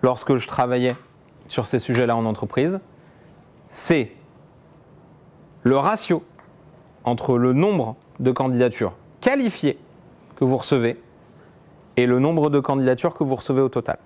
lorsque 0.01 0.35
je 0.35 0.45
travaillais 0.45 0.97
sur 1.47 1.65
ces 1.65 1.79
sujets-là 1.79 2.13
en 2.13 2.25
entreprise, 2.25 2.81
c'est 3.69 4.11
le 5.63 5.77
ratio 5.77 6.25
entre 7.05 7.38
le 7.38 7.53
nombre 7.53 7.95
de 8.19 8.34
candidatures 8.34 8.91
qualifiées 9.21 9.79
que 10.35 10.43
vous 10.43 10.57
recevez 10.57 10.99
et 11.98 12.06
le 12.06 12.19
nombre 12.19 12.49
de 12.49 12.60
candidatures 12.60 13.15
que 13.15 13.24
vous 13.24 13.36
recevez 13.36 13.61
au 13.61 13.69
total. 13.69 13.98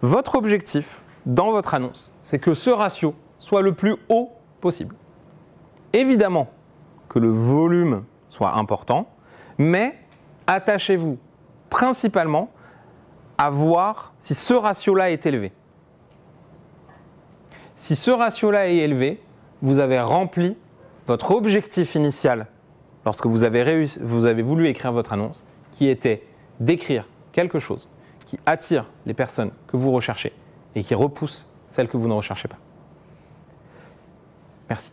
Votre 0.00 0.36
objectif 0.36 1.02
dans 1.26 1.50
votre 1.50 1.74
annonce, 1.74 2.12
c'est 2.22 2.38
que 2.38 2.54
ce 2.54 2.70
ratio 2.70 3.14
soit 3.40 3.62
le 3.62 3.74
plus 3.74 3.96
haut 4.08 4.30
possible. 4.60 4.94
Évidemment 5.92 6.48
que 7.08 7.18
le 7.18 7.28
volume 7.28 8.04
soit 8.28 8.54
important, 8.56 9.08
mais 9.58 9.98
attachez-vous 10.46 11.18
principalement 11.68 12.50
à 13.38 13.50
voir 13.50 14.12
si 14.18 14.34
ce 14.34 14.54
ratio-là 14.54 15.10
est 15.10 15.26
élevé. 15.26 15.52
Si 17.76 17.96
ce 17.96 18.10
ratio-là 18.10 18.68
est 18.68 18.76
élevé, 18.76 19.20
vous 19.62 19.78
avez 19.78 20.00
rempli 20.00 20.56
votre 21.06 21.30
objectif 21.30 21.94
initial 21.94 22.46
lorsque 23.04 23.26
vous 23.26 23.42
avez, 23.44 23.84
vous 24.00 24.26
avez 24.26 24.42
voulu 24.42 24.68
écrire 24.68 24.92
votre 24.92 25.12
annonce, 25.12 25.44
qui 25.72 25.88
était 25.88 26.22
d'écrire 26.60 27.06
quelque 27.32 27.58
chose 27.58 27.88
qui 28.26 28.38
attire 28.46 28.86
les 29.06 29.14
personnes 29.14 29.50
que 29.68 29.76
vous 29.76 29.92
recherchez 29.92 30.32
et 30.74 30.82
qui 30.82 30.94
repousse 30.94 31.48
celles 31.68 31.88
que 31.88 31.96
vous 31.96 32.08
ne 32.08 32.14
recherchez 32.14 32.48
pas. 32.48 32.58
Merci. 34.68 34.92